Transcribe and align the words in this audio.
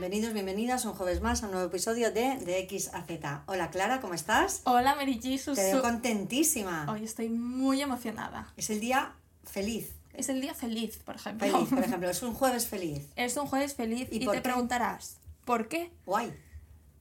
Bienvenidos, 0.00 0.32
bienvenidas 0.32 0.86
un 0.86 0.94
jueves 0.94 1.20
más 1.20 1.42
a 1.42 1.46
un 1.46 1.52
nuevo 1.52 1.66
episodio 1.68 2.10
de, 2.10 2.38
de 2.38 2.58
X 2.60 2.88
a 2.94 3.02
Z. 3.02 3.42
Hola 3.44 3.70
Clara, 3.70 4.00
¿cómo 4.00 4.14
estás? 4.14 4.62
Hola 4.64 4.94
Mary 4.94 5.20
Jesus. 5.22 5.56
Te 5.56 5.74
veo 5.74 5.82
contentísima. 5.82 6.90
Hoy 6.90 7.04
estoy 7.04 7.28
muy 7.28 7.82
emocionada. 7.82 8.50
Es 8.56 8.70
el 8.70 8.80
día 8.80 9.12
feliz. 9.44 9.94
Es 10.14 10.30
el 10.30 10.40
día 10.40 10.54
feliz, 10.54 10.96
por 11.04 11.16
ejemplo. 11.16 11.46
Feliz, 11.46 11.68
por 11.68 11.78
ejemplo, 11.84 12.08
es 12.08 12.22
un 12.22 12.32
jueves 12.32 12.66
feliz. 12.66 13.10
Es 13.14 13.36
un 13.36 13.46
jueves 13.46 13.74
feliz 13.74 14.08
¿Y 14.10 14.20
te 14.24 14.32
qué? 14.32 14.40
preguntarás, 14.40 15.18
¿por 15.44 15.68
qué? 15.68 15.92
Guay. 16.06 16.32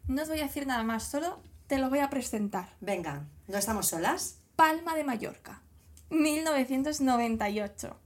No 0.07 0.21
os 0.23 0.27
voy 0.27 0.41
a 0.41 0.47
decir 0.47 0.67
nada 0.67 0.83
más, 0.83 1.03
solo 1.03 1.41
te 1.67 1.77
lo 1.77 1.89
voy 1.89 1.99
a 1.99 2.09
presentar. 2.09 2.75
Venga, 2.81 3.27
¿no 3.47 3.57
estamos 3.57 3.87
solas? 3.87 4.39
Palma 4.57 4.93
de 4.97 5.05
Mallorca, 5.05 5.61
1998. 6.09 7.97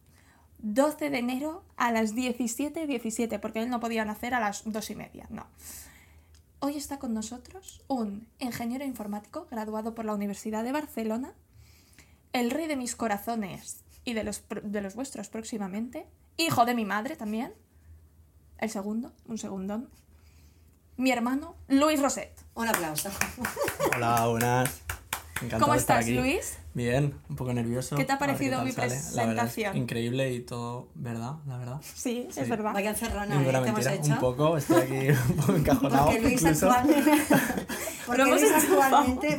12 0.64 1.10
de 1.10 1.20
enero 1.20 1.64
a 1.76 1.92
las 1.92 2.16
17.17, 2.16 3.40
porque 3.40 3.62
él 3.62 3.70
no 3.70 3.80
podía 3.80 4.06
nacer 4.06 4.34
a 4.34 4.40
las 4.40 4.64
dos 4.66 4.90
y 4.90 4.96
media, 4.96 5.28
no. 5.30 5.46
Hoy 6.60 6.78
está 6.78 6.98
con 6.98 7.14
nosotros 7.14 7.84
un 7.88 8.28
ingeniero 8.40 8.86
informático 8.86 9.46
graduado 9.52 9.94
por 9.94 10.06
la 10.06 10.14
Universidad 10.14 10.64
de 10.64 10.72
Barcelona, 10.72 11.34
el 12.32 12.50
rey 12.50 12.68
de 12.68 12.78
mis 12.78 12.96
corazones 12.96 13.84
y 14.06 14.14
de 14.14 14.24
los, 14.24 14.44
de 14.64 14.82
los 14.82 14.96
vuestros 14.96 15.28
próximamente, 15.28 16.08
hijo 16.38 16.64
de 16.66 16.74
mi 16.74 16.86
madre 16.86 17.18
también, 17.18 17.54
el 18.58 18.70
segundo, 18.70 19.12
un 19.26 19.38
segundón, 19.38 19.90
mi 20.96 21.12
hermano 21.12 21.56
Luis 21.68 22.02
Roset. 22.02 22.32
Un 22.56 22.70
aplauso. 22.70 23.10
Hola, 23.94 24.28
buenas. 24.28 24.82
Encantado 25.46 25.62
¿Cómo 25.66 25.76
estar 25.76 26.00
estás, 26.00 26.10
aquí. 26.12 26.20
Luis? 26.20 26.58
Bien, 26.74 27.14
un 27.30 27.36
poco 27.36 27.54
nervioso. 27.54 27.96
¿Qué 27.96 28.06
te 28.06 28.14
ha 28.14 28.18
parecido 28.20 28.64
mi 28.64 28.72
sale. 28.72 28.90
Presentación? 28.96 29.78
increíble 29.78 30.32
y 30.34 30.40
todo, 30.42 30.90
¿verdad? 30.96 31.34
La 31.46 31.58
verdad. 31.58 31.82
Sí, 31.84 32.28
Sí. 32.32 32.40
es 32.40 32.50
verdad. 32.50 32.74
Vaya 32.74 32.90
encerrona 32.92 33.36
¿eh? 33.42 33.64
que 33.64 33.70
hemos 33.70 33.86
hecho. 33.86 34.12
Un 34.14 34.20
poco, 34.20 34.58
estoy 34.58 34.82
aquí 34.82 35.10
un 35.30 35.36
poco 35.38 35.56
encajonado. 35.56 36.06
Porque 36.06 36.22
Luis 36.22 36.42
incluso. 36.42 36.72
actualmente, 36.72 37.12
porque 38.08 38.24
Luis 38.26 38.42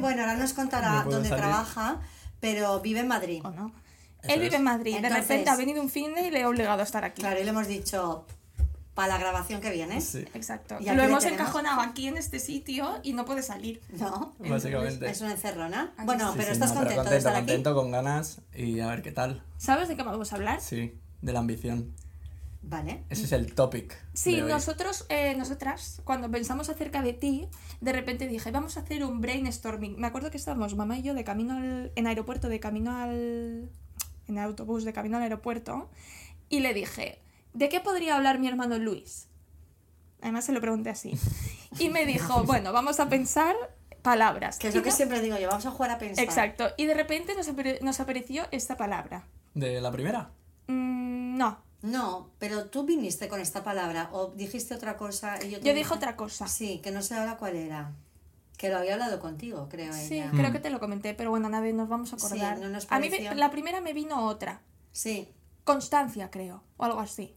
bueno, 0.01 0.23
ahora 0.23 0.37
nos 0.37 0.53
contará 0.53 1.05
No 1.05 1.11
dónde 1.11 1.29
salir. 1.29 1.45
trabaja, 1.45 2.01
pero 2.41 2.81
vive 2.81 3.01
en 3.01 3.09
Madrid. 3.09 3.41
¿O 3.45 3.51
no? 3.51 3.73
Eso 4.23 4.33
Él 4.35 4.41
vive 4.41 4.47
es. 4.49 4.55
en 4.55 4.63
Madrid, 4.65 4.95
Entonces- 4.97 5.15
de 5.15 5.21
repente 5.35 5.51
ha 5.51 5.57
venido 5.57 5.83
un 5.83 5.91
fin 5.91 6.15
de 6.15 6.23
y 6.29 6.31
le 6.31 6.41
he 6.41 6.47
obligado 6.47 6.81
a 6.81 6.85
estar 6.85 7.05
aquí. 7.05 7.21
Claro, 7.23 7.41
y 7.41 7.45
le 7.45 7.51
hemos 7.51 7.67
dicho 7.67 8.27
para 8.95 9.09
la 9.09 9.19
grabación 9.19 9.61
que 9.61 9.71
viene. 9.71 10.01
Sí, 10.01 10.25
Exacto. 10.35 10.77
¿Y 10.81 10.89
aquí 10.89 10.97
Lo 10.97 11.03
hemos 11.03 11.25
encajonado 11.25 11.81
aquí 11.81 12.07
en 12.07 12.17
este 12.17 12.39
sitio 12.39 13.01
y 13.03 13.13
no 13.13 13.25
puede 13.25 13.43
salir. 13.43 13.83
No, 13.99 14.35
básicamente. 14.39 15.11
es 15.11 15.21
una 15.21 15.33
encerrona. 15.33 15.93
Aquí 15.97 16.07
Bueno, 16.07 16.31
Sí, 16.31 16.39
pero 16.39 16.49
sí, 16.49 16.53
estás 16.53 16.75
no, 16.75 16.81
pero 16.81 16.95
contento 16.97 17.11
de 17.11 17.17
contento, 17.17 17.17
estar 17.17 17.33
aquí. 17.35 17.47
contento, 17.47 17.75
con 17.75 17.91
ganas 17.91 18.41
y 18.55 18.81
a 18.81 18.87
ver 18.87 19.03
qué 19.03 19.13
tal. 19.13 19.43
¿Sabes 19.59 19.89
de 19.89 19.97
qué 19.97 20.03
vamos 20.03 20.33
a 20.33 20.37
hablar? 20.37 20.61
Sí, 20.61 20.95
de 21.23 21.33
la 21.33 21.41
ambición. 21.41 21.93
Vale. 22.63 23.05
Ese 23.11 23.25
es 23.25 23.33
el 23.33 23.55
topic. 23.55 23.95
Sí, 24.15 24.37
de 24.37 24.45
hoy. 24.45 24.51
nosotros, 24.51 25.05
eh, 25.11 25.35
nosotras, 25.37 26.01
cuando 26.05 26.31
pensamos 26.31 26.71
acerca 26.71 27.03
de 27.03 27.13
ti, 27.13 27.49
de 27.81 27.93
repente 27.93 28.27
dije, 28.27 28.51
vamos 28.53 28.77
a 28.77 28.81
hacer 28.81 29.05
un 29.05 29.21
brainstorming. 29.21 30.01
Me 30.01 30.07
acuerdo 30.07 30.31
que 30.31 30.39
estábamos 30.39 30.75
mamá 30.75 30.99
y 30.99 31.03
yo 31.03 31.15
de 31.15 31.25
camino 31.25 31.57
al, 31.57 31.93
en 31.95 32.07
aeropuerto, 32.07 32.49
de 32.49 32.61
camino 32.61 32.97
al... 32.97 33.69
en 34.29 34.39
autobús, 34.39 34.85
de 34.85 34.95
camino 34.95 35.19
al 35.19 35.25
aeropuerto, 35.25 35.91
y 36.49 36.61
le 36.61 36.73
dije, 36.73 37.19
¿de 37.55 37.69
qué 37.71 37.81
podría 37.81 38.17
hablar 38.17 38.39
mi 38.39 38.49
hermano 38.49 38.77
Luis? 38.79 39.29
Además 40.21 40.45
se 40.45 40.53
lo 40.53 40.61
pregunté 40.61 40.91
así. 40.91 41.13
Y 41.81 41.89
me 41.89 42.07
dijo, 42.07 42.45
bueno, 42.45 42.73
vamos 42.73 43.01
a 43.01 43.09
pensar 43.09 43.57
palabras. 44.03 44.59
Que 44.61 44.69
es 44.69 44.75
lo 44.77 44.83
que 44.85 44.93
siempre 44.93 45.21
digo 45.21 45.37
yo, 45.39 45.49
vamos 45.49 45.67
a 45.67 45.73
jugar 45.73 45.91
a 45.91 45.99
pensar. 45.99 46.23
Exacto. 46.23 46.69
Y 46.77 46.87
de 46.87 46.95
repente 46.95 47.35
nos, 47.35 47.49
apare- 47.49 47.81
nos 47.81 47.99
apareció 47.99 48.45
esta 48.53 48.77
palabra. 48.77 49.25
¿De 49.55 49.81
la 49.81 49.91
primera? 49.91 50.31
Mm, 50.69 51.37
no, 51.37 51.59
No, 51.83 52.31
pero 52.39 52.67
tú 52.67 52.85
viniste 52.85 53.27
con 53.29 53.41
esta 53.41 53.65
palabra 53.65 54.09
o 54.13 54.29
dijiste 54.29 54.73
otra 54.75 54.97
cosa 54.97 55.37
y 55.45 55.51
yo 55.51 55.59
te 55.61 55.67
yo 55.67 55.75
dije 55.75 55.93
otra 55.93 56.15
cosa. 56.17 56.47
Sí, 56.47 56.79
que 56.79 56.93
no 56.93 57.03
sé 57.03 57.17
ahora 57.17 57.37
cuál 57.39 57.57
era. 57.57 57.91
Que 58.57 58.69
lo 58.69 58.79
había 58.79 58.93
hablado 58.93 59.19
contigo, 59.19 59.67
creo 59.69 59.93
Sí, 59.93 60.15
ella. 60.15 60.31
creo 60.31 60.53
que 60.53 60.61
te 60.61 60.71
lo 60.71 60.79
comenté, 60.79 61.13
pero 61.15 61.31
bueno, 61.31 61.49
nadie 61.49 61.73
nos 61.73 61.89
vamos 61.89 62.13
a 62.13 62.19
Sí, 62.21 62.25
acordar. 62.27 62.59
no 62.61 62.69
nos 62.69 62.87
a 62.89 63.01
mí 63.01 63.11
la 63.35 63.51
primera 63.51 63.81
me 63.81 63.93
vino 63.93 64.27
otra. 64.29 64.61
Sí. 64.93 65.29
Constancia, 65.65 66.31
creo, 66.31 66.63
o 66.77 66.85
algo 66.85 67.01
así. 67.01 67.35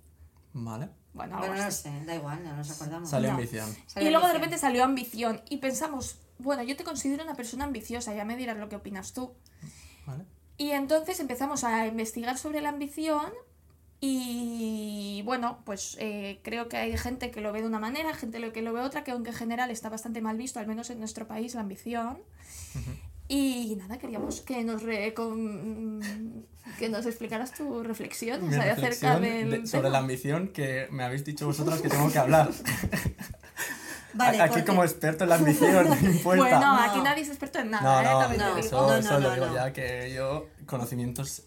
Vale. 0.63 0.89
Bueno, 1.13 1.37
Bueno, 1.39 1.55
no 1.55 1.71
sé, 1.71 1.91
da 2.05 2.15
igual, 2.15 2.43
no 2.43 2.55
nos 2.55 2.69
acordamos. 2.69 3.09
Salió 3.09 3.29
No. 3.29 3.35
ambición. 3.35 3.75
Salió 3.87 4.07
Y 4.09 4.11
luego 4.11 4.27
de 4.27 4.33
repente 4.33 4.57
salió 4.57 4.83
ambición 4.83 5.41
y 5.49 5.57
pensamos, 5.57 6.17
bueno, 6.39 6.61
yo 6.63 6.75
te 6.75 6.83
considero 6.83 7.23
una 7.23 7.35
persona 7.35 7.63
ambiciosa, 7.65 8.13
ya 8.13 8.23
me 8.25 8.35
dirás 8.37 8.57
lo 8.57 8.69
que 8.69 8.75
opinas 8.75 9.13
tú. 9.13 9.33
Vale. 10.05 10.25
Y 10.57 10.71
entonces 10.71 11.19
empezamos 11.19 11.63
a 11.63 11.85
investigar 11.87 12.37
sobre 12.37 12.61
la 12.61 12.69
ambición 12.69 13.31
y 13.99 15.21
bueno, 15.25 15.59
pues 15.65 15.97
eh, 15.99 16.39
creo 16.43 16.69
que 16.69 16.77
hay 16.77 16.97
gente 16.97 17.31
que 17.31 17.41
lo 17.41 17.51
ve 17.51 17.61
de 17.61 17.67
una 17.67 17.79
manera, 17.79 18.13
gente 18.13 18.39
lo- 18.39 18.53
que 18.53 18.61
lo 18.61 18.71
ve 18.73 18.81
otra, 18.81 19.03
que 19.03 19.11
aunque 19.11 19.31
en 19.31 19.35
general 19.35 19.71
está 19.71 19.89
bastante 19.89 20.21
mal 20.21 20.37
visto, 20.37 20.59
al 20.59 20.67
menos 20.67 20.89
en 20.91 20.99
nuestro 20.99 21.27
país, 21.27 21.55
la 21.55 21.61
ambición. 21.61 22.19
Y 23.29 23.75
nada, 23.77 23.97
queríamos 23.97 24.39
que 24.41 24.63
nos, 24.63 24.81
re- 24.83 25.13
con- 25.13 26.45
que 26.79 26.87
nos 26.89 27.05
explicaras 27.05 27.51
Mi 28.41 28.53
ahí 28.55 28.69
acerca 28.69 29.17
reflexión 29.19 29.21
del 29.21 29.61
de- 29.63 29.67
sobre 29.67 29.89
la 29.89 29.97
ambición 29.97 30.47
que 30.49 30.87
me 30.91 31.03
habéis 31.03 31.25
dicho 31.25 31.45
vosotros 31.45 31.81
que 31.81 31.89
tengo 31.89 32.09
que 32.11 32.19
hablar. 32.19 32.49
Vale, 34.13 34.41
Aquí 34.41 34.49
porque- 34.53 34.65
como 34.65 34.83
experto 34.83 35.25
en 35.25 35.29
la 35.29 35.35
ambición 35.35 35.87
impuesta. 36.03 36.23
Bueno, 36.35 36.59
No. 36.59 36.79
aquí 36.81 37.01
nadie 37.01 37.21
es 37.23 37.29
experto 37.29 37.59
en 37.59 37.69
No, 37.71 37.81
nada, 37.81 38.01
¿eh? 38.01 38.05
no, 38.05 38.19
También 38.19 38.41
te 38.41 38.47
no, 38.47 38.55
digo. 38.55 38.67
eso, 38.67 38.87
No, 38.87 38.95
eso 38.95 39.11
no, 39.11 39.19
lo 39.19 39.27
no, 39.29 39.33
digo 39.35 39.45
no. 39.47 39.55
ya, 39.55 39.73
que 39.73 40.13
yo 40.15 40.47
conocimientos 40.65 41.43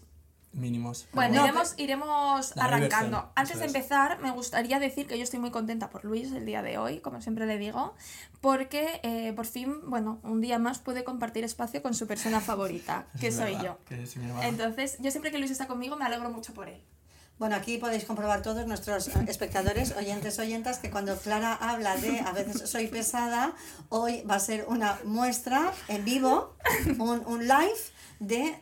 mínimos. 0.53 1.07
Bueno, 1.13 1.35
No, 1.35 1.43
iremos, 1.45 1.73
iremos 1.77 2.57
arrancando. 2.57 3.17
diversión, 3.17 3.31
Antes 3.35 3.59
de 3.59 3.65
empezar, 3.65 4.19
me 4.19 4.31
gustaría 4.31 4.79
decir 4.79 5.07
que 5.07 5.17
yo 5.17 5.23
estoy 5.23 5.39
muy 5.39 5.51
contenta 5.51 5.89
por 5.89 6.03
Luis 6.05 6.31
el 6.31 6.45
día 6.45 6.61
de 6.61 6.77
hoy, 6.77 6.99
como 6.99 7.21
siempre 7.21 7.45
le 7.45 7.57
digo, 7.57 7.93
porque 8.41 8.99
eh, 9.03 9.33
por 9.35 9.45
fin, 9.45 9.75
bueno, 9.89 10.19
un 10.23 10.41
día 10.41 10.59
más 10.59 10.79
puede 10.79 11.03
compartir 11.03 11.43
espacio 11.43 11.81
con 11.81 11.93
su 11.93 12.07
persona 12.07 12.41
favorita, 12.41 13.07
que 13.19 13.27
Es 13.27 13.35
soy 13.35 13.51
verdad, 13.53 13.63
yo. 13.63 13.77
que 13.85 14.03
es 14.03 14.17
mi 14.17 14.25
hermano. 14.25 14.47
Entonces, 14.47 14.97
yo 14.99 15.11
siempre 15.11 15.31
que 15.31 15.37
Luis 15.39 15.51
está 15.51 15.67
conmigo 15.67 15.95
me 15.95 16.05
alegro 16.05 16.29
mucho 16.29 16.53
por 16.53 16.67
él. 16.67 16.81
Bueno, 17.39 17.55
aquí 17.55 17.79
podéis 17.79 18.05
comprobar 18.05 18.43
todos 18.43 18.67
nuestros 18.67 19.07
eh, 19.07 19.13
espectadores, 19.27 19.95
oyentes, 19.97 20.37
oyentas, 20.37 20.77
que 20.77 20.91
cuando 20.91 21.17
Clara 21.17 21.55
habla 21.55 21.97
de 21.97 22.19
a 22.19 22.31
veces 22.33 22.69
soy 22.69 22.85
pesada, 22.87 23.53
hoy 23.89 24.21
va 24.29 24.35
a 24.35 24.39
ser 24.39 24.65
una 24.67 24.99
muestra 25.05 25.71
en 25.87 26.05
vivo, 26.05 26.55
un, 26.99 27.23
un 27.25 27.47
live 27.47 27.73
de 28.21 28.55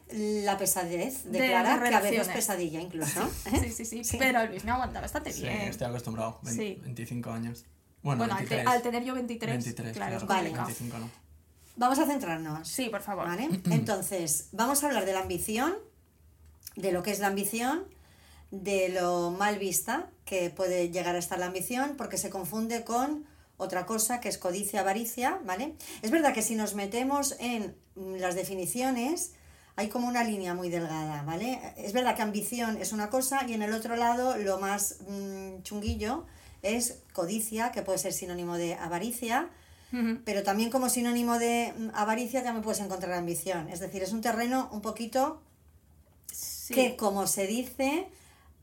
la 0.43 0.57
pesadez 0.57 1.25
de, 1.25 1.31
De 1.41 1.47
Clara, 1.49 1.83
que 1.83 1.93
a 1.93 1.99
veces 1.99 2.29
pesadilla 2.29 2.79
incluso. 2.79 3.21
¿eh? 3.51 3.59
Sí, 3.61 3.69
sí, 3.71 3.85
sí, 3.85 4.03
Sí. 4.05 4.15
Pero 4.17 4.45
Luis 4.45 4.63
me 4.63 4.71
aguanta 4.71 5.01
bastante 5.01 5.33
Sí, 5.33 5.41
bien. 5.41 5.57
estoy 5.63 5.87
acostumbrado. 5.87 6.39
Sí. 6.45 6.79
25 6.81 7.29
años. 7.29 7.65
Bueno, 8.01 8.19
Bueno, 8.19 8.35
al, 8.35 8.45
te- 8.47 8.55
23. 8.55 8.67
al 8.67 8.81
tener 8.81 9.03
yo 9.03 9.13
23, 9.15 9.51
23, 9.65 9.93
claro, 9.97 10.15
es 10.17 10.25
Vale. 10.25 10.39
complicado. 10.51 10.67
25 10.67 10.97
no. 10.99 11.09
Vamos 11.75 11.99
a 11.99 12.05
centrarnos. 12.05 12.67
Sí, 12.69 12.87
por 12.89 13.01
favor. 13.01 13.25
¿Vale? 13.27 13.49
Entonces, 13.71 14.47
vamos 14.53 14.81
a 14.81 14.87
hablar 14.87 15.05
de 15.05 15.11
la 15.11 15.19
ambición, 15.19 15.75
de 16.77 16.93
lo 16.93 17.03
que 17.03 17.11
es 17.11 17.19
la 17.19 17.27
ambición, 17.27 17.83
de 18.51 18.87
lo 18.87 19.31
mal 19.31 19.59
vista 19.59 20.09
que 20.23 20.49
puede 20.51 20.89
llegar 20.89 21.15
a 21.17 21.19
estar 21.19 21.37
la 21.37 21.47
ambición, 21.47 21.95
porque 21.97 22.17
se 22.17 22.29
confunde 22.29 22.85
con 22.85 23.25
otra 23.57 23.85
cosa 23.85 24.21
que 24.21 24.29
es 24.29 24.37
codicia, 24.37 24.79
avaricia, 24.79 25.41
¿vale? 25.43 25.75
Es 26.01 26.11
verdad 26.11 26.33
que 26.33 26.41
si 26.41 26.55
nos 26.55 26.75
metemos 26.75 27.35
en 27.39 27.75
las 27.97 28.35
definiciones, 28.35 29.33
hay 29.75 29.87
como 29.89 30.07
una 30.07 30.23
línea 30.23 30.53
muy 30.53 30.69
delgada, 30.69 31.23
¿vale? 31.23 31.59
Es 31.77 31.93
verdad 31.93 32.15
que 32.15 32.21
ambición 32.21 32.77
es 32.77 32.91
una 32.91 33.09
cosa 33.09 33.45
y 33.47 33.53
en 33.53 33.61
el 33.61 33.73
otro 33.73 33.95
lado 33.95 34.37
lo 34.37 34.59
más 34.59 34.97
mm, 35.07 35.61
chunguillo 35.63 36.25
es 36.61 36.99
codicia, 37.13 37.71
que 37.71 37.81
puede 37.81 37.97
ser 37.97 38.11
sinónimo 38.13 38.57
de 38.57 38.75
avaricia, 38.75 39.49
pero 40.25 40.43
también 40.43 40.69
como 40.69 40.87
sinónimo 40.89 41.39
de 41.39 41.73
mm, 41.75 41.89
avaricia 41.95 42.43
también 42.43 42.63
puedes 42.63 42.79
encontrar 42.81 43.13
ambición. 43.13 43.69
Es 43.69 43.79
decir, 43.79 44.03
es 44.03 44.11
un 44.11 44.21
terreno 44.21 44.69
un 44.71 44.81
poquito 44.81 45.41
Sí. 46.31 46.75
que, 46.75 46.95
como 46.95 47.25
se 47.25 47.47
dice 47.47 48.07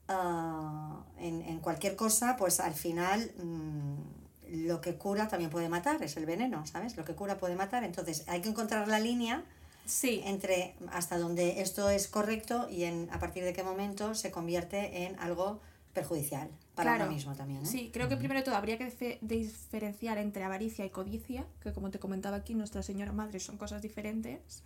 ah, 0.09 1.01
en, 1.19 1.42
en 1.42 1.59
cualquier 1.59 1.97
cosa, 1.97 2.36
pues 2.36 2.60
al 2.60 2.75
final 2.75 3.33
mm, 3.42 4.66
lo 4.66 4.80
que 4.80 4.95
cura 4.95 5.27
también 5.27 5.51
puede 5.51 5.69
matar, 5.69 6.01
es 6.03 6.16
el 6.16 6.27
veneno, 6.27 6.65
¿sabes? 6.66 6.97
Lo 6.97 7.04
que 7.04 7.15
cura 7.15 7.39
puede 7.39 7.57
matar. 7.57 7.83
Entonces 7.83 8.22
hay 8.28 8.41
que 8.42 8.48
encontrar 8.51 8.86
la 8.86 9.01
línea 9.01 9.42
Sí. 9.86 10.21
entre 10.24 10.74
hasta 10.92 11.18
donde 11.18 11.60
esto 11.62 11.88
es 11.91 12.09
correcto 12.09 12.68
y 12.71 12.84
en, 12.84 13.09
a 13.12 13.18
partir 13.18 13.44
de 13.44 13.53
qué 13.53 13.62
momento 13.62 14.15
se 14.15 14.30
convierte 14.30 15.04
en 15.04 15.18
algo 15.18 15.60
perjudicial 15.94 16.50
para 16.74 16.91
Claro. 16.91 17.04
uno 17.04 17.15
mismo 17.15 17.34
también. 17.34 17.62
¿eh? 17.62 17.66
Sí, 17.66 17.91
creo 17.92 18.09
que 18.09 18.16
primero 18.18 18.41
de 18.41 18.44
todo 18.44 18.54
habría 18.56 18.77
que 18.77 18.86
dife- 18.92 19.18
diferenciar 19.22 20.18
entre 20.18 20.44
avaricia 20.44 20.84
y 20.84 20.91
codicia, 20.91 21.47
que 21.62 21.72
como 21.72 21.91
te 21.91 21.98
comentaba 21.98 22.36
aquí, 22.36 22.54
Nuestra 22.54 22.83
Señora 22.83 23.12
Madre 23.12 23.41
son 23.41 23.56
cosas 23.56 23.80
diferentes. 23.80 24.62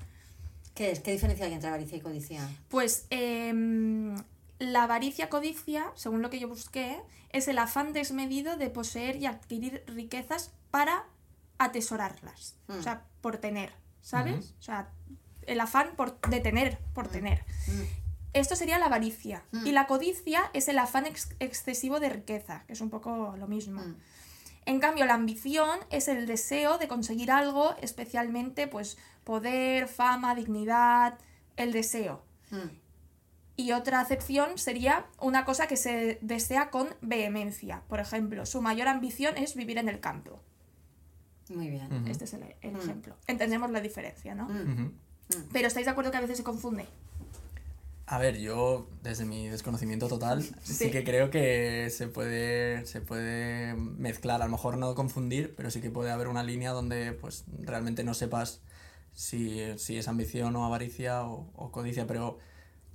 ¿Qué 0.75 0.91
es? 0.91 1.01
¿Qué 1.01 1.13
diferencia 1.13 1.47
hay 1.47 1.53
entre 1.53 1.69
avaricia 1.69 1.99
y 1.99 2.01
codicia? 2.01 2.49
Pues 2.69 3.07
em, 3.11 4.17
la 4.59 4.85
avaricia 4.85 5.29
codicia, 5.29 5.93
según 5.95 6.21
lo 6.23 6.31
que 6.31 6.41
yo 6.41 6.49
busqué, 6.49 6.99
es 7.31 7.47
el 7.47 7.59
afán 7.59 7.93
desmedido 7.93 8.57
de 8.57 8.71
poseer 8.71 9.17
y 9.17 9.27
adquirir 9.27 9.85
riquezas 9.87 10.51
para 10.73 11.05
atesorarlas. 11.59 12.55
Mm. 12.69 12.79
O 12.79 12.83
sea, 12.83 13.05
por 13.21 13.37
tener, 13.39 13.71
¿sabes? 14.01 14.55
O 14.59 14.63
sea, 14.63 14.89
el 15.43 15.61
afán 15.61 15.91
por, 15.97 16.21
de 16.21 16.41
tener, 16.41 16.79
por 16.95 17.09
tener. 17.09 17.45
Mm. 17.67 17.83
Esto 18.33 18.55
sería 18.55 18.79
la 18.79 18.87
avaricia. 18.87 19.43
Mm. 19.51 19.67
Y 19.67 19.73
la 19.73 19.87
codicia 19.87 20.51
es 20.53 20.69
el 20.69 20.79
afán 20.79 21.07
ex- 21.07 21.35
excesivo 21.41 21.99
de 22.01 22.11
riqueza, 22.11 22.65
que 22.67 22.75
es 22.75 22.81
un 22.81 22.91
poco 22.91 23.35
lo 23.37 23.47
mismo. 23.49 23.81
Mm. 23.81 23.97
En 24.67 24.79
cambio, 24.79 25.07
la 25.07 25.15
ambición 25.15 25.81
es 25.91 26.07
el 26.07 26.27
deseo 26.27 26.79
de 26.79 26.87
conseguir 26.87 27.31
algo, 27.33 27.75
especialmente 27.81 28.69
pues 28.69 28.99
poder, 29.25 29.89
fama, 29.89 30.35
dignidad, 30.35 31.19
el 31.57 31.73
deseo. 31.73 32.23
Mm. 32.51 32.69
Y 33.57 33.73
otra 33.73 34.01
acepción 34.01 34.57
sería 34.57 35.07
una 35.19 35.45
cosa 35.45 35.67
que 35.67 35.77
se 35.77 36.19
desea 36.23 36.71
con 36.71 36.89
vehemencia. 37.03 37.83
Por 37.89 38.01
ejemplo, 38.01 38.47
su 38.47 38.63
mayor 38.63 38.89
ambición 38.89 39.37
es 39.37 39.55
vivir 39.55 39.77
en 39.79 39.89
el 39.89 40.01
campo. 40.01 40.41
Muy 41.51 41.69
bien. 41.69 42.07
Este 42.09 42.25
es 42.25 42.33
el, 42.35 42.45
el 42.63 42.73
Mm. 42.73 42.77
ejemplo. 42.81 43.15
Entendemos 43.27 43.71
la 43.71 43.81
diferencia, 43.81 44.35
¿no? 44.35 44.49
Mm. 44.49 44.93
Pero 45.53 45.69
estáis 45.69 45.87
de 45.87 45.93
acuerdo 45.93 46.11
que 46.11 46.17
a 46.17 46.21
veces 46.23 46.37
se 46.39 46.45
confunde. 46.45 46.87
A 48.07 48.19
ver, 48.19 48.39
yo 48.39 48.89
desde 49.05 49.25
mi 49.25 49.49
desconocimiento 49.49 50.09
total 50.09 50.43
sí, 50.43 50.75
Sí. 50.75 50.91
que 50.91 51.05
creo 51.05 51.31
que 51.31 51.91
se 51.91 52.09
puede, 52.09 52.85
se 52.87 53.01
puede 53.01 53.75
mezclar, 53.75 54.43
a 54.43 54.47
lo 54.47 54.51
mejor 54.51 54.79
no 54.79 54.95
confundir, 54.97 55.55
pero 55.57 55.71
sí 55.71 55.81
que 55.81 55.91
puede 55.91 56.11
haber 56.11 56.27
una 56.27 56.43
línea 56.43 56.73
donde 56.73 57.13
pues 57.13 57.45
realmente 57.61 58.03
no 58.03 58.15
sepas 58.15 58.63
si, 59.13 59.61
si 59.79 59.97
es 59.97 60.09
ambición 60.09 60.57
o 60.57 60.65
avaricia 60.65 61.23
o, 61.25 61.51
o 61.55 61.71
codicia, 61.71 62.09
pero 62.09 62.39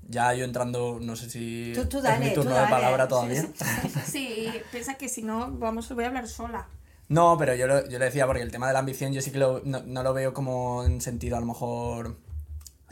ya 0.09 0.33
yo 0.33 0.43
entrando, 0.43 0.99
no 1.01 1.15
sé 1.15 1.29
si 1.29 1.71
Tú- 1.73 1.85
tú 1.87 1.97
es 1.99 2.03
dale, 2.03 2.25
mi 2.25 2.29
tú 2.33 2.41
turno 2.41 2.51
de 2.55 2.61
dale. 2.61 2.71
palabra 2.71 3.03
Sí, 3.05 3.09
todavía. 3.09 3.41
sí. 3.41 3.99
Sí, 4.05 4.47
piensa 4.71 4.95
que 4.95 5.07
si 5.07 5.21
no, 5.21 5.49
vamos, 5.51 5.89
voy 5.95 6.03
a 6.03 6.07
hablar 6.07 6.27
sola. 6.27 6.67
No, 7.07 7.37
pero 7.37 7.53
yo 7.55 7.67
lo, 7.67 7.87
yo 7.87 7.99
lo 7.99 8.05
decía 8.05 8.25
porque 8.25 8.41
el 8.41 8.51
tema 8.51 8.67
de 8.67 8.73
la 8.73 8.79
ambición 8.79 9.13
yo 9.13 9.21
sí 9.21 9.31
que 9.31 9.37
lo- 9.37 9.61
no, 9.63 9.81
no 9.83 10.03
lo 10.03 10.13
veo 10.13 10.33
como 10.33 10.83
en 10.83 11.01
sentido 11.01 11.37
a 11.37 11.39
lo 11.39 11.45
mejor 11.45 12.17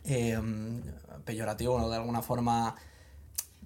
eh, 0.06 0.40
peyorativo 1.26 1.76
o 1.76 1.90
de 1.90 1.96
alguna 1.98 2.22
forma 2.22 2.76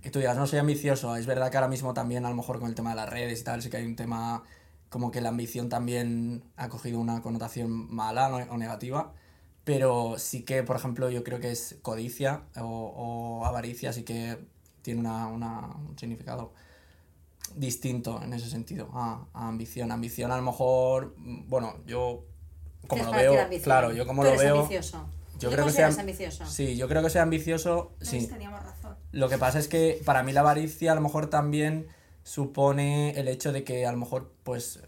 que 0.01 0.11
tú 0.11 0.19
digas, 0.19 0.37
no 0.37 0.47
soy 0.47 0.59
ambicioso. 0.59 1.15
Es 1.15 1.25
verdad 1.27 1.51
que 1.51 1.57
ahora 1.57 1.67
mismo 1.69 1.93
también 1.93 2.25
a 2.25 2.29
lo 2.29 2.35
mejor 2.35 2.59
con 2.59 2.69
el 2.69 2.75
tema 2.75 2.91
de 2.91 2.97
las 2.97 3.09
redes 3.09 3.41
y 3.41 3.43
tal, 3.43 3.61
sí 3.61 3.69
que 3.69 3.77
hay 3.77 3.85
un 3.85 3.95
tema 3.95 4.43
como 4.89 5.11
que 5.11 5.21
la 5.21 5.29
ambición 5.29 5.69
también 5.69 6.43
ha 6.57 6.69
cogido 6.69 6.99
una 6.99 7.21
connotación 7.21 7.93
mala 7.93 8.29
¿no? 8.29 8.37
o 8.53 8.57
negativa. 8.57 9.13
Pero 9.65 10.15
sí 10.19 10.43
que, 10.43 10.63
por 10.63 10.77
ejemplo, 10.77 11.09
yo 11.11 11.23
creo 11.23 11.39
que 11.41 11.51
es 11.51 11.77
codicia 11.81 12.43
o, 12.57 13.41
o 13.41 13.45
avaricia, 13.45 13.93
sí 13.93 14.03
que 14.03 14.39
tiene 14.81 14.99
una, 15.01 15.27
una- 15.27 15.67
un 15.89 15.97
significado 15.99 16.53
distinto 17.55 18.21
en 18.23 18.33
ese 18.33 18.49
sentido 18.49 18.89
a, 18.93 19.25
a 19.33 19.47
ambición. 19.47 19.91
Ambición 19.91 20.31
a 20.31 20.37
lo 20.37 20.43
mejor, 20.43 21.13
mm, 21.17 21.47
bueno, 21.49 21.75
yo 21.85 22.23
¿Qué 22.81 22.87
como 22.87 23.05
lo 23.05 23.11
veo, 23.11 23.35
claro, 23.63 23.91
yo 23.93 24.05
como 24.07 24.21
Tú 24.23 24.27
lo 24.29 24.33
eres 24.33 24.41
veo, 24.43 24.55
ambicioso. 24.61 25.05
yo 25.39 25.49
¿Te 25.49 25.55
creo 25.55 25.65
que 25.67 25.71
sea 25.73 25.87
ambicioso? 25.87 26.45
Sí, 26.45 26.77
yo 26.77 26.87
creo 26.87 27.01
que 27.03 27.09
sea 27.09 27.23
ambicioso, 27.23 27.91
sí. 28.01 28.27
Teníamos 28.27 28.63
razón. 28.63 28.95
Lo 29.11 29.29
que 29.29 29.37
pasa 29.37 29.59
es 29.59 29.67
que 29.67 30.01
para 30.05 30.23
mí 30.23 30.31
la 30.33 30.41
avaricia 30.41 30.91
a 30.91 30.95
lo 30.95 31.01
mejor 31.01 31.29
también 31.29 31.87
supone 32.23 33.11
el 33.11 33.27
hecho 33.27 33.51
de 33.51 33.63
que 33.63 33.85
a 33.85 33.91
lo 33.91 33.97
mejor 33.97 34.31
pues 34.43 34.79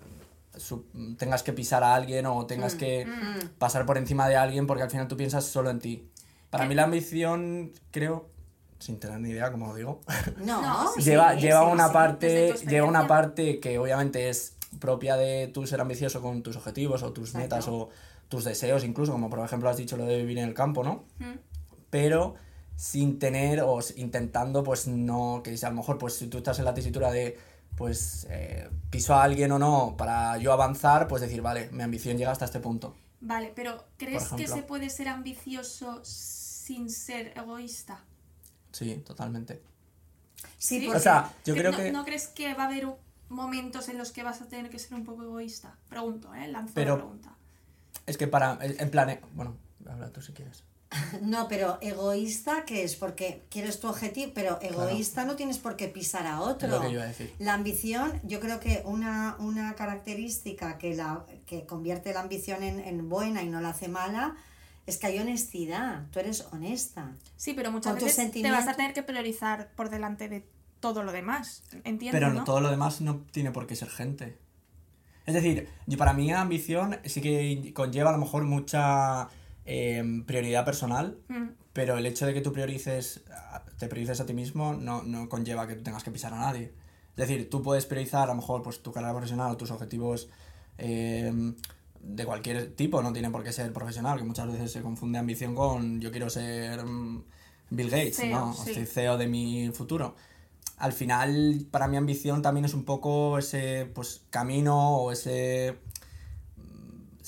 su- 0.57 0.85
tengas 1.17 1.41
que 1.41 1.53
pisar 1.53 1.83
a 1.83 1.95
alguien 1.95 2.25
o 2.25 2.45
tengas 2.45 2.75
Mm, 2.75 2.77
que 2.77 3.05
mm. 3.05 3.47
pasar 3.57 3.85
por 3.85 3.97
encima 3.97 4.27
de 4.27 4.35
alguien 4.35 4.67
porque 4.67 4.83
al 4.83 4.91
final 4.91 5.07
tú 5.07 5.15
piensas 5.17 5.45
solo 5.45 5.69
en 5.69 5.79
ti. 5.79 6.09
Para 6.49 6.63
¿Qué? 6.65 6.69
mí 6.69 6.75
la 6.75 6.83
ambición, 6.83 7.71
creo, 7.91 8.27
sin 8.79 8.99
tener 8.99 9.19
ni 9.19 9.29
idea, 9.29 9.51
como 9.51 9.67
lo 9.67 9.75
digo, 9.75 10.01
No, 10.37 10.95
lleva, 10.95 11.35
sí, 11.35 11.41
lleva 11.41 11.65
sí, 11.65 11.71
una 11.71 11.87
sí. 11.87 11.93
parte, 11.93 12.53
lleva 12.67 12.87
una 12.87 13.07
parte 13.07 13.59
que 13.59 13.77
obviamente 13.77 14.29
es 14.29 14.55
propia 14.79 15.17
de 15.17 15.47
tu 15.47 15.65
ser 15.67 15.81
ambicioso 15.81 16.21
con 16.21 16.41
tus 16.43 16.55
objetivos 16.55 17.03
o 17.03 17.11
tus 17.11 17.29
Exacto. 17.29 17.43
metas 17.43 17.67
o 17.67 17.89
tus 18.29 18.43
deseos 18.43 18.83
incluso, 18.83 19.11
como 19.11 19.29
por 19.29 19.39
ejemplo 19.39 19.69
has 19.69 19.77
dicho 19.77 19.97
lo 19.97 20.05
de 20.05 20.17
vivir 20.17 20.37
en 20.37 20.47
el 20.47 20.53
campo, 20.53 20.83
¿no? 20.83 21.05
Mm. 21.19 21.39
pero 21.89 22.35
sin 22.75 23.19
tener 23.19 23.61
o 23.61 23.79
intentando 23.97 24.63
pues 24.63 24.87
no 24.87 25.41
que 25.43 25.53
a 25.61 25.69
lo 25.69 25.75
mejor 25.75 25.97
pues 25.97 26.13
si 26.13 26.27
tú 26.27 26.37
estás 26.37 26.59
en 26.59 26.65
la 26.65 26.73
tesitura 26.73 27.11
de 27.11 27.37
pues 27.75 28.25
eh, 28.29 28.69
piso 28.89 29.13
a 29.15 29.23
alguien 29.23 29.51
o 29.51 29.59
no 29.59 29.95
para 29.97 30.37
yo 30.37 30.53
avanzar 30.53 31.09
pues 31.09 31.21
decir 31.21 31.41
vale 31.41 31.69
mi 31.73 31.83
ambición 31.83 32.17
llega 32.17 32.31
hasta 32.31 32.45
este 32.45 32.61
punto 32.61 32.95
Vale, 33.21 33.51
pero 33.53 33.83
¿crees 33.97 34.29
que 34.29 34.47
se 34.47 34.63
puede 34.63 34.89
ser 34.89 35.09
ambicioso 35.09 35.99
sin 36.03 36.89
ser 36.89 37.33
egoísta? 37.37 38.03
Sí 38.71 38.95
totalmente 39.05 39.61
Sí, 40.57 40.79
¿Sí? 40.79 40.85
porque- 40.85 40.97
o 40.99 41.01
sea 41.01 41.33
yo 41.45 41.53
¿Que 41.53 41.59
creo 41.59 41.71
no, 41.71 41.77
que 41.77 41.91
¿No 41.91 42.05
crees 42.05 42.27
que 42.27 42.53
va 42.53 42.63
a 42.63 42.67
haber 42.67 42.87
momentos 43.29 43.89
en 43.89 43.97
los 43.97 44.11
que 44.11 44.23
vas 44.23 44.41
a 44.41 44.47
tener 44.47 44.69
que 44.71 44.79
ser 44.79 44.93
un 44.95 45.03
poco 45.05 45.23
egoísta? 45.23 45.75
Pregunto, 45.89 46.33
¿eh? 46.33 46.47
Lanzo 46.47 46.73
Pero- 46.73 46.95
la 46.95 47.01
pregunta. 47.03 47.35
es 48.05 48.17
que 48.17 48.27
para 48.27 48.57
en 48.61 48.89
plan 48.89 49.09
eh, 49.09 49.21
bueno 49.33 49.55
habla 49.89 50.09
tú 50.11 50.21
si 50.21 50.31
quieres 50.33 50.63
No, 51.21 51.47
pero 51.47 51.77
egoísta, 51.81 52.65
¿qué 52.65 52.83
es? 52.83 52.95
Porque 52.95 53.43
quieres 53.51 53.79
tu 53.79 53.87
objetivo, 53.87 54.31
pero 54.33 54.59
egoísta 54.61 55.23
no 55.25 55.35
tienes 55.35 55.59
por 55.59 55.75
qué 55.75 55.87
pisar 55.87 56.25
a 56.25 56.41
otro. 56.41 56.67
es 56.67 56.73
lo 56.73 56.79
que 56.81 56.87
yo 56.87 56.93
iba 56.93 57.03
a 57.03 57.07
decir 57.07 57.31
La 57.37 57.53
ambición, 57.53 58.19
yo 58.23 58.39
creo 58.39 58.59
que 58.59 58.81
una, 58.85 59.35
una 59.39 59.75
característica 59.75 60.77
que, 60.79 60.95
la, 60.95 61.25
que 61.45 61.65
convierte 61.67 62.11
la 62.13 62.21
ambición 62.21 62.63
en, 62.63 62.79
en 62.79 63.07
buena 63.09 63.43
y 63.43 63.49
no 63.49 63.61
la 63.61 63.69
hace 63.69 63.87
mala 63.87 64.35
es 64.89 64.97
que 64.97 65.07
hay 65.07 65.19
honestidad. 65.19 66.07
Tú 66.11 66.19
eres 66.19 66.47
honesta. 66.51 67.13
Sí, 67.37 67.53
pero 67.53 67.71
muchas 67.71 67.93
con 67.93 68.03
veces 68.03 68.31
te 68.31 68.51
vas 68.51 68.67
a 68.67 68.75
tener 68.75 68.93
que 68.93 69.03
priorizar 69.03 69.69
por 69.75 69.89
delante 69.89 70.27
de 70.29 70.45
todo 70.79 71.03
lo 71.03 71.11
demás. 71.11 71.63
Entiendo, 71.83 72.11
pero 72.11 72.33
¿no? 72.33 72.43
todo 72.43 72.59
lo 72.61 72.69
demás 72.69 73.01
no 73.01 73.21
tiene 73.31 73.51
por 73.51 73.67
qué 73.67 73.75
ser 73.75 73.89
gente 73.89 74.37
es 75.25 75.33
decir 75.35 75.67
yo 75.85 75.97
para 75.97 76.13
mí 76.13 76.31
ambición 76.31 76.97
sí 77.05 77.21
que 77.21 77.71
conlleva 77.75 78.09
a 78.09 78.13
lo 78.13 78.17
mejor 78.19 78.45
mucha 78.45 79.27
eh, 79.65 80.03
prioridad 80.25 80.65
personal 80.65 81.17
Mm, 81.27 81.49
Pero 81.73 81.97
el 81.97 82.05
hecho 82.07 82.25
de 82.25 82.33
que 82.33 82.41
tú 82.41 82.51
priorices, 82.51 83.21
a- 83.31 83.63
te 83.77 83.87
priorices 83.87 84.19
a 84.21 84.25
ti 84.25 84.33
mismo 84.33 84.73
no, 84.73 85.03
no 85.03 85.29
conlleva 85.29 85.67
que 85.67 85.75
tú 85.75 85.83
tengas 85.83 86.03
que 86.03 86.09
pisar 86.11 86.33
a 86.33 86.37
nadie. 86.39 86.73
Es 87.15 87.27
decir, 87.27 87.47
tú 87.49 87.61
puedes 87.61 87.85
priorizar 87.85 88.23
a 88.23 88.27
lo 88.27 88.35
mejor 88.35 88.63
pues, 88.63 88.81
tu 88.81 88.91
carrera 88.91 89.11
profesional 89.13 89.51
o 89.51 89.57
tus 89.57 89.69
objetivos 89.69 90.29
eh, 90.79 91.31
de 92.01 92.25
cualquier 92.25 92.75
tipo, 92.75 93.01
no 93.01 93.13
tiene 93.13 93.29
por 93.29 93.43
qué 93.43 93.51
ser 93.51 93.71
profesional, 93.73 94.17
que 94.17 94.23
muchas 94.23 94.47
veces 94.47 94.71
se 94.71 94.81
confunde 94.81 95.19
ambición 95.19 95.55
con 95.55 95.99
yo 95.99 96.11
quiero 96.11 96.29
ser 96.29 96.83
mm, 96.83 97.23
Bill 97.69 97.89
Gates, 97.89 98.17
CEO, 98.17 98.39
¿no? 98.39 98.51
O 98.51 98.53
sí. 98.53 98.73
soy 98.73 98.85
CEO 98.85 99.17
de 99.17 99.27
mi 99.27 99.69
futuro. 99.71 100.15
Al 100.77 100.93
final, 100.93 101.65
para 101.71 101.87
mi 101.87 101.97
ambición 101.97 102.41
también 102.41 102.65
es 102.65 102.73
un 102.73 102.85
poco 102.85 103.37
ese 103.37 103.89
pues, 103.93 104.23
camino 104.29 104.97
o 104.97 105.11
ese 105.11 105.77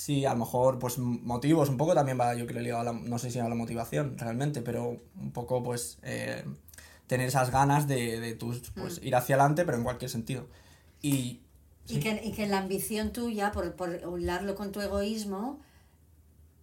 Sí, 0.02 0.24
a 0.24 0.32
lo 0.32 0.40
mejor, 0.40 0.80
pues 0.80 0.98
motivos, 0.98 1.68
un 1.68 1.76
poco 1.76 1.94
también 1.94 2.18
va, 2.18 2.34
yo 2.34 2.44
creo, 2.44 2.60
ligado 2.60 2.80
a 2.80 2.84
la, 2.84 2.92
no 2.92 3.20
sé 3.20 3.30
si 3.30 3.38
a 3.38 3.48
la 3.48 3.54
motivación 3.54 4.18
realmente, 4.18 4.60
pero 4.60 5.00
un 5.14 5.30
poco, 5.30 5.62
pues, 5.62 6.00
eh, 6.02 6.44
tener 7.06 7.28
esas 7.28 7.52
ganas 7.52 7.86
de, 7.86 8.18
de 8.18 8.34
tus, 8.34 8.70
pues, 8.70 9.00
ir 9.00 9.14
hacia 9.14 9.36
adelante, 9.36 9.64
pero 9.64 9.78
en 9.78 9.84
cualquier 9.84 10.10
sentido. 10.10 10.48
Y, 11.02 11.41
Y, 11.88 12.00
que, 12.00 12.20
y 12.24 12.32
que 12.32 12.46
la 12.46 12.58
ambición 12.58 13.12
tuya, 13.12 13.52
por, 13.52 13.74
por 13.74 14.02
hablarlo 14.04 14.54
con 14.54 14.72
tu 14.72 14.80
egoísmo, 14.80 15.60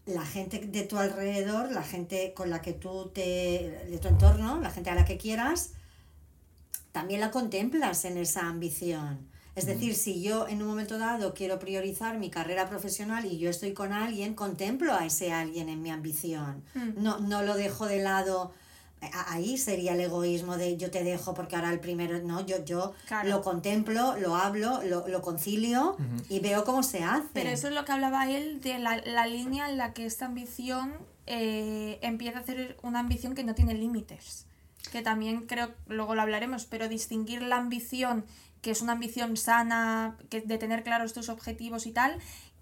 la 0.06 0.26
gente 0.26 0.60
de 0.60 0.84
tu 0.84 0.98
alrededor, 0.98 1.72
la 1.72 1.84
gente 1.84 2.34
con 2.36 2.50
la 2.50 2.62
que 2.62 2.74
tú 2.74 3.12
te. 3.14 3.86
de 3.90 4.00
tu 4.02 4.08
entorno, 4.08 4.60
la 4.60 4.72
gente 4.72 4.90
a 4.90 4.96
la 4.96 5.06
que 5.06 5.18
quieras, 5.18 5.72
también 6.92 7.20
la 7.20 7.32
contemplas 7.32 8.06
en 8.06 8.18
esa 8.18 8.48
ambición. 8.48 9.30
Es 9.56 9.66
decir, 9.66 9.94
si 9.94 10.22
yo 10.22 10.48
en 10.48 10.62
un 10.62 10.70
momento 10.70 10.98
dado 10.98 11.34
quiero 11.34 11.60
priorizar 11.60 12.18
mi 12.18 12.30
carrera 12.30 12.70
profesional 12.70 13.26
y 13.26 13.40
yo 13.40 13.50
estoy 13.50 13.74
con 13.74 13.92
alguien, 13.92 14.34
contemplo 14.34 14.94
a 14.94 15.06
ese 15.06 15.34
alguien 15.34 15.68
en 15.68 15.82
mi 15.82 15.92
ambición. 15.92 16.64
Mm. 16.76 17.04
No, 17.04 17.20
no 17.20 17.44
lo 17.44 17.56
dejo 17.56 17.86
de 17.86 18.00
lado. 18.00 18.54
Ahí 19.28 19.58
sería 19.58 19.94
el 19.94 20.02
egoísmo 20.02 20.58
de 20.58 20.76
yo 20.76 20.92
te 20.92 21.04
dejo 21.04 21.34
porque 21.34 21.56
ahora 21.56 21.72
el 21.72 21.80
primero. 21.80 22.20
No, 22.22 22.46
yo, 22.46 22.64
yo 22.66 22.94
Claro. 23.08 23.30
lo 23.30 23.42
contemplo, 23.42 24.18
lo 24.18 24.36
hablo, 24.36 24.82
lo, 24.84 25.08
lo 25.08 25.22
concilio 25.22 25.96
y 26.28 26.40
veo 26.40 26.64
cómo 26.66 26.84
se 26.84 27.04
hace. 27.04 27.28
Pero 27.34 27.50
eso 27.50 27.68
es 27.70 27.74
lo 27.74 27.86
que 27.86 27.92
hablaba 27.94 28.30
él 28.30 28.60
de 28.62 28.78
la, 28.80 28.98
la 28.98 29.26
línea 29.26 29.70
en 29.70 29.78
la 29.78 29.94
que 29.94 30.06
esta 30.06 30.26
ambición 30.26 30.94
eh, 31.28 32.00
empieza 32.02 32.40
a 32.40 32.42
hacer 32.42 32.78
una 32.82 33.00
ambición 33.00 33.36
que 33.36 33.44
no 33.44 33.56
tiene 33.56 33.74
límites. 33.74 34.46
Que 34.92 35.02
también 35.02 35.46
creo, 35.46 35.72
luego 35.88 36.16
lo 36.16 36.22
hablaremos, 36.22 36.66
pero 36.66 36.88
distinguir 36.90 37.42
la 37.42 37.58
ambición, 37.58 38.26
que 38.62 38.72
es 38.72 38.82
una 38.82 38.94
ambición 38.94 39.38
sana, 39.38 40.18
que 40.30 40.42
de 40.42 40.58
tener 40.58 40.84
claros 40.84 41.14
tus 41.14 41.30
objetivos 41.30 41.86
y 41.86 41.92
tal, 41.92 42.18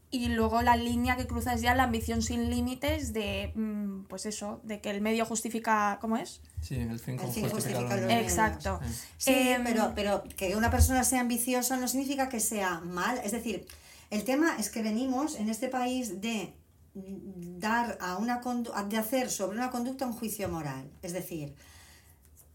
y 0.10 0.30
luego 0.30 0.62
la 0.62 0.76
línea 0.78 1.18
que 1.18 1.28
cruzas 1.28 1.62
ya 1.62 1.76
la 1.76 1.84
ambición 1.84 2.22
sin 2.22 2.50
límites 2.50 3.12
de, 3.12 3.52
mm, 3.56 4.04
pues 4.06 4.26
eso, 4.26 4.62
de 4.64 4.80
que 4.80 4.90
el 4.90 5.02
medio 5.02 5.26
justifica, 5.26 5.98
¿cómo 6.00 6.16
es? 6.18 6.42
sí, 6.62 6.76
el 6.76 6.98
fin, 7.00 7.16
El 7.20 7.28
fin 7.30 7.44
justifica 7.50 7.50
justifica 7.50 7.82
los 7.98 8.06
medios. 8.06 8.22
Exacto. 8.24 8.80
Sí. 9.18 9.32
Em, 9.32 9.64
pero, 9.66 9.92
pero 9.96 10.24
que 10.38 10.56
una 10.56 10.72
persona 10.72 11.04
sea 11.04 11.20
ambiciosa 11.22 11.76
no 11.78 11.88
significa 11.88 12.30
que 12.30 12.40
sea 12.40 12.80
mal. 12.80 13.20
Es 13.24 13.32
decir, 13.34 13.68
el 14.10 14.24
tema 14.24 14.56
es 14.58 14.70
que 14.70 14.82
venimos 14.82 15.36
en 15.36 15.50
este 15.50 15.68
país 15.68 16.22
de 16.22 16.54
dar 16.94 17.98
a 18.02 18.18
una 18.18 18.42
condu- 18.42 18.74
de 18.88 18.98
hacer 18.98 19.30
sobre 19.30 19.58
una 19.58 19.70
conducta 19.70 20.06
un 20.08 20.14
juicio 20.14 20.48
moral. 20.50 20.90
Es 21.02 21.14
decir, 21.14 21.54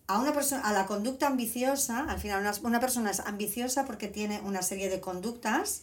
a 0.06 0.18
una 0.18 0.32
persona, 0.32 0.62
a 0.62 0.72
la 0.72 0.86
conducta 0.86 1.26
ambiciosa, 1.28 2.06
al 2.08 2.18
final 2.18 2.40
una, 2.40 2.52
una 2.62 2.80
persona 2.80 3.10
es 3.10 3.20
ambiciosa 3.20 3.84
porque 3.84 4.08
tiene 4.08 4.40
una 4.40 4.62
serie 4.62 4.88
de 4.90 5.00
conductas 5.00 5.82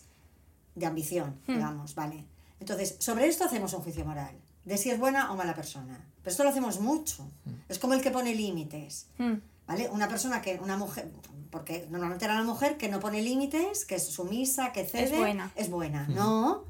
de 0.75 0.85
ambición, 0.85 1.39
Hmm. 1.47 1.53
digamos, 1.53 1.95
¿vale? 1.95 2.25
Entonces, 2.59 2.95
sobre 2.99 3.27
esto 3.27 3.45
hacemos 3.45 3.73
un 3.73 3.81
juicio 3.81 4.05
moral, 4.05 4.35
de 4.65 4.77
si 4.77 4.89
es 4.89 4.99
buena 4.99 5.31
o 5.31 5.35
mala 5.35 5.55
persona. 5.55 5.99
Pero 6.21 6.31
esto 6.31 6.43
lo 6.43 6.49
hacemos 6.49 6.79
mucho. 6.79 7.29
Es 7.69 7.79
como 7.79 7.93
el 7.93 8.01
que 8.01 8.11
pone 8.11 8.35
límites. 8.35 9.07
Mm, 9.17 9.35
¿Vale? 9.67 9.89
Una 9.89 10.07
persona 10.07 10.41
que, 10.41 10.59
una 10.61 10.75
mujer, 10.77 11.09
porque 11.51 11.88
normalmente 11.89 12.25
era 12.25 12.33
una 12.33 12.43
mujer 12.43 12.77
que 12.77 12.89
no 12.89 12.99
pone 12.99 13.21
límites, 13.21 13.85
que 13.85 13.95
es 13.95 14.07
sumisa, 14.07 14.73
que 14.73 14.83
cede. 14.83 15.03
Es 15.05 15.17
buena. 15.17 15.51
Es 15.55 15.69
buena. 15.69 16.07
No. 16.09 16.65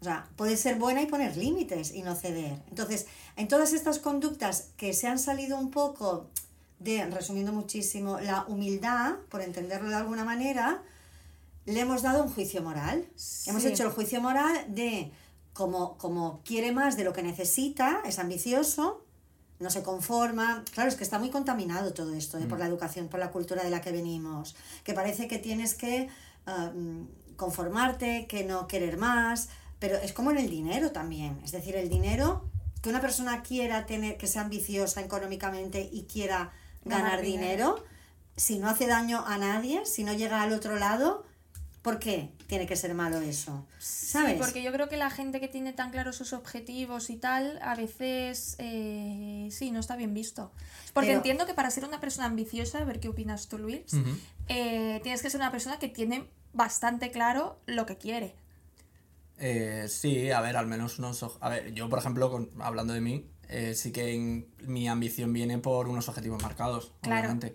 O 0.00 0.04
sea, 0.04 0.28
puede 0.36 0.56
ser 0.56 0.78
buena 0.78 1.00
y 1.02 1.06
poner 1.06 1.36
límites 1.36 1.92
y 1.94 2.02
no 2.02 2.14
ceder. 2.14 2.62
Entonces, 2.68 3.06
en 3.36 3.48
todas 3.48 3.72
estas 3.72 3.98
conductas 3.98 4.68
que 4.76 4.92
se 4.92 5.08
han 5.08 5.18
salido 5.18 5.58
un 5.58 5.70
poco 5.70 6.28
de, 6.78 7.04
resumiendo 7.06 7.52
muchísimo, 7.52 8.20
la 8.20 8.44
humildad, 8.46 9.14
por 9.30 9.40
entenderlo 9.40 9.88
de 9.88 9.96
alguna 9.96 10.24
manera, 10.24 10.82
le 11.66 11.80
hemos 11.80 12.02
dado 12.02 12.22
un 12.24 12.28
juicio 12.30 12.62
moral. 12.62 13.06
Hemos 13.46 13.62
Sí. 13.62 13.68
hecho 13.68 13.84
el 13.84 13.90
juicio 13.90 14.20
moral 14.20 14.66
de 14.68 15.12
como, 15.52 15.96
como 15.98 16.42
quiere 16.44 16.72
más 16.72 16.96
de 16.96 17.04
lo 17.04 17.12
que 17.12 17.22
necesita, 17.22 18.02
es 18.04 18.18
ambicioso, 18.18 19.04
no 19.60 19.70
se 19.70 19.82
conforma. 19.82 20.64
Claro, 20.72 20.88
es 20.88 20.96
que 20.96 21.04
está 21.04 21.18
muy 21.18 21.30
contaminado 21.30 21.94
todo 21.94 22.12
esto 22.14 22.38
¿eh? 22.38 22.46
por 22.46 22.58
la 22.58 22.66
educación, 22.66 23.08
por 23.08 23.20
la 23.20 23.30
cultura 23.30 23.62
de 23.62 23.70
la 23.70 23.80
que 23.80 23.92
venimos. 23.92 24.56
Que 24.82 24.94
parece 24.94 25.28
que 25.28 25.38
tienes 25.38 25.74
que 25.74 26.08
mm, 26.46 27.02
conformarte, 27.36 28.26
que 28.26 28.44
no 28.44 28.66
querer 28.66 28.96
más. 28.96 29.48
Pero 29.78 29.96
es 29.96 30.12
como 30.12 30.30
en 30.30 30.38
el 30.38 30.50
dinero 30.50 30.90
también. 30.92 31.40
Es 31.44 31.52
decir, 31.52 31.76
el 31.76 31.88
dinero, 31.88 32.44
que 32.82 32.88
una 32.90 33.00
persona 33.00 33.42
quiera 33.42 33.86
tener, 33.86 34.16
que 34.16 34.26
sea 34.26 34.42
ambiciosa 34.42 35.00
económicamente 35.02 35.88
y 35.92 36.02
quiera 36.04 36.52
ganar, 36.84 37.02
Ganar 37.12 37.22
dinero, 37.22 37.74
dinero. 37.76 37.84
si 38.36 38.58
no 38.58 38.68
hace 38.68 38.86
daño 38.86 39.24
a 39.26 39.38
nadie, 39.38 39.86
si 39.86 40.04
no 40.04 40.12
llega 40.12 40.42
al 40.42 40.52
otro 40.52 40.76
lado, 40.76 41.24
¿por 41.84 41.98
qué 42.00 42.30
tiene 42.48 42.66
que 42.66 42.74
ser 42.76 42.94
malo 42.94 43.20
eso? 43.20 43.66
¿Sabes? 43.78 44.32
Sí, 44.32 44.38
porque 44.40 44.62
yo 44.62 44.72
creo 44.72 44.88
que 44.88 44.96
la 44.96 45.10
gente 45.10 45.38
que 45.38 45.48
tiene 45.48 45.72
tan 45.74 45.90
claros 45.90 46.16
sus 46.16 46.32
objetivos 46.32 47.10
y 47.10 47.16
tal, 47.16 47.58
a 47.62 47.74
veces 47.76 48.56
eh, 48.58 49.48
sí, 49.52 49.70
no 49.70 49.78
está 49.80 49.94
bien 49.94 50.14
visto. 50.14 50.50
Porque 50.94 51.08
Pero- 51.08 51.18
entiendo 51.18 51.44
que 51.46 51.52
para 51.54 51.70
ser 51.70 51.84
una 51.84 52.00
persona 52.00 52.26
ambiciosa, 52.26 52.78
a 52.78 52.84
ver 52.84 53.00
qué 53.00 53.08
opinas 53.10 53.48
tú, 53.48 53.58
Luis, 53.58 53.82
eh, 54.48 54.98
tienes 55.02 55.20
que 55.22 55.28
ser 55.30 55.40
una 55.40 55.50
persona 55.52 55.78
que 55.78 55.88
tiene 55.88 56.24
bastante 56.54 57.10
claro 57.10 57.58
lo 57.66 57.84
que 57.86 57.98
quiere. 57.98 58.34
Eh, 59.38 59.86
sí, 59.88 60.30
a 60.30 60.40
ver, 60.40 60.56
al 60.56 60.66
menos 60.66 60.98
unos... 60.98 61.22
A 61.40 61.48
ver, 61.50 61.74
yo, 61.74 61.88
por 61.88 61.98
ejemplo, 61.98 62.30
con- 62.30 62.50
hablando 62.60 62.94
de 62.94 63.00
mí, 63.00 63.26
eh, 63.48 63.74
sí 63.74 63.92
que 63.92 64.14
en- 64.14 64.46
mi 64.66 64.88
ambición 64.88 65.32
viene 65.32 65.58
por 65.58 65.88
unos 65.88 66.08
objetivos 66.08 66.42
marcados, 66.42 66.92
Claro. 67.02 67.20
obviamente. 67.28 67.54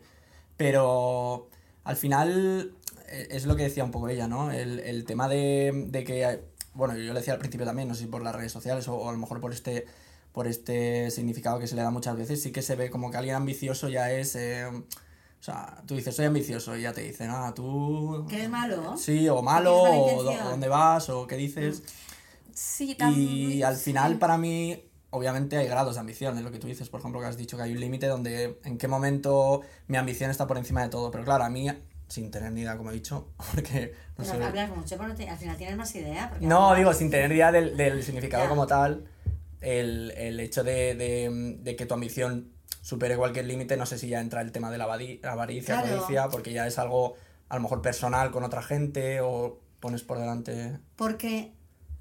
Pero 0.57 1.49
al 1.85 1.95
final 1.95 2.75
es 3.11 3.45
lo 3.45 3.55
que 3.55 3.63
decía 3.63 3.83
un 3.83 3.91
poco 3.91 4.09
ella, 4.09 4.27
¿no? 4.27 4.51
El, 4.51 4.79
el 4.79 5.03
tema 5.05 5.27
de, 5.27 5.71
de 5.87 6.03
que... 6.03 6.25
hay- 6.25 6.39
Bueno, 6.73 6.95
yo 6.95 7.13
le 7.13 7.19
decía 7.19 7.33
al 7.33 7.39
principio 7.39 7.65
también, 7.65 7.87
no 7.87 7.95
sé 7.95 8.01
si 8.01 8.07
por 8.07 8.21
las 8.21 8.35
redes 8.35 8.51
sociales 8.51 8.87
o, 8.87 8.95
o 8.95 9.09
a 9.09 9.11
lo 9.11 9.17
mejor 9.17 9.39
por 9.39 9.51
este 9.53 9.85
por 10.31 10.45
este 10.47 11.09
significado 11.09 11.57
que 11.59 11.65
se 11.67 11.75
le 11.75 11.81
da 11.81 11.89
muchas 11.89 12.15
veces, 12.15 12.41
sí 12.41 12.51
que 12.51 12.61
se 12.61 12.75
ve 12.75 12.91
como 12.91 13.09
que 13.09 13.17
alguien 13.17 13.35
ambicioso 13.35 13.89
ya 13.89 14.11
es... 14.11 14.35
eh, 14.35 14.65
o 14.67 15.43
sea, 15.43 15.81
tú 15.87 15.95
dices, 15.95 16.15
soy 16.15 16.25
ambicioso 16.25 16.75
y 16.77 16.81
ya 16.83 16.93
te 16.93 17.01
dicen, 17.01 17.29
ah, 17.31 17.51
tú... 17.55 18.25
Que 18.29 18.35
eres 18.35 18.49
malo. 18.49 18.95
Sí, 18.97 19.27
o 19.29 19.41
malo, 19.41 19.73
o 19.83 20.23
dónde 20.23 20.67
vas, 20.67 21.09
o 21.09 21.25
qué 21.25 21.35
dices. 21.37 21.81
Sí, 22.53 22.91
Y 22.91 22.95
también. 22.95 23.63
al 23.63 23.75
final, 23.77 24.19
para 24.19 24.37
mí, 24.37 24.83
obviamente 25.11 25.57
hay 25.57 25.67
grados 25.67 25.95
de 25.95 26.01
ambición, 26.01 26.37
es 26.37 26.43
lo 26.43 26.51
que 26.51 26.59
tú 26.59 26.67
dices, 26.67 26.89
por 26.89 26.99
ejemplo, 26.99 27.21
que 27.21 27.27
has 27.27 27.37
dicho 27.37 27.55
que 27.57 27.63
hay 27.63 27.71
un 27.71 27.79
límite 27.79 28.07
donde 28.07 28.59
en 28.65 28.77
qué 28.77 28.87
momento 28.87 29.61
mi 29.87 29.97
ambición 29.97 30.29
está 30.29 30.45
por 30.45 30.57
encima 30.57 30.83
de 30.83 30.89
todo. 30.89 31.09
Pero 31.09 31.23
claro, 31.23 31.45
a 31.45 31.49
mí, 31.49 31.69
sin 32.09 32.29
tener 32.31 32.51
ni 32.51 32.61
idea, 32.61 32.75
como 32.77 32.89
he 32.91 32.93
dicho, 32.93 33.29
porque 33.53 33.93
no 34.17 34.23
Pero 34.25 34.37
sé. 34.37 34.43
hablas 34.43 34.69
mucho, 34.75 34.97
pero 34.97 35.15
te- 35.15 35.29
al 35.29 35.37
final 35.37 35.55
tienes 35.57 35.77
más 35.77 35.93
idea. 35.95 36.29
porque 36.29 36.45
No, 36.45 36.75
digo, 36.75 36.93
sin 36.93 37.09
tener 37.09 37.31
idea 37.31 37.51
del, 37.51 37.77
del 37.77 38.03
significado 38.03 38.43
Ya. 38.43 38.49
como 38.49 38.67
tal, 38.67 39.05
el, 39.61 40.11
el 40.17 40.39
hecho 40.39 40.63
de, 40.63 40.95
de, 40.95 41.57
de 41.61 41.75
que 41.75 41.85
tu 41.85 41.93
ambición 41.93 42.51
supere 42.81 43.15
cualquier 43.17 43.45
límite, 43.45 43.77
no 43.77 43.85
sé 43.85 43.97
si 43.97 44.07
ya 44.09 44.19
entra 44.21 44.41
el 44.41 44.51
tema 44.51 44.71
de 44.71 44.77
la 44.77 44.85
avaricia, 44.85 45.81
Claro. 45.81 45.97
codicia, 45.97 46.27
porque 46.29 46.51
ya 46.53 46.65
es 46.67 46.79
algo 46.79 47.15
a 47.49 47.55
lo 47.55 47.61
mejor 47.61 47.81
personal 47.81 48.31
con 48.31 48.43
otra 48.43 48.61
gente 48.61 49.21
o 49.21 49.59
pones 49.79 50.01
por 50.03 50.17
delante. 50.19 50.79
Porque 50.95 51.51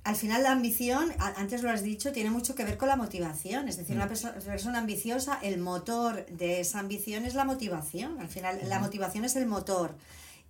al 0.05 0.17
final 0.17 0.43
la 0.43 0.53
ambición, 0.53 1.13
antes 1.19 1.63
lo 1.63 1.71
has 1.71 1.83
dicho, 1.83 2.13
tiene 2.13 2.31
mucho 2.31 2.55
que 2.55 2.65
ver 2.65 2.79
con 2.79 2.89
la 2.89 2.97
motivación. 2.97 3.69
Es 3.69 3.77
decir, 3.77 3.95
Mm. 3.97 3.99
una 4.01 4.09
perso- 4.09 4.33
persona 4.43 4.79
ambiciosa, 4.79 5.39
el 5.43 5.59
motor 5.59 6.25
de 6.27 6.61
esa 6.61 6.79
ambición 6.79 7.25
es 7.27 7.35
la 7.35 7.45
motivación. 7.45 8.19
Al 8.21 8.29
final, 8.29 8.59
la 8.69 8.79
motivación 8.79 9.25
es 9.25 9.37
el 9.37 9.47
motor. 9.47 9.95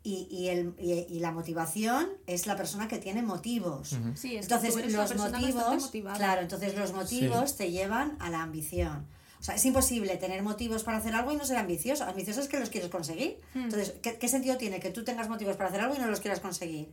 Y, 0.05 0.29
y, 0.31 0.49
el, 0.49 0.75
y, 0.79 0.93
y 1.13 1.19
la 1.19 1.33
motivación 1.33 2.07
es 2.29 2.47
la 2.47 2.57
persona 2.57 2.87
que 2.87 2.99
tiene 2.99 3.21
motivos. 3.21 3.97
Sí, 4.15 4.37
es 4.37 4.47
que 4.47 4.55
Entonces, 4.55 4.73
tú 4.75 4.79
eres 4.79 4.95
una 4.95 5.03
los 5.03 5.17
motivos, 5.17 5.91
claro, 6.17 6.41
entonces 6.41 6.77
los 6.77 6.93
motivos 6.93 7.57
te 7.57 7.71
llevan 7.73 8.17
a 8.21 8.31
la 8.31 8.43
ambición. 8.43 9.07
O 9.41 9.43
sea, 9.43 9.57
es 9.57 9.65
imposible 9.65 10.17
tener 10.17 10.43
motivos 10.43 10.85
para 10.85 10.99
hacer 10.99 11.15
algo 11.15 11.33
y 11.33 11.37
no 11.37 11.45
ser 11.45 11.57
ambicioso. 11.59 12.05
Ambicioso 12.05 12.41
es 12.41 12.49
que 12.49 12.59
los 12.61 12.71
quieres 12.71 12.91
conseguir. 12.91 13.39
Hmm. 13.55 13.65
Entonces, 13.65 13.95
¿qué, 14.01 14.19
qué 14.19 14.29
sentido 14.29 14.57
tiene 14.57 14.79
que 14.81 14.91
tú 14.91 15.05
tengas 15.05 15.29
motivos 15.29 15.57
para 15.57 15.69
hacer 15.69 15.81
algo 15.81 15.95
y 15.97 15.99
no 15.99 16.07
los 16.07 16.21
quieras 16.21 16.41
conseguir? 16.41 16.89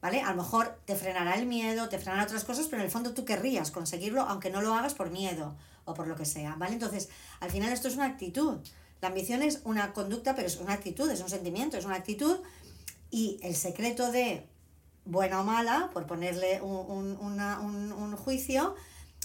¿Vale? 0.00 0.20
A 0.22 0.30
lo 0.30 0.36
mejor 0.42 0.78
te 0.84 0.94
frenará 0.94 1.34
el 1.34 1.46
miedo, 1.46 1.88
te 1.88 1.98
frenará 1.98 2.22
otras 2.22 2.44
cosas, 2.44 2.66
pero 2.66 2.78
en 2.82 2.86
el 2.86 2.90
fondo 2.90 3.14
tú 3.14 3.24
querrías 3.24 3.70
conseguirlo, 3.72 4.22
aunque 4.22 4.48
no 4.50 4.62
lo 4.62 4.72
hagas 4.74 4.94
por 4.94 5.10
miedo 5.10 5.56
o 5.84 5.94
por 5.94 6.06
lo 6.06 6.14
que 6.14 6.24
sea, 6.24 6.54
¿vale? 6.56 6.74
Entonces, 6.74 7.08
al 7.40 7.50
final 7.50 7.72
esto 7.72 7.88
es 7.88 7.96
una 7.96 8.04
actitud. 8.04 8.58
La 9.00 9.08
ambición 9.08 9.42
es 9.42 9.60
una 9.64 9.92
conducta, 9.92 10.34
pero 10.36 10.46
es 10.46 10.56
una 10.58 10.72
actitud, 10.74 11.10
es 11.10 11.20
un 11.20 11.28
sentimiento, 11.28 11.76
es 11.76 11.84
una 11.84 11.96
actitud. 11.96 12.38
Y 13.10 13.40
el 13.42 13.56
secreto 13.56 14.12
de 14.12 14.46
buena 15.04 15.40
o 15.40 15.44
mala, 15.44 15.90
por 15.92 16.06
ponerle 16.06 16.60
un, 16.62 17.16
un- 17.20 17.92
un 17.92 18.16
juicio, 18.16 18.76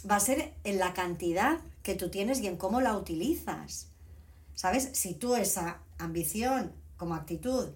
va 0.10 0.16
a 0.16 0.20
ser 0.20 0.54
en 0.64 0.80
la 0.80 0.94
cantidad 0.94 1.60
que 1.84 1.94
tú 1.96 2.10
tienes 2.10 2.40
y 2.40 2.48
en 2.48 2.58
cómo 2.58 2.82
la 2.82 2.98
utilizas. 2.98 3.90
¿Sabes? 4.56 4.90
Si 4.94 5.14
tú 5.14 5.36
esa 5.36 5.80
ambición 6.00 6.72
como 6.98 7.14
actitud 7.16 7.70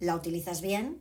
la 0.00 0.14
utilizas 0.14 0.60
bien, 0.60 1.00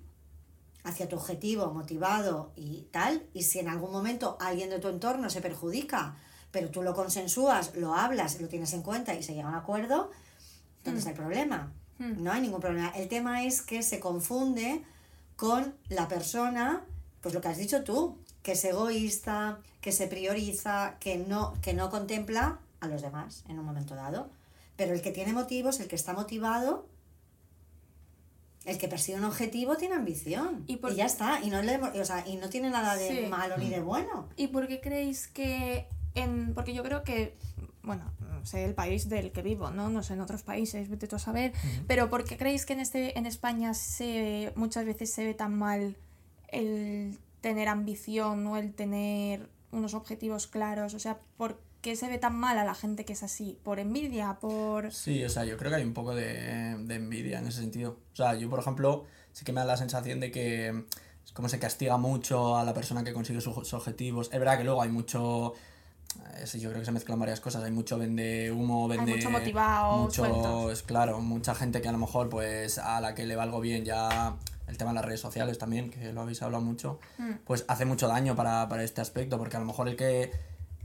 hacia 0.88 1.10
tu 1.10 1.18
objetivo, 1.18 1.74
motivado 1.74 2.52
y 2.56 2.88
tal, 2.92 3.24
y 3.34 3.44
si 3.44 3.60
en 3.60 3.68
algún 3.68 3.92
momento 3.92 4.38
alguien 4.40 4.70
de 4.70 4.80
tu 4.80 4.88
entorno 4.88 5.30
se 5.30 5.42
perjudica, 5.42 6.16
pero 6.52 6.70
tú 6.70 6.82
lo 6.82 6.96
consensúas, 6.96 7.76
lo 7.76 7.94
hablas, 7.94 8.40
lo 8.40 8.48
tienes 8.48 8.72
en 8.74 8.82
cuenta 8.82 9.14
y 9.14 9.22
se 9.22 9.34
llega 9.34 9.48
a 9.48 9.52
un 9.52 9.56
acuerdo, 9.56 10.12
¿dónde 10.86 11.00
está 11.00 11.12
el 11.12 11.18
problema? 11.18 11.74
Hmm. 12.00 12.24
No 12.24 12.32
hay 12.32 12.42
ningún 12.42 12.62
problema. 12.62 12.90
El 12.96 13.10
tema 13.10 13.44
es 13.44 13.62
que 13.62 13.84
se 13.84 14.00
confunde 14.00 14.82
con 15.36 15.76
la 15.90 16.08
persona, 16.08 16.86
pues 17.22 17.36
lo 17.36 17.42
que 17.42 17.50
has 17.50 17.58
dicho 17.58 17.84
tú, 17.84 18.18
que 18.42 18.54
es 18.54 18.64
egoísta, 18.64 19.60
que 19.82 19.92
se 19.92 20.08
prioriza, 20.08 20.96
que 21.02 21.18
no, 21.18 21.54
que 21.62 21.74
no 21.74 21.90
contempla 21.90 22.60
a 22.80 22.88
los 22.88 23.02
demás 23.02 23.44
en 23.50 23.60
un 23.60 23.66
momento 23.66 23.94
dado. 23.94 24.30
Pero 24.78 24.94
el 24.94 25.02
que 25.02 25.12
tiene 25.12 25.34
motivos, 25.34 25.82
el 25.82 25.90
que 25.90 25.98
está 25.98 26.14
motivado, 26.14 26.86
el 28.68 28.78
que 28.78 28.88
persigue 28.88 29.18
un 29.18 29.24
objetivo 29.24 29.76
tiene 29.78 29.96
ambición. 29.96 30.64
Y 30.68 30.74
Y, 30.74 30.78
por- 30.78 30.94
ya 30.94 31.06
está. 31.06 31.40
Y 31.42 31.50
no, 31.50 31.62
le, 31.64 31.78
o 31.78 32.06
sea, 32.06 32.24
y 32.28 32.36
no 32.36 32.50
tiene 32.50 32.70
nada 32.70 32.96
de 32.96 33.08
Sí. 33.24 33.28
malo 33.28 33.58
ni 33.58 33.70
de 33.70 33.80
bueno. 33.80 34.30
¿Y 34.36 34.48
por 34.48 34.68
qué 34.68 34.80
creéis 34.82 35.28
que 35.28 35.88
en 36.14 36.54
porque 36.54 36.74
yo 36.74 36.84
creo 36.84 37.04
que 37.04 37.36
bueno, 37.84 38.04
no 38.20 38.46
sé 38.46 38.66
el 38.66 38.74
país 38.76 39.08
del 39.08 39.32
que 39.32 39.42
vivo, 39.42 39.72
¿no? 39.72 39.90
No 39.90 40.04
sé 40.04 40.14
en 40.14 40.20
otros 40.22 40.44
países, 40.44 40.90
vete 40.90 41.08
tú 41.08 41.16
a 41.16 41.20
saber, 41.20 41.54
pero 41.88 42.10
¿por 42.10 42.26
qué 42.26 42.36
creéis 42.38 42.66
que 42.66 42.74
en 42.74 42.82
este 42.82 43.18
en 43.18 43.26
España 43.26 43.74
se 43.74 44.52
muchas 44.56 44.84
veces 44.86 45.12
se 45.14 45.24
ve 45.24 45.34
tan 45.34 45.58
mal 45.58 45.96
el 46.50 47.18
tener 47.42 47.70
ambición 47.70 48.46
o 48.48 48.58
el 48.58 48.74
tener 48.74 49.50
unos 49.72 49.94
objetivos 49.94 50.48
claros? 50.48 50.94
O 50.96 51.00
sea, 51.00 51.18
¿por 51.38 51.62
qué 51.88 51.96
se 51.96 52.10
ve 52.10 52.18
tan 52.18 52.36
mal 52.36 52.58
a 52.58 52.66
la 52.66 52.76
gente 52.76 53.06
que 53.06 53.14
es 53.14 53.24
así? 53.24 53.58
¿Por 53.64 53.80
envidia? 53.80 54.38
¿Por 54.42 54.92
Sí, 54.92 55.24
o 55.24 55.30
sea, 55.30 55.46
yo 55.46 55.56
creo 55.56 55.72
que 55.72 55.78
hay 55.78 55.84
un 55.86 55.94
poco 55.94 56.14
de, 56.14 56.76
de 56.80 56.96
envidia 56.96 57.40
en 57.40 57.48
ese 57.48 57.62
sentido. 57.62 57.98
O 58.12 58.16
sea, 58.16 58.36
yo, 58.36 58.50
por 58.50 58.60
ejemplo, 58.60 59.06
sí 59.32 59.46
que 59.46 59.54
me 59.54 59.62
da 59.62 59.66
la 59.68 59.78
sensación 59.78 60.20
de 60.20 60.30
que 60.30 60.84
es 61.26 61.32
como 61.32 61.48
se 61.48 61.60
castiga 61.60 61.96
mucho 61.96 62.58
a 62.58 62.66
la 62.66 62.74
persona 62.74 63.06
que 63.06 63.14
consigue 63.14 63.40
sus 63.40 63.74
objetivos. 63.74 64.30
Es 64.34 64.38
verdad 64.38 64.58
que 64.58 64.66
luego 64.66 64.82
hay 64.82 64.90
mucho... 64.90 65.54
eh, 66.36 66.46
sí, 66.46 66.60
yo 66.60 66.68
creo 66.72 66.82
que 66.82 66.86
se 66.86 66.92
mezclan 66.92 67.20
varias 67.20 67.40
cosas. 67.40 67.64
Hay 67.64 67.72
mucho 67.72 67.98
vende 67.98 68.52
humo, 68.52 68.90
vende... 68.90 69.16
mucho 69.16 69.30
motivado, 69.32 69.98
mucho, 70.00 70.70
es 70.70 70.84
claro, 70.84 71.22
mucha 71.22 71.56
gente 71.56 71.82
que 71.82 71.88
a 71.88 71.94
lo 71.94 72.00
mejor, 72.00 72.28
pues, 72.28 72.80
a 72.80 73.00
la 73.00 73.16
que 73.16 73.26
le 73.26 73.38
va 73.38 73.44
algo 73.44 73.62
bien 73.62 73.86
ya... 73.86 74.36
El 74.68 74.76
tema 74.78 74.92
de 74.92 74.96
las 74.96 75.06
redes 75.06 75.22
sociales 75.22 75.58
también, 75.58 75.90
que 75.90 76.12
lo 76.12 76.20
habéis 76.24 76.42
hablado 76.42 76.62
mucho, 76.62 77.00
Mm. 77.18 77.36
pues 77.46 77.64
hace 77.70 77.86
mucho 77.86 78.10
daño 78.10 78.36
para, 78.36 78.68
para 78.68 78.84
este 78.84 79.00
aspecto, 79.00 79.38
porque 79.38 79.56
a 79.56 79.62
lo 79.62 79.66
mejor 79.66 79.88
el 79.88 79.96
que 79.96 80.30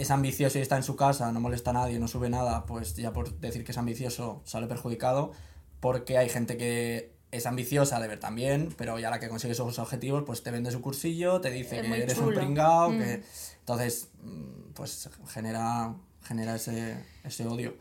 es 0.03 0.11
ambicioso 0.11 0.59
y 0.59 0.63
está 0.63 0.77
en 0.77 0.83
su 0.83 0.97
casa, 0.97 1.33
no 1.33 1.41
molesta 1.41 1.71
a 1.71 1.75
nadie, 1.75 1.99
no 1.99 2.09
sube 2.09 2.29
nada, 2.31 2.67
pues 2.67 2.95
ya 2.95 3.13
por 3.13 3.33
decir 3.41 3.65
que 3.65 3.73
es 3.73 3.79
ambicioso 3.79 4.43
sale 4.45 4.67
perjudicado, 4.67 5.33
porque 5.81 6.19
hay 6.19 6.29
gente 6.29 6.57
que 6.57 7.13
es 7.31 7.47
ambiciosa 7.47 7.99
de 7.99 8.09
ver 8.09 8.21
también, 8.21 8.75
pero 8.77 8.99
ya 8.99 9.09
la 9.11 9.19
que 9.19 9.29
consigue 9.29 9.55
sus 9.55 9.79
objetivos, 9.79 10.23
pues 10.27 10.43
te 10.43 10.51
vende 10.51 10.71
su 10.71 10.83
cursillo, 10.83 11.41
te 11.41 11.51
dice 11.51 11.81
Es 11.81 11.87
que 11.87 12.03
eres 12.03 12.19
un 12.19 12.25
chulo. 12.27 12.37
pringao, 12.41 12.91
Mm. 12.91 12.99
que 12.99 13.23
entonces 13.61 14.09
mm, 14.23 14.73
pues 14.75 15.09
genera, 15.29 15.95
genera 16.25 16.57
ese, 16.57 17.03
ese 17.25 17.47
odio. 17.47 17.75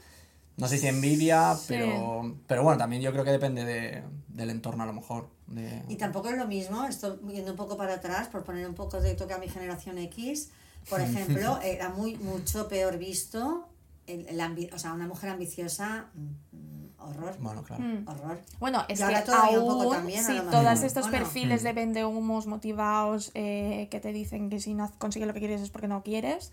No 0.57 0.67
sé 0.67 0.77
si 0.77 0.87
envidia, 0.87 1.55
Sí. 1.55 1.65
pero, 1.69 2.35
pero 2.47 2.63
bueno, 2.63 2.77
también 2.77 3.01
yo 3.01 3.11
creo 3.11 3.23
que 3.23 3.31
depende 3.31 3.65
de, 3.65 4.03
del 4.29 4.49
entorno 4.51 4.83
a 4.83 4.85
lo 4.85 4.93
mejor. 4.93 5.29
De... 5.47 5.81
Y 5.89 5.95
tampoco 5.97 6.29
es 6.29 6.37
lo 6.37 6.47
mismo, 6.47 6.85
estoy 6.85 7.17
yendo 7.33 7.51
un 7.51 7.57
poco 7.57 7.75
para 7.77 7.95
atrás, 7.95 8.27
por 8.29 8.43
poner 8.43 8.67
un 8.67 8.75
poco 8.75 9.01
de 9.01 9.15
toque 9.15 9.33
a 9.33 9.37
mi 9.37 9.49
generación 9.49 9.97
X, 9.97 10.51
por 10.89 11.01
ejemplo, 11.01 11.59
era 11.61 11.89
muy 11.89 12.15
mucho 12.17 12.67
peor 12.67 12.97
visto 12.97 13.67
el, 14.07 14.27
el 14.27 14.39
ambi- 14.39 14.71
o 14.73 14.79
sea, 14.79 14.93
una 14.93 15.07
mujer 15.07 15.29
ambiciosa, 15.29 16.07
mm, 16.13 16.99
horror. 17.01 17.35
Bueno, 17.39 17.63
claro. 17.63 17.83
Mm. 17.83 18.07
Horror. 18.07 18.41
Bueno, 18.59 18.83
es 18.87 18.99
Y 18.99 19.03
ahora 19.03 19.19
que 19.21 19.25
todavía 19.27 19.59
un 19.59 19.67
poco 19.67 19.81
aún, 19.83 19.93
también, 19.95 20.23
sí, 20.23 20.39
todos 20.51 20.83
estos 20.83 21.03
Bueno. 21.09 21.17
perfiles 21.19 21.61
Mm. 21.61 21.63
de 21.65 21.73
vende 21.73 22.05
humos 22.05 22.45
motivados 22.47 23.31
eh, 23.33 23.87
que 23.89 23.99
te 23.99 24.11
dicen 24.11 24.49
que 24.49 24.59
si 24.59 24.73
no 24.73 24.91
consigues 24.97 25.27
lo 25.27 25.33
que 25.33 25.39
quieres 25.39 25.61
es 25.61 25.69
porque 25.69 25.87
no 25.87 26.03
quieres, 26.03 26.51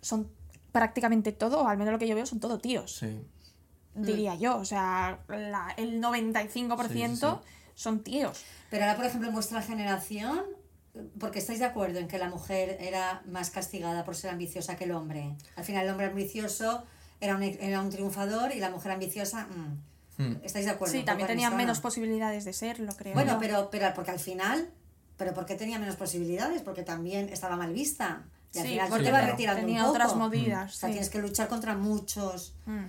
son 0.00 0.28
prácticamente 0.72 1.32
todo, 1.32 1.62
o 1.62 1.66
al 1.68 1.76
menos 1.78 1.92
lo 1.92 1.98
que 1.98 2.06
yo 2.06 2.14
veo, 2.14 2.26
son 2.26 2.38
todo 2.40 2.58
tíos, 2.58 2.96
Sí. 2.98 3.20
Mm. 3.96 4.02
diría 4.02 4.34
yo. 4.36 4.56
O 4.56 4.64
sea, 4.64 5.18
la- 5.28 5.74
el 5.76 6.00
95% 6.00 7.40
son 7.74 8.00
tíos. 8.04 8.42
Pero 8.70 8.84
ahora, 8.84 8.96
por 8.96 9.04
ejemplo, 9.06 9.28
en 9.28 9.34
vuestra 9.34 9.62
generación, 9.62 10.40
porque 11.18 11.38
estáis 11.38 11.58
de 11.60 11.64
acuerdo 11.66 11.98
en 11.98 12.08
que 12.08 12.18
la 12.18 12.28
mujer 12.28 12.76
era 12.80 13.22
más 13.26 13.50
castigada 13.50 14.04
por 14.04 14.16
ser 14.16 14.30
ambiciosa 14.30 14.76
que 14.76 14.84
el 14.84 14.92
hombre. 14.92 15.36
Al 15.56 15.64
final, 15.64 15.84
el 15.84 15.90
hombre 15.90 16.06
ambicioso 16.06 16.84
era 17.20 17.36
un, 17.36 17.42
era 17.42 17.80
un 17.80 17.90
triunfador 17.90 18.52
y 18.52 18.60
la 18.60 18.70
mujer 18.70 18.92
ambiciosa. 18.92 19.46
mm. 19.46 20.22
Hmm. 20.22 20.36
¿Estáis 20.42 20.66
de 20.66 20.72
acuerdo? 20.72 20.92
Sí, 20.92 21.02
también 21.02 21.28
tenían 21.28 21.56
menos 21.56 21.78
no? 21.78 21.82
posibilidades 21.82 22.44
de 22.44 22.52
serlo, 22.52 22.92
creo. 22.94 23.14
Bueno, 23.14 23.38
pero, 23.40 23.70
pero 23.70 23.94
porque 23.94 24.10
al 24.10 24.18
final. 24.18 24.68
¿Pero 25.16 25.32
por 25.34 25.44
qué 25.46 25.54
tenía 25.54 25.78
menos 25.78 25.96
posibilidades? 25.96 26.60
Porque 26.62 26.82
también 26.82 27.28
estaba 27.30 27.56
mal 27.56 27.72
vista. 27.72 28.22
Y 28.52 28.58
al 28.58 28.64
Sí, 28.64 28.70
final 28.72 28.88
porque 28.88 29.04
te 29.04 29.12
va 29.12 29.18
claro. 29.18 29.32
retirando 29.32 29.60
tenía 29.60 29.80
un 29.80 29.86
poco. 29.86 29.92
otras 29.96 30.12
O 30.12 30.16
movidas. 30.16 30.74
sea, 30.74 30.88
sí. 30.88 30.92
tienes 30.94 31.08
que 31.10 31.18
luchar 31.20 31.48
contra 31.48 31.74
muchos 31.76 32.54
Mm. 32.66 32.84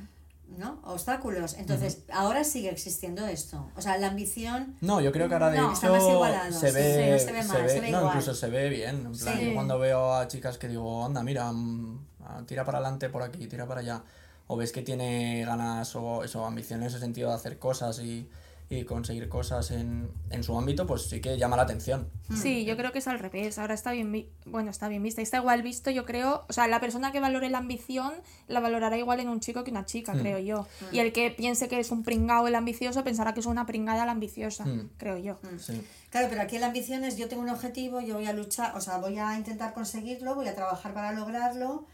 ¿No? 0.57 0.79
obstáculos. 0.83 1.53
Entonces, 1.55 2.03
ahora 2.11 2.43
sigue 2.43 2.69
existiendo 2.69 3.25
esto. 3.25 3.69
O 3.75 3.81
sea, 3.81 3.97
la 3.97 4.07
ambición. 4.07 4.75
No, 4.81 5.01
yo 5.01 5.11
creo 5.11 5.27
que 5.27 5.33
ahora 5.35 5.49
de 5.49 5.57
No, 5.57 5.65
hecho 5.65 5.73
está 5.73 5.89
más 5.91 6.03
igualado, 6.03 6.51
se 6.59 6.67
sí, 6.69 6.75
ve, 6.75 7.19
se 7.19 7.31
ve 7.31 7.43
mal, 7.43 7.69
se 7.69 7.79
ve 7.79 7.91
no, 7.91 7.97
igual. 7.99 8.05
incluso 8.07 8.35
se 8.35 8.49
ve 8.49 8.69
bien. 8.69 8.95
En 9.05 9.17
plan, 9.17 9.37
Sí. 9.37 9.45
yo 9.45 9.53
cuando 9.53 9.79
veo 9.79 10.13
a 10.13 10.27
chicas 10.27 10.57
que 10.57 10.67
digo, 10.67 11.05
anda, 11.05 11.23
mira, 11.23 11.51
mm, 11.51 12.05
ah, 12.25 12.41
tira 12.45 12.65
para 12.65 12.79
adelante 12.79 13.09
por 13.09 13.23
aquí, 13.23 13.47
tira 13.47 13.65
para 13.67 13.81
allá, 13.81 14.03
o 14.47 14.57
ves 14.57 14.71
que 14.71 14.81
tiene 14.81 15.43
ganas 15.45 15.95
o 15.95 16.23
eso, 16.23 16.45
ambición 16.45 16.81
en 16.81 16.87
ese 16.87 16.99
sentido 16.99 17.29
de 17.29 17.35
hacer 17.35 17.57
cosas 17.57 17.99
y, 17.99 18.29
y 18.71 18.85
conseguir 18.85 19.27
cosas 19.27 19.69
en, 19.71 20.09
en 20.29 20.43
su 20.43 20.57
ámbito, 20.57 20.87
pues 20.87 21.01
sí 21.09 21.19
que 21.19 21.37
llama 21.37 21.57
la 21.57 21.63
atención. 21.63 22.07
Sí, 22.33 22.63
yo 22.63 22.77
creo 22.77 22.93
que 22.93 22.99
es 22.99 23.07
al 23.09 23.19
revés. 23.19 23.59
Ahora 23.59 23.73
está 23.73 23.91
bien, 23.91 24.09
vi- 24.13 24.29
bueno, 24.45 24.71
está 24.71 24.87
bien 24.87 25.03
vista. 25.03 25.21
Está 25.21 25.37
igual 25.39 25.61
visto, 25.61 25.91
yo 25.91 26.05
creo. 26.05 26.45
O 26.47 26.53
sea, 26.53 26.67
la 26.67 26.79
persona 26.79 27.11
que 27.11 27.19
valore 27.19 27.49
la 27.49 27.57
ambición 27.57 28.13
la 28.47 28.61
valorará 28.61 28.97
igual 28.97 29.19
en 29.19 29.27
un 29.27 29.41
chico 29.41 29.65
que 29.65 29.71
una 29.71 29.85
chica, 29.85 30.13
creo 30.13 30.39
yo. 30.39 30.65
Y 30.93 30.99
el 30.99 31.11
que 31.11 31.31
piense 31.31 31.67
que 31.67 31.79
es 31.81 31.91
un 31.91 32.03
pringao 32.03 32.47
el 32.47 32.55
ambicioso 32.55 33.03
pensará 33.03 33.33
que 33.33 33.41
es 33.41 33.45
una 33.45 33.65
pringada 33.65 34.05
la 34.05 34.13
ambiciosa, 34.13 34.63
Mm. 34.65 34.89
creo 34.97 35.17
yo. 35.17 35.37
Sí. 35.59 35.81
Claro, 36.09 36.27
pero 36.29 36.41
aquí 36.41 36.57
la 36.57 36.67
ambición 36.67 37.03
es 37.03 37.17
yo 37.17 37.27
tengo 37.27 37.41
un 37.41 37.49
objetivo, 37.49 37.99
yo 37.99 38.15
voy 38.15 38.25
a 38.27 38.33
luchar, 38.33 38.75
o 38.77 38.79
sea, 38.79 38.97
voy 38.99 39.17
a 39.17 39.37
intentar 39.37 39.73
conseguirlo, 39.73 40.33
voy 40.35 40.47
a 40.47 40.55
trabajar 40.55 40.93
para 40.93 41.11
lograrlo 41.11 41.85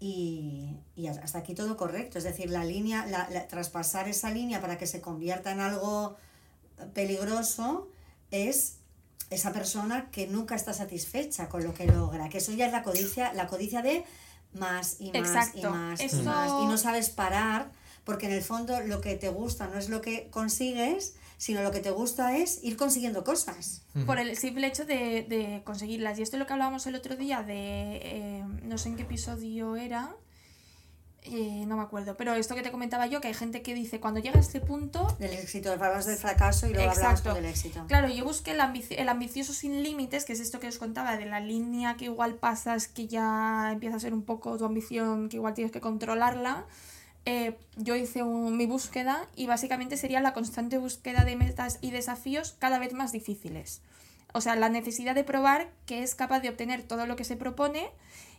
y, 0.00 0.76
y 0.96 1.06
hasta 1.06 1.38
aquí 1.38 1.54
todo 1.54 1.76
correcto. 1.76 2.18
Es 2.18 2.24
decir, 2.24 2.50
la 2.50 2.64
línea, 2.64 3.06
la, 3.06 3.28
la- 3.30 3.48
traspasar 3.48 4.08
esa 4.08 4.30
línea 4.30 4.60
para 4.60 4.76
que 4.78 4.86
se 4.86 5.00
convierta 5.00 5.50
en 5.52 5.60
algo 5.60 6.16
peligroso 6.92 7.88
es 8.30 8.76
esa 9.30 9.52
persona 9.52 10.10
que 10.10 10.26
nunca 10.26 10.54
está 10.54 10.72
satisfecha 10.72 11.48
con 11.48 11.64
lo 11.64 11.72
que 11.74 11.86
logra, 11.86 12.28
que 12.28 12.38
eso 12.38 12.52
ya 12.52 12.66
es 12.66 12.72
la 12.72 12.82
codicia, 12.82 13.32
la 13.32 13.46
codicia 13.46 13.82
de 13.82 14.04
más 14.52 14.96
y 15.00 15.10
más 15.22 15.54
y 15.54 15.60
más 15.70 16.00
y 16.20 16.22
más 16.24 16.50
y 16.62 16.66
no 16.66 16.76
sabes 16.78 17.10
parar 17.10 17.70
porque 18.04 18.26
en 18.26 18.32
el 18.32 18.42
fondo 18.42 18.80
lo 18.80 19.00
que 19.00 19.14
te 19.16 19.28
gusta 19.30 19.66
no 19.68 19.78
es 19.78 19.88
lo 19.88 20.00
que 20.00 20.28
consigues, 20.30 21.14
sino 21.44 21.62
lo 21.62 21.70
que 21.70 21.80
te 21.80 21.90
gusta 21.90 22.36
es 22.38 22.60
ir 22.62 22.74
consiguiendo 22.78 23.22
cosas. 23.22 23.82
Por 24.06 24.18
el 24.18 24.34
simple 24.36 24.66
hecho 24.66 24.84
de, 24.86 25.26
de 25.28 25.60
conseguirlas. 25.64 26.18
Y 26.18 26.22
esto 26.22 26.36
es 26.36 26.40
lo 26.40 26.46
que 26.46 26.54
hablábamos 26.54 26.86
el 26.86 26.94
otro 26.94 27.16
día 27.16 27.42
de... 27.42 27.56
eh, 28.02 28.44
no 28.62 28.78
sé 28.78 28.88
en 28.88 28.96
qué 28.96 29.02
episodio 29.02 29.76
era. 29.76 30.02
eh, 31.24 31.64
no 31.66 31.76
me 31.76 31.82
acuerdo. 31.82 32.16
Pero 32.16 32.32
esto 32.34 32.54
que 32.54 32.62
te 32.62 32.70
comentaba 32.70 33.06
yo, 33.06 33.20
que 33.20 33.28
hay 33.28 33.34
gente 33.34 33.60
que 33.60 33.74
dice, 33.74 34.00
cuando 34.00 34.20
llega 34.20 34.38
a 34.38 34.40
este 34.40 34.60
punto, 34.60 35.06
Del 35.18 35.32
éxito, 35.34 35.70
hablamos 35.72 36.06
del 36.06 36.16
fracaso 36.16 36.66
y 36.66 36.72
luego 36.72 36.90
hablamos 36.90 37.10
Exacto. 37.20 37.30
con 37.34 37.42
del 37.42 37.50
éxito. 37.50 37.84
Claro, 37.88 38.08
yo 38.08 38.24
busqué 38.24 38.52
el, 38.52 38.60
ambici- 38.60 38.94
el 38.98 39.08
ambicioso 39.10 39.52
sin 39.52 39.82
límites, 39.82 40.24
que 40.24 40.32
es 40.32 40.40
esto 40.40 40.60
que 40.60 40.68
os 40.68 40.78
contaba, 40.78 41.16
de 41.18 41.26
la 41.26 41.40
línea 41.40 41.96
que 41.96 42.06
igual 42.06 42.36
pasas, 42.36 42.88
que 42.88 43.06
ya 43.06 43.70
empieza 43.72 43.96
a 43.96 44.00
ser 44.00 44.14
un 44.14 44.22
poco 44.22 44.56
tu 44.56 44.64
ambición, 44.64 45.28
que 45.28 45.36
igual 45.36 45.52
tienes 45.52 45.72
que 45.72 45.80
controlarla. 45.80 46.64
Eh, 47.26 47.56
yo 47.76 47.96
hice 47.96 48.22
un- 48.22 48.56
mi 48.56 48.66
búsqueda 48.66 49.26
y 49.34 49.46
básicamente 49.46 49.96
sería 49.96 50.20
la 50.20 50.32
constante 50.34 50.76
búsqueda 50.78 51.24
de 51.24 51.36
metas 51.36 51.78
y 51.80 51.90
desafíos 51.90 52.54
cada 52.58 52.78
vez 52.78 52.92
más 52.92 53.12
difíciles. 53.12 53.80
O 54.34 54.40
sea, 54.40 54.56
la 54.56 54.68
necesidad 54.68 55.14
de 55.14 55.24
probar 55.24 55.70
que 55.86 56.02
es 56.02 56.14
capaz 56.14 56.40
de 56.40 56.50
obtener 56.50 56.82
todo 56.82 57.06
lo 57.06 57.16
que 57.16 57.24
se 57.24 57.36
propone 57.36 57.88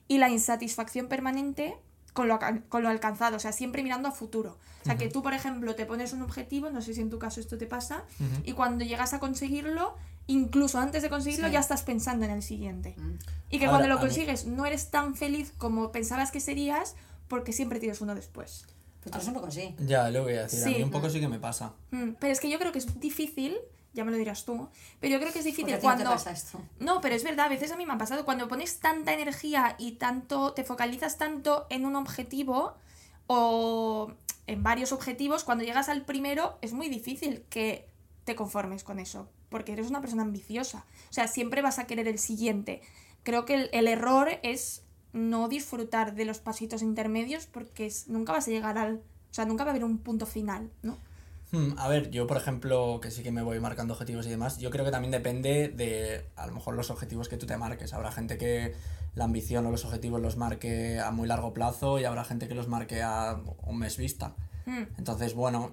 y 0.08 0.18
la 0.20 0.30
insatisfacción 0.30 1.08
permanente 1.08 1.76
con 2.14 2.28
lo, 2.28 2.38
con 2.70 2.84
lo 2.84 2.90
alcanzado, 2.90 3.38
o 3.38 3.40
sea, 3.40 3.52
siempre 3.52 3.82
mirando 3.84 4.08
a 4.08 4.12
futuro. 4.12 4.58
O 4.82 4.86
sea, 4.86 4.98
que 4.98 5.10
tú, 5.10 5.24
por 5.24 5.34
ejemplo, 5.34 5.74
te 5.76 5.86
pones 5.88 6.14
un 6.14 6.22
objetivo, 6.22 6.70
no 6.70 6.82
sé 6.82 6.94
si 6.94 7.02
en 7.02 7.10
tu 7.10 7.18
caso 7.18 7.40
esto 7.40 7.58
te 7.58 7.66
pasa, 7.66 8.04
y 8.44 8.52
cuando 8.54 8.86
llegas 8.86 9.14
a 9.14 9.20
conseguirlo, 9.20 9.96
incluso 10.28 10.78
antes 10.80 11.02
de 11.02 11.10
conseguirlo, 11.10 11.48
Sí. 11.48 11.54
ya 11.54 11.60
estás 11.60 11.82
pensando 11.84 12.24
en 12.26 12.32
el 12.32 12.44
siguiente. 12.44 12.94
Mm. 12.98 13.14
Y 13.50 13.58
que 13.60 13.66
Ahora, 13.66 13.80
cuando 13.80 13.88
lo 13.90 13.96
mí- 13.96 14.02
consigues 14.02 14.46
no 14.46 14.66
eres 14.66 14.92
tan 14.92 15.16
feliz 15.16 15.54
como 15.58 15.92
pensabas 15.92 16.30
que 16.32 16.40
serías, 16.40 16.96
porque 17.28 17.52
siempre 17.52 17.80
tienes 17.80 18.00
uno 18.02 18.14
después. 18.16 18.68
Pues 19.06 19.12
tú 19.12 19.18
eres 19.20 19.28
un 19.28 19.34
poco 19.36 19.48
así. 19.48 19.76
Ya, 19.86 20.10
lo 20.10 20.24
voy 20.24 20.34
a 20.34 20.44
decir, 20.44 20.64
a 20.64 20.68
mí 20.78 20.82
un 20.84 20.90
poco 20.90 21.10
sí 21.10 21.20
que 21.20 21.28
me 21.28 21.38
pasa. 21.40 21.74
Mm, 21.92 22.14
Pero 22.20 22.34
es 22.34 22.40
que 22.40 22.50
yo 22.50 22.58
creo 22.58 22.72
que 22.72 22.80
es 22.80 23.00
difícil, 23.00 23.56
ya 23.94 24.04
me 24.04 24.10
lo 24.12 24.18
dirás 24.18 24.46
tú, 24.46 24.68
pero 25.00 25.14
yo 25.14 25.20
creo 25.20 25.32
que 25.32 25.40
es 25.40 25.46
Porque 25.46 25.52
difícil 25.62 25.74
a 25.76 25.80
ti 25.80 25.86
no 25.86 25.92
te 25.96 26.04
cuando... 26.04 26.10
pasa 26.12 26.32
esto. 26.32 26.60
No, 26.80 27.02
pero 27.02 27.14
es 27.14 27.24
verdad, 27.24 27.46
a 27.46 27.50
veces 27.50 27.72
a 27.72 27.78
mí 27.78 27.86
me 27.86 27.94
ha 27.94 27.98
pasado, 28.00 28.26
cuando 28.26 28.48
pones 28.48 28.80
tanta 28.80 29.14
energía 29.14 29.76
y 29.78 29.94
tanto, 29.94 30.54
te 30.54 30.64
focalizas 30.64 31.18
tanto 31.20 31.68
en 31.70 31.86
un 31.86 31.96
objetivo 31.96 32.74
o 33.28 34.12
en 34.48 34.64
varios 34.64 34.92
objetivos, 34.92 35.44
cuando 35.44 35.64
llegas 35.64 35.88
al 35.90 36.04
primero 36.04 36.58
es 36.62 36.74
muy 36.74 36.90
difícil 36.90 37.44
que 37.50 37.88
te 38.24 38.36
conformes 38.36 38.84
con 38.84 39.00
eso, 39.00 39.30
porque 39.50 39.74
eres 39.74 39.88
una 39.88 40.02
persona 40.02 40.24
ambiciosa. 40.24 40.86
O 41.10 41.14
sea, 41.14 41.28
siempre 41.28 41.62
vas 41.62 41.78
a 41.80 41.86
querer 41.86 42.08
el 42.08 42.18
siguiente. 42.20 42.82
Creo 43.24 43.46
que 43.46 43.54
el, 43.56 43.70
el 43.72 43.88
error 43.88 44.30
es 44.44 44.82
no 45.16 45.48
disfrutar 45.50 46.14
de 46.14 46.26
los 46.26 46.40
pasitos 46.40 46.82
intermedios 46.84 47.48
porque 47.48 47.86
es- 47.88 48.08
nunca 48.08 48.34
vas 48.34 48.48
a 48.48 48.52
llegar 48.52 48.78
al... 48.78 48.96
O 48.98 49.34
sea, 49.36 49.46
nunca 49.46 49.64
va 49.64 49.72
a 49.72 49.74
haber 49.74 49.84
un 49.84 49.98
punto 49.98 50.26
final, 50.26 50.70
¿no? 50.84 50.98
Hmm, 51.52 51.74
A 51.78 51.88
ver, 51.88 52.10
yo 52.12 52.26
por 52.28 52.38
ejemplo, 52.38 53.00
que 53.02 53.12
sí 53.12 53.22
que 53.24 53.32
me 53.32 53.42
voy 53.42 53.60
marcando 53.60 53.94
objetivos 53.94 54.26
y 54.26 54.30
demás, 54.30 54.58
yo 54.60 54.70
creo 54.72 54.84
que 54.86 54.92
también 54.92 55.12
depende 55.12 55.70
de 55.70 56.26
a 56.36 56.48
lo 56.48 56.54
mejor 56.54 56.76
los 56.76 56.90
objetivos 56.90 57.30
que 57.30 57.38
tú 57.38 57.46
te 57.46 57.56
marques. 57.58 57.94
Habrá 57.94 58.12
gente 58.12 58.38
que 58.38 58.76
la 59.14 59.26
ambición 59.26 59.66
o 59.66 59.72
los 59.72 59.86
objetivos 59.86 60.22
los 60.22 60.38
marque 60.38 61.00
a 61.00 61.12
muy 61.12 61.28
largo 61.28 61.54
plazo 61.54 62.00
y 62.00 62.04
habrá 62.06 62.24
gente 62.26 62.48
que 62.48 62.56
los 62.56 62.68
marque 62.68 63.02
a 63.02 63.40
un 63.64 63.78
mes 63.80 63.98
vista. 63.98 64.36
Mm. 64.66 64.84
Entonces, 64.98 65.34
bueno, 65.36 65.72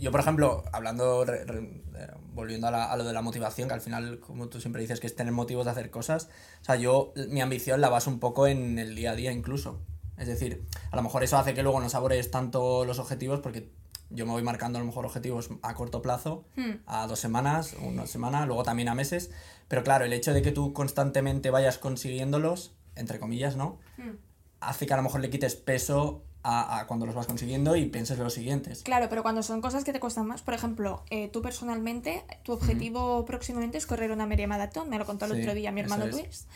yo 0.00 0.10
por 0.10 0.20
ejemplo, 0.20 0.64
hablando, 0.72 1.24
re- 1.24 1.44
re- 1.44 1.82
eh, 1.96 2.06
volviendo 2.34 2.66
a, 2.68 2.70
la- 2.70 2.92
a 2.92 2.96
lo 2.96 3.04
de 3.04 3.12
la 3.12 3.22
motivación, 3.22 3.68
que 3.68 3.74
al 3.74 3.80
final, 3.80 4.20
como 4.20 4.48
tú 4.48 4.60
siempre 4.60 4.82
dices, 4.82 5.00
que 5.00 5.06
es 5.06 5.14
tener 5.16 5.32
motivos 5.32 5.64
de 5.64 5.70
hacer 5.72 5.90
cosas, 5.90 6.28
o 6.62 6.64
sea, 6.64 6.76
yo 6.76 7.12
mi 7.28 7.40
ambición 7.40 7.80
la 7.80 7.88
baso 7.88 8.10
un 8.10 8.18
poco 8.20 8.46
en 8.46 8.78
el 8.78 8.94
día 8.94 9.12
a 9.12 9.14
día 9.16 9.32
incluso. 9.32 9.80
Es 10.16 10.26
decir, 10.26 10.64
a 10.90 10.96
lo 10.96 11.02
mejor 11.02 11.22
eso 11.22 11.38
hace 11.38 11.54
que 11.54 11.62
luego 11.62 11.80
no 11.80 11.88
sabores 11.88 12.30
tanto 12.30 12.84
los 12.84 12.98
objetivos 12.98 13.40
porque 13.40 13.70
yo 14.10 14.24
me 14.26 14.32
voy 14.32 14.42
marcando 14.42 14.78
a 14.78 14.80
lo 14.80 14.86
mejor 14.86 15.04
objetivos 15.06 15.50
a 15.62 15.74
corto 15.74 16.00
plazo, 16.02 16.44
Hmm. 16.56 16.76
a 16.86 17.06
dos 17.06 17.20
semanas, 17.20 17.74
una 17.80 18.06
semana, 18.06 18.46
luego 18.46 18.62
también 18.64 18.88
a 18.88 18.94
meses. 18.94 19.30
Pero 19.68 19.84
claro, 19.84 20.04
el 20.06 20.12
hecho 20.12 20.32
de 20.32 20.42
que 20.42 20.50
tú 20.50 20.72
constantemente 20.72 21.50
vayas 21.50 21.78
consiguiéndolos, 21.78 22.72
entre 22.96 23.20
comillas, 23.20 23.54
¿no? 23.56 23.78
Hmm. 23.96 24.16
Hace 24.60 24.86
que 24.86 24.94
a 24.94 24.96
lo 24.96 25.02
mejor 25.04 25.20
le 25.20 25.30
quites 25.30 25.54
peso 25.54 26.24
a, 26.42 26.78
a 26.80 26.86
cuando 26.86 27.04
los 27.04 27.14
vas 27.14 27.26
consiguiendo 27.26 27.74
y 27.76 27.86
pienses 27.86 28.16
en 28.16 28.24
los 28.24 28.32
siguientes. 28.34 28.82
Claro, 28.82 29.08
pero 29.08 29.22
cuando 29.22 29.42
son 29.42 29.60
cosas 29.60 29.84
que 29.84 29.92
te 29.92 30.00
cuestan 30.00 30.26
más, 30.26 30.42
por 30.42 30.54
ejemplo, 30.54 31.04
eh, 31.10 31.28
tú 31.28 31.42
personalmente, 31.42 32.24
tu 32.44 32.52
objetivo 32.52 33.24
próximamente 33.24 33.76
es 33.78 33.86
correr 33.86 34.12
una 34.12 34.26
media 34.26 34.46
maratón, 34.46 34.88
me 34.88 34.98
lo 34.98 35.04
contó 35.04 35.24
el 35.26 35.32
Sí, 35.34 35.40
otro 35.40 35.54
día 35.54 35.72
mi 35.72 35.80
hermano 35.80 36.04
es. 36.06 36.12
Luis. 36.12 36.46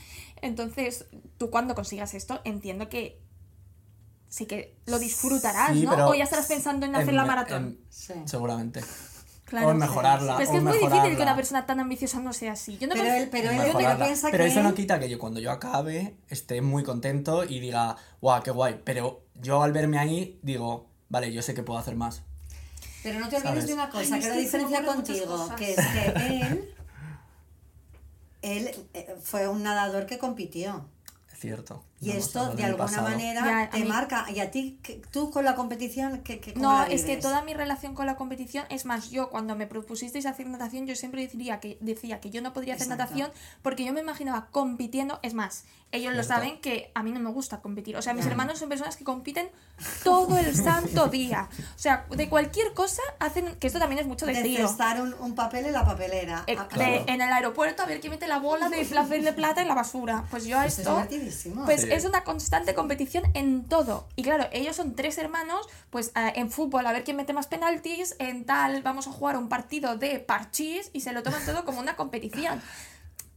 Entonces, 0.40 1.06
tú 1.38 1.50
cuando 1.50 1.74
consigas 1.74 2.14
esto, 2.14 2.40
entiendo 2.44 2.88
que 2.88 3.20
sí 4.28 4.46
que 4.46 4.76
lo 4.86 4.98
disfrutarás, 4.98 5.72
Sí, 5.76 5.84
¿no? 5.84 6.08
O 6.08 6.14
ya 6.14 6.24
estarás 6.24 6.46
pensando 6.46 6.86
en 6.86 6.96
hacer 6.96 7.12
la 7.14 7.24
maratón. 7.24 7.62
en- 7.64 7.78
Sí. 7.90 8.14
seguramente. 8.24 8.80
Claro. 9.44 9.68
o 9.68 9.70
en 9.72 9.76
mejorarla. 9.78 10.36
Pero 10.38 10.44
es 10.44 10.50
que 10.50 10.56
es 10.56 10.62
muy 10.62 10.78
difícil 10.78 11.14
que 11.14 11.22
una 11.22 11.36
persona 11.36 11.66
tan 11.66 11.78
ambiciosa 11.78 12.20
no 12.20 12.32
sea 12.32 12.52
así. 12.52 12.78
Yo 12.78 12.86
no 12.86 12.94
Pero 12.94 13.12
él, 13.12 13.28
pero 13.30 13.50
él, 13.50 13.58
pero 13.76 13.98
piensa 13.98 14.28
Pero 14.30 14.44
que 14.44 14.50
eso 14.50 14.62
no 14.62 14.72
quita 14.74 14.98
que 14.98 15.10
yo 15.10 15.18
cuando 15.18 15.40
yo 15.40 15.50
acabe 15.50 16.16
esté 16.28 16.62
muy 16.62 16.84
contento 16.84 17.44
y 17.44 17.60
diga, 17.60 17.96
guau, 18.22 18.42
qué 18.42 18.50
guay. 18.50 18.80
Pero 18.82 19.21
yo 19.40 19.62
al 19.62 19.72
verme 19.72 19.98
ahí 19.98 20.38
digo, 20.42 20.86
vale, 21.08 21.32
yo 21.32 21.42
sé 21.42 21.54
que 21.54 21.62
puedo 21.62 21.78
hacer 21.78 21.96
más. 21.96 22.22
Pero 23.02 23.18
no 23.18 23.28
te 23.28 23.36
olvides 23.36 23.50
¿Sabes? 23.50 23.66
de 23.66 23.74
una 23.74 23.90
cosa, 23.90 24.14
Ay, 24.14 24.20
que 24.20 24.28
me 24.28 24.36
diferencia 24.38 24.84
contigo, 24.84 25.48
que 25.56 25.72
es 25.72 25.76
que 25.76 26.40
él, 26.40 26.74
él 28.42 28.70
eh, 28.94 29.16
fue 29.22 29.48
un 29.48 29.62
nadador 29.62 30.06
que 30.06 30.18
compitió. 30.18 30.86
Es 31.32 31.40
cierto. 31.40 31.82
Y 32.02 32.08
No, 32.08 32.14
esto, 32.14 32.50
de 32.56 32.64
alguna 32.64 32.86
pasado. 32.86 33.08
manera, 33.08 33.44
Ya, 33.44 33.70
te 33.70 33.78
mí- 33.78 33.84
marca. 33.88 34.26
¿Y 34.34 34.40
a 34.40 34.50
ti, 34.50 34.76
tú 35.12 35.30
con 35.30 35.44
la 35.44 35.54
competición, 35.54 36.18
qué, 36.24 36.40
qué, 36.40 36.52
No, 36.56 36.80
la 36.80 36.86
es 36.86 37.04
que 37.04 37.16
toda 37.16 37.42
mi 37.42 37.54
relación 37.54 37.94
con 37.94 38.06
la 38.06 38.16
competición, 38.16 38.64
es 38.70 38.84
más, 38.86 39.10
yo 39.10 39.30
cuando 39.30 39.54
me 39.54 39.68
propusisteis 39.68 40.26
hacer 40.26 40.48
natación, 40.48 40.84
yo 40.88 40.96
siempre 40.96 41.22
decía 41.22 41.60
que, 41.60 41.78
decía 41.80 42.20
que 42.20 42.30
yo 42.30 42.42
no 42.42 42.52
podría 42.52 42.74
hacer 42.74 42.88
Exacto. 42.88 43.04
natación 43.04 43.30
porque 43.62 43.84
yo 43.84 43.92
me 43.92 44.00
imaginaba 44.00 44.48
compitiendo, 44.50 45.20
es 45.22 45.32
más, 45.34 45.64
ellos 45.92 46.12
lo 46.14 46.24
saben 46.24 46.58
que 46.60 46.90
a 46.94 47.02
mí 47.04 47.12
no 47.12 47.20
me 47.20 47.30
gusta 47.30 47.60
competir, 47.60 47.96
o 47.96 48.02
sea, 48.02 48.14
mis 48.14 48.24
Ya. 48.24 48.30
hermanos 48.32 48.58
son 48.58 48.68
personas 48.70 48.96
que 48.96 49.04
compiten 49.04 49.48
todo 50.02 50.38
el 50.38 50.56
santo 50.56 51.06
día, 51.08 51.48
o 51.76 51.78
sea, 51.78 52.06
de 52.10 52.28
cualquier 52.28 52.72
cosa 52.74 53.02
hacen, 53.20 53.54
que 53.60 53.66
esto 53.68 53.78
también 53.78 54.00
es 54.00 54.06
mucho 54.06 54.26
de 54.26 54.34
cestar 54.34 55.00
un, 55.00 55.14
un 55.20 55.34
papel 55.34 55.66
en 55.66 55.72
la 55.74 55.84
papelera. 55.84 56.42
Eh, 56.48 56.56
Ah, 56.58 56.66
de- 56.76 57.04
en 57.06 57.20
el 57.20 57.32
aeropuerto 57.32 57.82
a 57.82 57.86
ver 57.86 58.00
quién 58.00 58.10
mete 58.10 58.26
la 58.26 58.38
bola 58.38 58.68
de 58.70 58.84
papel 58.86 59.22
de 59.22 59.32
plata 59.32 59.60
en 59.62 59.68
la 59.68 59.74
basura. 59.74 60.24
Pues 60.30 60.44
yo 60.46 60.58
a 60.58 60.64
Eso 60.66 60.72
es 60.72 60.78
esto 60.80 60.92
divertidísimo. 60.92 61.64
pues. 61.64 61.84
Es 61.92 62.04
una 62.04 62.24
constante 62.24 62.74
competición 62.74 63.24
en 63.34 63.64
todo. 63.64 64.08
Y 64.16 64.22
claro, 64.22 64.46
ellos 64.52 64.76
son 64.76 64.94
tres 64.94 65.18
hermanos, 65.18 65.68
pues 65.90 66.12
eh, 66.14 66.32
en 66.36 66.50
fútbol 66.50 66.86
a 66.86 66.92
ver 66.92 67.04
quién 67.04 67.16
mete 67.16 67.32
más 67.32 67.46
penaltis, 67.46 68.16
en 68.18 68.44
tal 68.44 68.82
vamos 68.82 69.06
a 69.06 69.12
jugar 69.12 69.36
un 69.36 69.48
partido 69.48 69.96
de 69.96 70.18
parchís 70.18 70.90
y 70.92 71.00
se 71.00 71.12
lo 71.12 71.22
toman 71.22 71.44
todo 71.44 71.64
como 71.64 71.80
una 71.80 71.96
competición. 71.96 72.60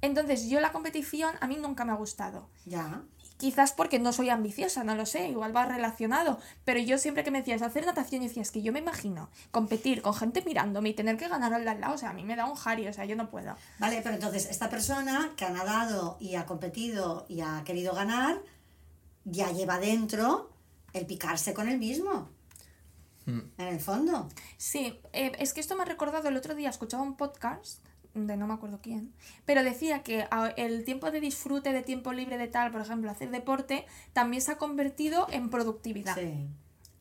Entonces 0.01 0.49
yo 0.49 0.59
la 0.59 0.71
competición 0.71 1.35
a 1.41 1.47
mí 1.47 1.57
nunca 1.57 1.83
me 1.85 1.91
ha 1.91 1.95
gustado. 1.95 2.49
Ya. 2.65 3.01
Quizás 3.45 3.73
porque 3.73 3.99
no 3.99 4.11
soy 4.11 4.31
ambiciosa, 4.31 4.83
no 4.83 4.95
lo 4.95 5.05
sé, 5.05 5.29
igual 5.29 5.55
va 5.55 5.67
relacionado. 5.67 6.39
Pero 6.63 6.79
yo 6.79 6.97
siempre 6.97 7.23
que 7.23 7.29
me 7.29 7.41
decías 7.41 7.61
hacer 7.61 7.85
natación, 7.85 8.23
yo 8.23 8.27
decía, 8.27 8.41
es 8.41 8.49
que 8.49 8.63
yo 8.63 8.73
me 8.73 8.79
imagino 8.79 9.29
competir 9.51 10.01
con 10.01 10.15
gente 10.15 10.41
mirándome 10.43 10.89
y 10.89 10.93
tener 10.95 11.15
que 11.15 11.27
ganar 11.27 11.53
al 11.53 11.63
lado. 11.63 11.93
O 11.93 11.97
sea, 11.99 12.09
a 12.09 12.13
mí 12.13 12.23
me 12.23 12.35
da 12.35 12.47
un 12.47 12.55
jari, 12.55 12.87
o 12.87 12.93
sea, 12.93 13.05
yo 13.05 13.15
no 13.15 13.29
puedo. 13.29 13.55
Vale, 13.77 14.01
pero 14.01 14.15
entonces 14.15 14.47
esta 14.49 14.67
persona 14.67 15.33
que 15.37 15.45
ha 15.45 15.51
nadado 15.51 16.17
y 16.19 16.33
ha 16.33 16.47
competido 16.47 17.27
y 17.29 17.41
ha 17.41 17.63
querido 17.63 17.93
ganar, 17.93 18.41
ya 19.25 19.51
lleva 19.51 19.77
dentro 19.77 20.49
el 20.93 21.05
picarse 21.05 21.53
con 21.53 21.69
el 21.69 21.77
mismo. 21.77 22.29
Hmm. 23.27 23.41
En 23.59 23.67
el 23.67 23.79
fondo. 23.79 24.27
Sí, 24.57 24.99
eh, 25.13 25.33
es 25.37 25.53
que 25.53 25.59
esto 25.59 25.75
me 25.75 25.83
ha 25.83 25.85
recordado 25.85 26.29
el 26.29 26.37
otro 26.37 26.55
día, 26.55 26.71
escuchaba 26.71 27.03
un 27.03 27.15
podcast 27.15 27.85
de 28.15 28.37
no 28.37 28.47
me 28.47 28.53
acuerdo 28.53 28.79
quién, 28.81 29.13
pero 29.45 29.61
decía 29.63 30.01
que 30.01 30.25
el 30.55 30.85
tiempo 30.85 31.11
de 31.11 31.19
disfrute, 31.19 31.73
de 31.73 31.81
tiempo 31.83 32.13
libre 32.13 32.37
de 32.37 32.47
tal, 32.47 32.71
por 32.71 32.81
ejemplo, 32.81 33.11
hacer 33.11 33.29
deporte, 33.29 33.85
también 34.13 34.41
se 34.41 34.53
ha 34.53 34.57
convertido 34.57 35.27
en 35.29 35.49
productividad. 35.49 36.15
Sí. 36.15 36.47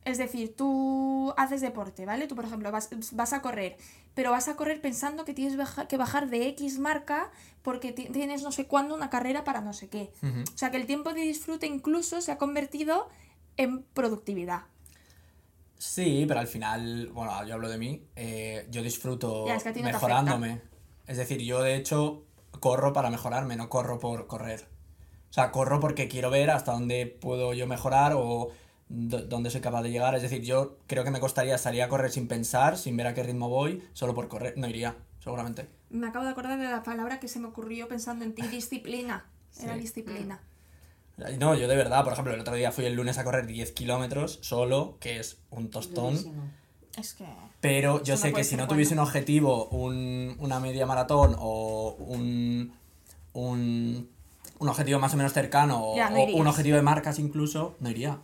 Es 0.05 0.19
decir, 0.19 0.55
tú 0.55 1.33
haces 1.39 1.63
deporte, 1.63 2.05
¿vale? 2.05 2.27
Tú, 2.27 2.35
por 2.35 2.45
ejemplo, 2.45 2.71
vas, 2.71 2.91
vas 3.13 3.33
a 3.33 3.41
correr, 3.41 3.79
pero 4.15 4.33
vas 4.33 4.49
a 4.49 4.57
correr 4.57 4.81
pensando 4.83 5.25
que 5.25 5.33
tienes 5.33 5.57
baja- 5.57 5.89
que 5.89 5.97
bajar 5.97 6.29
de 6.29 6.49
X 6.49 6.79
marca 6.79 7.31
porque 7.63 7.93
ti- 7.93 8.11
tienes 8.13 8.43
no 8.43 8.53
sé 8.53 8.67
cuándo 8.67 8.95
una 8.95 9.09
carrera 9.09 9.45
para 9.45 9.63
no 9.63 9.73
sé 9.73 9.89
qué. 9.89 10.13
O 10.23 10.59
sea, 10.59 10.71
que 10.71 10.77
el 10.77 10.87
tiempo 10.87 11.15
de 11.15 11.23
disfrute 11.23 11.67
incluso 11.67 12.21
se 12.21 12.33
ha 12.33 12.37
convertido 12.39 13.09
en 13.57 13.83
productividad. 13.95 14.65
Sí, 15.79 16.25
pero 16.29 16.41
al 16.41 16.47
final, 16.49 17.09
bueno, 17.13 17.45
yo 17.47 17.55
hablo 17.55 17.69
de 17.69 17.79
mí, 17.79 18.03
eh, 18.17 18.67
yo 18.71 18.83
disfruto 18.83 19.47
Ya, 19.47 19.57
es 19.57 19.63
que 19.63 19.69
a 19.71 19.73
ti 19.73 19.81
no 19.81 19.87
te 19.89 19.93
mejorándome. 19.95 20.61
Es 21.07 21.17
decir, 21.17 21.41
yo 21.43 21.63
de 21.63 21.77
hecho 21.77 22.25
corro 22.61 22.93
para 22.93 23.11
mejorarme, 23.11 23.57
no 23.57 23.69
corro 23.69 23.99
por 23.99 24.27
correr. 24.27 24.67
O 25.31 25.33
sea, 25.35 25.51
corro 25.51 25.81
porque 25.81 26.09
quiero 26.09 26.31
ver 26.31 26.51
hasta 26.51 26.73
dónde 26.73 27.07
puedo 27.07 27.53
yo 27.55 27.67
mejorar 27.67 28.13
o 28.17 28.51
dónde 28.89 29.51
soy 29.51 29.61
capaz 29.61 29.83
de 29.83 29.91
llegar. 29.91 30.15
Es 30.15 30.23
decir, 30.23 30.43
yo 30.43 30.79
creo 30.87 31.05
que 31.05 31.11
me 31.11 31.21
costaría 31.21 31.59
salir 31.59 31.83
a 31.83 31.89
correr 31.89 32.11
sin 32.11 32.29
pensar, 32.29 32.79
sin 32.79 32.97
ver 32.97 33.09
a 33.09 33.15
qué 33.15 33.23
ritmo 33.23 33.49
voy, 33.49 33.83
solo 33.93 34.15
por 34.15 34.29
correr. 34.29 34.55
No 34.57 34.69
iría, 34.69 34.97
seguramente. 35.19 35.69
Me 35.91 36.07
acabo 36.07 36.25
de 36.25 36.31
acordar 36.31 36.59
de 36.59 36.65
la 36.69 36.83
palabra 36.83 37.19
que 37.21 37.29
se 37.29 37.41
me 37.41 37.49
ocurrió 37.49 37.89
pensando 37.89 38.25
en 38.25 38.35
ti, 38.35 38.43
disciplina. 38.49 39.27
Era 39.61 39.75
Sí. 39.75 39.81
disciplina. 39.81 40.41
No, 41.39 41.55
yo 41.55 41.69
de 41.69 41.77
verdad, 41.77 42.03
por 42.03 42.13
ejemplo, 42.13 42.35
el 42.35 42.41
otro 42.41 42.55
día 42.55 42.73
fui 42.73 42.87
el 42.87 42.95
lunes 42.95 43.19
a 43.19 43.25
correr 43.25 43.47
10 43.47 43.71
kilómetros 43.73 44.41
solo, 44.43 44.97
que 44.99 45.21
es 45.21 45.39
un 45.51 45.71
tostón. 45.71 46.17
Es 46.97 47.15
que... 47.15 47.25
Pero 47.61 48.03
yo 48.03 48.15
Eso 48.15 48.27
no 48.27 48.31
sé 48.31 48.33
que 48.35 48.45
si 48.45 48.55
no 48.57 48.63
bueno. 48.63 48.75
tuviese 48.75 48.95
un 48.95 49.01
objetivo, 49.01 49.67
un- 49.67 50.37
una 50.39 50.61
media 50.61 50.87
maratón 50.87 51.35
o 51.39 51.97
un, 51.99 52.73
un, 53.33 54.09
un 54.59 54.69
objetivo 54.69 54.99
más 55.01 55.13
o 55.15 55.17
menos 55.17 55.33
cercano 55.33 55.81
o, 55.93 55.97
Ya, 55.97 56.11
no 56.11 56.19
o 56.21 56.37
un 56.37 56.47
objetivo 56.47 56.77
de 56.77 56.83
marcas 56.83 57.19
incluso, 57.19 57.75
no 57.81 57.91
iría. 57.91 58.19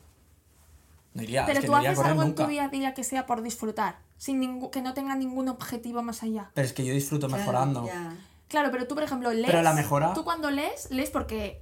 No 1.14 1.22
iría, 1.22 1.44
Pero 1.46 1.58
es 1.58 1.62
que 1.62 1.66
tú 1.66 1.72
no 1.72 1.78
iría 1.78 1.90
a 1.90 1.92
haces 1.94 2.04
algo 2.04 2.22
en 2.22 2.28
nunca. 2.28 2.44
tu 2.44 2.50
día 2.50 2.64
a 2.64 2.68
día 2.68 2.94
que 2.94 3.02
sea 3.02 3.26
por 3.26 3.42
disfrutar, 3.42 3.98
sin 4.16 4.40
ningú- 4.40 4.70
que 4.70 4.80
no 4.82 4.94
tenga 4.94 5.16
ningún 5.16 5.48
objetivo 5.48 6.02
más 6.02 6.22
allá. 6.22 6.50
Pero 6.54 6.66
es 6.66 6.72
que 6.72 6.84
yo 6.84 6.94
disfruto 6.94 7.26
Claro, 7.26 7.40
mejorando. 7.40 7.86
ya. 7.86 8.16
Claro, 8.46 8.70
pero 8.70 8.86
tú, 8.86 8.94
por 8.94 9.02
ejemplo, 9.04 9.32
lees... 9.32 9.46
Pero 9.46 9.62
la 9.62 9.72
mejora- 9.72 10.12
Tú 10.14 10.22
cuando 10.24 10.50
lees, 10.50 10.90
lees 10.90 11.10
porque, 11.10 11.60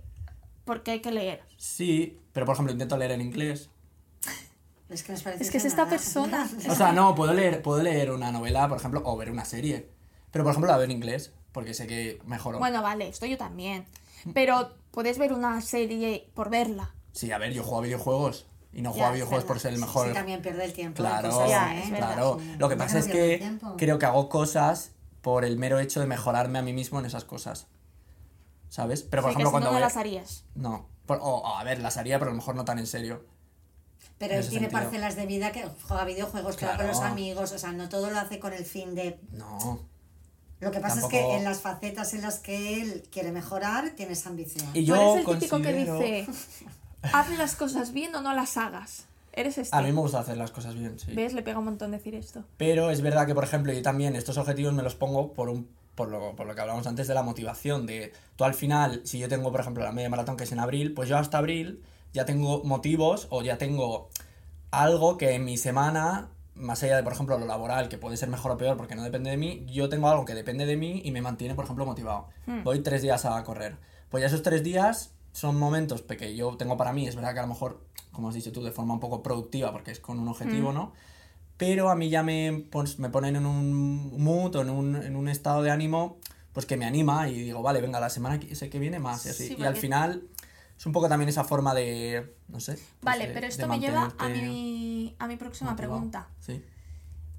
porque 0.66 0.90
hay 0.90 1.00
que 1.00 1.10
leer. 1.12 1.42
Sí, 1.56 2.18
pero 2.34 2.44
por 2.46 2.54
ejemplo 2.54 2.72
intento 2.72 2.96
leer 2.98 3.12
en 3.12 3.20
inglés. 3.22 3.70
Es 4.88 5.02
que 5.02 5.12
nos 5.12 5.22
parece 5.22 5.42
Es 5.44 5.50
que 5.50 5.58
es 5.58 5.64
esta 5.64 5.88
persona. 5.88 6.48
O 6.70 6.74
sea, 6.74 6.92
no, 6.92 7.14
puedo 7.14 7.32
leer, 7.34 7.60
puedo 7.62 7.82
leer 7.82 8.10
una 8.10 8.32
novela, 8.32 8.68
por 8.68 8.78
ejemplo, 8.78 9.02
o 9.04 9.16
ver 9.16 9.30
una 9.30 9.44
serie. 9.44 9.90
Pero 10.30 10.44
por 10.44 10.52
ejemplo 10.52 10.70
la 10.70 10.76
veo 10.78 10.84
en 10.84 10.90
inglés, 10.92 11.32
porque 11.52 11.74
sé 11.74 11.86
que 11.86 12.20
mejoro. 12.26 12.58
Bueno, 12.58 12.82
vale, 12.82 13.08
esto 13.08 13.26
yo 13.26 13.36
también. 13.38 13.86
Pero 14.34 14.72
puedes 14.90 15.18
ver 15.18 15.32
una 15.32 15.60
serie 15.60 16.28
por 16.34 16.50
verla. 16.50 16.94
Sí, 17.12 17.30
a 17.32 17.38
ver, 17.38 17.52
yo 17.52 17.62
juego 17.62 17.78
a 17.78 17.82
videojuegos. 17.82 18.46
Y 18.72 18.82
no 18.82 18.92
juego 18.92 19.06
a 19.08 19.12
videojuegos 19.12 19.44
por 19.44 19.58
ser 19.60 19.70
el 19.72 19.76
Sí, 19.78 19.84
mejor 19.84 20.08
sí, 20.08 20.12
también 20.14 20.42
pierde 20.42 20.64
el 20.64 20.72
tiempo. 20.74 20.96
Claro, 20.98 21.30
cosas 21.30 21.48
Ya, 21.50 21.78
¿eh? 21.78 21.92
claro. 21.96 22.38
Sí. 22.40 22.54
Lo 22.58 22.68
que 22.68 22.76
pasa 22.76 22.94
no 22.94 23.00
es 23.00 23.08
que 23.08 23.56
creo 23.78 23.98
que 23.98 24.06
hago 24.06 24.28
cosas 24.28 24.92
por 25.22 25.44
el 25.44 25.56
mero 25.56 25.78
hecho 25.80 26.00
de 26.00 26.06
mejorarme 26.06 26.58
a 26.58 26.62
mí 26.62 26.72
mismo 26.74 26.98
en 27.00 27.06
esas 27.06 27.24
cosas. 27.24 27.66
¿Sabes? 28.68 29.02
Pero 29.02 29.22
por 29.22 29.32
Sí, 29.32 29.36
que 29.36 29.42
ejemplo, 29.42 29.48
si 29.48 29.52
cuando 29.52 29.68
no, 29.68 29.72
no 29.72 29.78
ve- 29.78 29.80
las 29.80 29.96
harías. 29.96 30.44
No. 30.54 30.86
Por- 31.06 31.18
o, 31.18 31.36
o, 31.38 31.56
a 31.56 31.64
ver, 31.64 31.80
las 31.80 31.96
haría, 31.96 32.18
pero 32.18 32.30
a 32.30 32.34
lo 32.34 32.36
mejor 32.38 32.54
no 32.54 32.64
tan 32.66 32.78
en 32.78 32.86
serio. 32.86 33.24
Pero 34.18 34.34
él 34.34 34.40
tiene 34.48 34.66
sentido. 34.66 34.82
parcelas 34.82 35.16
de 35.16 35.26
vida 35.26 35.52
que 35.52 35.64
juega 35.86 36.04
videojuegos, 36.04 36.56
que 36.56 36.66
va 36.66 36.72
con 36.72 36.86
Claro. 36.86 36.92
los 36.92 37.02
amigos, 37.02 37.52
o 37.52 37.58
sea, 37.58 37.72
no 37.72 37.88
todo 37.88 38.10
lo 38.10 38.18
hace 38.18 38.38
con 38.40 38.52
el 38.52 38.64
fin 38.64 38.94
de... 38.94 39.18
No. 39.32 39.80
Lo 40.60 40.72
que 40.72 40.80
pasa 40.80 40.96
es 40.96 41.02
Tampoco- 41.02 41.10
que 41.30 41.36
en 41.36 41.44
las 41.44 41.60
facetas 41.60 42.14
en 42.14 42.22
las 42.22 42.40
que 42.40 42.80
él 42.82 43.04
quiere 43.12 43.30
mejorar, 43.30 43.90
tienes 43.90 44.26
ambición. 44.26 44.68
Y 44.74 44.84
yo 44.84 44.96
eres 44.96 45.26
el 45.28 45.34
típico 45.38 45.56
considero... 45.56 45.98
que 46.00 46.26
dice, 46.26 46.32
haz 47.02 47.30
las 47.38 47.54
cosas 47.54 47.92
bien 47.92 48.12
o 48.16 48.20
no 48.22 48.34
las 48.34 48.56
hagas. 48.56 49.04
Eres 49.32 49.56
este. 49.56 49.76
A 49.76 49.82
mí 49.82 49.92
me 49.92 50.00
gusta 50.00 50.18
hacer 50.18 50.36
las 50.36 50.50
cosas 50.50 50.74
bien, 50.74 50.98
sí. 50.98 51.12
¿Ves? 51.14 51.32
Le 51.32 51.42
pega 51.42 51.60
un 51.60 51.66
montón 51.66 51.92
decir 51.92 52.16
esto. 52.16 52.42
Pero 52.56 52.90
es 52.90 53.02
verdad 53.02 53.24
que, 53.24 53.36
por 53.36 53.44
ejemplo, 53.44 53.72
yo 53.72 53.82
también 53.82 54.16
estos 54.16 54.36
objetivos 54.36 54.72
me 54.72 54.82
los 54.82 54.96
pongo 54.96 55.32
por 55.32 55.48
un 55.48 55.68
por 55.94 56.08
lo, 56.08 56.34
por 56.36 56.46
lo 56.46 56.54
que 56.56 56.60
hablábamos 56.60 56.86
antes 56.88 57.06
de 57.08 57.14
la 57.14 57.22
motivación, 57.24 57.84
de 57.86 58.12
tú 58.36 58.44
al 58.44 58.54
final, 58.54 59.00
si 59.04 59.18
yo 59.18 59.28
tengo, 59.28 59.50
por 59.52 59.60
ejemplo, 59.60 59.82
la 59.84 59.90
media 59.92 60.08
maratón 60.08 60.36
que 60.36 60.44
es 60.44 60.52
en 60.52 60.60
abril, 60.60 60.92
pues 60.94 61.08
yo 61.08 61.18
hasta 61.18 61.38
abril 61.38 61.82
ya 62.18 62.24
tengo 62.24 62.64
motivos 62.64 63.28
o 63.30 63.42
ya 63.42 63.56
tengo 63.58 64.08
algo 64.72 65.16
que 65.18 65.34
en 65.34 65.44
mi 65.44 65.56
semana, 65.56 66.30
más 66.54 66.82
allá 66.82 66.96
de, 66.96 67.02
por 67.04 67.12
ejemplo, 67.12 67.38
lo 67.38 67.46
laboral, 67.46 67.88
que 67.88 67.96
puede 67.96 68.16
ser 68.16 68.28
mejor 68.28 68.50
o 68.50 68.56
peor 68.58 68.76
porque 68.76 68.96
no 68.96 69.02
depende 69.04 69.30
de 69.30 69.36
mí, 69.36 69.64
yo 69.70 69.88
tengo 69.88 70.08
algo 70.08 70.24
que 70.24 70.34
depende 70.34 70.66
de 70.66 70.76
mí 70.76 71.00
y 71.04 71.10
me 71.12 71.22
mantiene, 71.22 71.54
por 71.54 71.64
ejemplo, 71.64 71.86
motivado. 71.86 72.26
Hmm. 72.46 72.64
Voy 72.64 72.80
tres 72.80 73.02
días 73.02 73.24
a 73.24 73.42
correr. 73.44 73.76
Pues 74.10 74.20
ya 74.22 74.26
esos 74.26 74.42
tres 74.42 74.62
días 74.64 75.12
son 75.32 75.56
momentos 75.58 76.02
que 76.02 76.34
yo 76.34 76.56
tengo 76.56 76.76
para 76.76 76.92
mí, 76.92 77.06
es 77.06 77.14
verdad 77.14 77.32
que 77.34 77.38
a 77.38 77.42
lo 77.42 77.48
mejor, 77.48 77.84
como 78.12 78.28
has 78.28 78.34
dicho 78.34 78.50
tú, 78.52 78.62
de 78.64 78.72
forma 78.72 78.94
un 78.94 79.00
poco 79.00 79.22
productiva, 79.22 79.70
porque 79.72 79.92
es 79.92 80.00
con 80.00 80.18
un 80.18 80.26
objetivo, 80.28 80.72
¿no? 80.72 80.92
Pero 81.56 81.88
a 81.90 81.94
mí 81.94 82.08
ya 82.08 82.22
me, 82.22 82.66
pon- 82.70 82.88
me 82.98 83.08
ponen 83.10 83.36
en 83.36 83.46
un 83.46 84.20
mood 84.22 84.54
o 84.56 84.62
en 84.62 84.70
un, 84.70 84.96
en 84.96 85.14
un 85.16 85.28
estado 85.28 85.62
de 85.62 85.70
ánimo, 85.70 86.18
pues 86.52 86.66
que 86.66 86.76
me 86.76 86.84
anima 86.86 87.28
y 87.28 87.34
digo, 87.42 87.62
vale, 87.62 87.80
venga, 87.80 88.00
la 88.00 88.10
semana 88.10 88.38
que, 88.40 88.54
sé 88.54 88.68
que 88.70 88.78
viene 88.78 88.98
más 88.98 89.24
y 89.26 89.28
así. 89.30 89.46
Sí, 89.48 89.56
y 89.58 89.62
al 89.64 89.74
final 89.80 90.22
es 90.78 90.86
un 90.86 90.92
poco 90.92 91.08
también 91.08 91.28
esa 91.28 91.42
forma 91.44 91.74
de, 91.74 92.36
no 92.48 92.60
sé. 92.60 92.74
pues 92.74 92.86
Vale, 93.02 93.26
de- 93.28 93.34
pero 93.34 93.46
esto 93.48 93.66
me 93.68 93.80
lleva 93.80 94.14
a 94.18 94.28
mi, 94.28 95.14
a 95.18 95.26
mi 95.26 95.36
próxima 95.36 95.70
motivado. 95.72 95.94
pregunta. 95.94 96.28
Sí, 96.40 96.64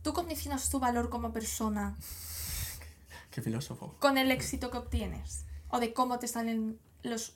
¿Tú 0.04 0.14
condicionas 0.14 0.70
tu 0.70 0.80
valor 0.80 1.10
como 1.10 1.32
persona 1.34 1.98
qué 3.32 3.42
filósofo. 3.42 3.96
con 4.00 4.18
el 4.18 4.32
éxito 4.32 4.70
que 4.72 4.78
obtienes? 4.78 5.46
¿O 5.70 5.80
de 5.80 5.94
cómo 5.94 6.20
te 6.20 6.28
salen 6.28 6.80
los 7.04 7.36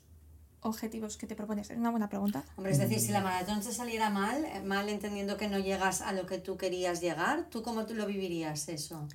objetivos 0.61 1.17
que 1.17 1.27
te 1.27 1.35
propones? 1.35 1.69
Es 1.69 1.77
una 1.77 1.91
buena 1.91 2.09
pregunta. 2.09 2.43
Hombre, 2.55 2.71
es 2.71 2.79
decir, 2.79 2.99
si 2.99 3.11
la 3.11 3.21
maratón 3.21 3.61
te 3.61 3.71
saliera 3.71 4.09
mal, 4.09 4.43
eh, 4.45 4.61
mal 4.61 4.89
entendiendo 4.89 5.37
que 5.37 5.47
no 5.49 5.59
llegas 5.59 6.01
a 6.01 6.13
lo 6.13 6.25
que 6.25 6.37
tú 6.39 6.57
querías 6.57 6.99
llegar, 7.01 7.47
¿tú 7.49 7.61
cómo 7.63 7.85
tú 7.85 7.93
lo 7.95 8.05
vivirías 8.05 8.67
eso? 8.69 9.07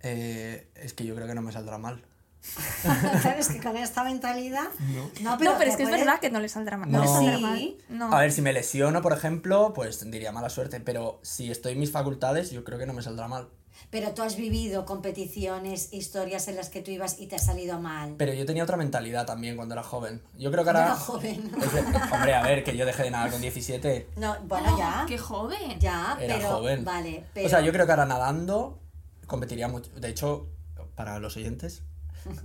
Eh, 0.00 0.68
es 0.74 0.92
que 0.94 1.04
yo 1.04 1.14
creo 1.14 1.26
que 1.26 1.34
no 1.34 1.42
me 1.42 1.52
saldrá 1.52 1.78
mal. 1.78 2.04
Claro, 2.82 3.38
es 3.38 3.48
que 3.48 3.60
con 3.60 3.76
esta 3.76 4.04
mentalidad... 4.04 4.68
No. 4.80 5.10
No, 5.22 5.30
no, 5.38 5.58
pero 5.58 5.70
es 5.70 5.76
que 5.76 5.82
es 5.84 5.90
verdad 5.90 6.20
que 6.20 6.30
no 6.30 6.40
le 6.40 6.48
saldrá 6.48 6.76
mal. 6.76 6.90
No, 6.90 6.98
No. 6.98 7.04
le 7.04 7.08
saldrá 7.10 7.36
Sí. 7.36 7.42
mal. 7.42 7.74
No. 7.88 8.12
A 8.16 8.20
ver, 8.20 8.32
si 8.32 8.42
me 8.42 8.52
lesiono, 8.52 9.02
por 9.02 9.12
ejemplo, 9.12 9.72
pues 9.74 10.08
diría 10.10 10.30
mala 10.32 10.48
suerte, 10.50 10.80
pero 10.80 11.18
si 11.22 11.50
estoy 11.50 11.72
en 11.72 11.80
mis 11.80 11.90
facultades, 11.90 12.50
yo 12.50 12.62
creo 12.64 12.78
que 12.78 12.86
no 12.86 12.92
me 12.92 13.02
saldrá 13.02 13.26
mal. 13.28 13.48
Pero 13.90 14.12
tú 14.14 14.22
has 14.22 14.36
vivido 14.36 14.84
competiciones, 14.84 15.92
historias 15.92 16.46
en 16.48 16.56
las 16.56 16.68
que 16.68 16.80
tú 16.80 16.90
ibas 16.92 17.18
y 17.20 17.26
te 17.26 17.36
ha 17.36 17.38
salido 17.40 17.80
mal. 17.80 18.14
Pero 18.18 18.32
yo 18.32 18.46
tenía 18.46 18.62
otra 18.62 18.76
mentalidad 18.76 19.26
también 19.26 19.56
cuando 19.56 19.74
era 19.74 19.82
joven. 19.82 20.22
Yo 20.38 20.50
creo 20.52 20.62
que 20.64 20.70
ahora... 20.70 20.84
era 20.86 20.94
joven. 20.96 21.50
Es 21.60 22.12
Hombre, 22.12 22.34
a 22.34 22.42
ver, 22.42 22.62
que 22.64 22.76
yo 22.76 22.86
dejé 22.86 23.04
de 23.04 23.10
nadar 23.10 23.30
con 23.32 23.40
17. 23.40 24.08
No, 24.16 24.36
bueno, 24.44 24.74
Oh, 24.74 24.78
ya. 24.78 25.04
¡Qué 25.08 25.18
joven! 25.18 25.78
Ya, 25.80 26.16
Era 26.20 26.36
pero... 26.36 26.48
joven. 26.50 26.84
Vale, 26.84 27.24
pero... 27.34 27.46
O 27.46 27.50
sea, 27.50 27.60
yo 27.62 27.72
creo 27.72 27.84
que 27.86 27.92
ahora 27.92 28.06
nadando 28.06 28.78
competiría 29.26 29.66
mucho. 29.68 29.90
De 29.92 30.08
hecho, 30.08 30.46
para 30.94 31.18
los 31.18 31.36
oyentes, 31.36 31.82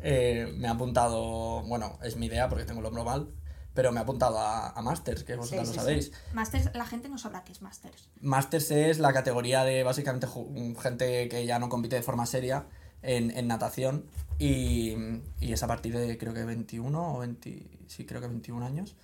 eh, 0.01 0.53
me 0.57 0.67
ha 0.67 0.71
apuntado, 0.71 1.63
bueno, 1.63 1.97
es 2.03 2.15
mi 2.15 2.27
idea 2.27 2.49
porque 2.49 2.65
tengo 2.65 2.79
el 2.79 2.85
hombro 2.85 3.03
mal, 3.03 3.29
pero 3.73 3.91
me 3.91 3.99
he 3.99 4.03
apuntado 4.03 4.39
a, 4.39 4.69
a 4.69 4.81
Masters, 4.81 5.23
que 5.23 5.35
vosotras 5.35 5.69
Sí, 5.69 5.75
lo 5.75 5.79
sí, 5.81 5.85
sabéis. 5.85 6.11
Masters, 6.33 6.69
la 6.73 6.85
gente 6.85 7.09
no 7.09 7.17
sabrá 7.17 7.43
qué 7.43 7.51
es 7.51 7.61
Masters. 7.61 8.09
Masters 8.21 8.71
es 8.71 8.99
la 8.99 9.13
categoría 9.13 9.63
de 9.63 9.83
básicamente 9.83 10.27
gente 10.81 11.29
que 11.29 11.45
ya 11.45 11.59
no 11.59 11.69
compite 11.69 11.95
de 11.95 12.01
forma 12.01 12.25
seria 12.25 12.65
en, 13.01 13.31
en 13.31 13.47
natación 13.47 14.05
y, 14.37 14.95
y 15.39 15.53
es 15.53 15.63
a 15.63 15.67
partir 15.67 15.97
de 15.97 16.17
creo 16.17 16.33
que 16.33 16.43
21 16.43 17.15
o 17.15 17.19
20, 17.19 17.67
sí, 17.87 18.05
creo 18.05 18.21
que 18.21 18.27
21 18.27 18.65
años. 18.65 18.95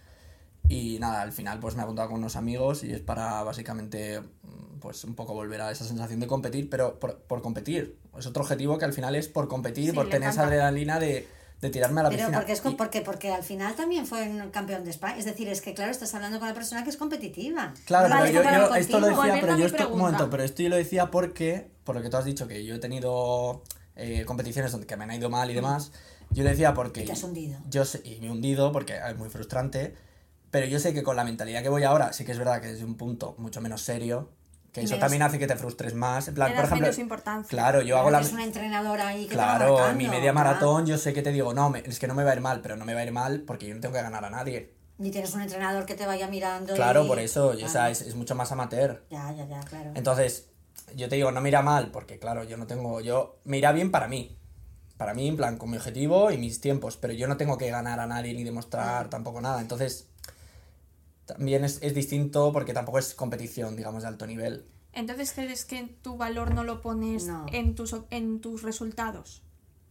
Y 0.69 0.97
nada, 0.99 1.21
al 1.21 1.31
final 1.31 1.59
pues 1.59 1.75
me 1.75 1.81
he 1.81 1.83
apuntado 1.83 2.09
con 2.09 2.17
unos 2.19 2.35
amigos 2.35 2.83
y 2.83 2.91
es 2.91 2.99
para 3.01 3.43
básicamente 3.43 4.19
mm, 4.21 4.79
pues 4.79 5.03
un 5.03 5.13
poco 5.15 5.33
volver 5.33 5.61
a 5.61 5.71
esa 5.71 5.85
sensación 5.85 6.19
de 6.19 6.27
competir, 6.27 6.69
pero 6.69 6.99
por, 6.99 7.17
por 7.19 7.41
competir. 7.41 7.97
Es 8.17 8.25
otro 8.25 8.43
objetivo 8.43 8.77
que 8.77 8.85
al 8.85 8.93
final 8.93 9.15
es 9.15 9.27
por 9.27 9.47
competir, 9.47 9.89
Sí, 9.91 9.95
por 9.95 10.05
tener 10.09 10.29
esa 10.29 10.41
encanta. 10.41 10.47
adrenalina 10.47 10.99
de, 10.99 11.27
de 11.61 11.69
tirarme 11.69 11.99
a 12.01 12.03
la 12.03 12.09
Pero 12.09 12.19
piscina. 12.21 12.37
porque, 12.39 12.51
es 12.53 12.61
Y- 12.65 12.75
porque, 12.75 13.01
porque 13.01 13.31
al 13.31 13.43
final 13.43 13.75
también 13.75 14.07
fue 14.07 14.27
un 14.27 14.49
campeón 14.49 14.83
de 14.83 14.89
España. 14.91 15.17
Es 15.17 15.25
decir, 15.25 15.47
es 15.49 15.61
que 15.61 15.73
claro, 15.73 15.91
estás 15.91 16.13
hablando 16.15 16.39
con 16.39 16.47
una 16.47 16.55
persona 16.55 16.83
que 16.83 16.89
es 16.89 16.97
competitiva. 16.97 17.73
Claro, 17.85 18.09
No 18.09 18.21
pero 18.21 18.31
yo, 18.31 18.43
yo 18.43 18.75
esto 18.75 18.99
lo 18.99 19.07
decía, 19.07 19.37
pero 19.41 19.57
yo 19.57 19.65
esto, 19.67 19.89
un 19.89 19.99
momento, 19.99 20.29
pero 20.29 20.43
esto 20.43 20.63
yo 20.63 20.69
lo 20.69 20.75
decía 20.77 21.11
porque, 21.11 21.67
por 21.83 21.95
lo 21.95 22.01
que 22.01 22.09
tú 22.09 22.17
has 22.17 22.25
dicho, 22.25 22.47
que 22.47 22.63
yo 22.65 22.75
he 22.75 22.79
tenido 22.79 23.61
eh, 23.95 24.23
competiciones 24.25 24.71
donde 24.71 24.87
que 24.87 24.97
me 24.97 25.03
han 25.03 25.11
ido 25.13 25.29
mal 25.29 25.49
y 25.51 25.53
demás, 25.53 25.91
yo 26.31 26.43
lo 26.43 26.49
decía 26.49 26.73
porque... 26.73 27.03
Y 27.03 27.05
te 27.05 27.11
has 27.11 27.23
hundido. 27.23 27.59
Yo 27.69 27.83
y 28.03 28.19
me 28.19 28.27
he 28.27 28.31
hundido 28.31 28.71
porque 28.71 28.97
es 28.97 29.17
muy 29.17 29.29
frustrante, 29.29 29.93
pero 30.55 30.67
yo 30.67 30.79
sé 30.79 30.93
que 30.93 31.03
con 31.03 31.17
la 31.17 31.25
mentalidad 31.25 31.61
que 31.63 31.67
voy 31.67 31.83
ahora, 31.83 32.13
sí 32.13 32.23
que 32.23 32.31
es 32.31 32.37
verdad 32.37 32.61
que 32.61 32.67
desde 32.67 32.85
un 32.85 32.95
punto 32.95 33.35
mucho 33.39 33.59
menos 33.59 33.81
serio, 33.81 34.29
que 34.71 34.79
eso 34.79 34.91
menos- 34.91 35.01
también 35.01 35.21
hace 35.23 35.37
que 35.37 35.47
te 35.47 35.57
frustres 35.57 35.93
más. 35.93 36.29
En 36.29 36.33
plan, 36.35 36.55
por 36.55 36.63
ejemplo, 36.63 36.85
menos 36.87 36.97
importancia. 36.97 37.49
claro, 37.49 37.81
yo 37.81 37.87
Claro, 37.95 37.99
hago 37.99 38.11
la... 38.11 38.21
es 38.21 38.31
una 38.31 38.45
entrenadora 38.45 39.09
ahí 39.09 39.25
que 39.25 39.33
Claro, 39.33 39.73
marcando, 39.73 39.97
mi 39.97 40.05
media 40.07 40.31
claro. 40.31 40.35
maratón 40.35 40.85
yo 40.85 40.97
sé 40.97 41.11
que 41.11 41.21
te 41.21 41.33
digo, 41.33 41.53
no, 41.53 41.69
me- 41.69 41.79
es 41.85 41.99
que 41.99 42.07
no 42.07 42.15
me 42.15 42.23
va 42.23 42.31
a 42.31 42.35
ir 42.35 42.39
mal, 42.39 42.61
pero 42.61 42.77
no 42.77 42.85
me 42.85 42.93
va 42.93 43.01
a 43.01 43.03
ir 43.03 43.11
mal 43.11 43.41
porque 43.41 43.67
yo 43.67 43.75
no 43.75 43.81
tengo 43.81 43.95
que 43.95 44.01
ganar 44.01 44.23
a 44.23 44.29
nadie. 44.29 44.73
Ni 44.97 45.11
tienes 45.11 45.33
un 45.35 45.41
entrenador 45.41 45.85
que 45.85 45.95
te 45.95 46.05
vaya 46.05 46.29
mirando. 46.29 46.73
Claro, 46.73 47.03
y- 47.03 47.07
por 47.09 47.19
eso, 47.19 47.53
y, 47.53 47.57
o 47.57 47.67
sea, 47.67 47.81
Claro. 47.81 47.91
es, 47.91 48.01
es 48.03 48.15
mucho 48.15 48.33
más 48.35 48.49
amateur. 48.53 49.03
Ya, 49.09 49.29
ya, 49.33 49.45
ya, 49.45 49.59
claro. 49.59 49.91
Entonces, 49.93 50.47
yo 50.95 51.09
te 51.09 51.17
digo, 51.17 51.33
no 51.33 51.41
me 51.41 51.49
irá 51.49 51.63
mal, 51.63 51.91
porque 51.91 52.17
claro, 52.17 52.45
yo 52.45 52.55
no 52.55 52.65
tengo, 52.65 53.01
yo, 53.01 53.39
me 53.43 53.57
irá 53.57 53.73
bien 53.73 53.91
para 53.91 54.07
mí. 54.07 54.37
Para 54.95 55.13
mí, 55.13 55.27
en 55.27 55.35
plan, 55.35 55.57
con 55.57 55.69
mi 55.69 55.75
objetivo 55.75 56.31
y 56.31 56.37
mis 56.37 56.61
tiempos, 56.61 56.95
pero 56.95 57.11
yo 57.11 57.27
no 57.27 57.35
tengo 57.35 57.57
que 57.57 57.69
ganar 57.69 57.99
a 57.99 58.07
nadie 58.07 58.33
ni 58.33 58.45
demostrar 58.45 59.09
tampoco 59.09 59.41
nada. 59.41 59.59
Entonces, 59.59 60.07
también 61.25 61.63
es, 61.65 61.79
es 61.81 61.93
distinto 61.93 62.51
porque 62.53 62.73
tampoco 62.73 62.99
es 62.99 63.13
competición, 63.13 63.75
digamos, 63.75 64.03
de 64.03 64.09
alto 64.09 64.25
nivel. 64.27 64.65
Entonces, 64.93 65.33
¿crees 65.33 65.65
que 65.65 65.83
tu 66.01 66.15
valor 66.17 66.53
no 66.53 66.63
lo 66.63 66.81
pones 66.81 67.25
No. 67.25 67.45
en, 67.51 67.75
tus, 67.75 67.95
en 68.11 68.39
tus 68.39 68.61
resultados? 68.63 69.41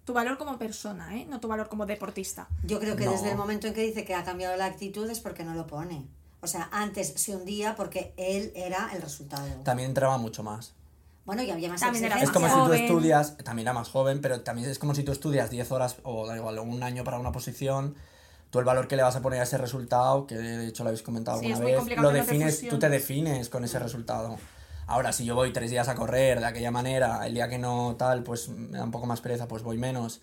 Tu 0.05 0.13
valor 0.13 0.39
como 0.39 0.59
persona, 0.59 1.17
¿eh? 1.19 1.27
No 1.29 1.41
tu 1.41 1.49
valor 1.49 1.69
como 1.69 1.87
deportista. 1.87 2.49
Yo 2.65 2.79
creo 2.81 2.97
que 2.97 3.05
No. 3.07 3.13
desde 3.13 3.31
el 3.31 3.37
momento 3.37 3.67
en 3.67 3.75
que 3.75 3.83
dice 3.83 4.05
que 4.05 4.15
ha 4.15 4.25
cambiado 4.25 4.57
la 4.57 4.67
actitud 4.67 5.09
es 5.09 5.21
porque 5.21 5.45
no 5.45 5.55
lo 5.55 5.67
pone. 5.67 6.07
O 6.41 6.47
sea, 6.47 6.69
antes 6.73 7.09
se 7.17 7.35
hundía 7.35 7.75
porque 7.75 8.13
él 8.19 8.53
era 8.55 8.91
el 8.95 9.01
resultado. 9.03 9.47
También 9.63 9.89
entraba 9.91 10.19
mucho 10.19 10.43
más. 10.43 10.75
Bueno, 11.25 11.43
y 11.43 11.51
había 11.51 11.71
más 11.71 11.81
También 11.81 12.05
era 12.05 12.21
Es 12.23 12.31
como 12.31 12.47
más 12.47 12.53
si 12.53 12.59
tú 12.59 12.65
joven. 12.67 12.83
estudias, 12.85 13.37
también 13.39 13.67
era 13.67 13.73
más 13.73 13.89
joven, 13.89 14.21
pero 14.21 14.43
también 14.43 14.69
es 14.69 14.79
como 14.79 14.95
si 14.95 15.05
tú 15.05 15.13
estudias 15.13 15.49
10 15.51 15.73
horas 15.73 15.97
o 16.03 16.27
da 16.27 16.37
igual, 16.37 16.59
un 16.59 16.83
año 16.83 17.03
para 17.03 17.19
una 17.19 17.33
posición, 17.33 17.95
tú 18.55 18.61
el 18.61 18.65
valor 18.65 18.87
que 18.87 18.95
le 18.95 19.03
vas 19.03 19.17
a 19.17 19.21
poner 19.21 19.41
a 19.41 19.43
ese 19.43 19.59
resultado, 19.59 20.29
que 20.29 20.37
de 20.37 20.69
hecho 20.69 20.85
lo 20.85 20.91
habéis 20.91 21.03
comentado 21.03 21.41
Sí, 21.41 21.47
alguna 21.47 21.65
vez, 21.67 21.77
lo 21.77 21.85
que 21.87 21.97
no 21.97 22.09
te 22.13 22.15
defines, 22.19 22.69
tú 22.69 22.79
te 22.79 22.89
defines 22.89 23.49
con 23.49 23.65
ese 23.65 23.81
resultado. 23.81 24.39
Ahora, 24.87 25.13
si 25.13 25.25
yo 25.25 25.35
voy 25.35 25.53
tres 25.53 25.73
días 25.73 25.89
a 25.89 25.97
correr 25.97 26.39
de 26.39 26.47
aquella 26.47 26.71
manera, 26.71 27.27
el 27.27 27.35
día 27.35 27.49
que 27.49 27.59
no 27.59 27.97
tal, 27.99 28.23
pues 28.23 28.49
me 28.51 28.79
da 28.79 28.85
un 28.85 28.93
poco 28.93 29.07
más 29.07 29.21
pereza, 29.21 29.49
pues 29.49 29.65
voy 29.65 29.77
menos, 29.77 30.21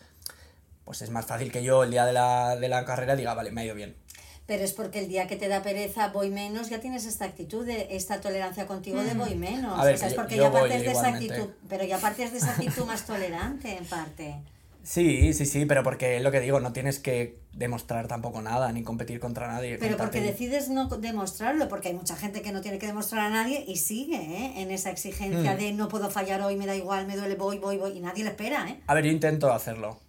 pues 0.85 1.01
es 1.01 1.09
más 1.09 1.25
fácil 1.25 1.51
que 1.51 1.61
yo 1.61 1.83
el 1.83 1.91
día 1.91 2.05
de 2.05 2.13
la, 2.13 2.55
de 2.55 2.69
la 2.69 2.85
carrera 2.85 3.17
diga, 3.17 3.33
vale, 3.33 3.51
me 3.51 3.61
ha 3.61 3.65
ido 3.65 3.75
bien. 3.75 3.97
Pero 4.45 4.63
es 4.63 4.71
porque 4.71 4.99
el 4.99 5.09
día 5.09 5.27
que 5.27 5.35
te 5.35 5.49
da 5.49 5.61
pereza 5.61 6.07
voy 6.07 6.29
menos, 6.29 6.69
ya 6.69 6.79
tienes 6.79 7.05
esta 7.05 7.25
actitud, 7.25 7.65
de 7.65 7.87
esta 7.97 8.21
tolerancia 8.21 8.65
contigo 8.65 9.03
de 9.03 9.13
voy 9.13 9.35
menos. 9.35 9.77
A 9.77 9.83
ver, 9.83 9.95
o 9.95 9.97
sea, 9.97 10.07
es 10.07 10.13
yo- 10.13 10.21
porque 10.21 10.37
yo 10.37 10.43
ya 10.43 10.49
voy 10.51 10.61
partes 10.69 10.79
de 10.85 10.91
esa 10.91 10.99
igualmente. 11.09 11.33
actitud, 11.35 11.53
pero 11.67 11.83
ya 11.83 11.97
partes 11.97 12.31
de 12.31 12.37
esa 12.37 12.51
actitud 12.51 12.85
más 12.85 13.05
tolerante 13.05 13.75
en 13.77 13.83
parte. 13.85 14.37
Sí, 14.83 15.33
sí, 15.33 15.45
sí, 15.45 15.65
pero 15.65 15.83
porque 15.83 16.17
es 16.17 16.23
lo 16.23 16.31
que 16.31 16.39
digo, 16.39 16.59
no 16.59 16.73
tienes 16.73 16.97
que 16.99 17.39
demostrar 17.53 18.07
tampoco 18.07 18.41
nada, 18.41 18.71
ni 18.71 18.81
competir 18.83 19.19
contra 19.19 19.47
nadie. 19.47 19.77
Pero 19.77 19.95
porque 19.97 20.21
ti. 20.21 20.25
decides 20.27 20.69
no 20.69 20.87
demostrarlo, 20.87 21.67
porque 21.67 21.89
hay 21.89 21.93
mucha 21.93 22.15
gente 22.15 22.41
que 22.41 22.51
no 22.51 22.61
tiene 22.61 22.79
que 22.79 22.87
demostrar 22.87 23.25
a 23.25 23.29
nadie 23.29 23.63
y 23.67 23.75
sigue 23.77 24.17
¿eh? 24.17 24.53
en 24.61 24.71
esa 24.71 24.89
exigencia 24.89 25.53
Mm. 25.53 25.57
de 25.57 25.73
no 25.73 25.87
puedo 25.87 26.09
fallar 26.09 26.41
hoy, 26.41 26.55
me 26.55 26.65
da 26.65 26.75
igual, 26.75 27.05
me 27.07 27.15
duele, 27.15 27.35
voy, 27.35 27.59
voy, 27.59 27.77
voy, 27.77 27.97
y 27.97 27.99
nadie 27.99 28.23
le 28.23 28.31
espera, 28.31 28.67
¿eh? 28.69 28.79
A 28.87 28.93
ver, 28.95 29.05
yo 29.05 29.11
intento 29.11 29.51
hacerlo. 29.53 29.99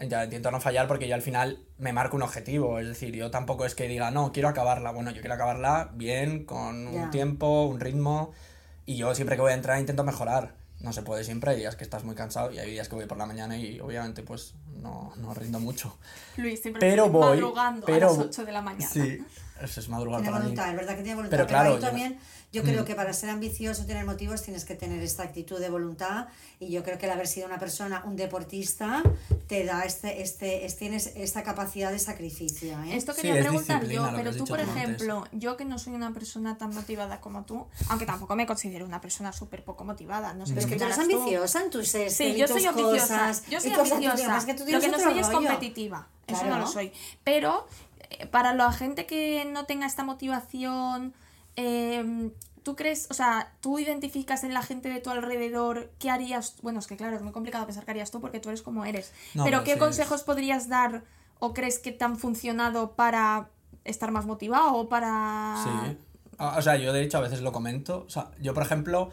Ya 0.00 0.22
intento 0.24 0.50
no 0.52 0.60
fallar 0.60 0.86
porque 0.86 1.08
yo 1.08 1.14
al 1.16 1.22
final 1.22 1.58
me 1.78 1.92
marco 1.92 2.14
un 2.16 2.22
objetivo. 2.22 2.78
Es 2.78 2.86
decir, 2.86 3.14
yo 3.16 3.30
tampoco 3.32 3.64
es 3.64 3.74
que 3.74 3.88
diga, 3.88 4.10
no, 4.12 4.30
quiero 4.30 4.48
acabarla. 4.48 4.92
Bueno, 4.92 5.10
yo 5.10 5.20
quiero 5.20 5.34
acabarla 5.34 5.90
bien, 5.94 6.44
con 6.44 6.92
Ya. 6.92 7.02
un 7.04 7.10
tiempo, 7.10 7.64
un 7.64 7.80
ritmo. 7.80 8.30
Y 8.86 8.96
yo 8.96 9.12
siempre 9.16 9.34
que 9.36 9.42
voy 9.42 9.50
a 9.52 9.54
entrar 9.56 9.80
intento 9.80 10.04
mejorar. 10.04 10.54
No 10.80 10.92
se 10.92 11.02
puede 11.02 11.24
siempre, 11.24 11.50
hay 11.50 11.58
días 11.58 11.74
que 11.74 11.82
estás 11.82 12.04
muy 12.04 12.14
cansado 12.14 12.52
y 12.52 12.58
hay 12.58 12.70
días 12.70 12.88
que 12.88 12.94
voy 12.94 13.06
por 13.06 13.18
la 13.18 13.26
mañana 13.26 13.56
y 13.56 13.80
obviamente 13.80 14.22
pues 14.22 14.54
no, 14.80 15.12
no 15.16 15.34
rindo 15.34 15.58
mucho. 15.58 15.96
Luis, 16.36 16.60
siempre 16.60 16.80
Pero 16.80 17.08
voy, 17.08 17.36
madrugando 17.36 17.84
pero 17.84 18.10
a 18.10 18.12
las 18.12 18.18
8 18.18 18.44
de 18.44 18.52
la 18.52 18.62
mañana. 18.62 18.88
Sí, 18.88 19.24
eso 19.62 19.80
es 19.80 19.88
madrugar 19.88 20.20
Tiene 20.20 20.32
para 20.32 20.44
mí. 20.44 20.50
voluntad, 20.50 20.70
es 20.70 20.76
verdad 20.76 20.96
que 20.96 21.02
tiene 21.02 21.16
voluntad. 21.16 21.36
Pero 21.36 21.46
Pero, 21.46 21.56
claro, 21.58 21.70
ahí 21.70 21.76
yo- 21.76 21.86
también 21.86 22.18
yo 22.50 22.62
creo 22.62 22.84
que 22.86 22.94
para 22.94 23.12
ser 23.12 23.28
ambicioso, 23.30 23.84
tener 23.84 24.04
motivos, 24.06 24.42
tienes 24.42 24.64
que 24.64 24.74
tener 24.74 25.02
esta 25.02 25.22
actitud 25.22 25.60
de 25.60 25.68
voluntad. 25.68 26.28
Y 26.60 26.70
yo 26.70 26.82
creo 26.82 26.96
que 26.98 27.04
el 27.06 27.12
haber 27.12 27.26
sido 27.26 27.46
una 27.46 27.58
persona, 27.58 28.02
un 28.06 28.16
deportista, 28.16 29.02
te 29.48 29.64
da 29.64 29.82
este, 29.84 30.22
este, 30.22 30.64
es- 30.64 30.76
tienes 30.76 31.12
esta 31.14 31.42
capacidad 31.42 31.90
de 31.92 31.98
sacrificio. 31.98 32.82
¿eh? 32.84 32.96
Esto 32.96 33.12
Sí, 33.12 33.22
quería 33.22 33.40
es 33.40 33.46
preguntar 33.46 33.86
yo, 33.86 34.08
pero 34.16 34.32
tú, 34.32 34.44
por 34.46 34.58
tú 34.58 34.64
antes. 34.64 34.76
ejemplo, 34.76 35.24
yo 35.32 35.56
que 35.56 35.64
no 35.66 35.78
soy 35.78 35.92
una 35.94 36.12
persona 36.12 36.56
tan 36.56 36.74
motivada 36.74 37.20
como 37.20 37.44
tú, 37.44 37.66
aunque 37.88 38.06
tampoco 38.06 38.34
me 38.36 38.46
considero 38.46 38.86
una 38.86 39.00
persona 39.00 39.32
súper 39.32 39.62
poco 39.64 39.84
motivada, 39.84 40.32
no 40.34 40.46
sé 40.46 40.54
Pero 40.54 40.66
es 40.66 40.72
que 40.72 40.78
tú 40.78 40.84
eres 40.84 40.96
opinarás 40.96 41.10
tú. 41.14 41.18
ambiciosa 41.20 41.62
en 41.62 41.70
tus 41.70 41.94
este, 41.94 42.10
Sí, 42.10 42.24
y 42.24 42.36
yo 42.38 42.48
soy 42.48 42.64
ambiciosa. 42.64 43.00
cosas, 43.18 43.42
Yo 43.50 43.60
soy 43.60 43.72
ambiciosa. 43.72 44.16
tuyas, 44.16 44.38
es 44.38 44.44
que 44.46 44.54
tú 44.54 44.60
Lo 44.60 44.66
tienes 44.66 44.84
que 44.84 44.90
no 44.90 44.98
soy 44.98 45.18
es 45.18 45.26
rollo. 45.26 45.38
competitiva. 45.38 46.08
Eso 46.26 46.42
no 46.42 46.48
Claro. 46.48 46.60
lo 46.64 46.66
soy. 46.70 46.92
Pero 47.24 47.66
para 48.30 48.54
la 48.54 48.72
gente 48.72 49.06
que 49.06 49.44
no 49.50 49.64
tenga 49.66 49.86
esta 49.86 50.04
motivación, 50.04 51.14
eh, 51.56 52.30
¿tú 52.62 52.76
crees, 52.76 53.06
o 53.10 53.14
sea, 53.14 53.52
tú 53.60 53.78
identificas 53.78 54.44
en 54.44 54.54
la 54.54 54.62
gente 54.62 54.88
de 54.88 55.00
tu 55.00 55.10
alrededor 55.10 55.90
qué 55.98 56.10
harías? 56.10 56.56
Bueno, 56.62 56.78
es 56.78 56.86
que 56.86 56.96
claro, 56.96 57.16
es 57.16 57.22
muy 57.22 57.32
complicado 57.32 57.66
pensar 57.66 57.84
qué 57.84 57.90
harías 57.92 58.10
tú 58.10 58.20
porque 58.20 58.40
tú 58.40 58.48
eres 58.48 58.62
como 58.62 58.84
eres. 58.84 59.12
No, 59.34 59.44
pero 59.44 59.58
pero 59.58 59.64
¿qué 59.64 59.72
sí, 59.74 59.78
consejos 59.78 60.20
es- 60.20 60.26
podrías 60.26 60.68
dar 60.68 61.04
o 61.38 61.54
crees 61.54 61.78
que 61.78 61.92
te 61.92 62.04
han 62.04 62.16
funcionado 62.18 62.92
para 62.92 63.48
estar 63.84 64.10
más 64.10 64.26
motivado 64.26 64.74
o 64.74 64.88
para... 64.88 65.54
Sí. 65.64 65.96
O 66.38 66.62
sea, 66.62 66.76
yo 66.76 66.92
de 66.92 67.02
hecho 67.02 67.18
a 67.18 67.20
veces 67.22 67.40
lo 67.40 67.50
comento. 67.52 68.04
O 68.06 68.10
sea, 68.10 68.30
yo 68.40 68.54
por 68.54 68.62
ejemplo 68.62 69.10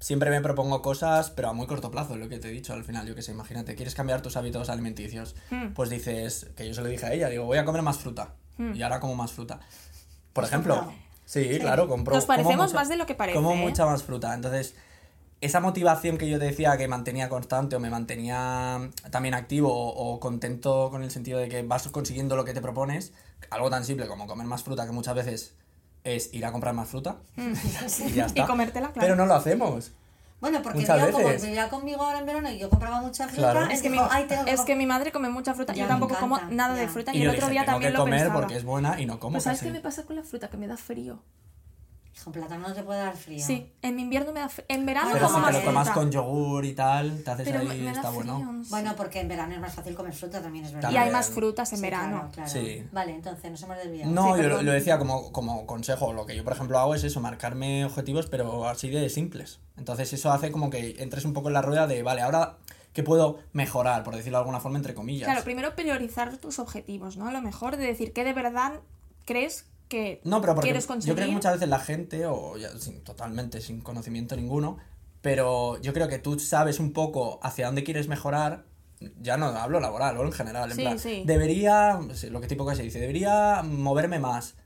siempre 0.00 0.30
me 0.30 0.40
propongo 0.40 0.82
cosas, 0.82 1.30
pero 1.30 1.48
a 1.48 1.52
muy 1.52 1.66
corto 1.66 1.90
plazo, 1.90 2.16
lo 2.16 2.28
que 2.28 2.38
te 2.38 2.48
he 2.48 2.52
dicho 2.52 2.72
al 2.72 2.84
final. 2.84 3.06
Yo 3.06 3.14
que 3.14 3.22
sé, 3.22 3.32
imagínate, 3.32 3.74
quieres 3.74 3.94
cambiar 3.94 4.22
tus 4.22 4.36
hábitos 4.36 4.68
alimenticios. 4.68 5.34
Hmm. 5.50 5.72
Pues 5.74 5.90
dices, 5.90 6.48
que 6.56 6.66
yo 6.66 6.74
se 6.74 6.82
lo 6.82 6.88
dije 6.88 7.06
a 7.06 7.12
ella, 7.12 7.28
digo, 7.28 7.44
voy 7.44 7.58
a 7.58 7.64
comer 7.64 7.82
más 7.82 7.98
fruta. 7.98 8.34
Hmm. 8.56 8.74
Y 8.74 8.82
ahora 8.82 9.00
como 9.00 9.14
más 9.14 9.32
fruta. 9.32 9.60
Por 10.32 10.44
¿Has 10.44 10.50
ejemplo, 10.50 10.92
sí, 11.24 11.58
claro, 11.60 11.88
compro. 11.88 12.14
Nos 12.14 12.26
parecemos 12.26 12.56
mucha- 12.66 12.74
más 12.74 12.88
de 12.88 12.96
lo 12.96 13.06
que 13.06 13.14
parece, 13.14 13.36
Como 13.36 13.52
¿eh? 13.52 13.56
mucha 13.56 13.86
más 13.86 14.02
fruta. 14.04 14.34
Entonces, 14.34 14.74
esa 15.40 15.60
motivación 15.60 16.18
que 16.18 16.28
yo 16.28 16.38
te 16.38 16.46
decía 16.46 16.76
que 16.76 16.88
mantenía 16.88 17.28
constante 17.28 17.76
o 17.76 17.80
me 17.80 17.90
mantenía 17.90 18.90
también 19.10 19.34
activo 19.34 19.72
o, 19.72 20.14
o 20.14 20.20
contento 20.20 20.90
con 20.90 21.02
el 21.02 21.10
sentido 21.10 21.38
de 21.38 21.48
que 21.48 21.62
vas 21.62 21.88
consiguiendo 21.88 22.36
lo 22.36 22.44
que 22.44 22.54
te 22.54 22.60
propones, 22.60 23.12
algo 23.50 23.70
tan 23.70 23.84
simple 23.84 24.06
como 24.08 24.26
comer 24.26 24.46
más 24.46 24.62
fruta 24.64 24.84
que 24.86 24.92
muchas 24.92 25.14
veces 25.14 25.54
es 26.16 26.32
ir 26.34 26.44
a 26.46 26.52
comprar 26.52 26.74
más 26.74 26.88
fruta 26.88 27.16
y 27.36 28.12
ya 28.12 28.26
está. 28.26 28.40
Y 28.40 28.44
comértela, 28.46 28.88
claro. 28.92 29.00
Pero 29.00 29.16
no 29.16 29.26
lo 29.26 29.34
hacemos. 29.34 29.92
Bueno, 30.40 30.62
porque 30.62 30.78
Muchas 30.80 31.00
yo, 31.00 31.10
como 31.10 31.26
veces. 31.26 31.42
vivía 31.46 31.68
conmigo 31.68 32.00
ahora 32.04 32.20
en 32.20 32.26
verano 32.26 32.48
y 32.50 32.58
yo 32.60 32.70
compraba 32.70 33.00
mucha 33.00 33.26
fruta, 33.26 33.50
Claro. 33.52 33.70
Es 33.72 33.82
que, 33.82 33.90
mi, 33.90 33.96
dijo, 33.96 34.08
"Ay, 34.08 34.24
tengo 34.28 34.44
es 34.46 34.60
que 34.60 34.76
mi 34.76 34.86
madre 34.86 35.10
come 35.10 35.28
mucha 35.30 35.52
fruta. 35.52 35.72
Ya, 35.72 35.78
yo 35.80 35.84
me 35.86 35.88
tampoco 35.88 36.14
como 36.20 36.36
encanta, 36.36 36.54
nada 36.54 36.74
de 36.74 36.84
ya. 36.86 36.88
fruta. 36.92 37.12
Y, 37.12 37.18
Y 37.18 37.22
el 37.22 37.28
otro 37.30 37.40
dije, 37.40 37.50
día 37.52 37.60
tengo 37.62 37.72
también 37.72 37.92
que 37.92 37.98
lo 37.98 38.04
comer 38.04 38.18
pensaba. 38.20 38.40
porque 38.40 38.56
es 38.56 38.64
buena 38.64 39.00
y 39.00 39.06
no 39.06 39.18
como 39.18 39.32
Pues 39.32 39.44
¿sabes 39.44 39.58
casi. 39.58 39.68
qué 39.68 39.72
me 39.72 39.80
pasa 39.80 40.04
con 40.04 40.14
la 40.14 40.22
fruta? 40.22 40.48
Que 40.48 40.56
me 40.56 40.68
da 40.68 40.76
frío. 40.76 41.18
Hijo, 42.16 42.32
plátano 42.32 42.66
no 42.68 42.74
te 42.74 42.82
puede 42.82 42.98
dar 42.98 43.16
frío. 43.16 43.44
Sí, 43.44 43.70
en 43.80 44.00
invierno 44.00 44.32
me 44.32 44.40
da 44.40 44.48
frío. 44.48 44.64
En 44.68 44.84
verano 44.86 45.10
Pero 45.12 45.26
como 45.26 45.36
si 45.38 45.42
más 45.42 45.52
te 45.52 45.58
lo 45.60 45.64
tomas 45.66 45.86
fruta. 45.88 46.00
con 46.00 46.10
yogur 46.10 46.64
y 46.64 46.72
tal, 46.74 47.22
te 47.22 47.30
haces 47.30 47.46
Pero 47.48 47.60
ahí, 47.60 47.68
me, 47.68 47.74
me 47.76 47.84
da 47.84 47.90
está 47.92 48.08
frío, 48.10 48.14
bueno. 48.34 48.52
no 48.52 48.64
sé. 48.64 48.70
Bueno, 48.70 48.94
porque 48.96 49.20
en 49.20 49.28
verano 49.28 49.54
es 49.54 49.60
más 49.60 49.74
fácil 49.74 49.94
comer 49.94 50.12
fruta, 50.12 50.42
también 50.42 50.64
es 50.64 50.72
verdad. 50.72 50.90
y 50.90 50.94
También. 50.94 51.02
hay 51.04 51.10
más 51.12 51.30
frutas 51.30 51.70
en 51.72 51.78
Sí, 51.78 51.82
verano. 51.82 52.16
claro, 52.16 52.30
claro. 52.32 52.50
Sí. 52.50 52.84
Vale, 52.90 53.14
entonces 53.14 53.50
nos 53.50 53.62
hemos 53.62 53.76
desviado. 53.76 54.10
No, 54.10 54.34
Sí, 54.36 54.42
yo 54.42 54.48
lo, 54.48 54.62
lo 54.62 54.72
decía 54.72 54.98
como, 54.98 55.30
como 55.30 55.64
consejo. 55.66 56.12
Lo 56.12 56.26
que 56.26 56.34
yo, 56.34 56.42
por 56.42 56.54
ejemplo, 56.54 56.78
hago 56.80 56.94
es 56.96 57.04
eso, 57.04 57.20
marcarme 57.20 57.84
objetivos, 57.84 58.26
pero 58.26 58.68
así 58.68 58.88
de 58.90 59.08
simples. 59.10 59.60
Entonces 59.76 60.12
eso 60.12 60.32
hace 60.32 60.50
como 60.50 60.70
que 60.70 60.96
entres 60.98 61.24
un 61.24 61.34
poco 61.34 61.48
en 61.48 61.54
la 61.54 61.62
rueda 61.62 61.86
de, 61.86 62.02
vale, 62.02 62.22
ahora, 62.22 62.56
¿qué 62.92 63.04
puedo 63.04 63.38
mejorar? 63.52 64.02
Por 64.02 64.16
decirlo 64.16 64.38
de 64.38 64.40
alguna 64.40 64.58
forma, 64.58 64.78
entre 64.78 64.92
comillas. 64.94 65.28
Claro, 65.28 65.44
primero 65.44 65.76
priorizar 65.76 66.36
tus 66.38 66.58
objetivos, 66.58 67.16
¿no? 67.16 67.28
A 67.28 67.32
lo 67.32 67.42
mejor 67.42 67.76
de 67.76 67.86
decir 67.86 68.12
qué 68.12 68.24
de 68.24 68.32
verdad 68.32 68.80
crees 69.24 69.66
que 69.88 70.20
No, 70.24 70.40
pero 70.40 70.54
porque 70.54 70.68
quieres 70.68 70.84
yo 70.84 70.88
conseguir. 70.88 71.14
creo 71.16 71.28
que 71.28 71.34
muchas 71.34 71.54
veces 71.54 71.68
la 71.68 71.78
gente, 71.80 72.26
o 72.26 72.56
ya 72.56 72.70
sin- 72.78 73.02
totalmente 73.02 73.60
sin 73.60 73.80
conocimiento 73.80 74.36
ninguno, 74.36 74.78
pero 75.22 75.80
yo 75.80 75.92
creo 75.92 76.08
que 76.08 76.18
tú 76.18 76.38
sabes 76.38 76.78
un 76.80 76.92
poco 76.92 77.40
hacia 77.42 77.66
dónde 77.66 77.84
quieres 77.84 78.08
mejorar 78.08 78.66
ya 79.20 79.36
no 79.36 79.46
hablo 79.46 79.78
laboral, 79.78 80.16
o 80.16 80.24
en 80.24 80.32
general, 80.32 80.70
en 80.70 80.76
Sí, 80.76 80.82
plan, 80.82 80.98
sí. 80.98 81.22
debería, 81.24 82.00
lo 82.30 82.40
que 82.40 82.48
tipo 82.48 82.66
que 82.66 82.74
se 82.74 82.82
dice, 82.82 82.98
debería 82.98 83.62
moverme 83.62 84.18
más. 84.18 84.56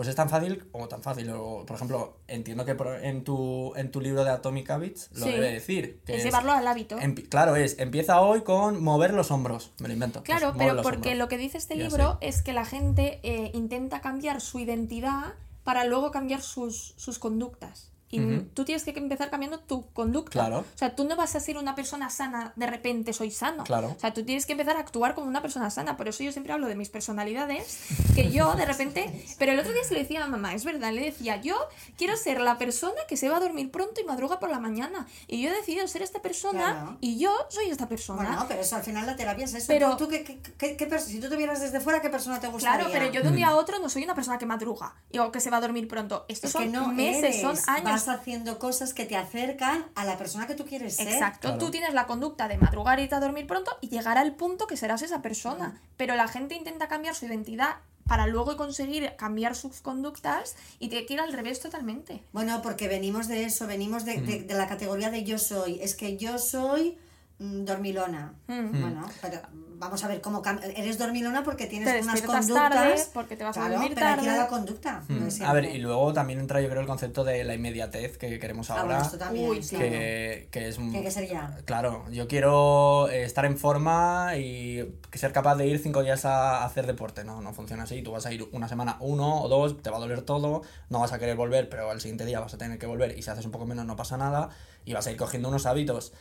Pues 0.00 0.08
es 0.08 0.14
tan 0.16 0.30
fácil 0.30 0.64
o 0.72 0.88
tan 0.88 1.02
fácil. 1.02 1.28
O, 1.28 1.66
por 1.66 1.76
ejemplo, 1.76 2.16
entiendo 2.26 2.64
que 2.64 2.74
en 3.02 3.22
tu, 3.22 3.74
en 3.76 3.90
tu 3.90 4.00
libro 4.00 4.24
de 4.24 4.30
Atomic 4.30 4.70
Habits 4.70 5.10
lo 5.12 5.26
Sí. 5.26 5.32
debe 5.32 5.52
decir. 5.52 6.00
que 6.06 6.16
Es 6.16 6.24
llevarlo 6.24 6.52
al 6.52 6.66
hábito. 6.66 6.96
claro, 7.28 7.54
es, 7.54 7.78
empieza 7.78 8.18
hoy 8.22 8.40
con 8.40 8.82
mover 8.82 9.12
los 9.12 9.30
hombros. 9.30 9.72
Me 9.78 9.88
lo 9.88 9.92
invento. 9.92 10.20
pues, 10.24 10.38
Claro, 10.38 10.54
mueve 10.54 10.70
pero 10.70 10.82
porque 10.82 10.96
hombros. 11.10 11.18
lo 11.18 11.28
que 11.28 11.36
dice 11.36 11.58
este 11.58 11.76
libro 11.76 12.16
es 12.22 12.40
que 12.40 12.54
la 12.54 12.64
gente 12.64 13.20
eh, 13.24 13.50
intenta 13.52 14.00
cambiar 14.00 14.40
su 14.40 14.58
identidad 14.58 15.34
para 15.64 15.84
luego 15.84 16.10
cambiar 16.10 16.40
sus, 16.40 16.94
sus 16.96 17.18
conductas. 17.18 17.89
Y 18.12 18.18
tú 18.54 18.64
tienes 18.64 18.82
que 18.84 18.90
empezar 18.90 19.30
cambiando 19.30 19.60
tu 19.60 19.88
conducta. 19.92 20.32
Claro. 20.32 20.58
O 20.60 20.78
sea, 20.78 20.96
tú 20.96 21.04
no 21.04 21.14
vas 21.16 21.36
a 21.36 21.40
ser 21.40 21.56
una 21.58 21.74
persona 21.76 22.10
sana 22.10 22.52
de 22.56 22.66
repente 22.66 23.12
soy 23.12 23.30
sano. 23.30 23.62
Claro. 23.64 23.94
O 23.96 24.00
sea, 24.00 24.12
tú 24.12 24.24
tienes 24.24 24.46
que 24.46 24.52
empezar 24.52 24.76
a 24.76 24.80
actuar 24.80 25.14
como 25.14 25.28
una 25.28 25.40
persona 25.42 25.70
sana. 25.70 25.96
Por 25.96 26.08
eso 26.08 26.24
yo 26.24 26.32
siempre 26.32 26.52
hablo 26.52 26.66
de 26.66 26.74
mis 26.74 26.88
personalidades, 26.88 27.78
que 28.14 28.30
yo 28.30 28.54
de 28.54 28.66
repente... 28.66 29.24
Pero 29.38 29.52
el 29.52 29.60
otro 29.60 29.72
día 29.72 29.84
se 29.84 29.94
lo 29.94 30.00
decía 30.00 30.24
a 30.24 30.26
mamá, 30.26 30.54
es 30.54 30.64
verdad, 30.64 30.92
le 30.92 31.02
decía, 31.02 31.36
yo 31.40 31.56
quiero 31.96 32.16
ser 32.16 32.40
la 32.40 32.58
persona 32.58 32.96
que 33.08 33.16
se 33.16 33.28
va 33.28 33.36
a 33.36 33.40
dormir 33.40 33.70
pronto 33.70 34.00
y 34.00 34.04
madruga 34.04 34.40
por 34.40 34.50
la 34.50 34.58
mañana. 34.58 35.06
Y 35.28 35.42
yo 35.42 35.50
he 35.50 35.54
decidido 35.54 35.86
ser 35.86 36.02
esta 36.02 36.20
persona 36.20 36.50
Claro. 36.50 36.96
y 37.00 37.18
yo 37.18 37.32
soy 37.48 37.70
esta 37.70 37.88
persona. 37.88 38.22
Bueno, 38.24 38.44
pero 38.48 38.60
eso 38.62 38.76
al 38.76 38.82
final 38.82 39.06
la 39.06 39.16
terapia 39.16 39.44
es 39.44 39.54
eso. 39.54 39.66
Pero- 39.68 39.96
¿Tú, 39.96 40.08
qué, 40.08 40.24
qué- 40.24 40.76
qué- 40.76 40.98
si 40.98 41.20
tú 41.20 41.28
te 41.28 41.36
vieras 41.36 41.60
desde 41.60 41.80
fuera, 41.80 42.00
¿qué 42.02 42.08
persona 42.10 42.40
te 42.40 42.48
gustaría? 42.48 42.86
Claro, 42.86 42.90
pero 42.92 43.12
yo 43.12 43.22
de 43.22 43.28
un 43.28 43.36
día 43.36 43.48
a 43.48 43.56
otro 43.56 43.78
no 43.78 43.88
soy 43.88 44.02
una 44.04 44.14
persona 44.14 44.38
que 44.38 44.46
madruga 44.46 44.94
y- 45.12 45.18
o 45.18 45.30
que 45.30 45.40
se 45.40 45.50
va 45.50 45.58
a 45.58 45.60
dormir 45.60 45.86
pronto. 45.86 46.24
Estos 46.28 46.48
Es 46.48 46.52
son 46.52 46.62
que 46.64 46.68
no 46.70 46.88
meses, 46.88 47.22
eres, 47.36 47.40
son 47.40 47.56
años. 47.68 47.84
Vas 47.90 47.99
haciendo 48.08 48.58
cosas 48.58 48.94
que 48.94 49.04
te 49.06 49.16
acercan 49.16 49.86
a 49.94 50.04
la 50.04 50.16
persona 50.18 50.46
que 50.46 50.54
tú 50.54 50.64
quieres 50.66 50.96
ser. 50.96 51.08
Exacto, 51.08 51.48
Claro. 51.48 51.58
tú 51.58 51.70
tienes 51.70 51.94
la 51.94 52.06
conducta 52.06 52.48
de 52.48 52.58
madrugar 52.58 52.98
y 52.98 53.02
irte 53.04 53.14
a 53.14 53.20
dormir 53.20 53.46
pronto 53.46 53.70
y 53.80 53.88
llegar 53.88 54.18
al 54.18 54.34
punto 54.34 54.66
que 54.66 54.76
serás 54.76 55.02
esa 55.02 55.22
persona. 55.22 55.80
Pero 55.96 56.14
la 56.16 56.28
gente 56.28 56.54
intenta 56.54 56.88
cambiar 56.88 57.14
su 57.14 57.26
identidad 57.26 57.76
para 58.06 58.26
luego 58.26 58.56
conseguir 58.56 59.12
cambiar 59.16 59.54
sus 59.54 59.80
conductas 59.80 60.56
y 60.80 60.88
tiene 60.88 61.06
que 61.06 61.14
ir 61.14 61.20
al 61.20 61.32
revés 61.32 61.60
totalmente. 61.60 62.24
Bueno, 62.32 62.60
porque 62.62 62.88
venimos 62.88 63.28
de 63.28 63.44
eso, 63.44 63.66
venimos 63.68 64.04
de, 64.04 64.18
Mm. 64.18 64.26
de- 64.26 64.42
de 64.42 64.54
la 64.54 64.66
categoría 64.66 65.10
de 65.10 65.22
yo 65.22 65.38
soy. 65.38 65.78
Es 65.80 65.94
que 65.94 66.16
yo 66.16 66.38
soy 66.38 66.90
mm, 66.90 66.96
dormilona. 67.40 68.34
Mm. 68.46 68.80
Bueno, 68.80 69.08
pero 69.22 69.40
vamos 69.78 70.04
a 70.04 70.08
ver 70.08 70.20
cómo 70.20 70.42
eres 70.76 70.98
dormilona 70.98 71.42
porque 71.42 71.66
tienes 71.66 71.88
Te 71.90 72.02
unas 72.02 72.20
conductas. 72.20 72.70
tarde, 72.70 73.02
porque 73.14 73.34
te 73.34 73.44
vas 73.44 73.56
a 73.56 73.60
claro, 73.60 73.74
dormir 73.76 73.92
pero 73.94 74.06
a 74.06 74.16
tarde. 74.16 74.26
la 74.36 74.46
conducta. 74.46 75.02
no 75.08 75.26
Mm. 75.26 75.42
A 75.42 75.52
ver, 75.54 75.64
y 75.64 75.78
luego 75.78 76.12
también 76.12 76.38
entra 76.38 76.60
yo 76.60 76.68
creo 76.68 76.82
el 76.82 76.86
concepto 76.86 77.24
de 77.24 77.42
la 77.44 77.54
inmediatez 77.54 78.18
que 78.18 78.38
queremos 78.38 78.68
Ah, 78.70 78.74
ahora. 78.74 78.84
bueno, 78.84 79.02
esto 79.02 79.16
también. 79.16 79.48
Uy, 79.48 79.62
sí. 79.62 79.76
claro. 79.76 79.90
que, 79.90 80.48
que 80.50 80.68
es 80.68 80.76
Que 80.76 80.96
hay 80.98 81.02
que 81.02 81.10
ser 81.10 81.28
ya. 81.28 81.56
Claro, 81.64 82.04
yo 82.10 82.28
quiero 82.28 83.08
eh, 83.08 83.22
estar 83.24 83.46
en 83.46 83.56
forma 83.56 84.32
y 84.36 84.84
que 85.10 85.16
ser 85.18 85.32
capaz 85.32 85.54
de 85.56 85.66
ir 85.66 85.78
cinco 85.78 86.02
días 86.02 86.26
a 86.26 86.62
hacer 86.66 86.86
deporte. 86.86 87.24
No, 87.24 87.40
no 87.40 87.54
funciona 87.54 87.84
así. 87.84 88.02
Tú 88.02 88.12
vas 88.12 88.26
a 88.26 88.32
ir 88.34 88.46
una 88.52 88.68
semana, 88.68 88.98
uno 89.00 89.40
o 89.42 89.48
dos, 89.48 89.80
te 89.82 89.88
va 89.88 89.96
a 89.96 90.00
doler 90.00 90.20
todo, 90.20 90.60
no 90.90 91.00
vas 91.00 91.14
a 91.14 91.18
querer 91.18 91.36
volver, 91.36 91.70
pero 91.70 91.90
al 91.90 92.02
siguiente 92.02 92.26
día 92.26 92.38
vas 92.40 92.52
a 92.52 92.58
tener 92.58 92.78
que 92.78 92.84
volver 92.86 93.16
y 93.16 93.22
si 93.22 93.30
haces 93.30 93.46
un 93.46 93.50
poco 93.50 93.64
menos 93.64 93.86
no 93.86 93.96
pasa 93.96 94.18
nada 94.18 94.50
y 94.84 94.92
vas 94.92 95.06
a 95.06 95.10
ir 95.10 95.16
cogiendo 95.16 95.48
unos 95.48 95.64
hábitos. 95.64 96.12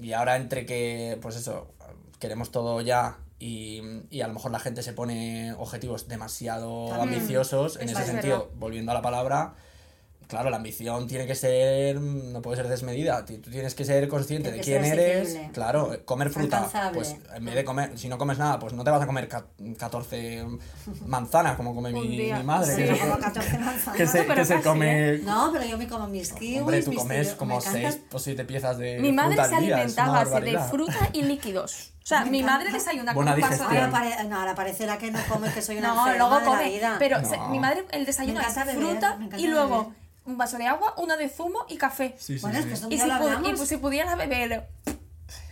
Y 0.00 0.12
ahora 0.12 0.36
entre 0.36 0.66
que, 0.66 1.18
pues 1.20 1.36
eso, 1.36 1.74
queremos 2.18 2.50
todo 2.50 2.80
ya 2.80 3.18
y, 3.38 3.80
y 4.10 4.20
a 4.20 4.28
lo 4.28 4.34
mejor 4.34 4.50
la 4.50 4.58
gente 4.58 4.82
se 4.82 4.92
pone 4.92 5.54
objetivos 5.58 6.08
demasiado 6.08 6.92
ambiciosos, 6.94 7.76
en 7.76 7.88
ese 7.88 8.00
es 8.00 8.06
sentido, 8.06 8.38
verdad. 8.40 8.54
volviendo 8.56 8.92
a 8.92 8.94
la 8.94 9.02
palabra, 9.02 9.54
Claro, 10.30 10.48
la 10.48 10.56
ambición 10.58 11.08
tiene 11.08 11.26
que 11.26 11.34
ser, 11.34 12.00
no 12.00 12.40
puede 12.40 12.56
ser 12.58 12.68
desmedida. 12.68 13.24
Tú 13.26 13.38
tienes 13.50 13.74
que 13.74 13.84
ser 13.84 14.06
consciente 14.08 14.52
Tiene 14.52 14.58
de 14.58 14.64
quién 14.64 14.84
eres. 14.84 15.38
Claro, 15.52 15.92
eh, 15.92 16.04
comer 16.04 16.30
fruta. 16.30 16.58
Alcanzable. 16.58 16.94
Pues 16.98 17.16
en 17.34 17.44
vez 17.44 17.54
de 17.56 17.64
comer, 17.64 17.98
si 17.98 18.08
no 18.08 18.16
comes 18.16 18.38
nada, 18.38 18.58
pues 18.60 18.72
no 18.72 18.84
te 18.84 18.90
vas 18.90 19.02
a 19.02 19.06
comer 19.06 19.26
ca- 19.28 19.46
14 19.76 20.46
manzanas 21.06 21.56
como 21.56 21.74
come 21.74 21.90
mi, 21.92 22.30
madre. 22.44 22.74
Sí, 22.76 22.82
que, 22.94 22.98
como 23.00 23.18
14 23.18 23.58
manzanas. 23.58 23.96
que 23.96 24.06
se, 24.06 24.22
pero 24.22 24.34
que 24.36 24.44
se 24.44 24.54
casi, 24.54 24.64
come. 24.68 25.18
No, 25.18 25.50
pero 25.52 25.64
yo 25.66 25.76
me 25.76 25.88
como 25.88 26.06
mis 26.06 26.32
kiwis, 26.32 26.60
Hombre, 26.60 26.82
tú 26.82 26.90
mis 26.90 26.98
comes 27.00 27.28
como 27.34 27.56
me 27.58 27.60
encantan- 27.64 27.92
6 27.92 28.00
o 28.12 28.18
7 28.20 28.44
piezas 28.44 28.78
de. 28.78 28.98
Mi 29.00 29.12
madre 29.12 29.34
fruta 29.34 29.48
se 29.48 29.54
al 29.56 29.62
día, 29.64 29.74
es 29.74 29.98
alimenta 29.98 30.04
a 30.04 30.10
una 30.10 30.24
base 30.24 30.40
de 30.46 30.58
fruta 30.60 31.08
y 31.12 31.22
líquidos. 31.22 31.92
O 32.02 32.06
sea, 32.10 32.24
mi 32.24 32.42
madre 32.42 32.72
desayuna 32.72 33.14
con 33.14 33.28
un 33.28 33.40
vaso. 33.40 33.64
Ahora, 33.64 33.86
de... 33.86 33.92
pare- 33.92 34.24
no, 34.28 34.40
ahora 34.40 34.54
parecerá 34.54 34.96
que 34.98 35.10
no 35.10 35.18
come, 35.28 35.52
que 35.52 35.62
soy 35.62 35.78
una 35.78 35.88
No, 35.94 36.06
enferma 36.06 36.28
luego 36.28 36.38
de 36.40 36.44
la 36.44 36.50
come. 36.58 36.70
vida. 36.70 36.96
Pero 36.98 37.20
No. 37.20 37.28
se- 37.28 37.38
mi 37.50 37.58
madre, 37.60 37.84
el 37.92 38.06
desayuno 38.06 38.40
es 38.40 38.74
fruta 38.74 39.18
y 39.36 39.46
luego. 39.48 39.92
Un 40.26 40.36
vaso 40.38 40.58
de 40.58 40.66
agua, 40.66 40.94
uno 40.98 41.16
de 41.16 41.28
zumo 41.28 41.64
y 41.68 41.76
café. 41.76 42.14
Sí, 42.18 42.34
sí, 42.36 42.42
Bueno, 42.42 42.58
es 42.58 42.64
sí. 42.64 42.68
que 42.68 42.74
esto 42.74 42.86
un 42.86 42.92
Y 42.92 42.98
si, 42.98 43.02
pu- 43.04 43.06
y 43.08 43.10
hablamos. 43.10 43.52
pues 43.56 43.68
si 43.68 43.76
pudiera 43.78 44.14
beber 44.16 44.68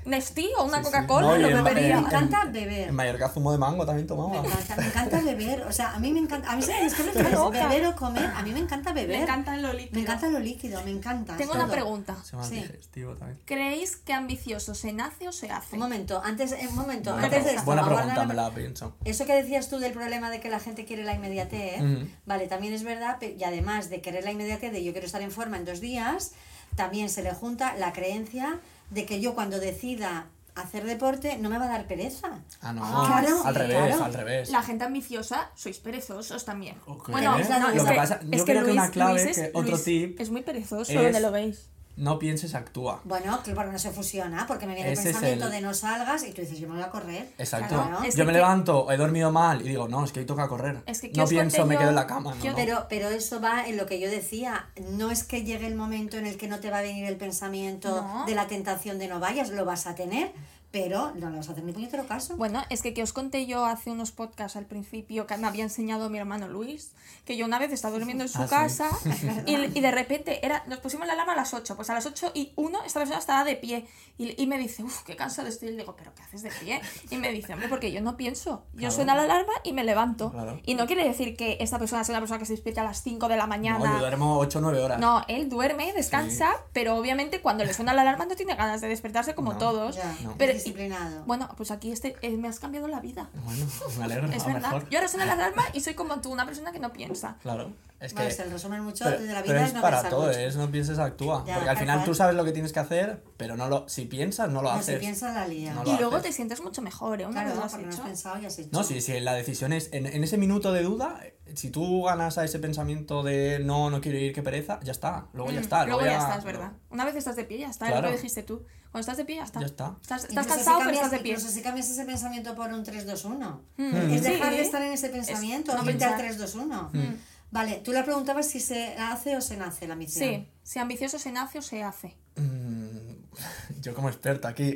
Nestí 0.08 0.48
o 0.58 0.64
una 0.64 0.78
Sí, 0.78 0.84
sí. 0.84 0.90
Coca-Cola, 0.90 1.26
No, 1.38 1.48
lo 1.48 1.62
bebería. 1.64 1.96
en- 1.96 2.02
Me 2.02 2.08
encanta 2.08 2.44
beber. 2.46 2.88
En 2.88 2.94
Mallorca 2.94 3.28
zumo 3.28 3.52
de 3.52 3.58
mango 3.58 3.84
también 3.86 4.06
Me 4.06 4.08
tomaba. 4.08 4.36
encanta, 4.44 4.76
me 4.76 4.86
encanta 4.86 5.20
beber, 5.24 5.62
o 5.62 5.72
sea, 5.72 5.94
a 5.94 5.98
mí 5.98 6.12
me 6.12 6.20
encanta, 6.20 6.50
a 6.50 6.56
mí 6.56 6.62
si 6.62 6.70
me 6.72 7.30
loca. 7.30 7.68
beber 7.68 7.86
o 7.86 7.94
comer, 7.96 8.24
a 8.24 8.42
mí 8.42 8.52
me 8.52 8.58
encanta 8.60 8.92
beber. 8.92 9.16
Me 9.18 9.22
encanta 9.22 9.56
lo 9.56 9.72
líquido. 9.72 9.94
Me 9.94 10.00
encanta 10.00 10.28
lo 10.28 10.38
líquido, 10.40 10.82
me 10.84 10.90
encanta. 10.90 11.36
Tengo 11.36 11.52
todo. 11.52 11.64
una 11.64 11.72
pregunta. 11.72 12.16
Se 12.24 12.32
llama 12.32 12.44
Sí. 12.48 12.54
digestivo 12.56 13.14
también. 13.14 13.38
¿Creéis 13.44 13.96
que 13.96 14.12
ambicioso 14.12 14.74
se 14.74 14.92
nace 14.92 15.28
o 15.28 15.32
se 15.32 15.50
hace? 15.50 15.74
Un 15.76 15.80
momento, 15.80 16.20
antes, 16.24 16.54
un 16.68 16.74
momento, 16.74 17.12
Buena, 17.12 17.26
antes 17.26 17.44
de 17.44 17.50
esto, 17.50 17.64
buena 17.64 17.84
pregunta, 17.84 18.24
me 18.24 18.34
la 18.34 18.50
pienso. 18.50 18.96
Eso 19.04 19.26
que 19.26 19.34
decías 19.34 19.68
tú 19.68 19.78
del 19.78 19.92
problema 19.92 20.30
de 20.30 20.40
que 20.40 20.48
la 20.48 20.60
gente 20.60 20.84
quiere 20.84 21.04
la 21.04 21.14
inmediatez, 21.14 21.80
vale, 22.26 22.46
también 22.46 22.72
es 22.72 22.82
verdad, 22.82 23.18
y 23.20 23.44
además 23.44 23.90
de 23.90 24.00
querer 24.00 24.24
la 24.24 24.32
inmediatez, 24.32 24.72
de 24.72 24.82
yo 24.82 24.92
quiero 24.92 25.06
estar 25.06 25.22
en 25.22 25.30
forma 25.30 25.56
en 25.58 25.64
dos 25.64 25.80
días, 25.80 26.32
también 26.76 27.08
se 27.10 27.22
le 27.22 27.32
junta 27.34 27.74
la 27.76 27.92
creencia 27.92 28.58
de 28.90 29.06
que 29.06 29.20
yo 29.20 29.34
cuando 29.34 29.58
decida 29.58 30.26
hacer 30.54 30.84
deporte 30.84 31.38
no 31.38 31.50
me 31.50 31.58
va 31.58 31.66
a 31.66 31.68
dar 31.68 31.86
pereza. 31.86 32.40
Ah, 32.60 32.72
no. 32.72 32.80
Ah, 32.84 33.04
claro, 33.06 33.42
al 33.44 33.54
sí, 33.54 33.60
revés, 33.60 33.86
claro. 33.86 34.04
al 34.04 34.14
revés. 34.14 34.50
La 34.50 34.62
gente 34.62 34.84
ambiciosa, 34.84 35.50
sois 35.54 35.78
perezosos 35.78 36.44
también. 36.44 36.76
Ok. 36.86 37.10
Bueno, 37.10 37.36
Es 37.38 37.48
no, 37.48 37.60
Lo 37.60 37.74
es 37.74 37.82
que 37.84 37.94
pasa- 37.94 38.20
es 38.30 38.38
yo 38.38 38.44
creo 38.44 38.62
que 38.64 38.72
Luis, 38.72 38.80
una 38.82 38.90
clave, 38.90 39.12
Luis 39.24 39.26
es, 39.26 39.36
que 39.38 39.50
otro 39.54 39.70
Luis 39.70 39.84
tip 39.84 40.20
es 40.20 40.30
muy 40.30 40.42
perezoso, 40.42 40.90
es- 40.92 41.02
donde 41.02 41.20
lo 41.20 41.30
veis. 41.30 41.68
No 41.98 42.18
pienses, 42.18 42.54
actúa. 42.54 43.00
Bueno, 43.04 43.42
que 43.42 43.52
porque 43.54 43.72
no 43.72 43.78
se 43.78 43.90
fusiona, 43.90 44.46
porque 44.46 44.66
me 44.68 44.74
viene 44.76 44.92
Ese 44.92 45.02
el 45.02 45.06
pensamiento 45.14 45.46
el- 45.46 45.50
de 45.52 45.60
no 45.60 45.74
salgas 45.74 46.22
y 46.22 46.30
tú 46.32 46.40
dices, 46.42 46.58
yo 46.60 46.68
me 46.68 46.74
voy 46.76 46.84
a 46.84 46.90
correr. 46.90 47.28
Exacto. 47.38 47.74
Claro. 47.74 48.04
Es 48.04 48.14
yo 48.14 48.22
que 48.22 48.26
me 48.26 48.32
que- 48.32 48.38
levanto, 48.38 48.90
he 48.92 48.96
dormido 48.96 49.32
mal 49.32 49.60
y 49.62 49.64
digo, 49.68 49.88
no, 49.88 50.04
es 50.04 50.12
que 50.12 50.20
hoy 50.20 50.26
toca 50.26 50.46
correr. 50.46 50.80
Es 50.86 51.00
que, 51.00 51.10
¿qué 51.10 51.20
no 51.20 51.26
pienso, 51.26 51.66
me 51.66 51.74
yo? 51.74 51.80
quedo 51.80 51.88
en 51.90 51.96
la 51.96 52.06
cama. 52.06 52.34
No. 52.36 52.54
Pero, 52.54 52.86
pero 52.88 53.08
eso 53.08 53.40
va 53.40 53.66
en 53.66 53.76
lo 53.76 53.86
que 53.86 53.98
yo 53.98 54.08
decía. 54.10 54.68
No 54.92 55.10
es 55.10 55.24
que 55.24 55.42
llegue 55.42 55.66
el 55.66 55.74
momento 55.74 56.16
en 56.16 56.26
el 56.26 56.36
que 56.36 56.46
no 56.46 56.60
te 56.60 56.70
va 56.70 56.78
a 56.78 56.82
venir 56.82 57.04
el 57.04 57.16
pensamiento 57.16 58.00
No. 58.02 58.26
de 58.26 58.34
la 58.36 58.46
tentación 58.46 58.98
de 59.00 59.08
no 59.08 59.18
vayas, 59.18 59.50
lo 59.50 59.64
vas 59.64 59.86
a 59.88 59.94
tener, 59.96 60.30
pero 60.70 61.12
no 61.14 61.30
le 61.30 61.36
vas 61.38 61.48
a 61.48 61.52
hacer 61.52 61.64
ni 61.64 61.72
puñetero 61.72 62.06
caso. 62.06 62.36
Bueno, 62.36 62.62
es 62.68 62.82
que 62.82 62.92
que 62.92 63.02
os 63.02 63.12
conté 63.14 63.46
yo 63.46 63.64
hace 63.64 63.90
unos 63.90 64.12
podcasts 64.12 64.56
al 64.56 64.66
principio 64.66 65.26
que 65.26 65.36
me 65.38 65.46
había 65.46 65.62
enseñado 65.64 66.10
mi 66.10 66.18
hermano 66.18 66.46
Luis, 66.48 66.92
que 67.24 67.36
yo 67.38 67.46
una 67.46 67.58
vez 67.58 67.72
estaba 67.72 67.94
durmiendo 67.96 68.24
en 68.24 68.28
su 68.28 68.38
Ah, 68.42 68.44
sí. 68.46 68.50
casa 68.50 68.90
y, 69.46 69.54
y 69.56 69.80
de 69.80 69.90
repente 69.90 70.44
era, 70.44 70.64
nos 70.66 70.78
pusimos 70.80 71.06
la 71.06 71.14
alarma 71.14 71.32
a 71.32 71.36
las 71.36 71.54
8, 71.54 71.74
pues 71.74 71.88
a 71.90 71.94
las 71.94 72.04
8 72.06 72.32
y 72.34 72.52
1 72.56 72.82
esta 72.84 73.00
persona 73.00 73.18
estaba 73.18 73.44
de 73.44 73.56
pie 73.56 73.86
y, 74.18 74.40
y 74.42 74.46
me 74.46 74.58
dice, 74.58 74.82
uff, 74.82 75.02
qué 75.04 75.16
cansado 75.16 75.48
estoy. 75.48 75.68
Y 75.68 75.70
le 75.72 75.78
digo, 75.78 75.94
¿pero 75.96 76.14
qué 76.14 76.22
haces 76.22 76.42
de 76.42 76.50
pie? 76.50 76.80
Y 77.10 77.16
me 77.16 77.30
dice, 77.32 77.52
hombre, 77.54 77.68
porque 77.68 77.90
yo 77.92 78.00
no 78.00 78.16
pienso. 78.16 78.64
Yo 78.74 78.78
Claro. 78.80 78.94
suena 78.94 79.14
la 79.14 79.22
alarma 79.24 79.52
y 79.64 79.72
me 79.72 79.84
levanto. 79.84 80.30
Claro. 80.32 80.60
Y 80.66 80.74
no 80.74 80.86
quiere 80.86 81.04
decir 81.04 81.36
que 81.36 81.56
esta 81.60 81.78
persona 81.78 82.04
sea 82.04 82.12
una 82.14 82.20
persona 82.20 82.38
que 82.40 82.46
se 82.46 82.52
despierta 82.54 82.80
a 82.82 82.84
las 82.84 83.02
5 83.02 83.28
de 83.28 83.36
la 83.36 83.46
mañana. 83.46 83.78
No, 83.78 83.92
yo 83.94 83.98
duermo 84.00 84.38
8 84.38 84.58
o 84.58 84.62
9 84.62 84.80
horas. 84.80 85.00
No, 85.00 85.24
él 85.28 85.48
duerme, 85.48 85.92
descansa, 85.92 86.50
pero 86.72 86.96
obviamente 86.96 87.40
cuando 87.40 87.64
le 87.64 87.72
suena 87.72 87.94
la 87.94 88.02
alarma 88.02 88.26
no 88.26 88.34
tiene 88.36 88.54
ganas 88.54 88.80
de 88.80 88.88
despertarse 88.88 89.34
como 89.34 89.52
No. 89.52 89.58
todos. 89.58 89.96
Ya, 89.96 90.14
No. 90.24 90.34
Pero, 90.36 90.57
disciplinado. 90.64 91.24
bueno, 91.24 91.48
pues 91.56 91.70
aquí 91.70 91.90
este, 91.92 92.16
eh, 92.22 92.36
me 92.36 92.48
has 92.48 92.58
cambiado 92.60 92.88
la 92.88 93.00
vida. 93.00 93.28
Bueno, 93.44 93.66
me 93.98 94.04
alegro. 94.04 94.26
Es 94.28 94.44
verdad. 94.44 94.60
mejor. 94.72 94.88
Yo 94.90 94.98
ahora 95.00 95.24
la 95.26 95.32
alarma 95.32 95.62
y 95.72 95.80
soy 95.80 95.94
como 95.94 96.20
tú, 96.20 96.30
una 96.30 96.46
persona 96.46 96.72
que 96.72 96.78
no 96.78 96.92
piensa. 96.92 97.36
Claro. 97.42 97.72
Es 98.00 98.12
que. 98.12 98.16
Bueno, 98.16 98.30
es 98.30 98.38
el 98.38 98.50
resumen 98.52 98.82
mucho 98.82 99.04
pero, 99.04 99.18
de 99.20 99.26
la 99.32 99.40
pero 99.42 99.54
vida 99.54 99.62
es 99.62 99.68
es 99.68 99.74
no 99.74 99.80
para 99.82 99.96
pensar 99.96 100.10
todo, 100.10 100.26
mucho. 100.28 100.38
es 100.38 100.56
no 100.56 100.70
pienses, 100.70 100.98
actúa. 101.00 101.42
Ya, 101.46 101.54
Porque 101.54 101.70
al 101.70 101.78
final 101.78 101.96
cual. 101.96 102.06
tú 102.06 102.14
sabes 102.14 102.36
lo 102.36 102.44
que 102.44 102.52
tienes 102.52 102.72
que 102.72 102.78
hacer, 102.78 103.24
pero 103.36 103.56
no 103.56 103.68
lo, 103.68 103.88
si 103.88 104.04
piensas, 104.04 104.48
no 104.50 104.62
lo 104.62 104.70
No, 104.70 104.76
haces. 104.78 104.94
si 104.94 105.00
piensas 105.00 105.34
la 105.34 105.48
lía. 105.48 105.74
No 105.74 105.82
Y 105.82 105.96
luego 105.98 106.16
haces. 106.16 106.28
te 106.28 106.32
sientes 106.32 106.62
mucho 106.62 106.80
mejor, 106.80 107.20
¿eh? 107.20 107.24
Una 107.26 107.32
Claro, 107.32 107.48
vez 107.48 107.56
lo 107.58 107.64
has 107.64 107.72
porque 107.72 107.86
no 107.86 107.90
has 107.92 107.96
hecho. 107.98 108.04
pensado 108.06 108.38
y 108.40 108.46
has 108.46 108.58
hecho. 108.58 108.68
No, 108.72 108.84
si, 108.84 109.00
si 109.00 109.18
la 109.18 109.34
decisión 109.34 109.72
es 109.72 109.88
en, 109.92 110.06
en 110.06 110.22
ese 110.22 110.36
minuto 110.38 110.72
de 110.72 110.82
duda, 110.84 111.20
si 111.54 111.70
tú 111.70 112.04
ganas 112.04 112.38
a 112.38 112.44
ese 112.44 112.60
pensamiento 112.60 113.24
de 113.24 113.58
no, 113.64 113.90
no 113.90 114.00
quiero 114.00 114.18
ir, 114.18 114.32
qué 114.32 114.42
pereza, 114.44 114.78
ya 114.84 114.92
está. 114.92 115.26
Luego 115.32 115.50
ya 115.50 115.58
Mm, 115.58 115.62
está. 115.64 115.84
Luego 115.86 116.02
ya 116.02 116.18
estás, 116.18 116.44
¿verdad? 116.44 116.72
Una 116.90 117.04
vez 117.04 117.16
estás 117.16 117.34
de 117.34 117.44
pie, 117.46 117.58
ya 117.58 117.68
está. 117.70 117.86
Es 117.86 117.90
Claro. 117.92 118.06
lo 118.06 118.10
que 118.12 118.16
dijiste 118.18 118.44
tú. 118.44 118.64
Cuando 118.90 119.00
estás 119.00 119.16
de 119.18 119.24
pie, 119.24 119.36
ya 119.36 119.44
está. 119.44 119.60
Ya 119.60 119.66
está. 119.66 119.96
Estás, 120.00 120.24
estás 120.24 120.46
cansado, 120.46 120.78
si 120.80 120.84
pero 120.86 120.98
cambias, 120.98 121.04
estás 121.04 121.10
de 121.10 121.18
pie. 121.18 121.32
Incluso 121.32 121.52
si 121.52 121.62
cambias 121.62 121.90
ese 121.90 122.04
pensamiento 122.04 122.54
por 122.54 122.72
un 122.72 122.84
3-2-1. 122.84 123.60
Mm. 123.76 123.94
Es 124.12 124.22
dejar 124.22 124.50
Sí. 124.52 124.56
de 124.56 124.62
estar 124.62 124.82
en 124.82 124.92
ese 124.92 125.08
pensamiento, 125.10 125.74
no 125.76 125.88
irte 125.90 126.04
al 126.04 126.16
pensar. 126.16 126.48
3-2-1. 126.48 126.90
Mm. 126.92 127.14
Vale, 127.50 127.76
tú 127.84 127.92
le 127.92 128.02
preguntabas 128.02 128.46
si 128.46 128.60
se 128.60 128.94
hace 128.96 129.36
o 129.36 129.40
se 129.40 129.56
nace 129.56 129.86
la 129.86 129.94
ambición. 129.94 130.28
Sí, 130.28 130.48
si 130.62 130.78
ambicioso 130.78 131.18
se 131.18 131.32
nace 131.32 131.58
o 131.58 131.62
se 131.62 131.82
hace. 131.82 132.16
Mm, 132.36 133.14
yo 133.82 133.94
como 133.94 134.08
experto 134.08 134.48
aquí, 134.48 134.74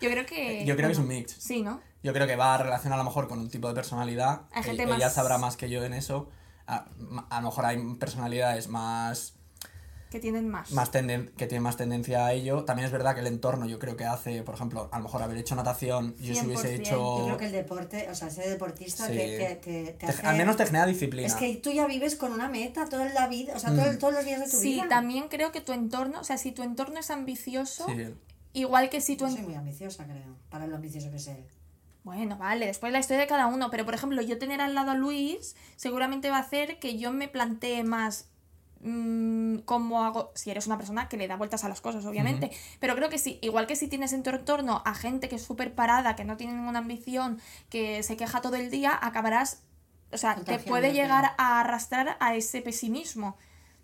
Yo 0.00 0.10
creo 0.10 0.26
que. 0.26 0.64
yo 0.66 0.76
creo 0.76 0.88
que 0.88 0.92
es 0.92 0.98
un 0.98 1.08
mix. 1.08 1.32
Sí, 1.38 1.62
¿no? 1.62 1.80
Yo 2.02 2.12
creo 2.12 2.26
que 2.26 2.36
va 2.36 2.58
relacionado 2.58 3.00
a 3.00 3.04
lo 3.04 3.10
mejor 3.10 3.28
con 3.28 3.38
un 3.38 3.48
tipo 3.48 3.68
de 3.68 3.74
personalidad. 3.74 4.42
Hay 4.52 4.62
que 4.62 4.68
gente 4.70 4.82
ella 4.84 4.98
más- 4.98 5.14
sabrá 5.14 5.38
más 5.38 5.56
que 5.56 5.70
yo 5.70 5.84
en 5.84 5.94
eso. 5.94 6.28
A, 6.66 6.86
a 7.30 7.40
lo 7.40 7.48
mejor 7.48 7.64
hay 7.66 7.78
personalidades 7.96 8.68
más 8.68 9.34
que 10.12 10.20
tienen 10.20 10.48
más. 10.48 10.70
más 10.70 10.92
tenden- 10.92 11.30
que 11.36 11.46
tiene 11.48 11.60
más 11.62 11.76
tendencia 11.76 12.26
a 12.26 12.32
ello. 12.32 12.64
También 12.64 12.86
es 12.86 12.92
verdad 12.92 13.14
que 13.14 13.20
el 13.22 13.26
entorno 13.26 13.66
yo 13.66 13.78
creo 13.80 13.96
que 13.96 14.04
hace, 14.04 14.42
por 14.42 14.54
ejemplo, 14.54 14.88
a 14.92 14.98
lo 14.98 15.02
mejor 15.04 15.22
haber 15.22 15.38
hecho 15.38 15.56
natación, 15.56 16.14
yo 16.20 16.34
si 16.34 16.46
hubiese 16.46 16.68
100%. 16.76 16.80
hecho... 16.80 17.18
Yo 17.18 17.24
creo 17.24 17.38
que 17.38 17.46
el 17.46 17.52
deporte, 17.52 18.08
o 18.10 18.14
sea, 18.14 18.30
ser 18.30 18.48
deportista 18.50 19.06
Sí. 19.08 19.14
te, 19.14 19.38
te, 19.38 19.54
te- 19.56 19.84
te 19.84 19.92
te- 19.94 20.06
hace... 20.06 20.26
al 20.26 20.36
menos 20.36 20.56
te 20.56 20.66
genera 20.66 20.86
disciplina. 20.86 21.26
Es 21.26 21.34
que 21.34 21.56
tú 21.56 21.72
ya 21.72 21.86
vives 21.86 22.14
con 22.14 22.32
una 22.32 22.48
meta 22.48 22.88
toda 22.88 23.06
la 23.08 23.26
vida, 23.26 23.54
o 23.56 23.58
sea, 23.58 23.70
todo- 23.74 23.92
Mm. 23.92 23.98
todos 23.98 24.14
los 24.14 24.24
días 24.24 24.38
de 24.40 24.50
tu 24.50 24.58
Sí, 24.58 24.74
vida. 24.74 24.88
también 24.88 25.28
creo 25.28 25.50
que 25.50 25.60
tu 25.60 25.72
entorno, 25.72 26.20
o 26.20 26.24
sea, 26.24 26.36
si 26.38 26.52
tu 26.52 26.62
entorno 26.62 27.00
es 27.00 27.10
ambicioso, 27.10 27.86
Sí. 27.86 28.14
igual 28.52 28.90
que 28.90 29.00
si 29.00 29.16
tu 29.16 29.26
Yo 29.26 29.32
soy 29.32 29.42
muy 29.42 29.54
ambiciosa, 29.54 30.04
creo, 30.04 30.36
para 30.50 30.66
lo 30.66 30.76
ambicioso 30.76 31.10
que 31.10 31.16
es 31.16 31.26
él. 31.28 31.44
Bueno, 32.04 32.36
vale, 32.36 32.66
después 32.66 32.92
la 32.92 32.98
historia 32.98 33.20
de 33.20 33.26
cada 33.28 33.46
uno, 33.46 33.70
pero 33.70 33.84
por 33.84 33.94
ejemplo, 33.94 34.20
yo 34.22 34.36
tener 34.36 34.60
al 34.60 34.74
lado 34.74 34.90
a 34.90 34.94
Luis 34.94 35.54
seguramente 35.76 36.30
va 36.30 36.38
a 36.38 36.40
hacer 36.40 36.80
que 36.80 36.98
yo 36.98 37.12
me 37.12 37.28
plantee 37.28 37.84
más 37.84 38.26
mm, 38.82 39.58
cómo 39.64 40.04
hago, 40.04 40.32
si 40.34 40.50
eres 40.50 40.66
una 40.66 40.76
persona 40.76 41.08
que 41.08 41.16
le 41.16 41.28
da 41.28 41.36
vueltas 41.36 41.64
a 41.64 41.68
las 41.68 41.80
cosas, 41.80 42.04
obviamente, 42.04 42.50
pero 42.80 42.94
creo 42.94 43.08
que 43.08 43.18
sí, 43.18 43.38
igual 43.42 43.66
que 43.66 43.76
si 43.76 43.88
tienes 43.88 44.12
en 44.12 44.22
tu 44.22 44.30
entorno 44.30 44.82
a 44.84 44.94
gente 44.94 45.28
que 45.28 45.36
es 45.36 45.42
súper 45.42 45.74
parada, 45.74 46.16
que 46.16 46.24
no 46.24 46.36
tiene 46.36 46.54
ninguna 46.54 46.80
ambición, 46.80 47.40
que 47.70 48.02
se 48.02 48.16
queja 48.16 48.40
todo 48.40 48.56
el 48.56 48.70
día, 48.70 48.98
acabarás, 49.00 49.62
o 50.12 50.18
sea, 50.18 50.36
te 50.36 50.58
puede 50.58 50.92
llegar 50.92 51.34
a 51.38 51.60
arrastrar 51.60 52.16
a 52.20 52.34
ese 52.34 52.60
pesimismo. 52.60 53.36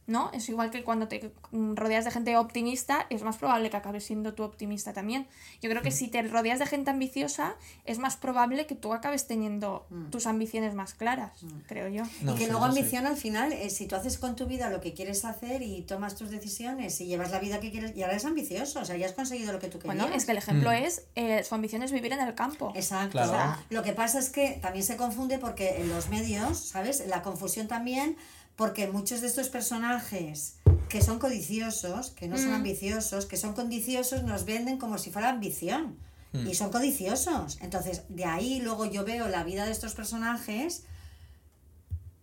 ¿No? 0.08 0.30
Es 0.32 0.48
igual 0.48 0.70
que 0.70 0.82
cuando 0.82 1.06
te 1.06 1.32
mm, 1.52 1.76
rodeas 1.76 2.04
de 2.04 2.10
gente 2.10 2.36
optimista, 2.36 3.06
es 3.10 3.22
más 3.22 3.36
probable 3.36 3.70
que 3.70 3.76
acabes 3.76 4.04
siendo 4.04 4.34
tú 4.34 4.42
optimista 4.42 4.92
también. 4.92 5.28
Yo 5.62 5.70
creo 5.70 5.82
que 5.82 5.90
si 5.90 6.08
te 6.08 6.20
rodeas 6.22 6.58
de 6.58 6.66
gente 6.66 6.90
ambiciosa, 6.90 7.54
es 7.84 7.98
más 7.98 8.16
probable 8.16 8.66
que 8.66 8.74
tú 8.74 8.94
acabes 8.94 9.26
teniendo 9.26 9.86
tus 10.10 10.26
ambiciones 10.26 10.74
más 10.74 10.94
claras, 10.94 11.44
creo 11.66 11.88
yo. 11.88 12.02
No, 12.22 12.32
y 12.32 12.38
que 12.38 12.44
sí, 12.44 12.50
luego 12.50 12.64
ambición 12.64 13.06
al 13.06 13.16
final, 13.16 13.52
es 13.52 13.76
si 13.76 13.86
tú 13.86 13.94
haces 13.96 14.18
con 14.18 14.34
tu 14.34 14.46
vida 14.46 14.70
lo 14.70 14.80
que 14.80 14.94
quieres 14.94 15.24
hacer 15.24 15.62
y 15.62 15.82
tomas 15.82 16.16
tus 16.16 16.30
decisiones 16.30 17.00
y 17.00 17.06
llevas 17.06 17.30
la 17.30 17.38
vida 17.38 17.60
que 17.60 17.70
quieres, 17.70 17.94
y 17.94 18.02
ahora 18.02 18.14
eres 18.14 18.24
ambicioso, 18.24 18.80
o 18.80 18.84
sea, 18.84 18.96
ya 18.96 19.06
has 19.06 19.12
conseguido 19.12 19.52
lo 19.52 19.58
que 19.58 19.68
tú 19.68 19.78
querías. 19.78 19.96
Bueno, 19.96 20.14
es 20.14 20.24
que 20.24 20.32
el 20.32 20.38
ejemplo 20.38 20.72
es, 20.72 21.02
eh, 21.14 21.44
su 21.44 21.54
ambición 21.54 21.82
es 21.82 21.92
vivir 21.92 22.12
en 22.12 22.20
el 22.20 22.34
campo. 22.34 22.72
Exacto. 22.74 23.12
Claro. 23.12 23.30
O 23.30 23.34
sea, 23.34 23.64
lo 23.70 23.82
que 23.82 23.92
pasa 23.92 24.18
es 24.18 24.30
que 24.30 24.58
también 24.62 24.84
se 24.84 24.96
confunde 24.96 25.38
porque 25.38 25.80
en 25.80 25.88
los 25.88 26.08
medios, 26.08 26.58
¿sabes? 26.58 27.04
La 27.06 27.22
confusión 27.22 27.68
también, 27.68 28.16
porque 28.58 28.88
muchos 28.88 29.20
de 29.20 29.28
estos 29.28 29.48
personajes 29.48 30.56
que 30.88 31.00
son 31.00 31.20
codiciosos, 31.20 32.10
que 32.10 32.26
no 32.26 32.36
son 32.36 32.50
Mm. 32.50 32.54
ambiciosos, 32.54 33.24
que 33.26 33.36
son 33.36 33.52
codiciosos, 33.54 34.24
nos 34.24 34.44
venden 34.44 34.78
como 34.78 34.98
si 34.98 35.10
fuera 35.12 35.28
ambición. 35.30 35.96
Y 36.34 36.54
son 36.54 36.70
codiciosos. 36.70 37.56
Entonces, 37.62 38.02
de 38.10 38.24
ahí 38.26 38.60
luego 38.60 38.84
yo 38.84 39.04
veo 39.04 39.28
la 39.28 39.44
vida 39.44 39.64
de 39.64 39.70
estos 39.72 39.94
personajes 39.94 40.82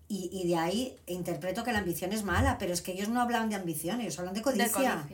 y, 0.08 0.30
y 0.32 0.48
de 0.48 0.58
ahí 0.58 0.96
interpreto 1.08 1.64
que 1.64 1.72
la 1.74 1.80
ambición 1.80 2.12
es 2.14 2.24
mala, 2.24 2.58
pero 2.60 2.72
es 2.74 2.82
que 2.82 2.92
ellos 2.92 3.10
no 3.10 3.20
hablan 3.22 3.50
de 3.50 3.56
ambición, 3.56 4.02
ellos 4.02 4.20
hablan 4.20 4.34
de 4.36 4.42
de 4.42 4.44
codicia. 4.44 5.08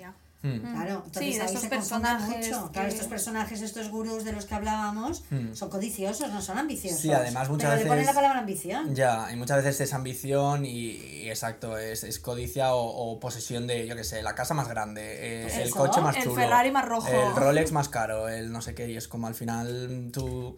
Mm. 0.43 0.59
Claro, 0.59 1.03
entonces 1.05 1.35
Sí, 1.35 1.39
ahí 1.39 1.45
estos 1.45 1.61
se 1.61 1.69
personajes 1.69 2.47
mucho. 2.49 2.71
Claro, 2.71 2.87
estos 2.87 3.07
personajes, 3.07 3.61
estos 3.61 3.89
gurús 3.89 4.23
de 4.23 4.31
los 4.33 4.45
que 4.45 4.55
hablábamos, 4.55 5.23
Mm. 5.29 5.53
son 5.53 5.69
codiciosos, 5.69 6.31
no 6.31 6.41
son 6.41 6.57
ambiciosos. 6.57 6.99
Sí, 6.99 7.11
además 7.11 7.47
muchas 7.49 7.69
pero 7.69 7.81
le 7.83 7.85
ponen 7.87 7.97
veces- 7.99 8.15
la 8.15 8.21
palabra 8.21 8.39
ambición. 8.39 8.95
Ya, 8.95 9.29
y 9.31 9.35
muchas 9.35 9.57
veces 9.63 9.79
es 9.81 9.93
ambición 9.93 10.65
y, 10.65 10.71
y 10.95 11.29
exacto, 11.29 11.77
es, 11.77 12.03
es 12.03 12.19
codicia 12.19 12.73
o, 12.73 12.85
o 12.85 13.19
posesión 13.19 13.67
de, 13.67 13.85
yo 13.87 13.95
qué 13.95 14.03
sé, 14.03 14.23
la 14.23 14.33
casa 14.33 14.55
más 14.55 14.67
grande, 14.67 15.01
eh, 15.03 15.43
Pues 15.43 15.57
el 15.57 15.69
coche 15.69 16.01
más 16.01 16.15
el 16.17 16.23
chulo, 16.23 16.35
Ferrari 16.35 16.71
más 16.71 16.85
rojo. 16.85 17.07
el 17.07 17.35
Rolex 17.35 17.71
más 17.71 17.87
caro, 17.89 18.27
el 18.27 18.51
no 18.51 18.61
sé 18.63 18.73
qué, 18.73 18.89
y 18.89 18.97
es 18.97 19.07
como 19.07 19.27
al 19.27 19.35
final 19.35 20.09
tú, 20.11 20.55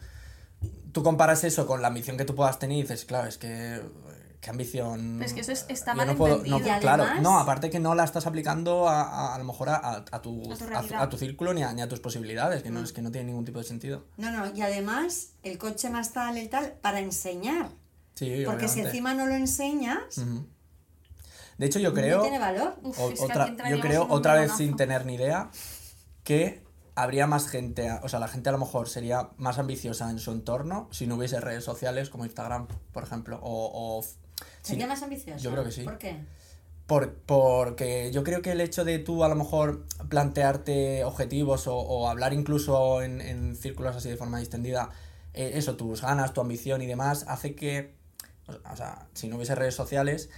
tú 0.93 1.03
comparas 1.03 1.43
eso 1.43 1.67
con 1.67 1.81
la 1.81 1.89
ambición 1.89 2.15
que 2.15 2.23
tú 2.23 2.36
puedas 2.36 2.57
tener 2.57 2.77
y 2.77 2.81
dices, 2.84 3.03
claro, 3.03 3.27
es 3.27 3.38
que 3.38 3.81
qué 4.43 4.49
ambición. 4.49 5.13
Pero 5.19 5.25
es 5.25 5.33
que 5.33 5.39
eso 5.39 5.53
es- 5.53 5.65
está 5.69 5.95
mal 5.95 6.05
no 6.05 6.15
puedo, 6.17 6.37
no, 6.39 6.57
entendido. 6.57 6.77
Y 6.77 6.79
claro, 6.81 7.03
además- 7.03 7.21
no, 7.23 7.39
aparte 7.39 7.69
que 7.69 7.79
no 7.79 7.95
la 7.95 8.03
estás 8.03 8.27
aplicando 8.27 8.89
a, 8.89 9.01
a, 9.01 9.35
a 9.35 9.37
lo 9.37 9.45
mejor 9.45 9.69
a, 9.69 9.75
a- 9.77 10.21
tu, 10.21 10.51
A 10.51 10.59
tu 11.07 11.09
tu 11.11 11.17
círculo 11.17 11.53
ni 11.53 11.63
a, 11.63 11.71
ni 11.71 11.81
a 11.81 11.87
tus 11.87 12.01
posibilidades, 12.01 12.61
que 12.61 12.69
no 12.69 12.83
es 12.83 12.91
que 12.91 13.01
no 13.01 13.09
tiene 13.09 13.27
ningún 13.27 13.45
tipo 13.45 13.59
de 13.59 13.63
sentido. 13.63 14.05
No, 14.17 14.31
no, 14.31 14.53
y 14.53 14.61
además 14.61 15.29
el 15.43 15.57
coche 15.57 15.89
más 15.89 16.11
tal, 16.11 16.37
el 16.37 16.49
tal, 16.49 16.73
para 16.81 16.99
enseñar. 16.99 17.69
Sí, 18.15 18.43
Porque 18.45 18.67
si 18.67 18.81
encima 18.81 19.13
no 19.13 19.25
lo 19.25 19.33
enseñas. 19.33 20.21
De 21.57 21.65
hecho, 21.65 21.79
yo 21.79 21.93
creo. 21.93 22.21
tiene 22.21 22.39
valor. 22.39 22.75
Uf, 22.83 22.99
O- 22.99 23.13
otra, 23.23 23.47
yo 23.69 23.79
creo, 23.79 24.07
otra 24.09 24.33
vez 24.35 24.51
sin 24.57 24.75
tener 24.75 25.05
ni 25.05 25.15
idea, 25.15 25.49
que 26.23 26.63
habría 26.95 27.27
más 27.27 27.47
gente, 27.47 27.89
o 28.03 28.09
sea, 28.09 28.19
la 28.19 28.27
gente 28.27 28.49
a 28.49 28.51
lo 28.51 28.57
mejor 28.59 28.87
sería 28.89 29.29
más 29.37 29.57
ambiciosa 29.57 30.09
en 30.11 30.19
su 30.19 30.31
entorno 30.31 30.89
si 30.91 31.07
no 31.07 31.15
hubiese 31.15 31.39
redes 31.39 31.63
sociales 31.63 32.09
como 32.09 32.25
Instagram, 32.25 32.67
por 32.91 33.03
ejemplo, 33.03 33.39
o... 33.41 33.99
o 33.99 34.05
Sería 34.64 34.88
más 34.88 35.01
ambicioso. 35.03 35.43
yo 35.43 35.51
creo 35.51 35.64
que 35.64 35.72
sí. 35.72 35.84
¿Por 35.84 35.97
qué? 35.97 36.18
por, 36.88 37.14
porque 37.14 38.11
yo 38.11 38.24
creo 38.24 38.41
que 38.41 38.51
el 38.51 38.59
hecho 38.61 38.84
de 38.84 38.99
tú 38.99 39.24
a 39.24 39.30
lo 39.30 39.36
mejor 39.36 39.86
plantearte 40.09 41.03
objetivos 41.05 41.68
o, 41.68 41.76
o 41.78 42.09
hablar 42.09 42.34
incluso 42.34 43.01
en, 43.01 43.22
en 43.22 43.55
círculos 43.55 43.95
así 43.95 44.09
de 44.09 44.18
forma 44.18 44.39
distendida, 44.39 44.89
eh, 45.34 45.51
eso, 45.55 45.76
tus 45.78 46.01
ganas, 46.01 46.34
tu 46.34 46.41
ambición 46.41 46.82
y 46.82 46.86
demás, 46.88 47.26
hace 47.30 47.55
que, 47.55 47.95
o 48.70 48.76
sea, 48.76 49.07
si 49.14 49.28
no 49.30 49.38
hubiese 49.38 49.55
redes 49.55 49.76
sociales, 49.76 50.30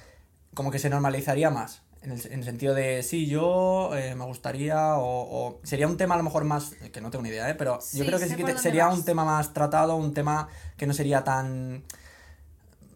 como 0.53 0.69
que 0.71 0.79
se 0.79 0.89
normalizaría 0.89 1.49
más. 1.49 1.81
En 2.03 2.11
el, 2.11 2.23
en 2.27 2.39
el 2.39 2.43
sentido 2.45 2.75
de, 2.75 3.01
sí, 3.01 3.25
yo 3.25 3.95
eh, 3.97 4.13
me 4.13 4.25
gustaría, 4.25 4.95
o, 4.97 5.47
o 5.47 5.59
sería 5.63 5.87
un 5.87 5.97
tema 5.97 6.13
a 6.13 6.17
lo 6.19 6.23
mejor 6.23 6.43
más, 6.43 6.75
que 6.93 7.01
no 7.01 7.09
tengo 7.09 7.23
ni 7.23 7.29
idea, 7.29 7.49
¿eh? 7.49 7.55
pero 7.55 7.79
Sí, 7.81 7.97
yo 7.97 8.05
creo 8.05 8.19
que 8.19 8.27
sí 8.29 8.35
que 8.35 8.43
te- 8.43 8.57
sería 8.59 8.85
vas. 8.85 8.97
un 8.99 9.03
tema 9.03 9.25
más 9.25 9.51
tratado, 9.53 9.95
un 9.95 10.13
tema 10.13 10.47
que 10.77 10.85
no 10.85 10.93
sería 10.93 11.23
tan 11.23 11.83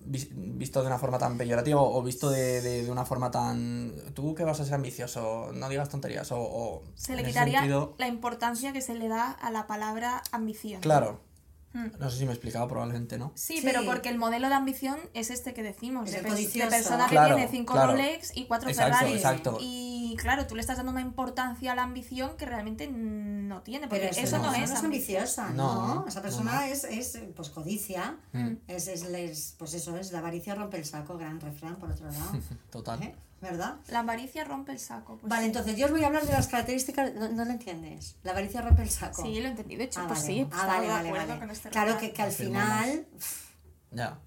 visto 0.10 0.82
de 0.82 0.88
una 0.88 0.98
forma 0.98 1.18
tan 1.20 1.38
peyorativa 1.38 1.82
o 1.82 2.02
visto 2.02 2.30
de, 2.30 2.62
de- 2.62 2.84
de 2.84 2.92
una 2.92 3.06
forma 3.06 3.30
tan... 3.32 3.94
Tú 4.14 4.34
que 4.36 4.44
vas 4.44 4.60
a 4.60 4.66
ser 4.66 4.74
ambicioso, 4.74 5.52
no 5.54 5.70
digas 5.70 5.90
tonterías 5.90 6.32
o... 6.32 6.40
o 6.40 6.84
Se 6.96 7.16
le 7.16 7.24
quitaría 7.24 7.60
sentido- 7.60 7.94
la 7.98 8.08
importancia 8.08 8.74
que 8.74 8.82
se 8.82 8.96
le 8.96 9.08
da 9.08 9.32
a 9.32 9.52
la 9.52 9.68
palabra 9.68 10.22
ambición. 10.32 10.82
Claro. 10.82 11.22
Mm. 11.74 11.86
No 12.00 12.10
sé 12.10 12.18
si 12.18 12.26
me 12.26 12.32
he 12.32 12.34
explicado, 12.34 12.68
probablemente, 12.68 13.18
¿no? 13.20 13.32
Sí, 13.36 13.58
Sí. 13.58 13.62
pero 13.64 13.86
porque 13.86 14.10
el 14.10 14.18
modelo 14.18 14.50
de 14.50 14.56
ambición 14.56 14.98
es 15.14 15.30
este 15.30 15.54
que 15.54 15.62
decimos, 15.62 16.08
Es 16.08 16.14
de, 16.14 16.22
de 16.22 16.68
persona 16.68 17.06
que 17.06 17.12
Claro, 17.12 17.36
tiene 17.36 17.52
cinco 17.52 17.74
claro. 17.74 17.92
Rolex 17.92 18.36
y 18.36 18.46
cuatro 18.46 18.70
Exacto, 18.70 18.98
Ferraris. 18.98 19.18
exacto. 19.18 19.58
Y 19.62 20.16
claro, 20.20 20.48
tú 20.48 20.56
le 20.56 20.62
estás 20.62 20.78
dando 20.78 20.92
una 20.92 21.02
importancia 21.02 21.72
a 21.72 21.76
la 21.76 21.84
ambición 21.84 22.36
que 22.38 22.46
realmente 22.48 22.88
no 22.90 23.62
tiene, 23.62 23.88
porque 23.88 24.10
Pero 24.12 24.22
eso 24.28 24.38
no, 24.40 24.46
no, 24.52 24.58
no 24.58 24.64
es 24.64 24.72
ambiciosa, 24.74 25.50
No, 25.52 25.96
no. 25.96 26.08
Esa 26.08 26.22
persona 26.24 26.56
no. 26.56 26.62
Es, 26.62 26.84
es, 26.86 27.20
pues, 27.36 27.50
codicia. 27.50 28.18
Mm, 28.34 28.54
Es, 28.68 28.88
es, 28.88 29.04
es- 29.04 29.56
pues 29.60 29.74
eso 29.76 29.96
es, 29.98 30.12
la 30.12 30.20
avaricia 30.20 30.56
rompe 30.56 30.78
el 30.78 30.86
saco, 30.86 31.18
gran 31.18 31.40
refrán, 31.40 31.76
por 31.76 31.92
otro 31.92 32.08
lado. 32.10 32.32
Total. 32.72 33.04
¿Eh? 33.04 33.16
¿Verdad? 33.42 33.78
La 33.88 34.00
avaricia 34.00 34.44
rompe 34.44 34.74
el 34.74 34.80
saco. 34.80 35.18
pues 35.18 35.30
vale, 35.30 35.44
sí. 35.44 35.48
entonces 35.48 35.78
yo 35.78 35.86
os 35.86 35.92
voy 35.92 36.04
a 36.04 36.08
hablar 36.08 36.26
de 36.26 36.34
las 36.34 36.48
características. 36.48 37.14
No, 37.14 37.30
no 37.30 37.46
lo 37.46 37.52
entiendes. 37.52 38.18
La 38.24 38.32
avaricia 38.32 38.62
rompe 38.62 38.82
el 38.82 38.90
saco. 38.90 39.22
Sí, 39.22 39.40
lo 39.40 39.48
he 39.48 39.52
entendido. 39.52 39.80
De 39.80 39.86
hecho, 39.86 40.02
Ah, 40.02 40.08
pues 40.08 40.22
vale. 40.22 40.34
sí, 40.34 40.48
Ah, 40.52 40.66
vale, 40.68 40.88
vale, 41.12 41.52
este 41.54 41.70
Claro 41.70 41.98
que, 41.98 42.12
que 42.12 42.22
al 42.22 42.32
final, 42.34 43.08
Ya. 43.92 44.20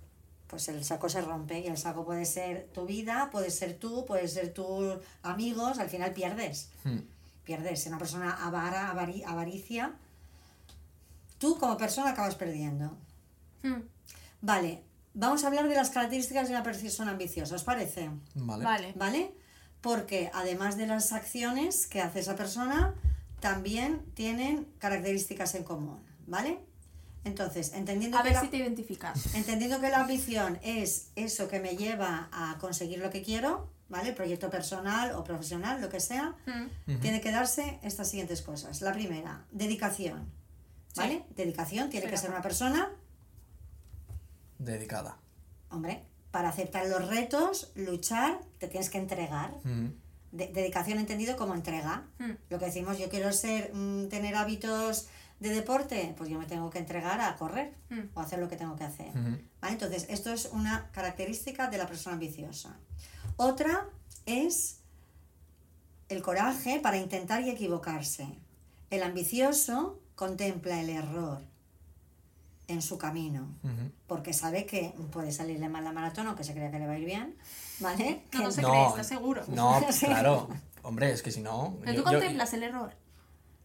pues 0.46 0.68
el 0.68 0.82
saco 0.84 1.08
se 1.10 1.20
rompe 1.20 1.60
y 1.60 1.66
el 1.66 1.76
saco 1.76 2.04
puede 2.06 2.24
ser 2.24 2.70
tu 2.72 2.86
vida, 2.86 3.28
puede 3.30 3.50
ser 3.50 3.78
tú, 3.78 4.04
puede 4.06 4.28
ser 4.28 4.54
tus 4.54 4.98
amigos, 5.22 5.78
al 5.78 5.90
final 5.90 6.12
pierdes. 6.14 6.70
Mm, 6.84 6.98
Pierdes. 7.44 7.82
Si 7.82 7.88
una 7.88 7.98
persona 7.98 8.46
avara, 8.46 8.94
avari- 8.94 9.24
avaricia, 9.26 9.92
tú 11.38 11.58
como 11.58 11.76
persona 11.76 12.10
acabas 12.10 12.36
perdiendo. 12.36 12.96
Hmm, 13.62 13.80
Vale, 14.40 14.82
vamos 15.14 15.44
a 15.44 15.48
hablar 15.48 15.68
de 15.68 15.74
las 15.74 15.90
características 15.90 16.48
de 16.48 16.54
una 16.54 16.62
persona 16.62 17.12
ambiciosa, 17.12 17.54
¿os 17.54 17.64
parece? 17.64 18.10
Vale. 18.34 18.64
Vale. 18.64 18.92
¿Vale? 18.96 19.34
Porque 19.80 20.30
además 20.32 20.76
de 20.76 20.86
las 20.86 21.12
acciones 21.12 21.86
que 21.86 22.00
hace 22.00 22.20
esa 22.20 22.36
persona, 22.36 22.94
también 23.40 24.02
tienen 24.14 24.68
características 24.78 25.54
en 25.56 25.64
común, 25.64 25.98
¿vale? 26.26 26.60
Entonces, 27.24 27.72
entendiendo, 27.74 28.18
A 28.18 28.22
que 28.22 28.28
ver 28.28 28.36
la, 28.36 28.40
si 28.42 28.48
te 28.48 28.56
identificas. 28.56 29.34
entendiendo 29.34 29.80
que 29.80 29.90
la 29.90 30.00
ambición 30.00 30.58
es 30.62 31.08
eso 31.16 31.48
que 31.48 31.60
me 31.60 31.76
lleva 31.76 32.28
a 32.32 32.56
conseguir 32.58 32.98
lo 33.00 33.10
que 33.10 33.22
quiero, 33.22 33.68
¿vale? 33.88 34.12
Proyecto 34.12 34.48
personal 34.50 35.12
o 35.14 35.24
profesional, 35.24 35.80
lo 35.80 35.88
que 35.88 36.00
sea, 36.00 36.34
Hmm, 36.46 37.00
tiene 37.00 37.20
que 37.20 37.30
darse 37.30 37.78
estas 37.82 38.08
siguientes 38.08 38.42
cosas. 38.42 38.80
La 38.80 38.92
primera, 38.92 39.44
dedicación, 39.50 40.30
¿vale? 40.96 41.24
Dedicación 41.36 41.90
tiene 41.90 42.08
que 42.08 42.16
ser 42.16 42.30
una 42.30 42.42
persona 42.42 42.90
Dedicada. 44.64 45.18
Hombre, 45.70 46.02
para 46.30 46.48
aceptar 46.48 46.86
los 46.86 47.08
retos, 47.08 47.72
luchar, 47.74 48.40
te 48.58 48.68
tienes 48.68 48.90
que 48.90 48.98
entregar. 48.98 49.54
Mm, 49.64 49.88
De- 50.32 50.48
dedicación 50.48 50.98
entendido 50.98 51.36
como 51.36 51.54
entrega. 51.54 52.06
Hmm. 52.18 52.32
Lo 52.48 52.58
que 52.58 52.64
decimos, 52.64 52.98
yo 52.98 53.10
quiero 53.10 53.32
ser, 53.34 53.70
mm, 53.74 54.08
tener 54.08 54.34
hábitos 54.34 55.08
de 55.40 55.50
deporte, 55.50 56.14
pues 56.16 56.30
yo 56.30 56.38
me 56.38 56.46
tengo 56.46 56.70
que 56.70 56.78
entregar 56.78 57.20
a 57.20 57.36
correr 57.36 57.74
o 58.14 58.20
hacer 58.20 58.38
lo 58.38 58.48
que 58.48 58.56
tengo 58.56 58.74
que 58.76 58.84
hacer. 58.84 59.12
¿Vale? 59.60 59.74
Entonces, 59.74 60.06
esto 60.08 60.32
es 60.32 60.46
una 60.52 60.90
característica 60.92 61.68
de 61.68 61.76
la 61.76 61.86
persona 61.86 62.14
ambiciosa. 62.14 62.78
Otra 63.36 63.86
es 64.24 64.78
el 66.08 66.22
coraje 66.22 66.80
para 66.80 66.96
intentar 66.96 67.42
y 67.42 67.50
equivocarse. 67.50 68.26
El 68.88 69.02
ambicioso 69.02 70.00
contempla 70.14 70.80
el 70.80 70.88
error 70.90 71.42
en 72.72 72.82
su 72.82 72.98
camino, 72.98 73.46
porque 74.06 74.32
sabe 74.32 74.66
que 74.66 74.94
puede 75.10 75.32
salirle 75.32 75.68
mal 75.68 75.84
la 75.84 75.92
maratón, 75.92 76.26
aunque 76.26 76.44
se 76.44 76.52
crea 76.54 76.70
que 76.70 76.78
le 76.78 76.86
va 76.86 76.94
a 76.94 76.98
ir 76.98 77.04
bien, 77.06 77.36
¿vale? 77.80 78.22
No, 78.32 78.40
no 78.40 78.46
Que- 78.48 78.52
se 78.54 78.62
cree, 78.62 78.86
está 78.88 79.04
seguro. 79.04 79.42
No, 79.48 79.80
Sí. 79.92 80.06
claro. 80.06 80.48
Hombre, 80.82 81.12
es 81.12 81.22
que 81.22 81.30
si 81.30 81.40
no. 81.40 81.76
Pero 81.80 81.92
yo- 81.92 82.02
tú 82.04 82.10
yo- 82.10 82.18
contemplas 82.18 82.52
el 82.54 82.62
error. 82.64 82.92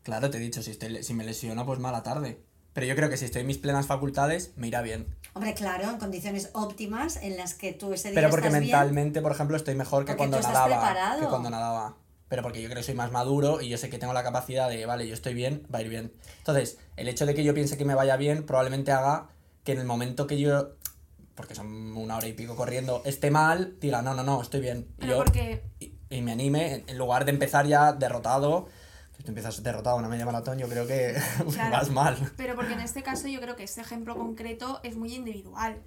claro, 0.04 0.30
te 0.30 0.38
he 0.38 0.40
dicho, 0.42 0.62
si, 0.62 0.72
estoy, 0.72 1.04
si 1.04 1.14
me 1.14 1.24
lesiono, 1.24 1.66
pues 1.66 1.80
mala 1.80 2.04
tarde. 2.04 2.42
Pero 2.74 2.86
yo 2.86 2.96
creo 2.96 3.10
que 3.10 3.18
si 3.18 3.26
estoy 3.26 3.42
en 3.42 3.48
mis 3.48 3.58
plenas 3.58 3.88
facultades, 3.88 4.52
me 4.56 4.68
irá 4.68 4.84
bien. 4.84 5.08
Hombre, 5.34 5.56
claro, 5.56 5.90
en 5.90 5.98
condiciones 5.98 6.52
óptimas 6.54 7.18
en 7.18 7.36
las 7.36 7.56
que 7.56 7.74
tú 7.74 7.92
ese 7.94 8.10
día 8.12 8.16
Pero 8.16 8.30
porque 8.30 8.48
estás 8.48 8.62
bien. 8.62 8.72
mentalmente, 8.72 9.22
por 9.22 9.32
ejemplo, 9.32 9.58
estoy 9.58 9.74
mejor 9.74 10.06
que 10.06 10.16
cuando 10.16 10.40
nadaba. 10.40 10.66
preparado. 10.68 11.22
Que 11.22 11.28
cuando 11.28 11.50
nadaba. 11.50 11.96
Pero 12.30 12.42
porque 12.44 12.62
yo 12.62 12.68
creo 12.68 12.78
que 12.80 12.84
soy 12.84 12.96
más 12.96 13.12
maduro 13.12 13.62
y 13.62 13.70
yo 13.70 13.78
sé 13.78 13.90
que 13.90 13.98
tengo 14.00 14.12
la 14.14 14.24
capacidad 14.24 14.68
de, 14.70 14.86
vale, 14.86 15.08
yo 15.08 15.14
estoy 15.14 15.34
bien, 15.34 15.66
va 15.74 15.80
a 15.80 15.82
ir 15.82 15.90
bien. 15.90 16.12
Entonces, 16.40 16.78
el 16.98 17.08
hecho 17.08 17.26
de 17.26 17.34
que 17.34 17.44
yo 17.44 17.54
piense 17.54 17.78
que 17.78 17.86
me 17.86 17.96
vaya 17.96 18.18
bien 18.18 18.46
probablemente 18.46 18.92
haga 18.92 19.30
que 19.64 19.72
en 19.72 19.80
el 19.80 19.86
momento 19.86 20.28
que 20.28 20.38
yo, 20.40 20.72
porque 21.36 21.56
son 21.56 21.96
una 21.96 22.18
hora 22.18 22.28
y 22.28 22.34
pico 22.34 22.56
corriendo, 22.56 23.02
esté 23.06 23.32
mal, 23.32 23.78
diga, 23.80 24.02
no, 24.02 24.14
no, 24.14 24.24
no, 24.24 24.42
estoy 24.42 24.60
bien. 24.60 24.88
Y 24.98 25.02
Pero 25.02 25.12
yo- 25.14 25.18
porque 25.24 25.64
y, 25.80 25.94
y 26.10 26.22
me 26.22 26.34
anime, 26.34 26.84
en- 26.88 26.98
lugar 26.98 27.24
de 27.26 27.32
empezar 27.32 27.66
ya 27.66 27.94
derrotado, 27.94 28.68
si 29.16 29.24
tú 29.24 29.30
empiezas 29.32 29.64
derrotado 29.64 29.96
una 29.96 30.10
media 30.10 30.26
maratón, 30.26 30.58
yo 30.60 30.68
creo 30.68 30.86
que 30.86 31.16
Claro. 31.54 31.72
vas 31.72 31.90
mal. 31.90 32.18
Pero 32.36 32.56
porque 32.56 32.74
en 32.74 32.82
este 32.82 33.04
caso 33.04 33.28
yo 33.30 33.40
creo 33.40 33.56
que 33.56 33.64
este 33.64 33.80
ejemplo 33.82 34.16
concreto 34.18 34.80
es 34.84 34.96
muy 34.98 35.14
individual. 35.16 35.78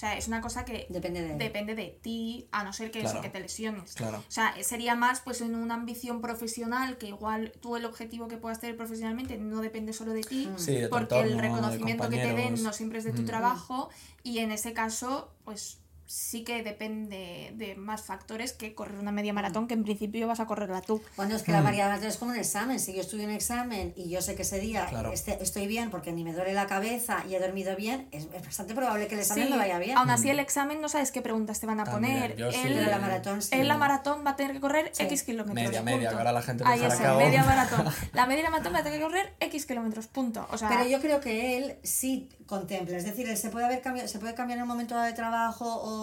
O 0.00 0.02
sea, 0.02 0.16
es 0.16 0.28
una 0.28 0.40
cosa 0.40 0.64
que 0.64 0.86
Depende 0.88 1.20
de- 1.20 1.34
depende 1.34 1.74
de 1.74 1.98
ti, 2.00 2.48
a 2.52 2.64
no 2.64 2.72
ser 2.72 2.90
que, 2.90 3.00
eso, 3.00 3.08
Claro. 3.10 3.20
que 3.20 3.28
te 3.28 3.38
lesiones. 3.40 3.92
Claro. 3.92 4.16
O 4.26 4.30
sea, 4.30 4.54
sería 4.62 4.94
más 4.94 5.20
pues 5.20 5.42
en 5.42 5.54
una 5.54 5.74
ambición 5.74 6.22
profesional 6.22 6.96
que 6.96 7.08
igual 7.08 7.52
tú 7.60 7.76
el 7.76 7.84
objetivo 7.84 8.26
que 8.26 8.38
puedas 8.38 8.60
tener 8.60 8.78
profesionalmente 8.78 9.36
no 9.36 9.60
depende 9.60 9.92
solo 9.92 10.14
de 10.14 10.22
ti, 10.22 10.48
Sí, 10.56 10.72
de 10.72 10.84
tu 10.84 10.88
porque 10.88 11.20
el 11.20 11.32
entorno, 11.32 11.42
reconocimiento 11.42 12.08
que 12.08 12.16
te 12.16 12.32
den 12.32 12.62
no 12.62 12.72
siempre 12.72 13.00
es 13.00 13.04
de 13.04 13.12
tu 13.12 13.20
Mm. 13.22 13.26
trabajo 13.26 13.90
y 14.22 14.38
en 14.38 14.52
ese 14.52 14.72
caso 14.72 15.34
pues 15.44 15.82
sí 16.10 16.42
que 16.42 16.64
depende 16.64 17.52
de 17.54 17.76
más 17.76 18.02
factores 18.02 18.52
que 18.52 18.74
correr 18.74 18.98
una 18.98 19.12
media 19.12 19.32
maratón 19.32 19.68
que 19.68 19.74
en 19.74 19.84
principio 19.84 20.26
vas 20.26 20.40
a 20.40 20.46
correrla 20.46 20.80
tú. 20.82 21.00
Bueno, 21.16 21.36
es 21.36 21.42
que 21.44 21.52
Mm. 21.52 21.54
la 21.54 21.62
variable 21.62 22.08
es 22.08 22.16
como 22.16 22.32
un 22.32 22.36
examen. 22.36 22.80
Si 22.80 22.92
yo 22.94 23.00
estudio 23.00 23.26
un 23.26 23.30
examen 23.30 23.92
y 23.94 24.10
yo 24.10 24.20
sé 24.20 24.34
que 24.34 24.42
ese 24.42 24.58
día 24.58 24.86
Claro. 24.86 25.12
este- 25.12 25.40
estoy 25.40 25.68
bien 25.68 25.90
porque 25.90 26.10
ni 26.10 26.24
me 26.24 26.32
duele 26.32 26.52
la 26.52 26.66
cabeza 26.66 27.22
y 27.28 27.36
he 27.36 27.38
dormido 27.40 27.76
bien, 27.76 28.08
es, 28.10 28.26
es 28.34 28.44
bastante 28.44 28.74
probable 28.74 29.06
que 29.06 29.14
el 29.14 29.20
examen 29.20 29.44
Sí, 29.44 29.50
me 29.52 29.56
vaya 29.58 29.78
bien. 29.78 29.96
Aún 29.96 30.10
así, 30.10 30.28
el 30.30 30.40
examen 30.40 30.80
no 30.80 30.88
sabes 30.88 31.12
qué 31.12 31.22
preguntas 31.22 31.60
te 31.60 31.66
van 31.66 31.78
a 31.78 31.84
poner. 31.84 32.32
sí. 32.52 32.58
Pero 32.64 32.90
la 32.90 32.98
maratón 32.98 33.40
sí. 33.40 33.50
En 33.52 33.68
la 33.68 33.76
maratón 33.76 34.24
va 34.26 34.30
a 34.32 34.36
tener 34.36 34.52
que 34.52 34.60
correr 34.60 34.90
Sí. 34.92 35.04
X 35.04 35.22
kilómetros. 35.22 35.54
Media, 35.54 35.82
media, 35.82 35.98
punto. 35.98 36.10
que 36.10 36.16
ahora 36.18 36.32
la 36.32 36.42
gente 36.42 36.64
Ahí 36.66 36.82
es, 36.82 36.98
media 36.98 37.44
maratón. 37.44 37.84
La 38.14 38.26
media 38.26 38.50
maratón 38.50 38.74
va 38.74 38.78
a 38.78 38.82
tener 38.82 38.98
que 38.98 39.04
correr 39.04 39.32
X 39.38 39.64
kilómetros, 39.66 40.08
punto. 40.08 40.44
O 40.50 40.58
sea, 40.58 40.68
Pero 40.68 40.86
yo 40.88 41.00
creo 41.00 41.20
que 41.20 41.56
él 41.56 41.76
sí 41.84 42.28
contempla, 42.46 42.96
es 42.96 43.04
decir, 43.04 43.28
él 43.28 43.36
se 43.36 43.48
puede 43.50 43.64
haber 43.66 43.80
cambiado, 43.80 44.08
se 44.08 44.18
puede 44.18 44.34
cambiar 44.34 44.56
en 44.58 44.62
un 44.64 44.68
momento 44.68 44.98
de 45.00 45.12
trabajo 45.12 45.66
o 45.72 45.99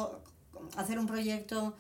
hacer 0.76 1.00
un 1.00 1.08
proyecto 1.08 1.76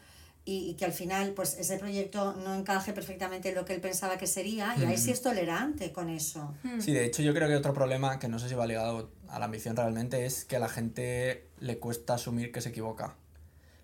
y, 0.45 0.70
y 0.70 0.74
que 0.76 0.86
al 0.86 0.93
final 0.93 1.32
pues 1.34 1.57
ese 1.57 1.78
proyecto 1.78 2.34
no 2.34 2.55
encaje 2.55 2.93
perfectamente 2.93 3.49
en 3.49 3.55
lo 3.55 3.65
que 3.65 3.74
él 3.74 3.82
pensaba 3.82 4.18
que 4.18 4.28
sería 4.28 4.76
y 4.78 4.84
ahí 4.86 4.97
sí 4.97 5.11
es 5.11 5.22
tolerante 5.22 5.91
con 5.91 6.09
eso. 6.09 6.53
Hmm. 6.63 6.80
Sí, 6.80 6.93
de 6.93 7.05
hecho 7.05 7.22
yo 7.22 7.34
creo 7.34 7.47
que 7.49 7.55
otro 7.55 7.74
problema, 7.74 8.18
que 8.20 8.28
no 8.30 8.39
sé 8.39 8.47
si 8.47 8.55
va 8.55 8.65
ligado 8.65 9.09
a 9.28 9.39
la 9.39 9.45
ambición 9.45 9.76
realmente, 9.76 10.26
es 10.26 10.45
que 10.45 10.55
a 10.55 10.59
la 10.59 10.70
gente 10.70 11.47
le 11.59 11.80
cuesta 11.80 12.13
asumir 12.13 12.51
que 12.53 12.61
se 12.61 12.70
equivoca. 12.70 13.15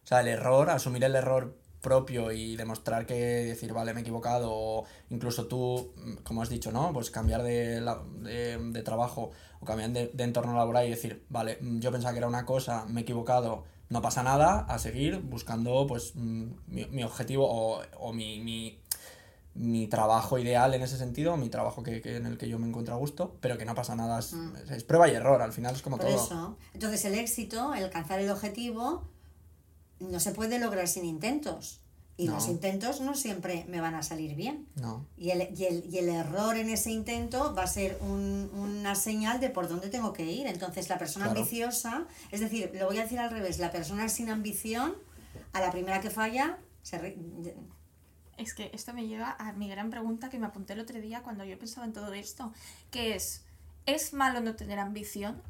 O 0.03 0.07
sea, 0.07 0.21
el 0.21 0.27
error, 0.29 0.69
asumir 0.69 1.03
el 1.03 1.15
error 1.15 1.55
propio 1.81 2.31
y 2.31 2.55
demostrar 2.55 3.05
que 3.05 3.13
decir, 3.15 3.73
vale, 3.73 3.93
me 3.93 3.99
he 3.99 4.03
equivocado, 4.03 4.49
o 4.53 4.85
incluso 5.09 5.47
tú, 5.47 5.91
mm, 5.97 6.13
como 6.23 6.41
has 6.41 6.47
dicho, 6.49 6.71
¿no? 6.71 6.93
Pues 6.93 7.11
cambiar 7.11 7.43
de, 7.43 7.81
la- 7.81 8.01
de, 8.21 8.57
de 8.57 8.83
trabajo 8.83 9.31
o 9.59 9.65
cambiar 9.65 9.89
de, 9.91 10.07
de 10.13 10.23
entorno 10.23 10.55
laboral 10.55 10.87
y 10.87 10.91
decir, 10.91 11.25
vale, 11.27 11.57
mm, 11.59 11.79
yo 11.79 11.91
pensaba 11.91 12.13
que 12.13 12.19
era 12.19 12.27
una 12.27 12.45
cosa, 12.45 12.85
me 12.87 13.01
he 13.01 13.03
equivocado, 13.03 13.65
no 13.89 14.01
pasa 14.01 14.23
nada, 14.23 14.59
a 14.69 14.79
seguir 14.79 15.19
buscando 15.19 15.85
pues 15.87 16.13
mm, 16.15 16.43
mi, 16.67 16.85
mi 16.85 17.03
objetivo 17.03 17.47
o, 17.47 17.81
o 17.99 18.13
mi, 18.13 18.39
mi, 18.39 18.79
mi 19.55 19.87
trabajo 19.87 20.39
ideal 20.39 20.73
en 20.73 20.81
ese 20.81 20.97
sentido, 20.97 21.37
mi 21.37 21.49
trabajo 21.49 21.83
que, 21.83 22.01
que 22.01 22.15
en 22.17 22.25
el 22.25 22.37
que 22.37 22.49
yo 22.49 22.57
me 22.57 22.67
encuentro 22.67 22.95
a 22.95 22.97
gusto, 22.97 23.37
pero 23.39 23.57
que 23.57 23.65
no 23.65 23.75
pasa 23.75 23.95
nada, 23.95 24.19
es, 24.19 24.33
es 24.71 24.83
prueba 24.83 25.07
y 25.09 25.11
error, 25.13 25.41
al 25.41 25.53
final 25.53 25.75
es 25.75 25.81
como 25.81 25.97
Por 25.97 26.07
todo. 26.07 26.15
eso. 26.15 26.57
Entonces 26.73 27.05
el 27.05 27.15
éxito, 27.15 27.73
el 27.75 27.83
alcanzar 27.83 28.19
el 28.19 28.29
objetivo, 28.31 29.03
no 29.99 30.19
se 30.19 30.31
puede 30.31 30.59
lograr 30.59 30.87
sin 30.87 31.05
intentos. 31.05 31.79
Y 32.15 32.27
No. 32.27 32.33
los 32.33 32.47
intentos 32.47 33.01
no 33.01 33.15
siempre 33.15 33.65
me 33.67 33.81
van 33.81 33.95
a 33.95 34.03
salir 34.03 34.35
bien. 34.35 34.67
No. 34.75 35.05
Y 35.17 35.31
el, 35.31 35.49
y 35.59 35.65
el, 35.65 35.85
y 35.91 35.97
el 35.97 36.09
error 36.09 36.55
en 36.57 36.69
ese 36.69 36.91
intento 36.91 37.55
va 37.55 37.63
a 37.63 37.67
ser 37.67 37.97
un- 38.01 38.51
una 38.53 38.93
señal 38.93 39.39
de 39.39 39.49
por 39.49 39.67
dónde 39.67 39.89
tengo 39.89 40.13
que 40.13 40.25
ir. 40.25 40.45
Entonces 40.45 40.89
la 40.89 40.99
persona 40.99 41.25
Claro. 41.25 41.39
ambiciosa, 41.39 42.05
es 42.31 42.39
decir, 42.39 42.71
lo 42.75 42.85
voy 42.85 42.99
a 42.99 43.03
decir 43.03 43.17
al 43.19 43.31
revés, 43.31 43.57
la 43.57 43.71
persona 43.71 44.09
sin 44.09 44.29
ambición, 44.29 44.93
a 45.53 45.59
la 45.61 45.71
primera 45.71 46.01
que 46.01 46.11
falla, 46.11 46.59
se 46.83 46.99
re- 46.99 47.17
es 48.37 48.53
que 48.53 48.69
esto 48.73 48.93
me 48.93 49.07
lleva 49.07 49.35
a 49.39 49.53
mi 49.53 49.67
gran 49.69 49.89
pregunta 49.89 50.29
que 50.29 50.37
me 50.37 50.45
apunté 50.45 50.73
el 50.73 50.79
otro 50.81 50.99
día 51.01 51.23
cuando 51.23 51.43
yo 51.45 51.57
pensaba 51.57 51.85
en 51.87 51.93
todo 51.93 52.13
esto, 52.13 52.51
que 52.91 53.15
es, 53.15 53.41
¿es 53.87 54.13
malo 54.13 54.39
no 54.41 54.55
tener 54.55 54.77
ambición? 54.79 55.41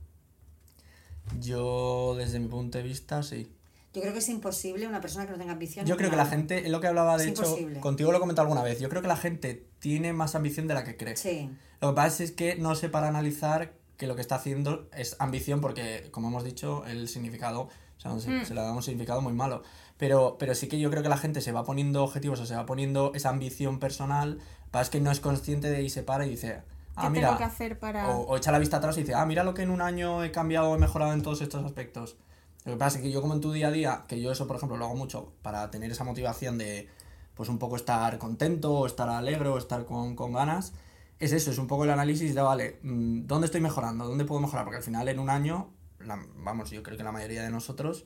Yo, 1.40 2.16
desde 2.18 2.40
mi 2.40 2.48
punto 2.48 2.78
de 2.78 2.84
vista, 2.84 3.24
sí. 3.24 3.50
Yo 3.94 4.02
creo 4.02 4.14
que 4.14 4.20
es 4.20 4.30
imposible 4.30 4.88
una 4.88 5.02
persona 5.02 5.26
que 5.26 5.32
no 5.32 5.38
tenga 5.38 5.54
ambición. 5.54 5.86
Yo 5.86 5.98
creo 5.98 6.10
que 6.10 6.16
la 6.16 6.26
gente, 6.26 6.66
es 6.66 6.70
lo 6.72 6.80
que 6.82 6.88
hablaba 6.88 7.18
de 7.18 7.26
Es 7.26 7.30
hecho, 7.32 7.44
imposible. 7.44 7.80
contigo 7.80 8.12
lo 8.12 8.18
he 8.18 8.20
comentado 8.20 8.48
alguna 8.48 8.64
vez, 8.64 8.80
yo 8.80 8.90
creo 8.90 9.02
que 9.02 9.08
la 9.08 9.18
gente 9.18 9.68
tiene 9.80 10.14
más 10.14 10.36
ambición 10.36 10.68
de 10.68 10.74
la 10.74 10.84
que 10.84 10.98
cree. 10.98 11.16
Sí. 11.16 11.50
Lo 11.82 11.90
que 11.90 11.96
pasa 11.96 12.24
es 12.24 12.32
que 12.32 12.56
no 12.56 12.76
sé 12.76 12.90
para 12.90 13.08
analizar 13.08 13.74
que 13.98 14.08
lo 14.08 14.16
que 14.16 14.22
está 14.22 14.36
haciendo 14.36 14.90
es 14.96 15.16
ambición 15.20 15.62
porque, 15.62 16.08
como 16.12 16.28
hemos 16.30 16.44
dicho, 16.44 16.84
el 16.88 17.08
significado, 17.08 17.62
o 17.98 18.00
sea, 18.00 18.20
se, 18.20 18.30
Mm. 18.30 18.46
se 18.46 18.54
le 18.56 18.62
da 18.62 18.72
un 18.74 18.82
significado 18.84 19.22
muy 19.22 19.34
malo. 19.34 19.62
Pero, 19.98 20.38
pero 20.40 20.56
sí 20.56 20.68
que 20.68 20.80
yo 20.80 20.90
creo 20.90 21.04
que 21.04 21.10
la 21.10 21.18
gente 21.18 21.40
se 21.42 21.52
va 21.52 21.64
poniendo 21.64 22.04
objetivos 22.04 22.40
o 22.40 22.46
se 22.46 22.56
va 22.56 22.66
poniendo 22.66 23.12
esa 23.14 23.30
ambición 23.30 23.80
personal, 23.80 24.40
pasa 24.72 24.84
es 24.86 24.90
que 24.90 25.00
no 25.00 25.12
es 25.12 25.20
consciente 25.20 25.70
de 25.70 25.84
y 25.84 25.90
se 25.90 26.02
para 26.04 26.26
y 26.26 26.32
dice, 26.32 26.64
ah, 26.96 27.04
¿Qué 27.04 27.10
mira, 27.12 27.28
tengo 27.28 27.38
que 27.38 27.44
hacer 27.44 27.80
para...? 27.80 28.10
o, 28.10 28.22
o 28.24 28.38
echa 28.38 28.52
la 28.52 28.58
vista 28.60 28.78
atrás 28.78 28.98
y 28.98 29.02
dice, 29.02 29.14
ah, 29.14 29.26
mira 29.28 29.44
lo 29.44 29.54
que 29.54 29.62
en 29.62 29.70
un 29.70 29.82
año 29.82 30.24
he 30.24 30.32
cambiado, 30.32 30.74
he 30.76 30.80
mejorado 30.80 31.14
en 31.14 31.22
todos 31.22 31.42
estos 31.42 31.64
aspectos. 31.64 32.18
Lo 32.66 32.74
que 32.74 32.78
pasa 32.78 32.98
es 32.98 33.04
que 33.04 33.12
yo 33.12 33.22
como 33.22 33.34
en 33.34 33.42
tu 33.42 33.52
día 33.52 33.68
a 33.68 33.72
día, 33.72 34.06
que 34.08 34.22
yo 34.22 34.32
eso 34.32 34.48
por 34.48 34.56
ejemplo 34.56 34.78
lo 34.78 34.86
hago 34.86 34.96
mucho 34.96 35.34
para 35.42 35.70
tener 35.72 35.92
esa 35.92 36.04
motivación 36.04 36.58
de 36.58 36.88
pues 37.36 37.50
un 37.50 37.58
poco 37.60 37.76
estar 37.76 38.18
contento, 38.20 38.74
o 38.74 38.86
estar 38.86 39.10
alegre, 39.10 39.50
o 39.50 39.58
estar 39.58 39.86
con, 39.86 40.16
con 40.16 40.32
ganas, 40.34 40.74
es 41.20 41.32
eso, 41.34 41.50
es 41.52 41.58
un 41.58 41.68
poco 41.68 41.84
el 41.84 41.90
análisis 41.90 42.36
de, 42.36 42.42
vale, 42.42 42.80
mm, 42.84 43.26
¿dónde 43.26 43.46
estoy 43.46 43.60
mejorando? 43.60 44.08
¿Dónde 44.08 44.24
puedo 44.26 44.40
mejorar? 44.40 44.66
Porque 44.66 44.78
al 44.78 44.84
final 44.84 45.08
en 45.10 45.20
un 45.20 45.30
año, 45.30 45.72
la- 46.00 46.24
vamos, 46.38 46.70
yo 46.70 46.84
creo 46.84 46.96
que 46.98 47.04
la 47.04 47.12
mayoría 47.12 47.42
de 47.44 47.50
nosotros 47.50 48.06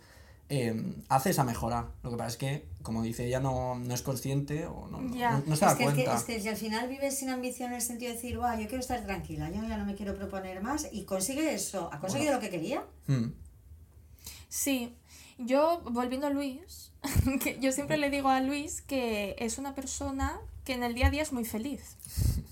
eh, 0.49 0.93
hace 1.09 1.31
esa 1.31 1.43
mejora. 1.43 1.89
Lo 2.03 2.09
que 2.11 2.15
pasa 2.15 2.29
es 2.29 2.37
que, 2.37 2.65
como 2.81 3.03
dice 3.03 3.25
ella, 3.25 3.41
no, 3.41 3.75
no 3.75 3.93
es 3.93 4.01
consciente 4.01 4.65
o 4.65 4.87
no, 4.87 5.13
Ya. 5.13 5.31
no- 5.31 5.43
no 5.45 5.55
se 5.57 5.65
da 5.65 5.71
es, 5.71 5.77
que, 5.77 5.83
es, 5.83 5.89
que, 5.89 6.03
cuenta. 6.05 6.15
es 6.15 6.23
que 6.23 6.39
si 6.39 6.47
al 6.47 6.55
final 6.55 6.87
vives 6.87 7.17
sin 7.19 7.29
ambición 7.29 7.71
en 7.71 7.75
el 7.75 7.81
sentido 7.81 8.11
de 8.11 8.15
decir, 8.15 8.37
"Buah, 8.37 8.55
yo 8.57 8.67
quiero 8.67 8.79
estar 8.79 9.03
tranquila, 9.03 9.49
yo 9.49 9.61
ya 9.67 9.75
no 9.77 9.83
me 9.85 9.93
quiero 9.95 10.15
proponer 10.15 10.61
más, 10.63 10.87
y 10.89 11.03
consigue 11.03 11.53
eso, 11.53 11.89
ha 11.91 11.99
conseguido 11.99 12.31
lo 12.33 12.39
que 12.39 12.49
quería. 12.49 12.85
Mm, 13.07 13.25
Sí, 14.49 14.95
yo, 15.37 15.81
volviendo 15.85 16.27
a 16.27 16.29
Luis, 16.29 16.91
que 17.43 17.59
yo 17.59 17.71
siempre 17.71 17.97
le 17.97 18.09
digo 18.09 18.29
a 18.29 18.41
Luis 18.41 18.81
que 18.81 19.35
es 19.39 19.57
una 19.57 19.75
persona 19.75 20.39
que 20.63 20.73
en 20.73 20.83
el 20.83 20.93
día 20.93 21.07
a 21.07 21.11
día 21.11 21.21
es 21.21 21.31
muy 21.31 21.45
feliz. 21.45 21.95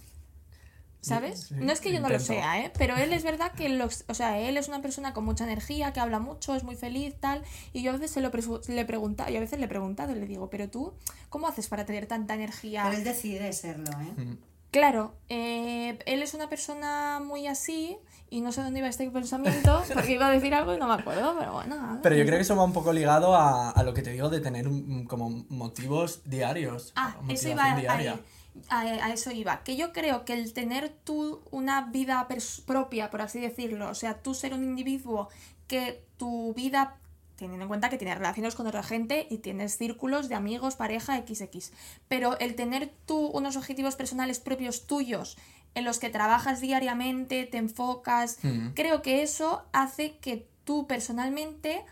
¿Sabes? 1.02 1.50
Sí, 1.50 1.56
no 1.60 1.72
es 1.72 1.82
que 1.82 1.93
yo 1.93 2.00
no 2.00 2.10
lo 2.10 2.20
sea, 2.20 2.66
¿eh? 2.66 2.72
Pero 2.80 2.96
él 2.96 3.14
es 3.14 3.22
verdad 3.22 3.52
que 3.52 3.70
los, 3.70 4.06
o 4.08 4.16
sea, 4.16 4.39
él 4.39 4.58
es 4.58 4.68
una 4.70 4.82
persona 4.82 5.14
con 5.14 5.24
mucha 5.24 5.43
energía, 5.43 5.93
que 5.93 6.00
habla 6.00 6.18
mucho, 6.18 6.56
es 6.56 6.64
muy 6.64 6.76
feliz, 6.76 7.14
tal. 7.20 7.43
Y 7.74 7.84
yo 7.84 7.91
a 7.91 7.93
veces 7.93 8.10
se 8.10 8.22
lo 8.22 8.32
le 8.68 8.86
pregunta, 8.86 9.30
y 9.30 9.38
a 9.38 9.39
veces 9.39 9.60
le 9.60 9.66
he 9.66 9.68
preguntado 9.68 10.14
y 10.14 10.16
le 10.16 10.26
digo, 10.26 10.50
pero 10.50 10.68
tú, 10.68 10.93
¿cómo 11.30 11.48
haces 11.48 11.68
para 11.68 11.86
tener 11.86 12.08
tanta 12.08 12.34
energía? 12.34 12.86
Pero 12.86 12.98
él 12.98 13.04
decide 13.04 13.54
serlo, 13.54 13.91
¿eh? 13.91 14.20
mm. 14.20 14.38
Claro, 14.76 15.13
eh, 15.30 15.97
él 16.05 16.21
es 16.21 16.34
una 16.34 16.49
persona 16.49 17.21
muy 17.23 17.47
así 17.47 17.97
y 18.30 18.41
no 18.41 18.51
sé 18.51 18.61
dónde 18.61 18.80
iba 18.80 18.89
este 18.89 19.09
pensamiento 19.09 19.82
porque 19.93 20.11
iba 20.11 20.28
a 20.28 20.32
decir 20.32 20.53
algo 20.53 20.73
y 20.76 20.78
no 20.78 20.86
me 20.86 20.95
acuerdo, 20.95 21.34
pero 21.39 21.53
bueno. 21.53 21.76
a. 21.76 21.99
Pero 22.03 22.13
yo 22.17 22.26
creo 22.26 22.36
que 22.38 22.41
eso 22.41 22.57
va 22.57 22.65
un 22.65 22.73
poco 22.73 22.91
ligado 22.91 23.34
a, 23.38 23.69
a 23.69 23.84
lo 23.84 23.93
que 23.93 24.01
te 24.01 24.11
digo 24.11 24.28
de 24.28 24.41
tener 24.41 24.67
un- 24.67 25.05
como 25.05 25.30
motivos 25.47 26.23
diarios. 26.26 26.91
Ah, 26.97 27.15
eso 27.30 27.47
iba 27.47 27.73
diaria. 27.76 28.19
ahí. 28.69 28.99
A, 28.99 29.05
a 29.05 29.13
eso 29.13 29.32
iba. 29.32 29.63
Que 29.63 29.78
yo 29.78 29.93
creo 29.93 30.26
que 30.26 30.34
el 30.34 30.51
tener 30.51 30.89
tú 31.05 31.41
una 31.51 31.84
vida 31.84 32.28
propia, 32.65 33.09
por 33.09 33.21
así 33.21 33.39
decirlo, 33.39 33.89
o 33.89 33.95
sea, 33.95 34.21
tú 34.21 34.34
ser 34.34 34.53
un 34.53 34.65
individuo 34.65 35.30
que 35.67 36.03
tu 36.17 36.53
vida, 36.53 36.97
teniendo 37.36 37.64
en 37.64 37.68
cuenta 37.68 37.90
que 37.90 37.98
tienes 37.98 38.18
relaciones 38.18 38.56
con 38.56 38.68
otra 38.68 38.84
gente 38.84 39.28
y 39.30 39.40
tienes 39.40 39.78
círculos 39.78 40.30
de 40.30 40.36
amigos, 40.36 40.76
pareja, 40.76 41.18
XX, 41.18 41.72
pero 42.08 42.38
el 42.40 42.56
tener 42.56 42.94
tú 43.06 43.28
unos 43.28 43.56
objetivos 43.58 43.96
personales 43.96 44.40
propios 44.40 44.88
tuyos 44.88 45.38
en 45.74 45.84
los 45.84 46.00
que 46.00 46.10
trabajas 46.10 46.62
diariamente, 46.62 47.46
te 47.46 47.58
enfocas, 47.58 48.38
Mm. 48.44 48.70
creo 48.76 49.02
que 49.02 49.22
eso 49.24 49.64
hace 49.74 50.18
que 50.18 50.48
tú 50.64 50.88
personalmente 50.88 51.84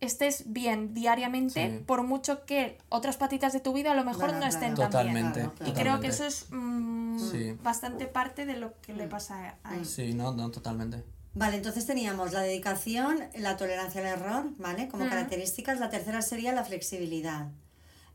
estés 0.00 0.44
bien 0.50 0.94
diariamente, 0.94 1.78
Sí. 1.78 1.84
por 1.84 2.02
mucho 2.02 2.46
que 2.46 2.78
otras 2.88 3.18
patitas 3.18 3.52
de 3.52 3.60
tu 3.60 3.74
vida 3.74 3.92
a 3.92 3.94
lo 3.94 4.02
mejor 4.04 4.28
Claro, 4.30 4.38
no 4.40 4.46
estén 4.46 4.74
claro. 4.74 4.90
tan 4.90 5.12
bien. 5.12 5.26
Totalmente. 5.32 5.70
Y 5.70 5.74
creo 5.74 6.00
que 6.00 6.06
eso 6.06 6.24
es 6.24 6.46
mm, 6.50 7.18
Sí. 7.30 7.52
bastante 7.62 8.06
parte 8.06 8.46
de 8.46 8.56
lo 8.56 8.72
que 8.80 8.94
le 8.94 9.06
pasa 9.06 9.58
a 9.62 9.76
él. 9.76 9.84
Sí, 9.84 10.14
no, 10.14 10.32
no, 10.32 10.50
totalmente. 10.50 11.04
Vale, 11.34 11.56
entonces 11.56 11.86
teníamos 11.86 12.32
la 12.32 12.40
dedicación, 12.42 13.20
la 13.36 13.56
tolerancia 13.56 14.00
al 14.00 14.06
error, 14.08 14.50
¿vale? 14.58 14.88
Como 14.88 15.08
características. 15.08 15.78
La 15.78 15.88
tercera 15.88 16.22
sería 16.22 16.52
la 16.52 16.64
flexibilidad. 16.64 17.48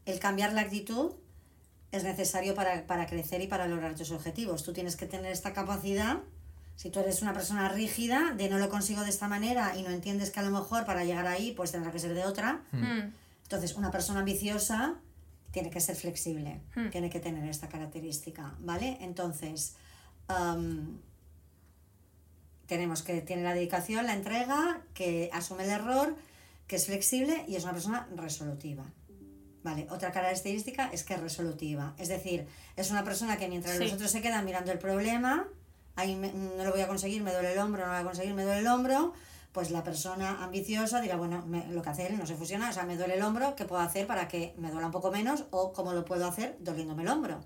El 0.05 0.19
cambiar 0.19 0.53
la 0.53 0.61
actitud 0.61 1.13
es 1.91 2.03
necesario 2.03 2.55
para, 2.55 2.85
para 2.87 3.07
crecer 3.07 3.41
y 3.41 3.47
para 3.47 3.67
lograr 3.67 3.95
tus 3.95 4.11
objetivos. 4.11 4.63
Tú 4.63 4.73
tienes 4.73 4.95
que 4.97 5.05
tener 5.05 5.31
esta 5.31 5.53
capacidad. 5.53 6.17
Si 6.75 6.89
tú 6.89 6.99
eres 6.99 7.21
una 7.21 7.31
persona 7.31 7.69
rígida, 7.69 8.33
de 8.35 8.49
no 8.49 8.57
lo 8.57 8.69
consigo 8.69 9.01
de 9.01 9.09
esta 9.09 9.29
manera 9.29 9.77
y 9.77 9.83
no 9.83 9.91
entiendes 9.91 10.29
que 10.29 10.41
a 10.41 10.43
lo 10.43 10.51
mejor 10.51 10.85
para 10.85 11.05
llegar 11.05 11.25
ahí 11.25 11.53
pues 11.53 11.71
tendrá 11.71 11.91
que 11.93 11.99
ser 11.99 12.13
de 12.13 12.25
otra. 12.25 12.63
Mm. 12.73 13.13
Entonces, 13.43 13.75
una 13.75 13.91
persona 13.91 14.19
ambiciosa 14.19 14.95
tiene 15.51 15.69
que 15.69 15.79
ser 15.79 15.95
flexible, 15.95 16.59
Hmm. 16.75 16.89
tiene 16.89 17.09
que 17.09 17.21
tener 17.21 17.47
esta 17.47 17.69
característica, 17.69 18.55
¿vale? 18.59 18.97
Entonces, 18.99 19.75
tenemos 22.67 23.03
que 23.03 23.21
tiene 23.21 23.43
la 23.43 23.53
dedicación, 23.53 24.05
la 24.05 24.13
entrega, 24.13 24.81
que 24.93 25.29
asume 25.33 25.63
el 25.65 25.69
error, 25.71 26.15
que 26.67 26.75
es 26.77 26.85
flexible 26.85 27.45
y 27.47 27.55
es 27.55 27.63
una 27.63 27.73
persona 27.73 28.07
resolutiva. 28.15 28.83
Vale, 29.63 29.87
otra 29.89 30.11
característica 30.11 30.89
es 30.93 31.03
que 31.03 31.15
es 31.15 31.19
resolutiva. 31.19 31.95
Es 31.97 32.07
decir, 32.07 32.47
es 32.75 32.91
una 32.91 33.03
persona 33.03 33.37
que 33.37 33.47
mientras 33.47 33.77
Sí. 33.77 33.83
los 33.83 33.93
otros 33.93 34.11
se 34.11 34.21
quedan 34.21 34.45
mirando 34.45 34.71
el 34.71 34.77
problema, 34.79 35.47
ahí 35.95 36.15
me- 36.15 36.31
no 36.33 36.63
lo 36.63 36.71
voy 36.71 36.81
a 36.81 36.87
conseguir, 36.87 37.23
me 37.23 37.31
duele 37.33 37.53
el 37.53 37.59
hombro, 37.59 37.81
no 37.81 37.87
lo 37.87 37.93
voy 37.93 38.01
a 38.01 38.05
conseguir, 38.05 38.33
me 38.35 38.43
duele 38.43 38.59
el 38.59 38.67
hombro, 38.67 39.13
pues 39.55 39.71
la 39.71 39.83
persona 39.83 40.43
ambiciosa 40.43 40.99
dirá, 41.01 41.15
bueno, 41.15 41.41
me- 41.47 41.65
lo 41.67 41.81
que 41.81 41.89
hace 41.89 42.05
él 42.07 42.17
no 42.17 42.25
se 42.27 42.35
fusiona, 42.35 42.69
o 42.69 42.73
sea, 42.73 42.83
me 42.83 42.97
duele 42.97 43.15
el 43.15 43.23
hombro, 43.23 43.55
¿qué 43.55 43.63
puedo 43.65 43.81
hacer 43.81 44.05
para 44.05 44.27
que 44.27 44.53
me 44.57 44.69
duela 44.69 44.87
un 44.87 44.91
poco 44.91 45.11
menos? 45.11 45.45
O 45.49 45.71
cómo 45.71 45.93
lo 45.93 46.03
puedo 46.03 46.27
hacer 46.27 46.57
doliéndome 46.59 47.03
el 47.03 47.09
hombro. 47.09 47.39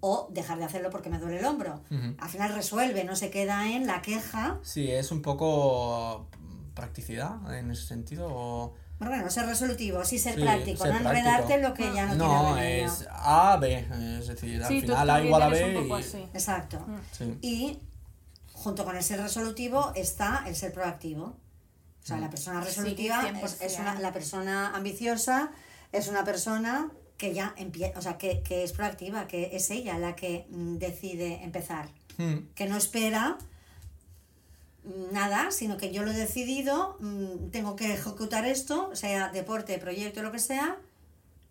O 0.00 0.26
dejar 0.32 0.58
de 0.58 0.64
hacerlo 0.64 0.88
porque 0.90 1.10
me 1.10 1.18
duele 1.18 1.38
el 1.38 1.44
hombro. 1.44 1.82
Al 2.18 2.28
final 2.30 2.54
resuelve, 2.54 3.04
no 3.04 3.14
se 3.14 3.30
queda 3.30 3.70
en 3.70 3.86
la 3.86 4.00
queja. 4.00 4.58
Sí, 4.62 4.90
es 4.90 5.12
un 5.12 5.20
poco 5.22 6.26
practicidad 6.74 7.52
en 7.56 7.70
ese 7.70 7.86
sentido. 7.86 8.26
o- 8.30 8.74
Bueno, 8.98 9.14
bueno, 9.14 9.30
ser 9.30 9.44
resolutivo, 9.46 10.04
sí 10.04 10.18
ser 10.18 10.34
Sí, 10.36 10.40
práctico, 10.42 10.84
ser 10.84 10.94
no 10.94 11.00
práctico. 11.00 11.18
enredarte 11.28 11.54
en 11.54 11.62
lo 11.62 11.74
que 11.74 11.92
ya 11.94 12.06
no, 12.06 12.14
No, 12.14 12.28
tiene 12.30 12.54
remedio. 12.54 12.86
es 12.86 13.06
A, 13.10 13.56
B. 13.58 13.86
Es 14.18 14.26
decir, 14.28 14.62
al 14.62 14.68
Sí, 14.68 14.80
final 14.82 15.10
A 15.10 15.22
igual 15.24 15.42
a 15.42 15.48
B. 15.48 15.74
y-. 16.14 16.16
Exacto. 16.34 16.86
Sí. 17.12 17.38
Y 17.42 17.78
junto 18.52 18.84
con 18.84 18.94
el 18.96 19.02
ser 19.02 19.20
resolutivo 19.22 19.92
está 19.94 20.44
el 20.46 20.54
ser 20.54 20.72
proactivo. 20.74 21.34
O 22.02 22.06
sea, 22.06 22.16
la 22.18 22.30
persona 22.30 22.60
resolutiva 22.60 23.28
es, 23.42 23.60
es 23.60 23.78
una, 23.78 23.96
100%. 23.96 24.00
la 24.00 24.12
persona 24.12 24.74
ambiciosa, 24.74 25.50
es 25.92 26.08
una 26.08 26.24
persona 26.24 26.90
que 27.16 27.34
ya 27.34 27.54
empieza, 27.58 27.98
o 27.98 28.02
sea, 28.02 28.16
que, 28.16 28.42
que 28.42 28.64
es 28.64 28.72
proactiva, 28.72 29.26
que 29.26 29.54
es 29.54 29.70
ella 29.70 29.98
la 29.98 30.16
que 30.16 30.46
mm, 30.50 30.78
decide 30.78 31.44
empezar. 31.44 31.90
Mm. 32.16 32.54
Que 32.54 32.66
no 32.66 32.76
espera 32.76 33.36
mm, 34.84 35.12
nada, 35.12 35.50
sino 35.50 35.76
que 35.76 35.92
yo 35.92 36.02
lo 36.02 36.12
he 36.12 36.16
decidido, 36.16 36.96
mm, 37.00 37.50
tengo 37.50 37.76
que 37.76 37.92
ejecutar 37.92 38.46
esto, 38.46 38.96
sea 38.96 39.28
deporte, 39.28 39.78
proyecto, 39.78 40.22
lo 40.22 40.32
que 40.32 40.38
sea, 40.38 40.78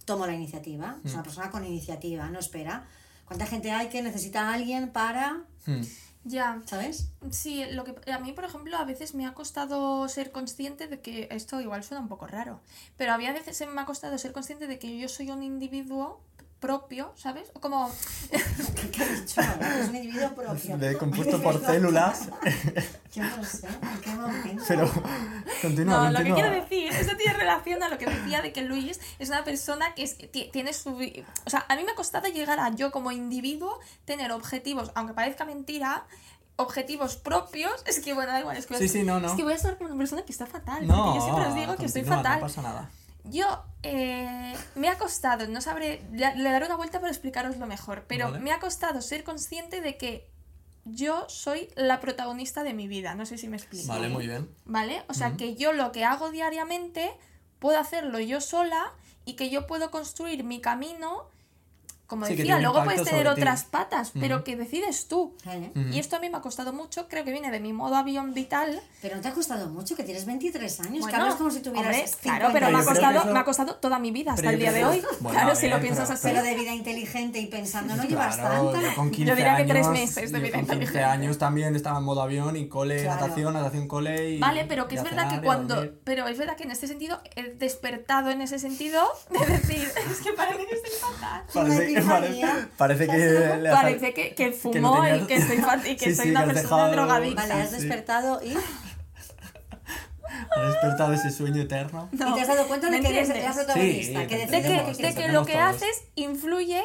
tomo 0.06 0.26
la 0.26 0.34
iniciativa. 0.34 0.98
Es 1.06 1.14
una 1.14 1.22
persona 1.22 1.52
con 1.52 1.64
iniciativa, 1.64 2.30
no 2.32 2.40
espera. 2.40 2.88
¿Cuánta 3.26 3.46
gente 3.46 3.70
hay 3.70 3.90
que 3.90 4.02
necesita 4.02 4.50
a 4.50 4.54
alguien 4.56 4.90
para, 4.90 5.46
Mm. 5.66 5.82
Ya. 6.24 6.62
¿sabes? 6.66 7.10
Sí, 7.32 7.64
lo 7.72 7.84
que 7.84 7.96
a 8.12 8.20
mí, 8.20 8.34
por 8.34 8.44
ejemplo, 8.44 8.78
a 8.78 8.84
veces 8.84 9.16
me 9.16 9.26
ha 9.26 9.34
costado 9.34 10.08
ser 10.10 10.32
consciente 10.32 10.88
de 10.88 11.00
que 11.00 11.28
esto 11.32 11.62
igual 11.62 11.84
suena 11.84 12.02
un 12.02 12.10
poco 12.10 12.28
raro, 12.28 12.60
pero 12.98 13.14
había 13.14 13.32
veces 13.34 13.66
me 13.68 13.82
ha 13.82 13.86
costado 13.86 14.18
ser 14.18 14.34
consciente 14.34 14.68
de 14.68 14.80
que 14.80 14.98
yo 14.98 15.08
soy 15.08 15.32
un 15.32 15.44
individuo 15.44 16.22
propio, 16.60 17.14
¿sabes? 17.16 17.50
O 17.54 17.60
como 17.62 17.90
¿Qué 18.92 19.04
he 19.04 19.16
dicho? 19.22 19.42
Es 19.42 19.90
un 19.90 19.96
individuo 19.96 20.30
propio. 20.36 20.78
De 20.78 20.98
compuesto 21.00 21.42
por 21.42 21.64
células. 21.66 22.28
Yo 23.14 23.24
no 23.24 23.44
sé, 23.44 23.68
¿en 23.68 24.02
qué 24.02 24.10
momento? 24.12 24.64
Pero 24.68 24.92
continúa, 25.62 25.96
No, 26.06 26.12
lo 26.12 26.24
que 26.26 26.34
quiero 26.34 26.52
decir, 26.52 26.92
eso 26.92 27.16
tiene 27.18 27.34
relación 27.34 27.82
a 27.82 27.90
lo 27.90 27.98
que 27.98 28.06
decía 28.06 28.42
de 28.42 28.54
que 28.54 28.62
Luis 28.62 29.00
es 29.18 29.30
una 29.30 29.44
persona 29.44 29.96
que 29.96 30.04
es- 30.04 30.18
ti- 30.32 30.50
tiene 30.54 30.74
su... 30.74 30.92
O 31.46 31.50
sea, 31.50 31.66
a 31.70 31.76
mí 31.76 31.84
me 31.84 31.92
ha 31.94 31.96
costado 31.96 32.28
llegar 32.28 32.60
a 32.60 32.70
yo 32.76 32.92
como 32.92 33.12
individuo 33.12 33.80
tener 34.06 34.32
objetivos, 34.32 34.92
aunque 34.96 35.14
parezca 35.16 35.44
mentira, 35.46 36.06
objetivos 36.58 37.16
propios. 37.16 37.72
Es 37.88 38.00
que 38.00 38.14
bueno, 38.14 38.32
da 38.34 38.42
igual, 38.42 38.58
es 38.58 38.66
que, 38.68 38.78
Sí, 38.78 38.88
sí, 38.90 39.04
no, 39.04 39.20
no. 39.20 39.30
Es 39.30 39.34
que 39.34 39.44
voy 39.44 39.54
a 39.54 39.56
estar 39.56 39.78
como 39.78 39.90
una 39.90 39.98
persona 39.98 40.22
que 40.24 40.32
está 40.32 40.46
fatal, 40.46 40.86
No, 40.86 41.06
porque 41.06 41.20
yo 41.20 41.24
siempre 41.26 41.46
os 41.48 41.56
digo 41.56 41.76
que 41.78 41.86
estoy 41.86 42.04
fatal. 42.04 42.36
No 42.36 42.42
pasa 42.46 42.62
nada. 42.62 42.90
Yo 43.30 43.64
eh, 43.84 44.54
me 44.76 44.90
ha 44.90 44.98
costado, 44.98 45.48
no 45.48 45.62
sabré, 45.62 46.02
le, 46.12 46.36
le 46.36 46.52
daré 46.52 46.66
una 46.66 46.76
vuelta 46.76 47.00
para 47.00 47.12
explicaroslo 47.12 47.66
mejor, 47.68 48.06
pero 48.08 48.32
Vale. 48.32 48.40
me 48.40 48.52
ha 48.52 48.60
costado 48.60 49.02
ser 49.02 49.24
consciente 49.24 49.82
de 49.82 49.98
que 49.98 50.30
yo 50.86 51.26
soy 51.30 51.70
la 51.76 52.00
protagonista 52.00 52.64
de 52.64 52.74
mi 52.74 52.88
vida, 52.88 53.16
no 53.16 53.26
sé 53.26 53.38
si 53.38 53.48
me 53.48 53.58
explico. 53.58 53.88
Vale, 53.88 54.10
muy 54.10 54.28
bien. 54.28 54.50
¿Vale? 54.66 55.04
O 55.08 55.14
sea, 55.14 55.38
que 55.38 55.56
yo 55.56 55.74
lo 55.74 55.92
que 55.92 56.04
hago 56.04 56.32
diariamente 56.32 57.12
puedo 57.60 57.78
hacerlo 57.80 58.20
yo 58.20 58.42
sola 58.42 58.94
y 59.26 59.34
que 59.34 59.50
yo 59.50 59.68
puedo 59.68 59.92
construir 59.92 60.44
mi 60.44 60.62
camino. 60.62 61.28
Como 62.10 62.26
Sí, 62.26 62.32
que 62.32 62.38
decía, 62.38 62.58
luego 62.60 62.84
puedes 62.84 63.04
tener 63.04 63.24
sobre 63.26 63.36
ti. 63.36 63.42
otras 63.42 63.66
patas, 63.66 64.12
pero 64.20 64.38
Ujú. 64.38 64.44
que 64.44 64.56
decides 64.56 65.08
tú. 65.08 65.36
¿Eh? 65.48 65.70
Ujú. 65.76 65.90
Y 65.94 66.00
esto 66.00 66.16
a 66.16 66.20
mí 66.20 66.28
me 66.28 66.38
ha 66.38 66.42
costado 66.42 66.74
mucho, 66.74 67.08
creo 67.08 67.24
que 67.24 67.32
viene 67.32 67.52
de 67.52 67.60
mi 67.60 67.72
modo 67.72 67.96
avión 67.96 68.34
vital. 68.34 68.82
Pero 69.00 69.16
no 69.18 69.22
te 69.22 69.28
ha 69.28 69.34
costado 69.36 69.70
mucho, 69.70 69.96
que 69.96 70.04
tienes 70.04 70.26
23 70.26 70.80
años, 70.80 70.94
que 70.94 71.00
Bueno, 71.02 71.18
hablas 71.20 71.36
como 71.36 71.52
si 71.52 71.60
tuvieras 71.60 71.96
hombre, 71.96 72.08
50 72.08 72.22
claro, 72.40 72.50
pero 72.52 72.66
me 72.72 72.72
ha, 72.78 72.80
Yo 72.80 72.80
que 72.88 72.94
costado, 72.94 73.20
eso- 73.20 73.32
me 73.34 73.40
ha 73.40 73.44
costado 73.46 73.76
toda 73.76 74.00
mi 74.00 74.10
vida 74.10 74.32
hasta 74.32 74.42
Pero 74.42 74.54
el 74.54 74.58
yo 74.58 74.62
día 74.64 74.72
de 74.74 74.86
hoy. 74.86 75.00
que- 75.02 75.08
Bueno, 75.20 75.38
claro, 75.38 75.52
a 75.52 75.56
si 75.56 75.68
lo 75.68 75.76
ver, 75.76 75.84
piensas 75.84 76.06
pero- 76.08 76.14
así. 76.16 76.28
Pero 76.30 76.44
de 76.44 76.56
vida 76.56 76.74
inteligente 76.74 77.40
y 77.40 77.46
pensando, 77.46 77.96
no 77.96 78.04
llevas 78.04 78.38
Claro, 78.38 78.72
tanta. 78.72 78.90
yo 78.90 78.96
con 78.96 79.12
15 79.12 79.36
diría 79.36 79.58
que 79.58 79.64
tres 79.66 79.86
años, 79.88 80.00
meses 80.00 80.32
de 80.32 80.38
yo 80.40 80.44
vida 80.44 80.52
con 80.58 80.62
15 80.62 80.74
inteligente. 80.74 81.04
años 81.04 81.38
también 81.38 81.76
estaba 81.76 82.00
en 82.00 82.06
modo 82.06 82.24
avión 82.24 82.56
y 82.56 82.68
cole, 82.68 83.04
Claro. 83.04 83.22
natación, 83.22 83.54
natación, 83.54 83.88
cole 83.88 84.32
y... 84.32 84.40
Vale, 84.40 84.66
pero 84.68 84.88
que 84.88 84.96
y 84.96 84.98
es 84.98 85.04
verdad 85.04 85.26
cenar 85.30 85.40
que 85.42 85.46
cuando. 85.46 85.92
Pero 86.04 86.28
es 86.28 86.40
verdad 86.40 86.56
que 86.58 86.64
en 86.64 86.72
este 86.72 86.88
sentido 86.88 87.22
he 87.36 87.54
despertado 87.54 88.32
en 88.32 88.42
ese 88.42 88.58
sentido 88.58 89.04
de 89.30 89.46
decir, 89.46 89.88
es 90.12 90.22
que 90.22 90.34
parece 90.34 90.66
que 90.66 90.74
estoy 90.76 90.92
fatal. 91.00 91.44
Parece, 92.02 92.30
que- 92.30 92.40
epifanía. 92.40 92.70
parece, 92.78 93.06
parece 93.08 93.08
que 93.08 93.58
le 93.62 93.70
has- 93.70 93.76
Parece 93.82 94.14
que, 94.14 94.36
que 94.36 94.48
no 94.50 94.56
fumó 94.56 95.02
tenías- 95.04 95.22
y 95.24 95.26
que 95.28 95.36
estoy 95.36 95.58
fat- 95.58 95.86
y 95.88 95.96
que 95.98 96.06
Sí, 96.10 96.16
soy 96.16 96.26
sí, 96.26 96.32
una 96.32 96.42
que 96.46 96.54
persona 96.54 96.76
dejado- 96.86 96.92
drogadicta. 96.92 97.42
Vale, 97.42 97.54
has 97.54 97.70
Sí. 97.70 97.76
despertado 97.78 98.42
y, 98.44 98.54
has 100.56 100.68
despertado 100.74 101.14
ese 101.14 101.32
sueño 101.32 101.62
eterno. 101.62 102.10
No, 102.12 102.30
y 102.30 102.34
te 102.34 102.42
has 102.42 102.48
dado 102.48 102.68
cuenta 102.68 102.90
de 102.90 102.98
¿me 103.02 103.02
que 103.10 103.18
eres 103.18 103.30
la 103.30 103.54
protagonista, 103.54 104.20
Sí, 104.22 104.28
que 104.28 104.38
de 104.38 104.48
que, 104.48 105.04
de 105.04 105.14
que 105.16 105.28
lo 105.30 105.46
que 105.46 105.54
todos. 105.54 105.66
haces 105.76 106.04
influye, 106.16 106.84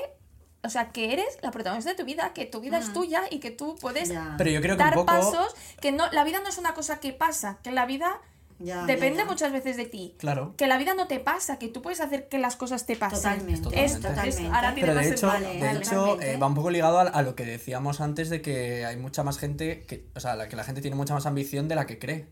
o 0.63 0.69
sea, 0.71 0.91
que 0.93 1.13
eres 1.13 1.27
la 1.43 1.51
protagonista 1.51 1.91
de 1.91 1.97
tu 1.97 2.05
vida, 2.05 2.33
que 2.33 2.47
tu 2.47 2.61
vida 2.61 2.79
es 2.79 2.93
tuya 2.93 3.23
y 3.31 3.39
que 3.41 3.51
tú 3.51 3.77
puedes. 3.81 4.13
Pero 4.39 4.51
yo 4.51 4.61
creo 4.61 4.77
que 4.77 4.83
un 4.83 4.89
dar 4.89 4.95
poco... 4.95 5.07
pasos, 5.07 5.55
que 5.81 5.93
no, 5.93 6.11
la 6.13 6.25
vida 6.25 6.41
no 6.41 6.49
es 6.49 6.59
una 6.59 6.75
cosa 6.75 7.01
que 7.01 7.13
pasa, 7.13 7.59
que 7.63 7.71
la 7.71 7.85
vida 7.87 8.19
Ya, 8.65 8.87
depende 8.87 9.19
ya, 9.19 9.25
ya. 9.25 9.31
muchas 9.31 9.53
veces 9.53 9.77
de 9.77 9.87
ti. 9.87 10.15
Claro. 10.19 10.55
Que 10.57 10.67
la 10.67 10.79
vida 10.79 10.95
no 10.95 11.07
te 11.07 11.21
pasa, 11.21 11.59
que 11.59 11.69
tú 11.69 11.83
puedes 11.83 12.01
hacer 12.01 12.29
que 12.29 12.39
las 12.39 12.57
cosas 12.57 12.87
te 12.87 12.97
pasen. 12.97 13.19
Totalmente, 13.21 13.61
Totalmente. 13.63 13.85
Es- 13.85 14.01
totalmente. 14.01 14.29
es- 14.47 14.53
ahora 14.53 14.75
tiene 14.75 14.89
Pero 14.89 15.01
de 15.01 15.09
hecho, 15.11 15.27
vale, 15.27 15.47
de 15.61 15.73
hecho 15.73 16.21
eh, 16.21 16.37
va 16.37 16.47
un 16.47 16.55
poco 16.55 16.71
ligado 16.71 16.99
a, 16.99 17.03
a 17.03 17.23
lo 17.23 17.35
que 17.35 17.45
decíamos 17.45 18.01
antes 18.01 18.31
de 18.31 18.41
que 18.43 18.85
hay 18.85 18.97
mucha 18.97 19.23
más 19.23 19.39
gente, 19.39 19.83
que, 19.87 20.07
o 20.15 20.21
sea, 20.21 20.35
la, 20.37 20.49
que 20.49 20.57
la 20.57 20.65
gente 20.65 20.81
tiene 20.81 20.97
mucha 20.97 21.15
más 21.15 21.27
ambición 21.27 21.69
de 21.69 21.75
la 21.75 21.87
que 21.87 21.99
cree. 21.99 22.27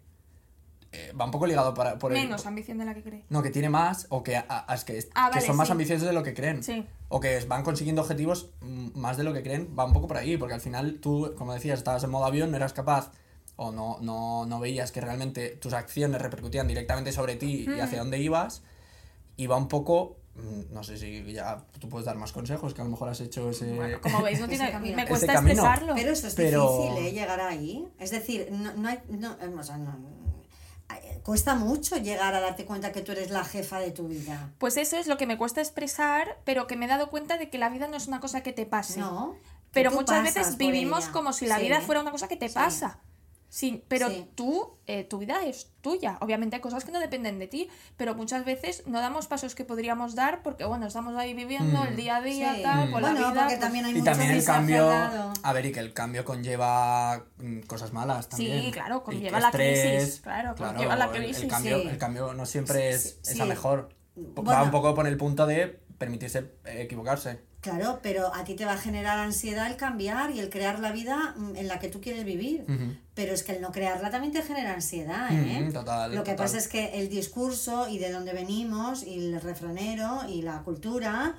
Eh, 0.94 1.10
va 1.18 1.24
un 1.24 1.30
poco 1.30 1.46
ligado 1.46 1.72
para, 1.72 1.98
por 1.98 2.12
el- 2.12 2.18
Menos 2.22 2.44
ambición 2.44 2.76
de 2.76 2.84
la 2.84 2.92
que 2.94 3.02
cree. 3.02 3.24
No, 3.30 3.42
que 3.42 3.48
tiene 3.48 3.70
más 3.70 4.06
o 4.10 4.22
que, 4.22 4.36
a- 4.36 4.44
a- 4.48 4.74
es 4.74 4.84
que, 4.84 4.98
Ah, 5.14 5.30
que 5.30 5.36
vale, 5.36 5.46
son 5.46 5.56
más 5.56 5.68
sí. 5.68 5.72
ambiciosos 5.72 6.06
de 6.06 6.12
lo 6.12 6.22
que 6.22 6.34
creen. 6.34 6.62
Sí. 6.62 6.84
O 7.08 7.18
que 7.18 7.40
van 7.46 7.62
consiguiendo 7.62 8.02
objetivos 8.02 8.50
mm, 8.60 8.88
más 8.98 9.16
de 9.16 9.24
lo 9.24 9.32
que 9.32 9.42
creen. 9.42 9.74
Va 9.78 9.86
un 9.86 9.94
poco 9.94 10.06
por 10.06 10.18
ahí, 10.18 10.36
porque 10.36 10.52
al 10.52 10.60
final 10.60 10.98
tú, 11.00 11.34
como 11.38 11.54
decías, 11.54 11.78
estabas 11.78 12.04
en 12.04 12.10
modo 12.10 12.26
avión, 12.26 12.50
no 12.50 12.58
eras 12.58 12.74
capaz 12.74 13.10
o 13.56 13.70
no, 13.72 13.98
no, 14.00 14.46
no 14.46 14.60
veías 14.60 14.92
que 14.92 15.00
realmente 15.00 15.50
tus 15.50 15.72
acciones 15.74 16.20
repercutían 16.20 16.66
directamente 16.66 17.12
sobre 17.12 17.36
ti 17.36 17.66
y 17.68 17.80
hacia 17.80 17.98
dónde 17.98 18.18
ibas. 18.18 18.62
Va 19.50 19.56
un 19.56 19.66
poco, 19.68 20.18
mm, 20.36 20.72
no 20.72 20.84
sé 20.84 20.96
si 20.96 21.32
ya 21.32 21.64
tú 21.80 21.88
puedes 21.88 22.06
dar 22.06 22.16
más 22.16 22.30
consejos, 22.32 22.74
que 22.74 22.80
a 22.80 22.84
lo 22.84 22.90
mejor 22.90 23.08
has 23.08 23.20
hecho 23.20 23.50
ese... 23.50 23.72
Bueno, 23.74 24.00
como 24.00 24.22
veis, 24.22 24.38
no 24.40 24.46
tiene, 24.48 24.70
camino. 24.70 24.96
me 24.96 25.06
cuesta 25.06 25.32
camino. 25.32 25.52
expresarlo. 25.62 25.94
Pero 25.96 26.12
eso 26.12 26.26
es 26.28 26.34
Pero- 26.34 26.78
difícil, 26.78 27.06
¿eh? 27.06 27.12
Llegar 27.12 27.40
ahí. 27.40 27.88
Es 27.98 28.10
decir, 28.12 28.48
no, 28.52 28.72
no 28.74 28.88
hay. 28.88 29.00
No, 29.08 29.32
eh, 29.40 29.48
o 29.58 29.62
sea, 29.64 29.78
no- 29.78 29.96
eh, 30.94 31.20
cuesta 31.24 31.54
mucho 31.56 31.96
llegar 31.96 32.34
a 32.34 32.40
darte 32.40 32.64
cuenta 32.66 32.92
que 32.92 33.00
tú 33.00 33.12
eres 33.12 33.30
la 33.30 33.44
jefa 33.44 33.80
de 33.80 33.90
tu 33.90 34.06
vida. 34.08 34.50
Pues 34.58 34.76
eso 34.76 34.96
es 34.96 35.06
lo 35.08 35.16
que 35.16 35.26
me 35.26 35.36
cuesta 35.38 35.60
expresar, 35.60 36.38
pero 36.44 36.66
que 36.66 36.76
me 36.76 36.84
he 36.84 36.88
dado 36.88 37.10
cuenta 37.10 37.36
de 37.38 37.48
que 37.50 37.58
la 37.58 37.68
vida 37.70 37.88
no 37.88 37.96
es 37.96 38.06
una 38.06 38.20
cosa 38.20 38.42
que 38.42 38.52
te 38.52 38.64
pase. 38.66 39.00
No. 39.00 39.34
pero 39.72 39.90
muchas 39.90 40.22
veces 40.22 40.58
vivimos 40.58 41.04
ella. 41.04 41.12
como 41.12 41.32
si 41.32 41.46
la 41.46 41.56
Sí. 41.56 41.62
vida 41.62 41.80
fuera 41.80 42.02
una 42.02 42.10
cosa 42.10 42.28
que 42.28 42.36
te 42.36 42.48
Sí. 42.50 42.54
pasa. 42.54 42.98
Sí, 43.54 43.84
pero 43.86 44.08
Sí. 44.08 44.26
tú, 44.34 44.78
eh, 44.86 45.04
tu 45.04 45.18
vida 45.18 45.44
es 45.44 45.70
tuya. 45.82 46.16
Obviamente 46.22 46.56
hay 46.56 46.62
cosas 46.62 46.84
que 46.86 46.90
no 46.90 46.98
dependen 47.00 47.38
de 47.38 47.48
ti, 47.48 47.68
pero 47.98 48.14
muchas 48.14 48.46
veces 48.46 48.84
no 48.86 48.98
damos 48.98 49.26
pasos 49.26 49.54
que 49.54 49.62
podríamos 49.66 50.14
dar 50.14 50.42
porque, 50.42 50.64
bueno, 50.64 50.86
estamos 50.86 51.14
ahí 51.18 51.34
viviendo 51.34 51.80
Mm. 51.82 51.86
el 51.88 51.96
día 51.96 52.16
a 52.16 52.22
día, 52.22 52.54
Sí. 52.54 52.62
tal, 52.62 52.88
pues 52.90 53.02
bueno, 53.02 53.20
la 53.20 53.30
vida... 53.30 53.44
pues- 53.48 53.60
también 53.60 53.84
hay 53.84 53.98
Y 53.98 54.02
también 54.02 54.30
el 54.30 54.42
cambio... 54.42 54.88
A 55.42 55.52
ver, 55.52 55.66
y 55.66 55.72
que 55.72 55.80
el 55.80 55.92
cambio 55.92 56.24
conlleva 56.24 57.26
mm, 57.36 57.60
cosas 57.66 57.92
malas 57.92 58.30
también. 58.30 58.62
Sí, 58.64 58.70
claro, 58.72 59.02
conlleva 59.02 59.38
la 59.38 59.50
crisis, 59.50 60.22
claro, 60.22 60.54
conlleva 60.56 60.96
la 60.96 61.04
el- 61.04 61.16
El, 61.16 61.22
crisis, 61.24 61.44
cambio, 61.50 61.78
sí. 61.82 61.88
el 61.88 61.98
cambio 61.98 62.32
no 62.32 62.46
siempre 62.46 62.78
Sí, 62.98 63.08
es, 63.08 63.18
sí, 63.20 63.34
es 63.34 63.40
a 63.42 63.44
mejor. 63.44 63.90
Va 64.16 64.42
Bueno. 64.42 64.64
un 64.64 64.70
poco 64.70 64.94
por 64.94 65.06
el 65.06 65.18
punto 65.18 65.46
de 65.46 65.78
permitirse 65.98 66.38
eh, 66.64 66.80
equivocarse. 66.84 67.40
Claro, 67.62 68.00
pero 68.02 68.34
a 68.34 68.42
ti 68.42 68.54
te 68.54 68.64
va 68.64 68.72
a 68.72 68.76
generar 68.76 69.18
ansiedad 69.20 69.68
el 69.70 69.76
cambiar 69.76 70.32
y 70.32 70.40
el 70.40 70.50
crear 70.50 70.80
la 70.80 70.90
vida 70.90 71.32
mm, 71.36 71.56
en 71.56 71.68
la 71.68 71.78
que 71.78 71.86
tú 71.88 72.00
quieres 72.00 72.24
vivir. 72.24 72.64
Pero 73.14 73.32
es 73.32 73.44
que 73.44 73.52
el 73.52 73.62
no 73.62 73.70
crearla 73.70 74.10
también 74.10 74.32
te 74.32 74.42
genera 74.42 74.74
ansiedad, 74.74 75.30
¿eh? 75.32 75.70
Total, 75.72 76.10
Lo 76.12 76.24
que 76.24 76.32
total. 76.32 76.44
pasa 76.46 76.58
es 76.58 76.66
que 76.66 76.98
el 77.00 77.08
discurso 77.08 77.88
y 77.88 77.98
de 77.98 78.10
dónde 78.10 78.32
venimos 78.32 79.04
y 79.04 79.14
el 79.14 79.40
refranero 79.40 80.28
y 80.28 80.42
la 80.42 80.58
cultura 80.62 81.36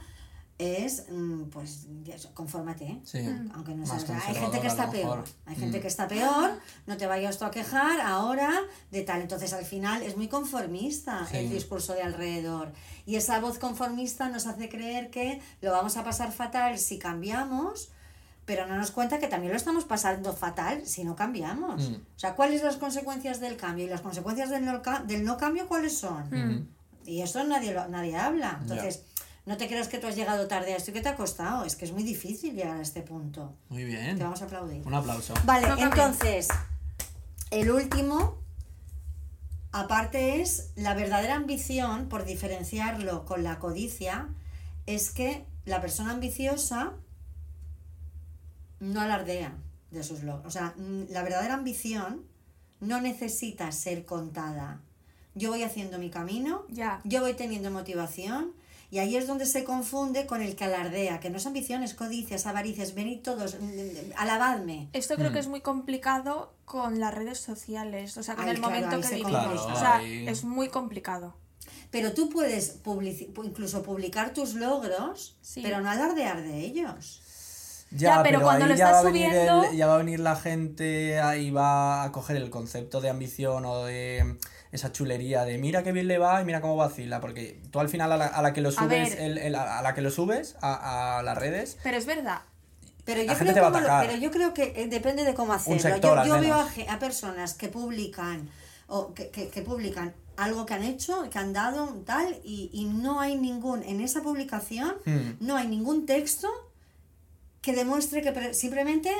es, 0.59 1.05
mm, 1.09 1.45
pues, 1.45 1.87
confórmate, 2.33 2.85
¿eh? 2.85 3.01
Sí. 3.03 3.19
Aunque 3.55 3.73
no 3.75 3.85
sea, 3.85 3.97
hay 4.27 4.35
gente 4.35 4.61
que 4.61 4.67
está 4.67 4.89
peor, 4.89 5.23
hay 5.45 5.55
gente 5.55 5.79
Mm. 5.79 5.81
que 5.81 5.87
está 5.87 6.07
peor, 6.07 6.51
no 6.85 6.95
te 6.95 7.07
vayas 7.07 7.37
tú 7.39 7.45
a 7.45 7.51
quejar 7.51 7.99
ahora 8.01 8.51
de 8.91 9.01
tal. 9.01 9.21
Entonces 9.21 9.51
al 9.53 9.65
final 9.65 10.03
es 10.03 10.15
muy 10.15 10.27
conformista 10.27 11.27
el 11.31 11.47
Sí. 11.47 11.53
discurso 11.53 11.93
de 11.93 12.03
alrededor. 12.03 12.71
Y 13.05 13.15
esa 13.15 13.39
voz 13.39 13.57
conformista 13.57 14.29
nos 14.29 14.45
hace 14.47 14.69
creer 14.69 15.09
que 15.09 15.41
lo 15.61 15.71
vamos 15.71 15.97
a 15.97 16.03
pasar 16.03 16.31
fatal 16.31 16.77
si 16.77 16.99
cambiamos, 16.99 17.89
pero 18.45 18.67
no 18.67 18.77
nos 18.77 18.91
cuenta 18.91 19.19
que 19.19 19.27
también 19.27 19.51
lo 19.51 19.57
estamos 19.57 19.85
pasando 19.85 20.33
fatal 20.33 20.85
si 20.85 21.03
no 21.03 21.15
cambiamos. 21.15 21.89
Mm. 21.89 21.93
O 21.95 22.19
sea, 22.19 22.35
¿cuáles 22.35 22.59
son 22.61 22.67
las 22.67 22.77
consecuencias 22.77 23.39
del 23.39 23.57
cambio? 23.57 23.85
Y 23.85 23.89
las 23.89 24.01
consecuencias 24.01 24.49
del 24.49 24.63
no, 24.65 24.81
del 25.05 25.23
no 25.25 25.37
cambio, 25.37 25.67
¿cuáles 25.67 25.97
son? 25.97 26.29
Mm. 26.29 26.67
Y 27.05 27.21
eso 27.21 27.43
nadie, 27.43 27.73
lo- 27.73 27.87
nadie 27.87 28.15
habla. 28.17 28.59
Entonces, 28.61 29.03
no 29.45 29.57
te 29.57 29.67
creas 29.67 29.87
que 29.89 29.97
tú 29.97 30.07
has 30.07 30.15
llegado 30.15 30.47
tarde 30.47 30.73
a 30.73 30.77
esto 30.77 30.91
y 30.91 30.93
que 30.93 31.01
te 31.01 31.09
ha 31.09 31.15
costado. 31.15 31.65
Es 31.65 31.75
que 31.75 31.85
es 31.85 31.91
muy 31.91 32.03
difícil 32.03 32.55
llegar 32.55 32.77
a 32.77 32.81
este 32.81 33.01
punto. 33.01 33.53
Muy 33.69 33.83
bien. 33.83 34.17
Te 34.17 34.23
vamos 34.23 34.41
a 34.41 34.45
aplaudir. 34.45 34.85
Un 34.87 34.93
aplauso. 34.93 35.33
Vale, 35.45 35.67
No 35.67 35.77
entonces, 35.77 36.47
el 37.51 37.69
último, 37.71 38.37
aparte 39.71 40.41
es 40.41 40.71
la 40.75 40.93
verdadera 40.93 41.35
ambición, 41.35 42.07
por 42.07 42.23
diferenciarlo 42.25 43.25
con 43.25 43.43
la 43.43 43.59
codicia, 43.59 44.29
es 44.85 45.09
que 45.09 45.45
la 45.65 45.81
persona 45.81 46.11
ambiciosa 46.11 46.93
no 48.79 49.01
alardea 49.01 49.53
de 49.91 50.03
sus 50.03 50.23
logros. 50.23 50.45
O 50.47 50.51
sea, 50.51 50.73
mm, 50.77 51.05
la 51.11 51.23
verdadera 51.23 51.53
ambición 51.53 52.23
no 52.79 52.99
necesita 53.01 53.71
ser 53.71 54.05
contada. 54.05 54.81
Yo 55.35 55.49
voy 55.49 55.63
haciendo 55.63 55.97
mi 55.99 56.09
camino, 56.09 56.65
Ya. 56.69 56.99
yo 57.03 57.21
voy 57.21 57.33
teniendo 57.33 57.71
motivación 57.71 58.53
y 58.93 58.99
ahí 58.99 59.15
es 59.17 59.25
donde 59.25 59.47
se 59.47 59.63
confunde 59.63 60.27
con 60.27 60.43
el 60.43 60.55
que 60.55 60.65
alardea, 60.65 61.19
que 61.19 61.31
no 61.31 61.37
es 61.37 61.45
ambición, 61.47 61.81
es 61.81 61.95
codicia, 61.95 62.35
es 62.35 62.45
avaricia, 62.45 62.83
es 62.83 62.93
venid 62.93 63.21
todos, 63.21 63.55
mm, 63.59 63.63
mm, 63.65 64.13
alabadme. 64.17 64.87
Esto 64.93 65.15
Mm. 65.15 65.17
creo 65.17 65.31
que 65.33 65.39
es 65.39 65.47
muy 65.47 65.61
complicado 65.61 66.53
con 66.65 66.99
las 66.99 67.11
redes 67.11 67.39
sociales. 67.39 68.15
O 68.17 68.21
sea, 68.23 68.35
con 68.35 68.45
Ay, 68.45 68.51
el 68.51 68.57
claro, 68.59 68.75
momento 68.75 69.01
que 69.01 69.15
vivimos. 69.15 69.41
complica. 69.45 69.73
o 69.73 69.79
sea, 69.79 69.95
Ahí- 69.95 70.27
es 70.27 70.43
muy 70.43 70.69
complicado. 70.69 71.35
Pero 71.89 72.13
tú 72.13 72.29
puedes 72.29 72.83
publici- 72.83 73.33
pu- 73.33 73.45
incluso 73.45 73.81
publicar 73.81 74.31
tus 74.33 74.53
logros, 74.53 75.37
Sí. 75.41 75.61
pero 75.63 75.81
no 75.81 75.89
alardear 75.89 76.43
de 76.43 76.59
ellos. 76.59 77.19
Ya, 77.95 78.21
pero 78.23 78.41
cuando 78.41 78.65
ahí 78.65 78.71
lo 78.71 78.75
ya 78.77 78.85
estás 78.85 79.05
va 79.05 79.09
subiendo- 79.09 79.63
el- 79.71 79.77
ya 79.77 79.87
va 79.87 79.95
a 79.95 79.97
venir 79.97 80.19
la 80.19 80.35
gente, 80.35 81.19
ahí 81.19 81.49
va 81.51 82.03
a 82.03 82.11
coger 82.11 82.37
el 82.37 82.49
concepto 82.49 83.01
de 83.01 83.09
ambición 83.09 83.65
o 83.65 83.85
de 83.85 84.37
esa 84.73 84.91
chulería 84.91 85.45
de 85.45 85.57
mira 85.57 85.83
qué 85.83 85.91
bien 85.91 86.07
le 86.07 86.17
va 86.17 86.41
y 86.41 86.45
mira 86.45 86.59
cómo 86.61 86.75
vacila, 86.75 87.21
porque 87.21 87.61
tú 87.71 87.79
al 87.79 87.87
final 87.89 88.11
a 88.11 88.17
la, 88.17 88.25
a 88.27 88.41
la 88.41 88.51
que 88.53 88.61
lo 88.61 88.71
subes, 88.71 89.11
ver. 89.11 89.19
el- 89.21 89.37
el- 89.37 89.55
a 89.55 89.81
la 89.81 89.93
que 89.93 90.01
lo 90.01 90.11
subes 90.11 90.55
a, 90.61 91.19
a 91.19 91.23
las 91.23 91.37
redes, 91.37 91.77
Pero 91.83 91.97
es 91.97 92.05
verdad. 92.05 92.41
Pero 93.05 93.21
yo, 93.21 93.33
creo 93.37 93.69
lo- 93.69 93.79
pero 94.07 94.15
yo 94.17 94.31
creo 94.31 94.53
que 94.53 94.73
eh, 94.77 94.87
depende 94.87 95.23
de 95.25 95.33
cómo 95.33 95.53
hacerlo. 95.53 95.79
sector, 95.79 96.25
yo 96.25 96.39
veo 96.39 96.55
a, 96.89 96.99
personas 96.99 97.53
que 97.53 97.67
publican 97.67 98.49
o 98.87 99.13
que, 99.13 99.29
que- 99.29 99.49
que 99.49 99.61
publican 99.61 100.13
algo 100.37 100.65
que 100.65 100.73
han 100.73 100.83
hecho, 100.83 101.29
que 101.29 101.37
han 101.37 101.53
dado, 101.53 102.01
tal, 102.05 102.39
y, 102.43 102.69
y 102.73 102.85
no 102.85 103.19
hay 103.19 103.35
ningún, 103.37 103.83
en 103.83 104.01
esa 104.01 104.21
publicación, 104.23 104.95
Hmm. 105.05 105.33
no 105.41 105.57
hay 105.57 105.67
ningún 105.67 106.05
texto 106.05 106.47
que 107.61 107.73
demuestre 107.73 108.21
que 108.21 108.53
simplemente, 108.53 109.11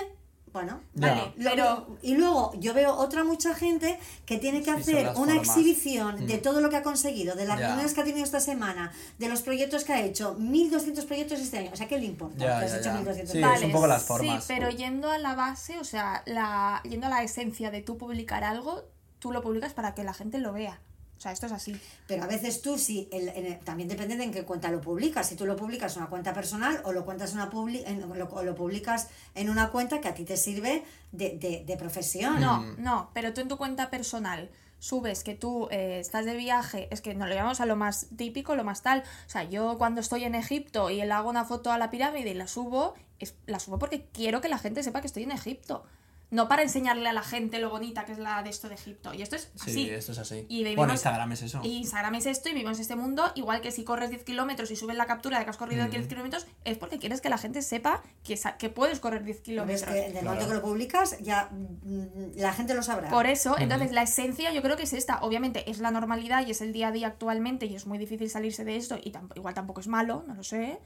bueno, 0.54 0.80
Ya. 0.94 1.10
Vale, 1.10 1.34
pero 1.44 1.98
y 2.04 2.14
luego 2.16 2.52
yo 2.60 2.74
veo 2.74 2.94
otra 2.96 3.24
mucha 3.24 3.54
gente 3.56 4.00
que 4.26 4.38
tiene 4.38 4.62
que 4.62 4.70
hacer 4.72 5.08
una 5.08 5.14
formas. 5.14 5.38
exhibición 5.48 6.28
de 6.28 6.38
Mm. 6.38 6.42
todo 6.44 6.62
lo 6.62 6.70
que 6.70 6.78
ha 6.78 6.84
conseguido, 6.84 7.36
de 7.36 7.46
las 7.46 7.60
Ya. 7.60 7.68
reuniones 7.68 7.94
que 7.94 8.02
ha 8.02 8.04
tenido 8.04 8.24
esta 8.24 8.40
semana, 8.40 8.92
de 9.18 9.30
los 9.30 9.42
proyectos 9.42 9.84
que 9.84 9.94
ha 9.94 10.02
hecho, 10.02 10.36
1200 10.36 11.06
proyectos 11.06 11.40
este 11.40 11.58
año. 11.58 11.72
O 11.74 11.76
sea, 11.76 11.88
¿qué 11.88 11.98
le 11.98 12.06
importa? 12.06 12.38
Ya, 12.38 12.60
que 12.60 12.66
has 12.66 12.74
hecho 12.76 12.86
ya. 12.86 12.94
1200 12.94 13.32
Sí, 13.34 13.40
proyectos? 13.40 13.62
es 13.62 13.66
un 13.66 13.72
poco 13.74 13.88
las 13.88 14.04
formas. 14.04 14.44
Sí, 14.46 14.54
pero 14.56 14.70
yendo 14.70 15.10
a 15.12 15.18
la 15.18 15.34
base, 15.36 15.80
o 15.80 15.84
sea, 15.84 16.22
la, 16.28 16.82
yendo 16.84 17.08
a 17.08 17.10
la 17.10 17.24
esencia 17.24 17.72
de 17.72 17.82
tú 17.82 17.98
publicar 17.98 18.44
algo, 18.44 18.84
tú 19.20 19.32
lo 19.32 19.42
publicas 19.42 19.74
para 19.74 19.96
que 19.96 20.04
la 20.04 20.14
gente 20.14 20.38
lo 20.38 20.54
vea. 20.54 20.80
O 21.24 21.26
sea, 21.26 21.32
esto 21.32 21.46
es 21.46 21.54
así. 21.54 21.80
Pero 22.06 22.22
a 22.24 22.28
veces 22.28 22.62
tú 22.62 22.78
sí, 22.78 23.08
el- 23.10 23.30
en 23.30 23.46
el- 23.46 23.60
también 23.60 23.88
depende 23.88 24.18
de 24.18 24.26
en 24.26 24.34
qué 24.34 24.44
cuenta 24.44 24.70
lo 24.70 24.82
publicas. 24.82 25.26
Si 25.30 25.38
tú 25.38 25.46
lo 25.46 25.56
publicas 25.56 25.96
en 25.96 26.02
una 26.02 26.10
cuenta 26.10 26.34
personal 26.34 26.82
o 26.84 26.92
lo, 26.92 27.06
cuentas 27.06 27.32
en 27.32 27.38
una 27.38 27.50
publi, 27.50 27.82
en- 27.86 28.02
lo, 28.20 28.26
o 28.30 28.44
lo 28.44 28.56
publicas 28.56 29.08
en 29.34 29.50
una 29.50 29.70
cuenta 29.72 30.02
que 30.02 30.10
a 30.10 30.14
ti 30.14 30.26
te 30.26 30.36
sirve 30.36 30.84
de, 31.14 31.38
de, 31.38 31.64
de 31.66 31.78
profesión. 31.78 32.42
No, 32.42 32.60
Mm. 32.60 32.76
no, 32.84 33.10
pero 33.14 33.34
tú 33.34 33.40
en 33.40 33.48
tu 33.48 33.56
cuenta 33.58 33.90
personal 33.90 34.50
subes 34.80 35.24
que 35.24 35.34
tú 35.34 35.70
eh, 35.72 36.00
estás 36.02 36.26
de 36.26 36.36
viaje, 36.36 36.90
es 36.92 37.00
que 37.00 37.16
nos 37.16 37.30
lo 37.30 37.36
llevamos 37.36 37.62
a 37.62 37.66
lo 37.66 37.78
más 37.78 38.08
típico, 38.18 38.58
lo 38.58 38.66
más 38.66 38.82
tal. 38.82 39.00
O 39.26 39.30
sea, 39.30 39.44
yo 39.46 39.78
cuando 39.78 40.02
estoy 40.02 40.26
en 40.26 40.36
Egipto 40.36 40.90
y 40.90 40.98
le 40.98 41.10
hago 41.14 41.30
una 41.30 41.46
foto 41.46 41.72
a 41.72 41.78
la 41.78 41.90
pirámide 41.90 42.32
y 42.32 42.34
la 42.34 42.48
subo, 42.48 42.96
es, 43.20 43.34
la 43.46 43.60
subo 43.62 43.80
porque 43.80 44.08
quiero 44.12 44.42
que 44.42 44.50
la 44.50 44.58
gente 44.58 44.84
sepa 44.84 45.00
que 45.00 45.08
estoy 45.08 45.24
en 45.24 45.32
Egipto. 45.32 45.86
No 46.34 46.48
para 46.48 46.64
enseñarle 46.64 47.08
a 47.08 47.14
la 47.14 47.22
gente 47.24 47.60
lo 47.60 47.70
bonita 47.70 48.06
que 48.06 48.12
es 48.12 48.18
la 48.18 48.42
de 48.44 48.50
esto 48.50 48.68
de 48.68 48.76
Egipto. 48.76 49.14
Y 49.14 49.22
esto 49.22 49.36
es 49.36 49.52
sí, 49.56 49.70
así. 49.72 49.90
esto 49.90 50.12
es 50.14 50.18
así. 50.18 50.46
Y 50.50 50.60
vivimos- 50.64 50.76
bueno, 50.78 50.94
Instagram 50.94 51.32
es 51.32 51.42
eso. 51.44 51.62
Y 51.64 51.78
Instagram 51.78 52.16
es 52.16 52.26
esto 52.26 52.50
y 52.50 52.54
vivimos 52.54 52.80
este 52.80 52.96
mundo, 52.96 53.32
igual 53.36 53.62
que 53.62 53.72
si 53.72 53.84
corres 53.84 54.10
10 54.10 54.24
kilómetros 54.24 54.72
y 54.72 54.76
subes 54.76 54.98
la 54.98 55.06
captura 55.06 55.38
de 55.40 55.46
que 55.46 55.52
has 55.52 55.58
corrido 55.58 55.86
Mm. 55.88 55.90
10 55.92 56.08
kilómetros, 56.08 56.48
es 56.66 56.78
porque 56.78 56.98
quieres 57.00 57.22
que 57.22 57.30
la 57.30 57.38
gente 57.38 57.62
sepa 57.62 58.02
que, 58.24 58.36
sa- 58.36 58.58
que 58.58 58.70
puedes 58.70 59.00
correr 59.00 59.24
10 59.24 59.38
Ves 59.38 59.44
kilómetros. 59.44 59.84
que 59.92 60.08
en 60.08 60.18
el 60.18 60.26
momento 60.26 60.48
que 60.48 60.54
lo 60.56 60.62
publicas, 60.62 61.18
ya 61.22 61.50
mm, 61.52 62.36
la 62.38 62.52
gente 62.54 62.74
lo 62.74 62.84
sabrá. 62.84 63.10
Por 63.10 63.28
eso, 63.28 63.56
entonces 63.58 63.92
la 63.92 64.02
esencia 64.04 64.52
yo 64.52 64.62
creo 64.62 64.76
que 64.76 64.84
es 64.84 64.94
esta. 64.94 65.20
Obviamente 65.22 65.70
es 65.70 65.80
la 65.80 65.92
normalidad 65.92 66.46
y 66.48 66.52
es 66.52 66.62
el 66.62 66.74
día 66.74 66.88
a 66.88 66.92
día 66.92 67.08
actualmente 67.08 67.68
y 67.68 67.76
es 67.76 67.86
muy 67.86 67.98
difícil 67.98 68.30
salirse 68.30 68.64
de 68.66 68.76
esto 68.76 68.98
y 69.02 69.14
igual 69.36 69.54
tampoco 69.54 69.82
es 69.82 69.88
malo, 69.88 70.24
no 70.28 70.34
lo 70.34 70.44
sé. 70.44 70.80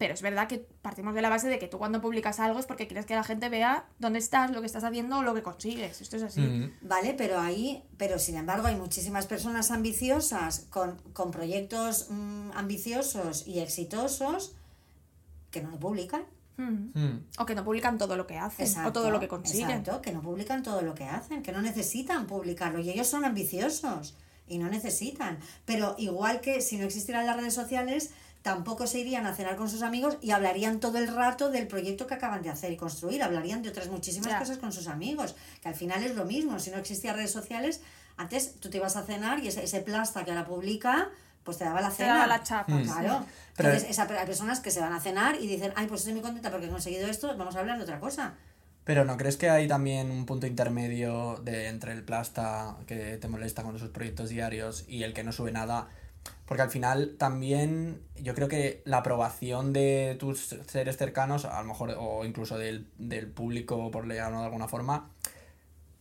Pero 0.00 0.14
es 0.14 0.22
verdad 0.22 0.48
que 0.48 0.66
partimos 0.80 1.14
de 1.14 1.20
la 1.20 1.28
base 1.28 1.46
de 1.48 1.58
que 1.58 1.68
tú 1.68 1.76
cuando 1.76 2.00
publicas 2.00 2.40
algo 2.40 2.58
es 2.58 2.64
porque 2.64 2.86
quieres 2.86 3.04
que 3.04 3.14
la 3.14 3.22
gente 3.22 3.50
vea 3.50 3.84
dónde 3.98 4.18
estás, 4.18 4.50
lo 4.50 4.60
que 4.60 4.66
estás 4.66 4.82
haciendo 4.82 5.18
o 5.18 5.22
lo 5.22 5.34
que 5.34 5.42
consigues. 5.42 6.00
Esto 6.00 6.16
es 6.16 6.22
así. 6.22 6.40
Mm. 6.40 6.72
Vale, 6.80 7.12
pero 7.12 7.38
ahí, 7.38 7.84
pero 7.98 8.18
sin 8.18 8.36
embargo 8.36 8.66
hay 8.66 8.76
muchísimas 8.76 9.26
personas 9.26 9.70
ambiciosas 9.70 10.60
con, 10.70 10.96
con 11.12 11.30
proyectos 11.30 12.06
mm, 12.08 12.52
ambiciosos 12.54 13.46
y 13.46 13.60
exitosos 13.60 14.54
que 15.50 15.60
no 15.60 15.70
lo 15.70 15.78
publican. 15.78 16.22
Mm. 16.56 16.98
Mm. 16.98 17.26
O 17.36 17.44
que 17.44 17.54
no 17.54 17.62
publican 17.62 17.98
todo 17.98 18.16
lo 18.16 18.26
que 18.26 18.38
hacen 18.38 18.86
o 18.86 18.92
todo 18.94 19.10
lo 19.10 19.20
que 19.20 19.28
consiguen. 19.28 19.80
Exacto, 19.80 20.00
que 20.00 20.12
no 20.12 20.22
publican 20.22 20.62
todo 20.62 20.80
lo 20.80 20.94
que 20.94 21.04
hacen, 21.04 21.42
que 21.42 21.52
no 21.52 21.60
necesitan 21.60 22.26
publicarlo 22.26 22.80
y 22.80 22.88
ellos 22.88 23.06
son 23.06 23.26
ambiciosos 23.26 24.16
y 24.46 24.56
no 24.56 24.70
necesitan. 24.70 25.38
Pero 25.66 25.94
igual 25.98 26.40
que 26.40 26.62
si 26.62 26.78
no 26.78 26.86
existieran 26.86 27.26
las 27.26 27.36
redes 27.36 27.52
sociales, 27.52 28.12
tampoco 28.42 28.86
se 28.86 29.00
irían 29.00 29.26
a 29.26 29.34
cenar 29.34 29.56
con 29.56 29.68
sus 29.68 29.82
amigos 29.82 30.16
y 30.22 30.30
hablarían 30.30 30.80
todo 30.80 30.98
el 30.98 31.08
rato 31.08 31.50
del 31.50 31.66
proyecto 31.66 32.06
que 32.06 32.14
acaban 32.14 32.42
de 32.42 32.48
hacer 32.50 32.72
y 32.72 32.76
construir, 32.76 33.22
hablarían 33.22 33.62
de 33.62 33.68
otras 33.68 33.88
muchísimas 33.88 34.28
Ya. 34.32 34.38
cosas 34.38 34.58
con 34.58 34.72
sus 34.72 34.86
amigos, 34.88 35.36
que 35.62 35.68
al 35.68 35.74
final 35.74 36.02
es 36.02 36.14
lo 36.14 36.24
mismo, 36.24 36.58
si 36.58 36.70
no 36.70 36.78
existían 36.78 37.16
redes 37.16 37.30
sociales, 37.32 37.80
antes 38.16 38.54
tú 38.60 38.70
te 38.70 38.78
ibas 38.78 38.96
a 38.96 39.02
cenar 39.04 39.40
y 39.40 39.48
ese, 39.48 39.62
ese 39.64 39.80
plasta 39.80 40.24
que 40.24 40.30
ahora 40.30 40.46
publica, 40.46 41.08
pues 41.44 41.58
te 41.58 41.64
daba 41.64 41.80
la 41.80 41.88
Te 41.90 41.96
cena. 41.96 42.14
daba 42.14 42.26
la 42.26 42.42
chapa. 42.42 42.72
Mm. 42.72 42.82
Claro. 42.84 43.26
Pero- 43.56 43.68
Entonces, 43.70 43.90
esa- 43.90 44.02
hay 44.18 44.26
personas 44.26 44.60
que 44.60 44.70
se 44.70 44.80
van 44.80 44.92
a 44.92 45.00
cenar 45.00 45.36
y 45.40 45.46
dicen, 45.46 45.72
ay, 45.76 45.86
pues 45.86 46.00
estoy 46.02 46.14
muy 46.14 46.22
contenta 46.22 46.50
porque 46.50 46.66
he 46.66 46.70
conseguido 46.70 47.08
esto, 47.08 47.34
vamos 47.36 47.56
a 47.56 47.60
hablar 47.60 47.76
de 47.78 47.84
otra 47.84 47.98
cosa. 48.00 48.34
Pero 48.84 49.04
¿no 49.04 49.16
crees 49.18 49.36
que 49.36 49.50
hay 49.50 49.68
también 49.68 50.10
un 50.10 50.24
punto 50.26 50.46
intermedio 50.46 51.36
de 51.44 51.68
entre 51.68 51.92
el 51.92 52.02
plasta 52.02 52.76
que 52.86 53.18
te 53.18 53.28
molesta 53.28 53.62
con 53.62 53.76
esos 53.76 53.90
proyectos 53.90 54.30
diarios 54.30 54.84
y 54.88 55.02
el 55.02 55.12
que 55.12 55.22
no 55.24 55.32
sube 55.32 55.52
nada? 55.52 55.88
Porque 56.46 56.62
al 56.62 56.70
final 56.70 57.14
también 57.16 58.00
yo 58.16 58.34
creo 58.34 58.48
que 58.48 58.82
la 58.84 58.98
aprobación 58.98 59.72
de 59.72 60.16
tus 60.18 60.56
seres 60.66 60.96
cercanos, 60.96 61.44
a 61.44 61.60
lo 61.62 61.68
mejor, 61.68 61.94
o 61.98 62.24
incluso 62.24 62.58
del, 62.58 62.88
del 62.98 63.28
público, 63.28 63.90
por 63.92 64.06
leerlo 64.06 64.38
de 64.40 64.44
alguna 64.46 64.66
forma, 64.66 65.10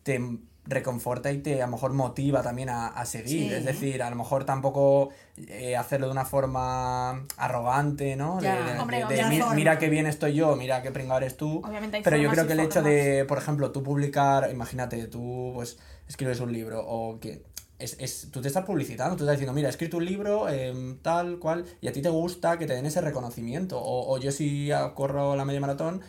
te 0.03 0.19
reconforta 0.65 1.31
y 1.31 1.39
te 1.39 1.61
a 1.61 1.65
lo 1.65 1.71
mejor 1.73 1.93
motiva 1.93 2.41
también 2.43 2.69
a, 2.69 2.87
a 2.87 3.05
seguir. 3.05 3.49
Sí. 3.49 3.53
Es 3.53 3.65
decir, 3.65 4.03
a 4.03 4.09
lo 4.09 4.15
mejor 4.15 4.43
tampoco 4.43 5.09
eh, 5.37 5.75
hacerlo 5.75 6.07
de 6.07 6.11
una 6.11 6.25
forma 6.25 7.25
arrogante, 7.37 8.15
¿no? 8.15 8.39
Ya. 8.41 8.55
De- 8.65 8.73
de- 8.73 8.79
Hombre, 8.79 8.97
de- 8.97 9.03
otra 9.05 9.17
de, 9.17 9.25
"Mi- 9.29 9.39
forma. 9.39 9.53
mira 9.55 9.79
qué 9.79 9.89
bien 9.89 10.05
estoy 10.05 10.33
yo, 10.35 10.55
mira 10.55 10.81
qué 10.81 10.91
pringado 10.91 11.19
eres 11.19 11.37
tú. 11.37 11.61
Obviamente 11.65 11.97
hay 11.97 12.03
Pero 12.03 12.17
yo 12.17 12.29
creo 12.29 12.45
que 12.47 12.53
el 12.53 12.59
hecho 12.59 12.81
de, 12.83 13.25
por 13.25 13.37
ejemplo, 13.39 13.71
tú 13.71 13.81
publicar, 13.83 14.49
imagínate, 14.51 15.07
tú 15.07 15.51
pues 15.55 15.77
escribes 16.07 16.39
un 16.39 16.53
libro 16.53 16.83
o 16.85 17.19
que 17.19 17.43
es, 17.79 17.95
es, 17.99 18.27
tú 18.31 18.41
te 18.41 18.47
estás 18.49 18.65
publicitando, 18.65 19.15
tú 19.15 19.23
estás 19.23 19.37
diciendo, 19.37 19.53
mira, 19.53 19.67
he 19.67 19.71
escrito 19.71 19.97
un 19.97 20.05
libro, 20.05 20.49
em, 20.49 20.97
tal, 20.99 21.39
cual, 21.39 21.65
y 21.81 21.87
a 21.87 21.93
ti 21.93 22.01
te 22.01 22.09
gusta 22.09 22.57
que 22.57 22.67
te 22.67 22.73
den 22.73 22.85
ese 22.85 23.01
reconocimiento. 23.01 23.79
O, 23.79 24.13
o 24.13 24.19
yo 24.19 24.31
si 24.31 24.69
corro 24.95 25.35
la 25.35 25.45
media 25.45 25.61
maratón 25.61 26.01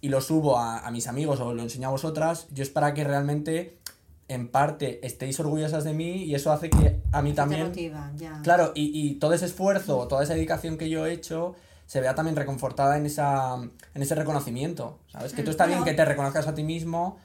y 0.00 0.08
lo 0.08 0.20
subo 0.20 0.58
a, 0.58 0.80
a 0.80 0.90
mis 0.90 1.06
amigos 1.06 1.40
o 1.40 1.54
lo 1.54 1.62
enseño 1.62 1.88
a 1.88 1.90
vosotras, 1.90 2.46
yo 2.50 2.62
es 2.62 2.70
para 2.70 2.94
que 2.94 3.04
realmente, 3.04 3.78
en 4.28 4.48
parte, 4.48 5.06
estéis 5.06 5.38
orgullosas 5.40 5.84
de 5.84 5.92
mí 5.92 6.24
y 6.24 6.34
eso 6.34 6.50
hace 6.50 6.70
que 6.70 7.00
a 7.12 7.22
mí 7.22 7.30
Te 7.30 7.36
también... 7.36 7.66
motiva, 7.66 8.10
ya. 8.16 8.40
Claro, 8.42 8.72
y, 8.74 8.90
y 8.94 9.14
todo 9.16 9.34
ese 9.34 9.46
esfuerzo, 9.46 10.08
toda 10.08 10.22
esa 10.22 10.34
dedicación 10.34 10.78
que 10.78 10.88
yo 10.88 11.06
he 11.06 11.12
hecho, 11.12 11.54
se 11.88 12.02
vea 12.02 12.14
también 12.14 12.36
reconfortada 12.36 12.98
en, 12.98 13.06
esa, 13.06 13.54
en 13.56 14.02
ese 14.02 14.14
reconocimiento, 14.14 14.98
¿sabes? 15.10 15.32
Que 15.32 15.42
tú 15.42 15.50
está 15.50 15.64
bien 15.66 15.84
que 15.84 15.94
te 15.94 16.04
reconozcas 16.04 16.46
a 16.46 16.54
ti 16.54 16.62
mismo, 16.62 17.18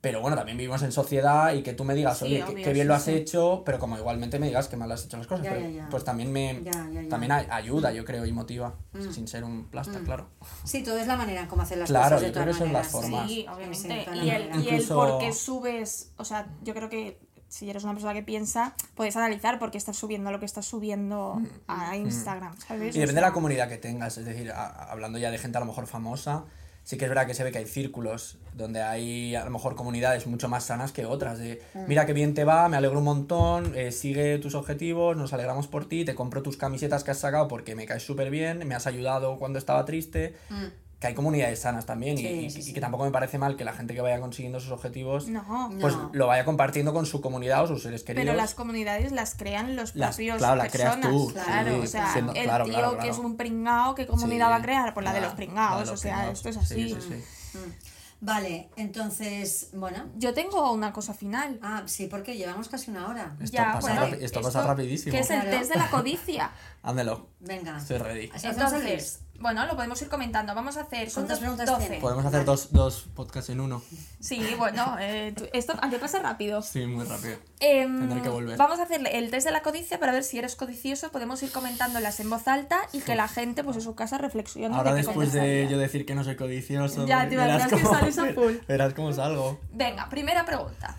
pero 0.00 0.20
bueno, 0.20 0.36
también 0.36 0.56
vivimos 0.56 0.82
en 0.82 0.92
sociedad 0.92 1.52
y 1.54 1.62
que 1.62 1.72
tú 1.72 1.84
me 1.84 1.94
digas, 1.94 2.18
Sí, 2.18 2.24
oye, 2.26 2.36
qué- 2.38 2.44
obvio, 2.52 2.64
qué 2.64 2.72
bien 2.72 2.84
sí, 2.84 2.88
lo 2.88 2.94
has 2.94 3.02
sí. 3.02 3.12
hecho, 3.12 3.62
pero 3.66 3.78
como 3.80 3.98
igualmente 3.98 4.38
me 4.38 4.46
digas 4.46 4.68
que 4.68 4.76
mal 4.76 4.90
has 4.92 5.04
hecho 5.04 5.16
las 5.16 5.26
cosas, 5.26 5.44
Ya, 5.44 5.50
pero, 5.54 5.62
ya, 5.68 5.70
ya. 5.70 5.88
pues 5.90 6.04
también 6.04 6.30
me 6.30 6.60
Ya, 6.62 6.88
ya, 6.92 7.02
ya. 7.02 7.08
también 7.08 7.32
ayuda, 7.32 7.90
yo 7.92 8.04
creo, 8.04 8.24
y 8.24 8.32
motiva, 8.32 8.74
Mm. 8.92 9.10
sin 9.12 9.26
ser 9.26 9.42
un 9.44 9.64
plasta, 9.70 9.98
claro. 10.00 10.28
Sí, 10.64 10.82
todo 10.84 10.98
es 10.98 11.06
la 11.08 11.16
manera 11.16 11.40
en 11.42 11.48
cómo 11.48 11.62
hacer 11.62 11.78
las 11.78 11.88
Claro, 11.88 12.16
cosas. 12.16 12.20
de 12.20 12.26
yo 12.28 12.32
creo 12.34 12.46
que 12.46 12.54
son 12.54 12.72
las 12.72 12.86
formas. 12.88 13.28
Sí, 13.28 13.46
obviamente. 13.52 13.88
y, 13.88 14.00
el, 14.00 14.06
maneras. 14.16 14.56
y 14.64 14.68
el 14.68 14.74
Incluso- 14.74 14.94
por 14.94 15.18
qué 15.18 15.32
subes, 15.32 16.12
o 16.16 16.24
sea, 16.24 16.46
yo 16.62 16.74
creo 16.74 16.88
que 16.88 17.20
si 17.48 17.68
eres 17.70 17.82
una 17.82 17.94
persona 17.94 18.12
que 18.12 18.22
piensa, 18.22 18.74
puedes 18.94 19.16
analizar 19.16 19.58
por 19.58 19.70
qué 19.70 19.78
estás 19.78 19.96
subiendo 19.96 20.30
lo 20.30 20.38
que 20.38 20.44
estás 20.44 20.66
subiendo 20.66 21.40
a 21.66 21.96
Instagram, 21.96 22.54
¿sabes? 22.60 22.94
Y 22.94 22.98
O 22.98 23.00
depende 23.00 23.20
de 23.22 23.26
la 23.26 23.32
comunidad 23.32 23.68
que 23.70 23.78
tengas, 23.78 24.18
es 24.18 24.26
decir, 24.26 24.50
a- 24.52 24.90
hablando 24.90 25.18
ya 25.18 25.30
de 25.30 25.38
gente 25.38 25.56
a 25.56 25.60
lo 25.60 25.66
mejor 25.66 25.86
famosa, 25.86 26.44
sí 26.88 26.96
que 26.96 27.04
es 27.04 27.10
verdad 27.10 27.26
que 27.26 27.34
se 27.34 27.44
ve 27.44 27.52
que 27.52 27.58
hay 27.58 27.66
círculos 27.66 28.38
donde 28.54 28.80
hay 28.80 29.36
a 29.36 29.44
lo 29.44 29.50
mejor 29.50 29.74
comunidades 29.76 30.26
mucho 30.26 30.48
más 30.48 30.64
sanas 30.64 30.90
que 30.90 31.04
otras, 31.04 31.38
de 31.38 31.60
mira 31.86 32.06
qué 32.06 32.14
bien 32.14 32.32
te 32.32 32.44
va, 32.44 32.66
me 32.70 32.78
alegro 32.78 33.00
un 33.00 33.04
montón, 33.04 33.74
eh, 33.76 33.92
sigue 33.92 34.38
tus 34.38 34.54
objetivos, 34.54 35.14
nos 35.14 35.34
alegramos 35.34 35.66
por 35.66 35.86
ti, 35.86 36.06
te 36.06 36.14
compro 36.14 36.42
tus 36.42 36.56
camisetas 36.56 37.04
que 37.04 37.10
has 37.10 37.18
sacado 37.18 37.46
porque 37.46 37.74
me 37.74 37.84
caes 37.84 38.04
súper 38.04 38.30
bien, 38.30 38.66
me 38.66 38.74
has 38.74 38.86
ayudado 38.86 39.36
cuando 39.36 39.58
estaba 39.58 39.84
triste, 39.84 40.34
Mm. 40.48 40.87
Que 41.00 41.06
hay 41.06 41.14
comunidades 41.14 41.60
sanas 41.60 41.86
también 41.86 42.18
y- 42.18 42.22
Sí, 42.22 42.26
y, 42.28 42.50
sí, 42.50 42.58
y 42.58 42.62
sí. 42.62 42.72
que 42.72 42.80
tampoco 42.80 43.04
me 43.04 43.12
parece 43.12 43.38
mal 43.38 43.56
que 43.56 43.64
la 43.64 43.72
gente 43.72 43.94
que 43.94 44.00
vaya 44.00 44.18
consiguiendo 44.20 44.58
sus 44.58 44.72
objetivos 44.72 45.28
No, 45.28 45.70
pues 45.80 45.94
No. 45.94 46.10
lo 46.12 46.26
vaya 46.26 46.44
compartiendo 46.44 46.92
con 46.92 47.06
su 47.06 47.20
comunidad 47.20 47.62
o 47.62 47.68
sus 47.68 47.82
seres 47.84 48.02
queridos. 48.02 48.24
pero 48.26 48.36
las 48.36 48.54
comunidades 48.54 49.12
las 49.12 49.34
crean 49.36 49.76
los 49.76 49.94
Las- 49.94 50.16
propios 50.16 50.38
claro, 50.38 50.56
las 50.56 50.72
creas 50.72 50.96
personas. 50.96 51.16
tú, 51.16 51.32
claro, 51.32 51.72
sí, 51.74 51.80
o 51.80 51.86
sea, 51.86 52.12
siendo- 52.12 52.32
el 52.34 52.42
claro, 52.44 52.64
tío 52.64 52.74
claro, 52.74 52.90
que 52.90 52.96
claro. 52.96 53.12
es 53.12 53.18
un 53.18 53.36
pringao, 53.36 53.94
¿qué 53.94 54.06
comunidad 54.08 54.46
Sí, 54.46 54.50
va 54.50 54.56
a 54.56 54.62
crear? 54.62 54.94
Pues 54.94 55.04
la 55.04 55.12
de 55.12 55.20
los 55.20 55.34
pringaos, 55.34 55.70
la 55.70 55.78
de 55.84 55.90
los 55.92 55.94
o 55.94 55.96
sea, 56.02 56.14
pringaos. 56.16 56.38
esto 56.38 56.48
es 56.48 56.56
así. 56.56 56.74
Sí, 56.74 56.96
sí, 57.00 57.22
sí. 57.52 57.58
Mm. 57.58 57.72
Vale, 58.20 58.68
entonces, 58.74 59.68
bueno. 59.74 60.06
Yo 60.16 60.34
tengo 60.34 60.72
una 60.72 60.92
cosa 60.92 61.14
final. 61.14 61.60
Ah, 61.62 61.84
sí, 61.86 62.08
porque 62.08 62.36
llevamos 62.36 62.68
casi 62.68 62.90
una 62.90 63.06
hora. 63.06 63.36
Esto 63.40 63.56
Ya, 63.56 63.74
pasa, 63.74 64.00
bueno, 64.00 64.16
esto 64.20 64.40
pasa 64.40 64.66
rapidísimo. 64.66 65.12
Que 65.12 65.20
es 65.20 65.30
el 65.30 65.42
Claro. 65.42 65.56
test 65.58 65.72
de 65.72 65.78
la 65.78 65.88
codicia. 65.88 66.50
Házmelo, 66.82 67.28
Venga. 67.38 67.78
estoy 67.78 67.98
ready. 67.98 68.28
Entonces, 68.42 69.20
bueno, 69.40 69.64
lo 69.66 69.76
podemos 69.76 70.00
ir 70.02 70.08
comentando. 70.08 70.54
Vamos 70.54 70.76
a 70.76 70.82
hacer. 70.82 71.10
Son 71.10 71.22
¿Cuántas 71.24 71.38
dos- 71.38 71.40
preguntas 71.40 71.66
12. 71.66 71.80
tiene? 71.86 72.00
Podemos 72.00 72.24
hacer 72.24 72.44
dos, 72.44 72.72
dos 72.72 73.06
podcasts 73.14 73.50
en 73.50 73.60
uno. 73.60 73.82
Sí, 74.20 74.42
bueno, 74.58 74.96
eh, 75.00 75.34
esto 75.52 75.74
aunque 75.80 75.98
pasa 75.98 76.18
rápido. 76.20 76.60
Sí, 76.62 76.86
muy 76.86 77.04
rápido. 77.04 77.36
Em, 77.60 78.00
Tendré 78.00 78.22
que 78.22 78.28
volver. 78.28 78.56
Vamos 78.58 78.78
a 78.80 78.82
hacer 78.82 79.00
el 79.06 79.30
test 79.30 79.46
de 79.46 79.52
la 79.52 79.62
codicia 79.62 79.98
para 80.00 80.12
ver 80.12 80.24
si 80.24 80.38
eres 80.38 80.56
codicioso. 80.56 81.10
Podemos 81.12 81.42
ir 81.42 81.52
comentándolas 81.52 82.18
en 82.20 82.30
voz 82.30 82.48
alta 82.48 82.80
y 82.92 83.00
que 83.00 83.14
la 83.14 83.28
gente, 83.28 83.62
pues 83.64 83.76
en 83.76 83.82
su 83.82 83.94
casa, 83.94 84.18
reflexione. 84.18 84.74
Ahora 84.74 84.92
de 84.92 85.02
después 85.02 85.32
de 85.32 85.68
yo 85.70 85.78
decir 85.78 86.04
que 86.04 86.14
no 86.14 86.24
soy 86.24 86.36
codicioso, 86.36 87.06
Ya, 87.06 87.28
te 87.28 87.34
imaginas 87.34 87.68
que 87.68 87.84
sales 87.84 88.18
a 88.18 88.32
full. 88.34 88.54
verás 88.66 88.94
cómo 88.94 89.12
salgo. 89.12 89.60
Venga, 89.72 90.08
primera 90.08 90.44
pregunta. 90.44 90.96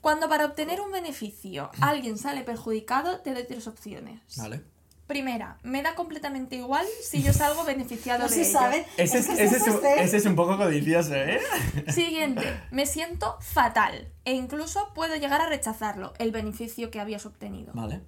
Cuando 0.00 0.30
para 0.30 0.46
obtener 0.46 0.80
un 0.80 0.90
beneficio 0.92 1.70
alguien 1.80 2.16
sale 2.16 2.42
perjudicado, 2.42 3.20
te 3.20 3.34
doy 3.34 3.44
tres 3.46 3.66
opciones. 3.66 4.20
Vale. 4.38 4.62
Primera, 5.10 5.58
me 5.64 5.82
da 5.82 5.96
completamente 5.96 6.54
igual 6.54 6.86
si 7.02 7.20
yo 7.20 7.32
salgo 7.32 7.64
beneficiado 7.64 8.20
No 8.22 8.28
de 8.28 8.34
se 8.36 8.42
ello. 8.42 8.52
sabe. 8.52 8.86
Ese 8.96 9.02
Es 9.02 9.14
es, 9.14 9.26
que 9.26 9.32
ese, 9.32 9.44
este 9.44 9.56
es 9.56 9.66
un, 9.74 9.80
test- 9.82 9.98
ese 10.02 10.16
es 10.18 10.26
un 10.26 10.36
poco 10.36 10.56
codicioso, 10.56 11.16
¿eh? 11.16 11.40
Siguiente, 11.88 12.60
me 12.70 12.86
siento 12.86 13.36
fatal 13.40 14.06
e 14.24 14.34
incluso 14.34 14.92
puedo 14.94 15.16
llegar 15.16 15.40
a 15.40 15.48
rechazarlo, 15.48 16.12
el 16.18 16.30
beneficio 16.30 16.92
que 16.92 17.00
habías 17.00 17.26
obtenido. 17.26 17.72
Vale. 17.74 18.02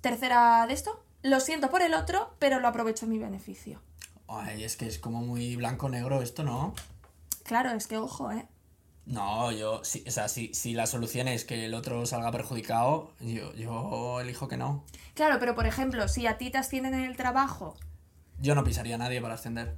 Tercera 0.00 0.66
de 0.66 0.72
esto, 0.72 1.04
lo 1.22 1.38
siento 1.40 1.68
por 1.70 1.82
el 1.82 1.92
otro, 1.92 2.34
pero 2.38 2.58
lo 2.60 2.68
aprovecho 2.68 3.04
en 3.04 3.10
mi 3.12 3.18
beneficio. 3.18 3.82
Ay, 4.26 4.64
es 4.64 4.76
que 4.78 4.86
es 4.86 4.98
como 4.98 5.20
muy 5.20 5.56
blanco-negro 5.56 6.22
esto, 6.22 6.44
¿no? 6.44 6.74
Claro, 7.42 7.72
es 7.72 7.86
que 7.86 7.98
ojo, 7.98 8.32
¿eh? 8.32 8.46
No, 9.06 9.52
yo, 9.52 9.84
sí, 9.84 10.02
o 10.06 10.10
sea, 10.10 10.28
si, 10.28 10.54
si 10.54 10.72
la 10.72 10.86
solución 10.86 11.28
es 11.28 11.44
que 11.44 11.66
el 11.66 11.74
otro 11.74 12.06
salga 12.06 12.30
perjudicado, 12.32 13.12
yo, 13.20 13.52
yo 13.54 14.20
elijo 14.20 14.48
que 14.48 14.56
no. 14.56 14.84
Claro, 15.14 15.38
pero 15.38 15.54
por 15.54 15.66
ejemplo, 15.66 16.08
si 16.08 16.26
a 16.26 16.38
ti 16.38 16.50
te 16.50 16.58
ascienden 16.58 16.94
en 16.94 17.04
el 17.04 17.16
trabajo, 17.16 17.76
Yo 18.40 18.54
no 18.54 18.64
pisaría 18.64 18.94
a 18.94 18.98
nadie 18.98 19.20
para 19.20 19.34
ascender. 19.34 19.76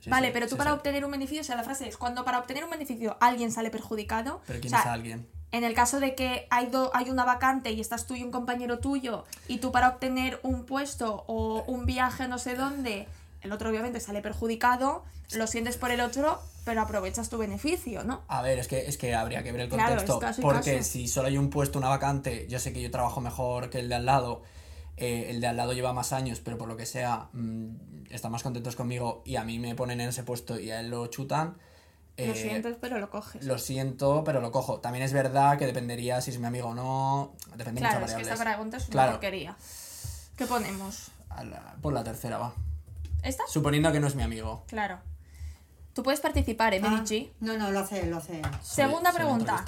Sí, 0.00 0.10
vale, 0.10 0.28
sí, 0.28 0.32
pero 0.32 0.46
tú 0.46 0.50
sí, 0.52 0.58
para 0.58 0.72
obtener 0.74 1.04
un 1.04 1.10
beneficio, 1.10 1.40
o 1.40 1.44
sea, 1.44 1.56
la 1.56 1.64
frase 1.64 1.88
es, 1.88 1.96
cuando 1.96 2.24
para 2.24 2.38
obtener 2.38 2.64
un 2.64 2.70
beneficio 2.70 3.16
alguien 3.20 3.50
sale 3.50 3.70
perjudicado, 3.70 4.40
Pero 4.46 4.58
o 4.58 4.60
¿quién 4.60 4.70
sea, 4.70 4.80
es 4.80 4.86
alguien? 4.86 5.28
En 5.50 5.64
el 5.64 5.74
caso 5.74 5.98
de 5.98 6.14
que 6.14 6.46
hay, 6.50 6.66
do- 6.66 6.90
hay 6.94 7.10
una 7.10 7.24
vacante 7.24 7.72
y 7.72 7.80
estás 7.80 8.06
tú 8.06 8.14
y 8.14 8.22
un 8.22 8.30
compañero 8.30 8.78
tuyo, 8.78 9.24
y 9.48 9.58
tú 9.58 9.72
para 9.72 9.88
obtener 9.88 10.38
un 10.42 10.64
puesto 10.66 11.24
o 11.26 11.64
un 11.66 11.84
viaje 11.86 12.28
no 12.28 12.38
sé 12.38 12.54
dónde, 12.54 13.08
el 13.42 13.52
otro 13.52 13.70
obviamente 13.70 13.98
sale 14.00 14.20
perjudicado, 14.22 15.04
lo 15.34 15.46
sientes 15.46 15.76
por 15.76 15.90
el 15.90 16.00
otro, 16.00 16.40
pero 16.64 16.80
aprovechas 16.82 17.28
tu 17.28 17.38
beneficio, 17.38 18.04
¿no? 18.04 18.22
A 18.28 18.42
ver, 18.42 18.58
es 18.58 18.68
que, 18.68 18.86
es 18.86 18.96
que 18.98 19.14
habría 19.14 19.42
que 19.42 19.52
ver 19.52 19.62
el 19.62 19.68
Claro, 19.68 20.04
contexto. 20.04 20.40
y 20.40 20.42
porque 20.42 20.78
caso. 20.78 20.90
si 20.90 21.08
solo 21.08 21.28
hay 21.28 21.38
un 21.38 21.50
puesto, 21.50 21.78
una 21.78 21.88
vacante, 21.88 22.46
yo 22.48 22.58
sé 22.58 22.72
que 22.72 22.80
yo 22.82 22.90
trabajo 22.90 23.20
mejor 23.20 23.70
que 23.70 23.78
el 23.80 23.88
de 23.88 23.94
al 23.96 24.06
lado. 24.06 24.42
eh, 25.00 25.30
el 25.30 25.40
de 25.40 25.46
al 25.46 25.56
lado 25.56 25.74
lleva 25.74 25.92
más 25.92 26.12
años, 26.12 26.40
pero 26.40 26.58
por 26.58 26.66
lo 26.66 26.76
que 26.76 26.84
sea, 26.84 27.28
mm, 27.32 28.06
están 28.10 28.32
más 28.32 28.42
contentos 28.42 28.74
conmigo 28.74 29.22
y 29.24 29.36
a 29.36 29.44
mí 29.44 29.60
me 29.60 29.76
ponen 29.76 30.00
en 30.00 30.08
ese 30.08 30.24
puesto 30.24 30.58
y 30.58 30.72
a 30.72 30.80
él 30.80 30.90
lo 30.90 31.06
chutan. 31.06 31.56
lo 32.16 32.24
eh, 32.24 32.34
sientes, 32.34 32.76
pero 32.80 32.98
lo 32.98 33.08
coges. 33.08 33.44
Lo 33.44 33.58
siento, 33.58 34.24
pero 34.24 34.40
lo 34.40 34.50
cojo. 34.50 34.80
También 34.80 35.04
es 35.04 35.12
verdad 35.12 35.56
que 35.56 35.66
dependería 35.66 36.20
si 36.20 36.32
es 36.32 36.40
mi 36.40 36.46
amigo 36.46 36.70
o 36.70 36.74
no. 36.74 37.32
Depende 37.54 37.80
de 37.80 37.86
claro, 37.86 38.00
muchas 38.00 38.10
es 38.10 38.16
que 38.16 38.22
variables. 38.24 38.32
esta 38.32 38.44
pregunta 38.44 38.76
es 38.78 38.82
una 38.86 38.92
Claro. 38.92 39.12
porquería. 39.12 39.56
¿Qué 40.36 40.46
ponemos? 40.46 41.12
A 41.30 41.44
la- 41.44 41.76
por 41.80 41.92
la 41.92 42.02
tercera 42.02 42.38
va. 42.38 42.52
¿Esta? 43.22 43.44
Suponiendo 43.48 43.92
que 43.92 44.00
no 44.00 44.08
es 44.08 44.16
mi 44.16 44.24
amigo. 44.24 44.64
Claro. 44.66 44.98
Tú 45.98 46.04
puedes 46.04 46.20
participar, 46.20 46.74
¿eh, 46.74 46.78
Mary 46.80 46.94
Ah, 47.00 47.04
G? 47.04 47.32
no, 47.40 47.58
no, 47.58 47.72
lo 47.72 47.80
hace, 47.80 48.06
lo 48.06 48.18
hace. 48.18 48.40
Segunda 48.62 49.10
soy 49.10 49.18
pregunta. 49.20 49.64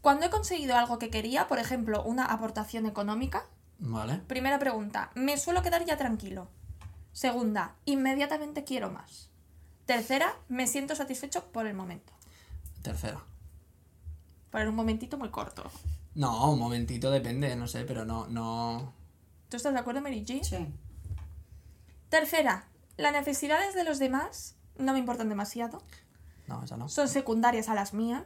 Cuando 0.00 0.24
he 0.26 0.30
conseguido 0.30 0.76
algo 0.76 1.00
que 1.00 1.10
quería, 1.10 1.48
por 1.48 1.58
ejemplo, 1.58 2.04
una 2.04 2.24
aportación 2.26 2.86
económica, 2.86 3.42
Vale. 3.80 4.18
Primera 4.28 4.60
pregunta, 4.60 5.10
me 5.16 5.36
suelo 5.36 5.62
quedar 5.62 5.84
ya 5.84 5.96
tranquilo. 5.96 6.46
Segunda, 7.10 7.74
inmediatamente 7.84 8.62
quiero 8.62 8.92
más. 8.92 9.28
Tercera, 9.86 10.36
me 10.48 10.68
siento 10.68 10.94
satisfecho 10.94 11.46
por 11.50 11.66
el 11.66 11.74
momento. 11.74 12.12
Tercera. 12.82 13.24
Por 14.52 14.68
un 14.68 14.76
momentito 14.76 15.18
muy 15.18 15.30
corto. 15.30 15.64
No, 16.14 16.48
un 16.52 16.60
momentito 16.60 17.10
depende, 17.10 17.56
no 17.56 17.66
sé, 17.66 17.84
pero 17.84 18.04
no, 18.04 18.28
no. 18.28 18.92
¿Tú 19.48 19.56
estás 19.56 19.72
de 19.72 19.80
acuerdo, 19.80 20.00
Mary 20.00 20.24
G? 20.24 20.44
Sí. 20.44 20.64
Tercera, 22.08 22.68
las 22.96 23.12
necesidades 23.12 23.74
de 23.74 23.82
los 23.82 23.98
demás 23.98 24.55
no 24.78 24.92
me 24.92 24.98
importan 24.98 25.28
demasiado. 25.28 25.82
No, 26.46 26.62
esa 26.62 26.76
no. 26.76 26.88
Son 26.88 27.08
secundarias 27.08 27.68
a 27.68 27.74
las 27.74 27.92
mías. 27.94 28.24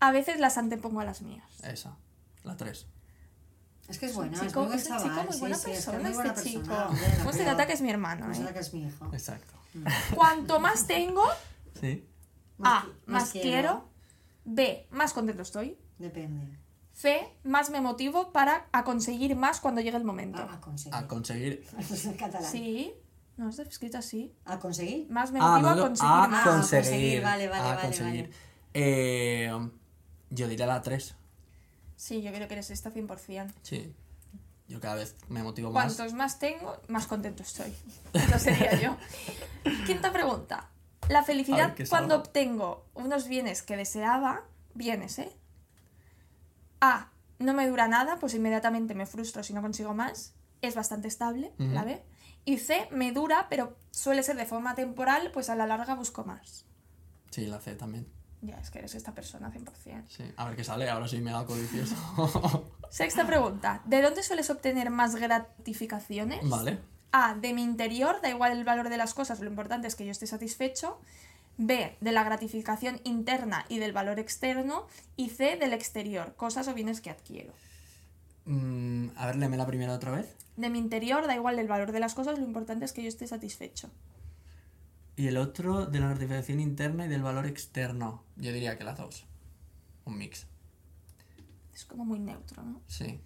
A 0.00 0.12
veces 0.12 0.40
las 0.40 0.58
antepongo 0.58 1.00
a 1.00 1.04
las 1.04 1.22
mías. 1.22 1.44
Esa. 1.64 1.96
La 2.44 2.56
tres. 2.56 2.86
Es 3.88 3.98
que 3.98 4.06
es 4.06 4.12
es 4.12 4.40
chico, 4.40 4.60
muy 4.60 4.68
buen 4.68 4.78
es 4.78 4.84
un 4.90 4.96
chaval. 4.98 5.02
chico 5.10 5.22
muy 5.24 5.32
sí, 5.34 5.40
buena 5.40 5.56
sí, 5.56 5.60
es 5.60 5.64
que 5.66 5.72
es 5.72 5.84
persona, 5.84 6.02
muy 6.08 6.14
buena 6.14 6.30
este 6.32 6.42
persona, 6.42 6.62
chico. 6.64 6.88
hombre, 6.88 7.08
lo 7.10 7.18
¿Cómo 7.18 7.32
se 7.32 7.38
creo. 7.38 7.50
nota 7.52 7.66
que 7.66 7.72
es 7.72 7.80
mi 7.82 7.90
hermano, 7.90 8.26
No 8.28 8.34
se 8.34 8.40
eh? 8.40 8.42
nota 8.44 8.54
que 8.54 8.60
es 8.60 8.74
mi 8.74 8.86
hijo. 8.86 9.10
Exacto. 9.12 9.52
Cuanto 10.14 10.60
más 10.60 10.86
tengo, 10.86 11.24
Sí. 11.80 12.06
A, 12.62 12.86
más 13.06 13.30
quiero. 13.30 13.88
B, 14.44 14.86
más 14.90 15.12
contento 15.12 15.42
estoy. 15.42 15.78
Depende. 15.98 16.58
C, 16.92 17.26
más 17.44 17.70
me 17.70 17.80
motivo 17.80 18.32
para 18.32 18.66
a 18.72 18.84
conseguir 18.84 19.34
más 19.34 19.60
cuando 19.60 19.80
llegue 19.80 19.96
el 19.96 20.04
momento. 20.04 20.42
A, 20.42 20.54
a 20.54 20.60
conseguir. 20.60 20.94
A 20.94 21.08
conseguir. 21.08 21.66
Esto 21.78 21.94
es 21.94 22.04
en 22.06 22.14
catalán. 22.14 22.50
Sí, 22.50 22.92
no 23.36 23.48
está 23.48 23.62
escrito 23.62 23.98
así. 23.98 24.34
¿A 24.44 24.58
conseguir? 24.58 25.08
Más 25.10 25.32
me 25.32 25.38
Ah, 25.40 25.58
motivo 25.58 25.70
no, 25.74 25.82
a 25.82 25.86
conseguir 25.86 26.12
a 26.14 26.26
más. 26.28 26.44
con- 26.44 26.52
conseguir. 26.54 26.84
conseguir, 26.90 27.22
vale, 27.22 27.48
vale, 27.48 27.62
a 27.62 27.66
vale, 27.74 27.82
conseguir. 27.82 28.22
vale. 28.24 28.36
Eh, 28.74 29.70
yo 30.30 30.48
diría 30.48 30.66
la 30.66 30.80
3. 30.82 31.14
Sí, 31.96 32.22
yo 32.22 32.32
creo 32.32 32.48
que 32.48 32.54
eres 32.54 32.70
esta 32.70 32.90
100%. 32.90 33.52
Sí. 33.62 33.94
Yo 34.68 34.80
cada 34.80 34.94
vez 34.96 35.14
me 35.28 35.42
motivo 35.42 35.70
más. 35.70 35.94
Cuantos 35.94 36.14
más 36.14 36.38
tengo, 36.38 36.80
más 36.88 37.06
contento 37.06 37.42
estoy. 37.42 37.74
Eso 38.14 38.38
sería 38.38 38.80
yo. 38.80 38.96
Quinta 39.86 40.12
pregunta. 40.12 40.68
La 41.08 41.20
A 41.20 41.24
felicidad 41.24 41.68
ver, 41.68 41.74
¿qué 41.74 41.86
cuando 41.86 42.16
obtengo 42.16 42.86
unos 42.94 43.28
bienes 43.28 43.62
que 43.62 43.76
deseaba, 43.76 44.42
bienes, 44.74 45.18
¿eh? 45.18 45.30
A. 46.80 47.08
No 47.38 47.54
me 47.54 47.66
dura 47.68 47.88
nada, 47.88 48.16
pues 48.18 48.34
inmediatamente 48.34 48.94
me 48.94 49.04
frustro 49.04 49.42
si 49.42 49.52
no 49.52 49.62
consigo 49.62 49.94
más. 49.94 50.32
Es 50.62 50.74
bastante 50.76 51.08
estable, 51.08 51.52
la 51.58 51.82
B. 51.84 52.00
Y 52.44 52.58
C. 52.58 52.88
Me 52.90 53.12
dura, 53.12 53.46
pero 53.48 53.76
suele 53.90 54.22
ser 54.22 54.36
de 54.36 54.46
forma 54.46 54.74
temporal, 54.74 55.30
pues 55.32 55.50
a 55.50 55.56
la 55.56 55.66
larga 55.66 55.94
busco 55.94 56.24
más. 56.24 56.64
Sí, 57.30 57.46
la 57.46 57.60
C 57.60 57.74
también. 57.74 58.06
Ya, 58.42 58.56
es 58.58 58.70
que 58.70 58.80
eres 58.80 58.94
esta 58.96 59.14
persona 59.14 59.52
100%. 59.52 60.04
Sí. 60.08 60.24
A 60.36 60.46
ver 60.46 60.56
qué 60.56 60.64
sale, 60.64 60.90
ahora 60.90 61.06
soy 61.06 61.20
mega 61.20 61.46
codicioso. 61.46 61.94
Sexta 62.90 63.24
pregunta. 63.24 63.82
¿De 63.84 64.02
dónde 64.02 64.24
sueles 64.24 64.50
obtener 64.50 64.90
más 64.90 65.14
gratificaciones? 65.14 66.48
vale. 66.48 66.80
A, 67.14 67.34
de 67.34 67.52
mi 67.52 67.62
interior, 67.62 68.20
da 68.22 68.30
igual 68.30 68.52
el 68.52 68.64
valor 68.64 68.88
de 68.88 68.96
las 68.96 69.12
cosas, 69.12 69.40
lo 69.40 69.46
importante 69.46 69.86
es 69.86 69.94
que 69.96 70.06
yo 70.06 70.10
esté 70.10 70.26
satisfecho. 70.26 70.98
B, 71.58 71.96
de 72.00 72.12
la 72.12 72.24
gratificación 72.24 73.00
interna 73.04 73.66
y 73.68 73.78
del 73.78 73.92
valor 73.92 74.18
externo. 74.18 74.86
Y 75.16 75.28
C, 75.28 75.56
del 75.56 75.74
exterior, 75.74 76.34
cosas 76.34 76.68
o 76.68 76.74
bienes 76.74 77.00
que 77.00 77.10
adquiero. 77.10 77.52
Mm, 78.44 79.08
a 79.16 79.26
ver, 79.26 79.36
léeme 79.36 79.56
la 79.56 79.66
primera 79.66 79.92
otra 79.94 80.10
vez. 80.10 80.36
De 80.56 80.68
mi 80.68 80.78
interior, 80.78 81.26
da 81.26 81.34
igual 81.34 81.58
el 81.58 81.68
valor 81.68 81.92
de 81.92 82.00
las 82.00 82.14
cosas, 82.14 82.38
lo 82.38 82.44
importante 82.44 82.84
es 82.84 82.92
que 82.92 83.02
yo 83.02 83.08
esté 83.08 83.26
satisfecho. 83.26 83.90
Y 85.16 85.28
el 85.28 85.36
otro 85.36 85.86
de 85.86 86.00
la 86.00 86.08
gratificación 86.08 86.60
interna 86.60 87.06
y 87.06 87.08
del 87.08 87.22
valor 87.22 87.46
externo. 87.46 88.22
Yo 88.36 88.52
diría 88.52 88.78
que 88.78 88.84
las 88.84 88.98
dos. 88.98 89.26
Un 90.04 90.18
mix. 90.18 90.46
Es 91.74 91.84
como 91.84 92.04
muy 92.04 92.18
neutro, 92.18 92.62
¿no? 92.62 92.80
Sí. 92.86 93.20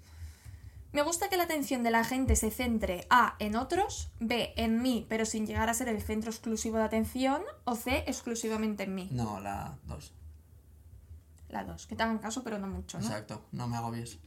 Me 0.93 1.03
gusta 1.03 1.29
que 1.29 1.37
la 1.37 1.45
atención 1.45 1.83
de 1.83 1.91
la 1.91 2.05
gente 2.05 2.37
se 2.37 2.51
centre 2.51 3.07
A 3.11 3.37
en 3.39 3.57
otros, 3.57 4.09
B 4.19 4.55
en 4.57 4.81
mí, 4.81 5.05
pero 5.09 5.27
sin 5.27 5.47
llegar 5.47 5.69
a 5.69 5.75
ser 5.75 5.89
el 5.89 6.01
centro 6.01 6.31
exclusivo 6.31 6.79
de 6.79 6.85
atención, 6.85 7.43
o 7.65 7.75
C 7.75 8.05
exclusivamente 8.07 8.85
en 8.85 8.95
mí. 8.95 9.09
No, 9.13 9.41
la 9.41 9.77
dos. 9.85 10.13
La 11.49 11.65
dos, 11.65 11.87
que 11.87 11.97
te 11.97 12.03
hagan 12.03 12.19
caso, 12.19 12.43
pero 12.43 12.59
no 12.59 12.67
mucho, 12.67 12.99
¿no? 12.99 13.07
Exacto. 13.07 13.45
No 13.53 13.69
me 13.69 13.77
agobies. 13.77 14.19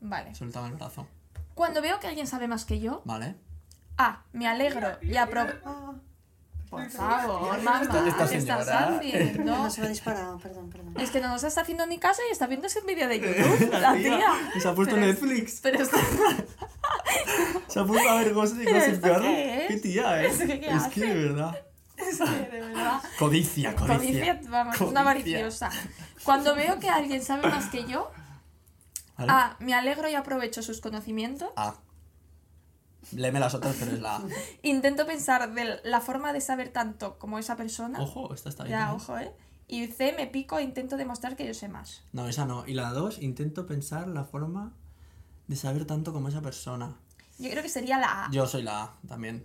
Vale. 0.00 0.34
Suéltame 0.34 0.68
el 0.68 0.74
brazo. 0.74 1.06
Cuando 1.54 1.80
veo 1.82 1.98
que 2.00 2.06
alguien 2.06 2.26
sabe 2.26 2.48
más 2.48 2.64
que 2.64 2.80
yo, 2.80 3.02
¿Vale? 3.04 3.34
A, 3.98 4.22
me 4.32 4.46
alegro 4.46 4.88
y 5.00 5.16
aprovecho. 5.16 5.58
Ah, 5.64 5.92
Por 6.68 6.90
favor, 6.90 7.62
mamá, 7.62 7.80
Esta- 7.82 8.06
esta 8.08 8.28
¿qué 8.28 8.36
estás 8.36 8.64
señora. 8.66 8.96
haciendo? 8.98 9.44
no, 9.44 9.70
se 9.70 9.80
me 9.80 9.86
ha 9.86 9.90
disparado, 9.90 10.38
perdón, 10.38 10.68
perdón. 10.68 10.94
Es 10.98 11.10
que 11.10 11.20
no 11.20 11.28
nos 11.28 11.44
está 11.44 11.62
haciendo 11.62 11.86
ni 11.86 11.98
caso 11.98 12.20
y 12.28 12.32
está 12.32 12.46
viendo 12.46 12.66
ese 12.66 12.80
vídeo 12.82 13.08
de 13.08 13.20
YouTube, 13.20 13.70
la 13.72 13.94
tía. 13.94 14.20
Se 14.60 14.68
ha 14.68 14.74
puesto 14.74 14.94
Pero- 14.96 15.06
Netflix. 15.06 15.60
Pero 15.62 15.82
está... 15.82 15.96
Se 17.68 17.80
ha 17.80 17.84
puesto 17.84 18.08
a 18.08 18.14
ver 18.16 18.34
Gossip 18.34 18.60
y 18.60 18.64
¿Pero 18.64 18.76
Gossip 18.78 18.94
esto 18.94 19.06
Girl. 19.08 19.22
qué 19.22 19.66
es? 19.70 19.82
tía, 19.82 20.22
¿eh? 20.22 20.26
¿Esto 20.26 20.46
qué- 20.46 20.60
qué 20.60 20.66
es 20.68 20.74
hace? 20.74 20.90
que 20.90 21.06
de 21.06 21.14
verdad. 21.14 21.58
Es 21.96 22.18
que, 22.18 22.24
de 22.26 22.60
verdad. 22.60 23.00
Codicia, 23.18 23.74
codicia. 23.74 23.96
Codicia, 23.96 24.40
vamos, 24.50 24.80
una 24.82 25.00
avariciosa. 25.00 25.70
Cuando 26.24 26.54
veo 26.54 26.78
que 26.78 26.88
alguien 26.90 27.22
sabe 27.22 27.48
más 27.48 27.66
que 27.66 27.84
yo, 27.86 28.10
¿Vale? 29.18 29.32
A, 29.32 29.56
me 29.60 29.74
alegro 29.74 30.08
y 30.08 30.14
aprovecho 30.14 30.62
sus 30.62 30.80
conocimientos. 30.80 31.48
A. 31.56 31.76
Léeme 33.12 33.38
las 33.38 33.54
otras, 33.54 33.76
pero 33.78 33.92
es 33.92 34.00
la 34.00 34.16
A. 34.16 34.22
Intento 34.62 35.06
pensar 35.06 35.52
de 35.54 35.80
la 35.84 36.00
forma 36.00 36.32
de 36.32 36.40
saber 36.40 36.70
tanto 36.70 37.18
como 37.18 37.38
esa 37.38 37.56
persona. 37.56 38.00
Ojo, 38.00 38.34
esta 38.34 38.48
está 38.48 38.64
bien. 38.64 38.78
Ya, 38.78 38.90
¿eh? 38.90 38.94
ojo, 38.94 39.18
¿eh? 39.18 39.32
Y 39.68 39.86
C, 39.88 40.12
me 40.16 40.26
pico 40.26 40.58
e 40.58 40.62
intento 40.62 40.96
demostrar 40.96 41.36
que 41.36 41.46
yo 41.46 41.54
sé 41.54 41.68
más. 41.68 42.02
No, 42.12 42.28
esa 42.28 42.44
no. 42.46 42.66
Y 42.66 42.74
la 42.74 42.90
dos, 42.92 43.20
intento 43.20 43.66
pensar 43.66 44.06
la 44.08 44.24
forma 44.24 44.72
de 45.48 45.56
saber 45.56 45.84
tanto 45.86 46.12
como 46.12 46.28
esa 46.28 46.40
persona. 46.42 46.96
Yo 47.38 47.50
creo 47.50 47.62
que 47.62 47.68
sería 47.68 47.98
la 47.98 48.26
A. 48.26 48.30
Yo 48.30 48.46
soy 48.46 48.62
la 48.62 48.84
A 48.84 48.94
también. 49.06 49.44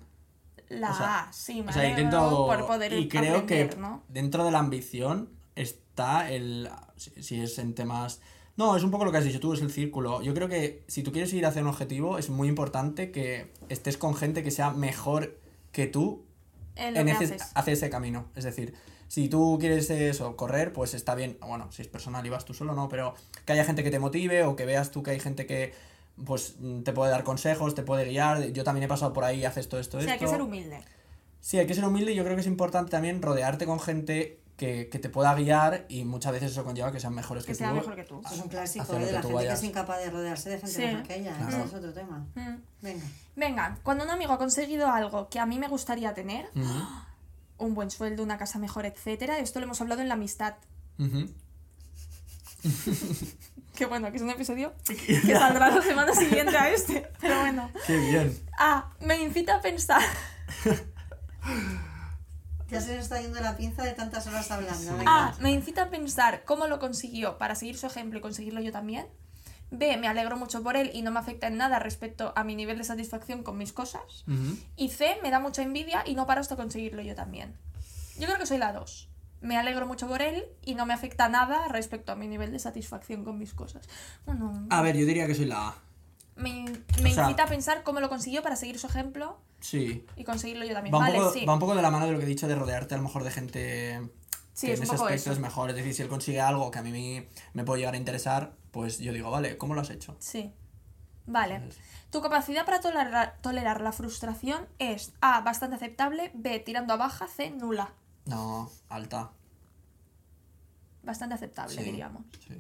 La 0.70 0.92
o 0.92 0.96
sea, 0.96 1.20
A, 1.24 1.34
sí, 1.34 1.62
me 1.62 1.70
O 1.70 1.74
sea, 1.74 1.88
intento. 1.90 2.46
por 2.46 2.66
poder 2.66 2.94
y 2.94 3.08
creo 3.08 3.40
aprender, 3.40 3.70
que 3.72 3.76
¿no? 3.78 4.04
dentro 4.08 4.44
de 4.44 4.52
la 4.52 4.60
ambición 4.60 5.30
está 5.56 6.32
el. 6.32 6.70
Si, 6.96 7.24
si 7.24 7.42
es 7.42 7.58
en 7.60 7.76
temas. 7.76 8.22
No, 8.62 8.76
es 8.76 8.84
un 8.84 8.92
poco 8.92 9.06
lo 9.06 9.12
que 9.12 9.18
has 9.18 9.24
dicho 9.24 9.40
tú, 9.40 9.54
es 9.54 9.62
el 9.62 9.72
círculo. 9.72 10.22
Yo 10.22 10.36
creo 10.36 10.48
que 10.48 10.84
si 10.86 11.02
tú 11.02 11.12
quieres 11.12 11.34
ir 11.34 11.48
hacia 11.48 11.64
un 11.64 11.68
objetivo, 11.68 12.20
es 12.20 12.30
muy 12.30 12.48
importante 12.48 13.10
que 13.10 13.52
estés 13.70 13.98
con 13.98 14.14
gente 14.14 14.44
que 14.44 14.52
sea 14.52 14.70
mejor 14.70 15.36
que 15.72 15.88
tú 15.88 16.26
En 16.76 16.96
en 16.96 17.08
que 17.08 17.12
ese, 17.14 17.24
haces. 17.24 17.52
hacia 17.56 17.74
ese 17.74 17.90
camino. 17.90 18.28
Es 18.36 18.44
decir, 18.44 18.76
si 19.08 19.30
tú 19.30 19.58
quieres 19.60 19.90
eso, 19.90 20.36
correr, 20.36 20.74
pues 20.74 20.94
está 20.94 21.16
bien. 21.16 21.40
Bueno, 21.42 21.72
si 21.72 21.82
es 21.82 21.88
personal 21.88 22.24
y 22.24 22.30
vas 22.30 22.46
tú 22.46 22.54
solo, 22.54 22.76
no, 22.76 22.88
pero 22.88 23.16
que 23.46 23.54
haya 23.54 23.66
gente 23.66 23.84
que 23.84 23.90
te 23.90 23.98
motive 23.98 24.44
o 24.44 24.56
que 24.56 24.66
veas 24.66 24.92
tú 24.92 25.02
que 25.02 25.10
hay 25.10 25.20
gente 25.20 25.48
que 25.48 25.74
pues 26.24 26.58
te 26.84 26.94
puede 26.94 27.10
dar 27.10 27.24
consejos, 27.24 27.74
te 27.74 27.82
puede 27.82 28.06
guiar. 28.06 28.52
Yo 28.52 28.64
también 28.64 28.84
he 28.84 28.88
pasado 28.88 29.12
por 29.12 29.24
ahí, 29.24 29.44
haces 29.44 29.70
todo 29.70 29.82
esto, 29.82 29.98
O 29.98 30.02
sea, 30.02 30.14
hay 30.14 30.20
que 30.20 30.28
ser 30.28 30.40
humilde. 30.40 30.82
Sí, 31.40 31.58
hay 31.58 31.66
que 31.66 31.74
ser 31.74 31.86
humilde 31.86 32.12
y 32.12 32.16
yo 32.16 32.24
creo 32.24 32.36
que 32.36 32.42
es 32.42 32.48
importante 32.48 32.92
también 32.92 33.24
rodearte 33.24 33.66
con 33.66 33.80
gente 33.80 34.41
que, 34.62 34.90
que 34.90 35.00
te 35.00 35.10
pueda 35.10 35.34
guiar 35.34 35.88
y 35.90 36.04
muchas 36.04 36.32
veces 36.34 36.52
eso 36.52 36.64
conlleva 36.64 36.92
que 36.92 37.00
sean 37.00 37.16
mejores 37.16 37.46
que, 37.46 37.54
Que 37.54 37.56
sea 37.56 37.70
tú. 37.70 37.76
mejor 37.78 37.96
que 37.96 38.04
tú. 38.04 38.22
Esto 38.24 38.36
es 38.36 38.42
un 38.42 38.48
clásico 38.48 38.94
¿eh? 38.94 39.00
de 39.00 39.06
que 39.08 39.12
la 39.12 39.12
gente 39.14 39.28
que 39.30 39.34
vayas. 39.34 39.58
es 39.58 39.64
incapaz 39.66 39.98
de 39.98 40.12
rodearse 40.12 40.50
de 40.52 40.58
gente 40.60 40.72
Sí. 40.72 40.82
mejor 40.86 41.04
que 41.04 41.16
ella. 41.16 41.36
Claro. 41.36 41.50
Ese 41.58 41.64
es 41.66 41.74
otro 41.74 41.94
tema. 41.94 42.28
Mm. 42.36 42.56
Venga. 42.84 43.06
Venga, 43.36 43.78
cuando 43.82 44.04
un 44.04 44.12
amigo 44.12 44.34
ha 44.34 44.38
conseguido 44.38 44.88
algo 44.88 45.30
que 45.30 45.40
a 45.40 45.48
mí 45.48 45.58
me 45.58 45.68
gustaría 45.68 46.14
tener, 46.14 46.46
un 47.58 47.74
buen 47.74 47.90
sueldo, 47.90 48.22
una 48.22 48.38
casa 48.38 48.60
mejor, 48.60 48.86
etcétera, 48.86 49.40
esto 49.40 49.60
lo 49.60 49.66
hemos 49.66 49.82
hablado 49.82 50.02
en 50.02 50.10
la 50.10 50.14
amistad. 50.14 50.54
ujú. 51.00 51.28
Que 53.76 53.86
bueno, 53.88 54.12
que 54.12 54.18
es 54.18 54.22
un 54.22 54.30
episodio 54.30 54.74
que 54.86 55.34
saldrá 55.34 55.72
la 55.72 55.82
semana 55.82 56.14
siguiente 56.14 56.56
a 56.56 56.70
este. 56.70 57.10
Pero 57.20 57.40
bueno. 57.40 57.72
Qué 57.88 57.98
bien. 57.98 58.38
A, 58.60 58.92
me 59.00 59.18
incita 59.24 59.56
a 59.56 59.62
pensar. 59.62 60.02
Ya 62.72 62.82
se 62.82 62.96
nos 62.96 63.04
está 63.04 63.22
yendo 63.22 63.40
la 63.42 63.58
pinza 63.58 63.84
de 63.84 63.92
tantas 63.92 64.26
horas 64.28 64.50
hablando. 64.50 64.92
A, 64.92 64.96
Venga. 64.96 65.36
me 65.40 65.52
incita 65.52 65.84
a 65.84 65.90
pensar 65.90 66.44
cómo 66.46 66.68
lo 66.68 66.80
consiguió 66.80 67.38
para 67.38 67.56
seguir 67.56 67.78
su 67.78 67.86
ejemplo 67.88 68.20
y 68.20 68.22
conseguirlo 68.22 68.62
yo 68.62 68.72
también. 68.72 69.08
B, 69.72 69.96
me 69.98 70.08
alegro 70.08 70.36
mucho 70.38 70.62
por 70.64 70.76
él 70.76 70.92
y 70.94 71.02
no 71.02 71.12
me 71.12 71.20
afecta 71.20 71.48
en 71.48 71.58
nada 71.58 71.80
respecto 71.80 72.34
a 72.36 72.44
mi 72.44 72.56
nivel 72.56 72.78
de 72.78 72.84
satisfacción 72.84 73.44
con 73.44 73.58
mis 73.58 73.72
cosas. 73.72 74.26
Y 74.76 74.90
C, 74.90 75.18
me 75.24 75.32
da 75.32 75.40
mucha 75.40 75.62
envidia 75.62 76.04
y 76.06 76.16
no 76.16 76.26
paro 76.28 76.42
hasta 76.42 76.56
conseguirlo 76.58 77.02
yo 77.02 77.16
también. 77.16 77.56
Yo 78.18 78.26
creo 78.28 78.38
que 78.38 78.46
soy 78.46 78.58
la 78.58 78.74
2. 78.74 79.10
Me 79.42 79.58
alegro 79.58 79.88
mucho 79.88 80.08
por 80.08 80.22
él 80.22 80.44
y 80.62 80.76
no 80.76 80.86
me 80.86 80.94
afecta 80.94 81.28
nada 81.30 81.68
respecto 81.70 82.12
a 82.12 82.16
mi 82.16 82.28
nivel 82.28 82.52
de 82.52 82.60
satisfacción 82.60 83.24
con 83.24 83.40
mis 83.40 83.54
cosas. 83.54 83.88
Bueno, 84.26 84.68
A 84.70 84.82
ver, 84.82 84.98
yo 84.98 85.06
diría 85.06 85.26
que 85.26 85.36
soy 85.36 85.46
la 85.46 85.70
A. 85.70 85.76
me, 86.42 86.66
me 87.02 87.12
o 87.12 87.14
sea- 87.14 87.24
incita 87.26 87.44
a 87.44 87.48
pensar 87.48 87.84
cómo 87.84 88.00
lo 88.00 88.10
consiguió 88.10 88.42
para 88.44 88.56
seguir 88.56 88.78
su 88.80 88.88
ejemplo 88.88 89.38
Sí. 89.60 90.06
y 90.16 90.24
conseguirlo 90.24 90.66
yo 90.66 90.74
también. 90.74 90.94
Va 90.94 91.00
un, 91.00 91.06
vale, 91.06 91.18
poco, 91.20 91.34
sí. 91.34 91.46
va 91.46 91.54
un 91.54 91.60
poco 91.60 91.76
de 91.76 91.82
la 91.82 91.92
mano 91.92 92.06
de 92.08 92.12
lo 92.14 92.18
que 92.20 92.26
he 92.26 92.28
dicho 92.28 92.48
de 92.48 92.56
rodearte 92.56 92.94
a 92.96 92.98
lo 92.98 93.04
mejor 93.04 93.24
de 93.24 93.32
gente 93.32 94.10
Sí, 94.54 94.68
que 94.68 94.74
es 94.74 94.80
en 94.80 94.84
ese 94.84 94.96
aspecto 94.96 95.14
eso. 95.16 95.32
es 95.32 95.40
mejor. 95.40 95.70
Es 95.70 95.76
decir, 95.76 95.94
si 95.94 96.02
él 96.02 96.10
consigue 96.10 96.42
algo 96.42 96.70
que 96.72 96.80
a 96.80 96.82
mí 96.82 96.92
me, 96.92 97.28
me 97.54 97.64
puede 97.64 97.80
llegar 97.80 97.94
a 97.94 97.98
interesar, 97.98 98.54
pues 98.72 99.00
yo 99.00 99.14
digo, 99.14 99.30
vale, 99.32 99.58
¿cómo 99.58 99.74
lo 99.76 99.82
has 99.82 99.90
hecho? 99.90 100.16
Sí. 100.20 100.52
Vale. 101.28 101.56
Entonces, 101.56 101.82
Tu 102.10 102.20
capacidad 102.22 102.66
para 102.66 102.82
tolerar, 102.82 103.38
tolerar 103.42 103.80
la 103.82 103.92
frustración 103.94 104.68
es 104.80 105.14
A, 105.22 105.40
bastante 105.42 105.76
aceptable, 105.78 106.32
B, 106.34 106.60
tirando 106.60 106.94
a 106.94 106.98
baja, 106.98 107.28
C, 107.28 107.52
nula. 107.52 107.94
No, 108.26 108.70
alta. 108.90 109.32
Bastante 111.04 111.36
aceptable, 111.36 111.76
Sí, 111.76 111.84
diríamos. 111.84 112.24
sí. 112.48 112.56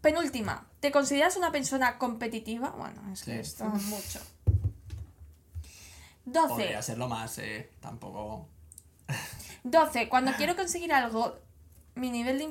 Penúltima, 0.00 0.66
¿te 0.80 0.90
consideras 0.92 1.36
una 1.36 1.50
persona 1.52 1.98
competitiva? 1.98 2.70
Bueno, 2.70 3.02
es 3.12 3.22
que 3.24 3.32
Sí. 3.34 3.38
esto 3.40 3.72
es 3.76 3.82
mucho. 3.86 4.20
12. 6.24 6.48
Podría 6.48 6.82
serlo 6.82 7.08
más, 7.08 7.38
eh. 7.38 7.70
Tampoco. 7.80 8.46
12. 9.64 10.08
Cuando 10.08 10.32
quiero 10.34 10.54
conseguir 10.56 10.92
algo, 10.92 11.38
mi 11.94 12.10
nivel 12.10 12.38
de 12.38 12.44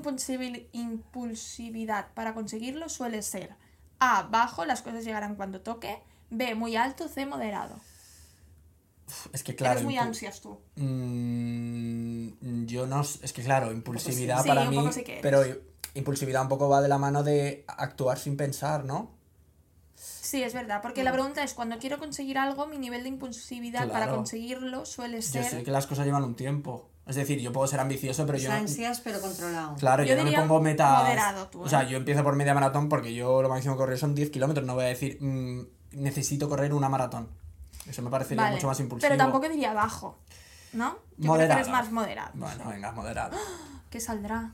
impulsividad 0.74 2.08
para 2.14 2.34
conseguirlo 2.34 2.90
suele 2.90 3.22
ser 3.22 3.56
A, 4.00 4.24
bajo, 4.24 4.66
las 4.66 4.82
cosas 4.82 5.06
llegarán 5.06 5.36
cuando 5.36 5.62
toque, 5.62 6.02
B, 6.30 6.54
muy 6.56 6.76
alto, 6.76 7.08
C, 7.08 7.26
moderado. 7.26 7.80
Es 9.32 9.42
que 9.44 9.56
claro. 9.56 9.74
Eres 9.76 9.86
muy 9.86 9.98
ansias 9.98 10.42
tú. 10.42 10.60
Mm, 10.76 12.66
yo 12.66 12.86
no. 12.88 13.02
Es 13.02 13.32
que 13.32 13.42
claro, 13.42 13.72
impulsividad 13.72 14.42
Sí, 14.44 14.48
para 14.50 14.66
mí. 14.70 14.78
pero 15.22 15.44
impulsividad 15.98 16.42
un 16.42 16.48
poco 16.50 16.70
va 16.70 16.82
de 16.82 16.88
la 16.88 16.98
mano 16.98 17.24
de 17.24 17.66
actuar 17.68 18.18
sin 18.20 18.38
pensar, 18.38 18.86
¿no? 18.86 19.12
Sí, 19.96 20.44
es 20.44 20.54
verdad, 20.54 20.82
porque 20.82 21.04
la 21.04 21.12
pregunta 21.12 21.44
es, 21.44 21.54
cuando 21.54 21.78
quiero 21.80 21.98
conseguir 21.98 22.38
algo, 22.38 22.68
mi 22.68 22.78
nivel 22.78 23.04
de 23.04 23.10
impulsividad 23.10 23.90
para 23.90 24.10
conseguirlo 24.10 24.86
suele 24.86 25.22
Yo 25.22 25.28
ser... 25.28 25.44
sé 25.46 25.64
que 25.64 25.72
las 25.72 25.88
cosas 25.88 26.06
llevan 26.06 26.24
un 26.24 26.36
tiempo. 26.36 26.90
Es 27.08 27.16
decir, 27.16 27.40
yo 27.40 27.54
puedo 27.54 27.66
ser 27.68 27.80
ambicioso, 27.80 28.26
pero 28.26 28.38
Es 28.38 28.44
yo 28.44 28.50
no. 28.50 28.56
ansias, 28.58 29.00
pero 29.00 29.22
controlado. 29.22 29.76
Claro, 29.78 30.04
Yo 30.04 30.16
yo, 30.16 30.24
no 30.24 30.30
me 30.30 30.38
pongo 30.38 30.60
metas. 30.62 31.04
moderado 31.04 31.48
tú, 31.48 31.62
O 31.62 31.70
sea, 31.70 31.84
¿eh? 31.84 31.88
yo 31.90 31.98
empiezo 31.98 32.22
por 32.24 32.36
media 32.36 32.54
maratón 32.54 32.90
porque 32.90 33.14
yo 33.14 33.42
lo 33.42 33.48
máximo 33.48 33.76
que 33.76 33.78
correr 33.80 33.98
son 33.98 34.14
10 34.14 34.30
kilómetros. 34.30 34.66
No 34.68 34.76
voy 34.76 34.84
a 34.84 34.88
decir, 34.90 35.18
mm, 35.22 35.62
necesito 35.94 36.50
correr 36.50 36.74
una 36.74 36.90
maratón. 36.90 37.30
Eso 37.88 38.02
me 38.02 38.10
parecería 38.10 38.44
Vale, 38.44 38.56
mucho 38.56 38.68
más 38.68 38.80
impulsivo. 38.82 39.08
Pero 39.10 39.18
tampoco 39.18 39.48
diría 39.48 39.72
bajo, 39.72 40.18
¿no? 40.74 40.90
Yo 40.90 40.98
creo 40.98 41.22
que 41.22 41.28
Moderado. 41.28 41.60
eres 41.62 41.72
más 41.72 41.92
moderado. 41.94 42.32
Bueno, 42.34 42.66
venga, 42.70 42.92
moderado. 42.92 43.38
¿Qué 43.90 44.02
saldrá? 44.02 44.52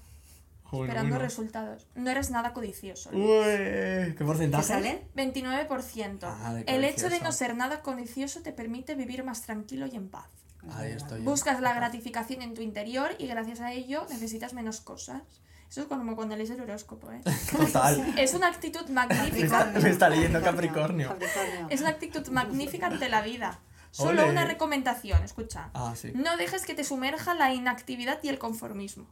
Joder, 0.74 0.90
Esperando 0.90 1.16
bueno. 1.16 1.24
resultados. 1.26 1.88
No 1.94 2.10
eres 2.10 2.32
nada 2.32 2.52
codicioso. 2.54 3.12
Uy, 3.12 3.20
¿Qué 3.20 4.16
¿Qué 4.18 4.26
porcentaje? 4.26 4.64
sale? 4.64 5.08
29%. 5.16 6.18
Ah, 6.24 6.54
de 6.56 6.62
El 6.68 6.84
hecho 6.84 7.10
de 7.10 7.20
no 7.20 7.32
ser 7.32 7.56
nada 7.56 7.82
codicioso 7.84 8.42
te 8.42 8.52
permite 8.54 8.96
vivir 8.96 9.24
más 9.24 9.44
tranquilo 9.44 9.86
y 9.86 9.96
en 9.96 10.10
paz. 10.10 10.26
Ahí 10.72 10.94
estoy. 10.94 11.20
yo. 11.20 11.30
Buscas 11.30 11.62
la 11.62 11.74
gratificación 11.76 12.42
en 12.42 12.56
tu 12.56 12.62
interior 12.62 13.12
y 13.20 13.28
gracias 13.28 13.60
a 13.62 13.72
ello 13.72 14.08
necesitas 14.10 14.54
menos 14.56 14.82
cosas. 14.82 15.22
Eso 15.70 15.82
es 15.82 15.88
como 15.88 16.16
cuando 16.16 16.36
lees 16.36 16.50
el 16.50 16.62
horóscopo, 16.62 17.12
¿eh? 17.12 17.22
Total. 17.52 18.14
Es 18.18 18.34
una 18.34 18.48
actitud 18.48 18.88
Me 18.90 19.02
está, 19.02 19.08
magnífica. 19.08 19.66
me 19.80 19.90
está 19.92 20.10
leyendo 20.10 20.42
Capricornio. 20.42 21.10
Capricornio. 21.10 21.68
Es 21.70 21.82
una 21.82 21.90
actitud 21.92 22.28
magnífica 22.32 22.88
ante 22.88 23.10
la 23.10 23.22
vida. 23.22 23.60
Solo 23.92 24.24
Ole. 24.24 24.32
una 24.32 24.46
recomendación, 24.46 25.22
escucha. 25.24 25.70
Ah, 25.76 25.94
sí. 25.96 26.14
No 26.16 26.36
dejes 26.36 26.66
que 26.66 26.74
te 26.74 26.84
sumerja 26.84 27.36
la 27.36 27.54
inactividad 27.54 28.18
y 28.24 28.30
el 28.30 28.40
conformismo. 28.40 29.06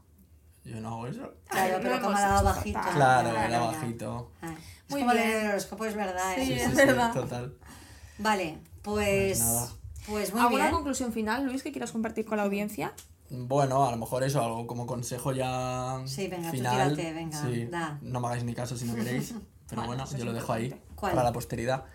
Yo 0.64 0.80
no 0.80 0.90
hago 0.90 1.08
eso. 1.08 1.34
Claro, 1.50 1.80
pero 1.82 2.02
como 2.02 2.16
ha 2.18 2.22
dado 2.22 2.36
hecho 2.50 2.56
bajito. 2.56 2.80
Claro, 2.94 3.30
era 3.38 3.60
bajito. 3.60 4.32
Ah, 4.42 4.54
Es 4.54 4.90
Muy 4.92 5.02
como 5.02 5.14
bien. 5.14 5.26
leer 5.26 5.44
el 5.46 5.50
horóscopo, 5.52 5.86
es 5.86 5.96
verdad. 5.96 6.34
Sí, 6.36 6.54
¿eh? 6.54 6.64
es 6.64 6.76
verdad. 6.76 7.14
total. 7.14 7.56
Vale, 8.20 8.60
pues. 8.82 9.38
Pues 9.38 9.40
nada. 9.40 9.68
Pues 10.08 10.34
muy 10.34 10.42
¿Alguna 10.42 10.64
bien. 10.64 10.74
conclusión 10.76 11.14
final, 11.14 11.46
Luis, 11.46 11.62
que 11.64 11.72
quieras 11.72 11.92
compartir 11.92 12.26
con 12.26 12.38
la 12.38 12.44
audiencia? 12.44 12.94
Bueno, 13.30 13.86
a 13.88 13.92
lo 13.92 13.98
mejor 13.98 14.24
eso, 14.24 14.44
algo 14.44 14.68
como 14.68 14.86
consejo 14.86 15.32
ya 15.32 16.02
Sí, 16.06 16.28
venga, 16.28 16.50
tú 16.52 16.58
final. 16.58 16.94
tírate, 16.96 17.14
venga, 17.14 17.42
Sí, 17.42 17.66
da. 17.68 17.98
No 18.02 18.20
me 18.20 18.28
hagáis 18.28 18.44
ni 18.44 18.54
caso 18.54 18.76
si 18.76 18.86
no 18.86 18.96
queréis. 18.96 19.34
pero 19.70 19.84
Bueno, 19.84 20.04
yo 20.18 20.26
lo 20.26 20.34
dejo 20.34 20.52
ahí 20.54 20.76
para 21.00 21.24
la 21.24 21.32
posteridad. 21.32 21.86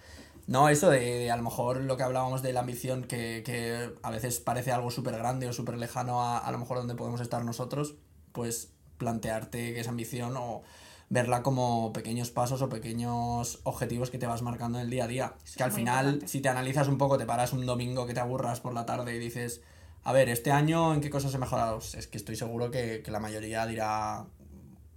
No, 0.47 0.69
eso 0.69 0.89
de, 0.91 1.01
de 1.01 1.31
a 1.33 1.37
lo 1.37 1.43
mejor 1.43 1.81
lo 1.81 1.97
que 1.97 2.05
hablábamos 2.05 2.41
de 2.43 2.53
la 2.53 2.61
ambición, 2.61 3.03
que, 3.05 3.43
que 3.45 3.93
a 4.03 4.11
veces 4.11 4.39
parece 4.39 4.71
algo 4.73 4.91
súper 4.93 5.19
grande 5.19 5.49
o 5.49 5.53
súper 5.53 5.77
lejano 5.77 6.23
a, 6.23 6.39
a 6.39 6.51
lo 6.53 6.59
mejor 6.59 6.79
donde 6.79 6.95
podemos 6.95 7.21
estar 7.21 7.45
nosotros, 7.45 7.97
pues 8.37 8.71
plantearte 8.99 9.73
que 9.75 9.81
esa 9.81 9.91
ambición 9.91 10.37
o 10.37 10.63
verla 11.09 11.43
como 11.43 11.93
pequeños 11.95 12.31
pasos 12.31 12.61
o 12.63 12.69
pequeños 12.69 13.61
objetivos 13.65 14.11
que 14.11 14.19
te 14.19 14.27
vas 14.27 14.43
marcando 14.43 14.79
en 14.79 14.85
el 14.85 14.91
día 14.91 15.05
a 15.05 15.09
día. 15.09 15.35
que 15.57 15.63
al 15.63 15.73
final, 15.73 16.05
importante. 16.07 16.29
si 16.29 16.41
te 16.43 16.49
analizas 16.51 16.89
un 16.89 16.99
poco, 16.99 17.17
te 17.17 17.25
paras 17.27 17.53
un 17.55 17.65
domingo 17.65 18.07
que 18.07 18.13
te 18.15 18.21
aburras 18.21 18.61
por 18.61 18.75
la 18.75 18.85
tarde 18.85 19.15
y 19.17 19.19
dices, 19.19 19.63
a 20.05 20.13
ver, 20.13 20.29
este 20.29 20.51
año 20.53 20.93
en 20.95 21.01
qué 21.01 21.09
cosas 21.09 21.33
he 21.35 21.39
mejorado, 21.39 21.79
es 21.79 22.07
que 22.09 22.19
estoy 22.19 22.37
seguro 22.37 22.71
que, 22.71 23.03
que 23.03 23.11
la 23.11 23.21
mayoría 23.21 23.65
dirá, 23.67 24.27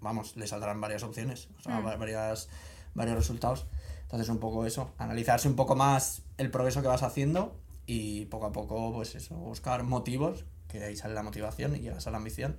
vamos, 0.02 0.36
le 0.36 0.48
saldrán 0.48 0.82
varias 0.82 1.04
opciones, 1.04 1.48
o 1.60 1.62
sea, 1.62 1.80
Mm. 1.80 1.86
va- 1.86 1.96
varias, 1.96 2.50
varios 2.94 3.16
resultados. 3.16 3.66
Entonces, 4.02 4.28
un 4.30 4.40
poco 4.40 4.66
eso, 4.66 4.92
analizarse 4.98 5.48
un 5.48 5.56
poco 5.56 5.76
más 5.76 6.24
el 6.38 6.50
progreso 6.52 6.82
que 6.82 6.88
vas 6.88 7.04
haciendo 7.04 7.56
y 7.86 8.26
poco 8.26 8.48
a 8.48 8.52
poco, 8.52 8.92
pues 8.94 9.14
eso, 9.16 9.36
buscar 9.36 9.84
motivos, 9.84 10.46
que 10.68 10.80
de 10.80 10.86
ahí 10.88 10.96
sale 10.96 11.14
la 11.14 11.22
motivación 11.24 11.76
y 11.76 11.80
llegas 11.80 12.08
a 12.08 12.12
la 12.12 12.18
ambición, 12.18 12.58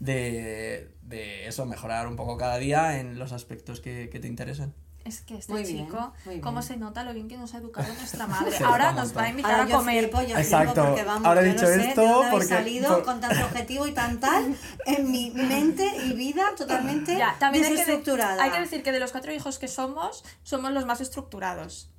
de, 0.00 0.90
de 1.02 1.46
eso, 1.48 1.66
mejorar 1.66 2.06
un 2.06 2.16
poco 2.16 2.36
cada 2.36 2.58
día 2.58 2.98
en 3.00 3.18
los 3.18 3.32
aspectos 3.32 3.80
que, 3.80 4.08
que 4.10 4.20
te 4.20 4.28
interesen. 4.28 4.74
Es 5.04 5.22
que 5.22 5.38
este 5.38 5.52
Muy 5.52 5.62
bien, 5.62 5.86
chico, 5.86 6.12
muy 6.26 6.40
cómo 6.40 6.58
bien. 6.60 6.62
se 6.68 6.76
nota 6.76 7.02
lo 7.02 7.14
bien 7.14 7.28
que 7.28 7.38
nos 7.38 7.54
ha 7.54 7.58
educado 7.58 7.90
nuestra 7.94 8.26
madre. 8.26 8.50
Se 8.58 8.62
Ahora 8.64 8.92
nos 8.92 9.16
va 9.16 9.22
a 9.22 9.28
invitar 9.30 9.52
Ahora 9.52 9.64
a 9.64 9.68
yo 9.68 9.76
comer. 9.78 10.02
flipo, 10.04 10.18
yo 10.20 10.24
flipo 10.26 10.40
Exacto. 10.40 10.84
porque 10.84 11.04
vamos, 11.04 11.26
Ahora 11.26 11.40
he 11.40 11.44
dicho 11.44 11.62
no 11.62 11.68
sé 11.68 11.88
esto 11.88 12.24
porque- 12.30 12.46
salido 12.46 12.88
por- 12.96 13.04
con 13.04 13.20
tanto 13.20 13.42
objetivo 13.46 13.86
y 13.86 13.92
tan 13.92 14.20
tal 14.20 14.54
en 14.86 15.10
mi 15.10 15.30
mente 15.30 15.86
y 16.04 16.12
vida 16.12 16.50
totalmente 16.58 17.16
Ya, 17.16 17.36
también 17.38 17.64
hay 17.64 17.70
que, 17.70 17.76
desestructurada. 17.78 18.42
hay 18.42 18.50
que 18.50 18.60
decir 18.60 18.82
que 18.82 18.92
de 18.92 19.00
los 19.00 19.12
cuatro 19.12 19.32
hijos 19.32 19.58
que 19.58 19.68
somos, 19.68 20.24
somos 20.42 20.72
los 20.72 20.84
más 20.84 21.00
estructurados. 21.00 21.90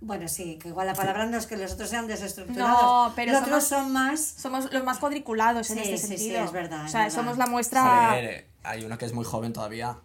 Bueno, 0.00 0.28
sí, 0.28 0.58
que 0.58 0.68
igual 0.68 0.86
la 0.86 0.94
palabra 0.94 1.24
no 1.26 1.36
es 1.38 1.46
que 1.46 1.56
los 1.56 1.72
otros 1.72 1.88
sean 1.88 2.06
desestructurados. 2.06 2.82
No, 2.82 3.12
pero 3.16 3.32
los 3.32 3.42
otros 3.42 3.64
somos- 3.64 3.84
son 3.84 3.92
más... 3.92 4.20
Somos 4.20 4.72
los 4.72 4.84
más 4.84 4.98
cuadriculados 4.98 5.70
en 5.70 5.76
Sí, 5.78 5.82
este 5.84 5.96
sí, 5.98 6.06
sí, 6.06 6.18
sentido. 6.18 6.44
es 6.44 6.52
verdad, 6.52 6.84
O 6.84 6.88
sea, 6.88 7.02
verdad. 7.04 7.14
somos 7.16 7.38
la 7.38 7.44
A 7.44 7.48
muestra. 7.48 8.10
ver, 8.12 8.46
hay 8.62 8.84
uno 8.84 8.98
que 8.98 9.06
es 9.06 9.12
muy 9.14 9.24
joven 9.24 9.52
todavía. 9.52 9.98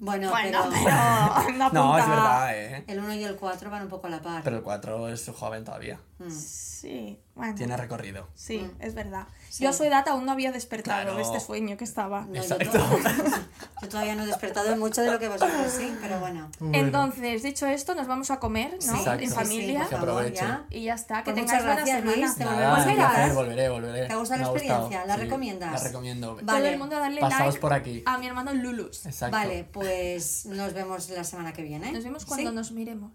Bueno, 0.00 0.30
Bueno, 0.30 0.60
pero, 0.70 0.70
pero. 1.44 1.58
No, 1.58 1.70
No, 1.72 1.98
es 1.98 2.06
verdad, 2.08 2.56
¿eh? 2.56 2.84
el 2.86 3.00
1 3.00 3.14
y 3.14 3.24
el 3.24 3.34
4 3.36 3.68
van 3.70 3.82
un 3.82 3.88
poco 3.88 4.06
a 4.06 4.10
la 4.10 4.20
par. 4.22 4.42
Pero 4.44 4.56
el 4.58 4.62
4 4.62 5.08
es 5.08 5.28
joven 5.34 5.64
todavía. 5.64 5.98
Mm. 6.20 6.30
Sí, 6.30 7.18
bueno. 7.34 7.54
Tiene 7.56 7.76
recorrido. 7.76 8.28
Sí, 8.34 8.58
Mm. 8.58 8.82
es 8.82 8.94
verdad. 8.94 9.26
Sí. 9.50 9.64
Yo 9.64 9.70
a 9.70 9.72
su 9.72 9.84
edad 9.84 10.06
aún 10.08 10.26
no 10.26 10.32
había 10.32 10.52
despertado 10.52 11.02
Claro. 11.02 11.16
de 11.16 11.22
este 11.22 11.40
sueño 11.40 11.76
que 11.76 11.84
estaba. 11.84 12.22
No, 12.26 12.34
yo, 12.34 12.40
Exacto. 12.42 12.70
to- 12.78 12.98
yo 13.82 13.88
todavía 13.88 14.14
no 14.14 14.22
he 14.24 14.26
despertado 14.26 14.72
en 14.72 14.78
mucho 14.78 15.02
de 15.02 15.10
lo 15.10 15.18
que 15.18 15.28
vosotros 15.28 15.72
sí, 15.76 15.92
pero 16.00 16.20
bueno. 16.20 16.50
Entonces, 16.72 17.42
dicho 17.42 17.66
esto, 17.66 17.94
nos 17.94 18.06
vamos 18.06 18.30
a 18.30 18.38
comer, 18.38 18.72
¿no? 18.86 18.94
Exacto. 18.96 19.22
En 19.24 19.30
Sí, 19.30 19.34
familia. 19.34 19.80
por 19.80 19.88
Que 19.88 19.96
favor, 20.06 20.32
ya. 20.32 20.64
Y 20.70 20.82
ya 20.84 20.94
está. 20.94 21.22
Que 21.24 21.32
Pues 21.32 21.36
tengáis 21.36 21.62
muchas 21.62 21.64
buena 21.64 21.74
gracias, 21.76 21.98
semana. 22.00 22.16
Luis, 22.16 22.34
te 22.36 22.44
a 22.44 22.84
ver. 22.84 22.94
placer, 22.96 23.32
volveré, 23.34 23.68
volveré. 23.68 24.06
¿Te 24.06 24.12
ha 24.12 24.16
gustado 24.16 24.40
la 24.42 24.48
experiencia? 24.50 25.06
¿La 25.06 25.16
recomiendas? 25.16 25.72
La 25.72 25.88
recomiendo. 25.88 26.34
Todo 26.34 26.44
Vale. 26.46 26.72
el 26.72 26.78
mundo 26.78 26.98
darle 26.98 27.20
Pasaos 27.20 27.46
like 27.54 27.60
por 27.60 27.72
aquí. 27.72 28.02
a 28.06 28.18
mi 28.18 28.26
hermano 28.26 28.52
Lulus. 28.54 29.06
Exacto. 29.06 29.36
Vale, 29.36 29.64
pues 29.72 30.46
nos 30.46 30.72
vemos 30.74 31.08
la 31.10 31.24
semana 31.24 31.52
que 31.52 31.62
viene. 31.62 31.90
Nos 31.92 32.04
vemos 32.04 32.24
cuando 32.26 32.50
¿Sí? 32.50 32.56
nos 32.56 32.72
miremos. 32.72 33.12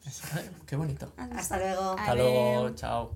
Qué 0.66 0.76
bonito. 0.76 1.14
Hasta 1.38 1.58
luego. 1.58 1.96
Hasta 1.98 2.16
luego, 2.16 2.70
chao. 2.76 3.12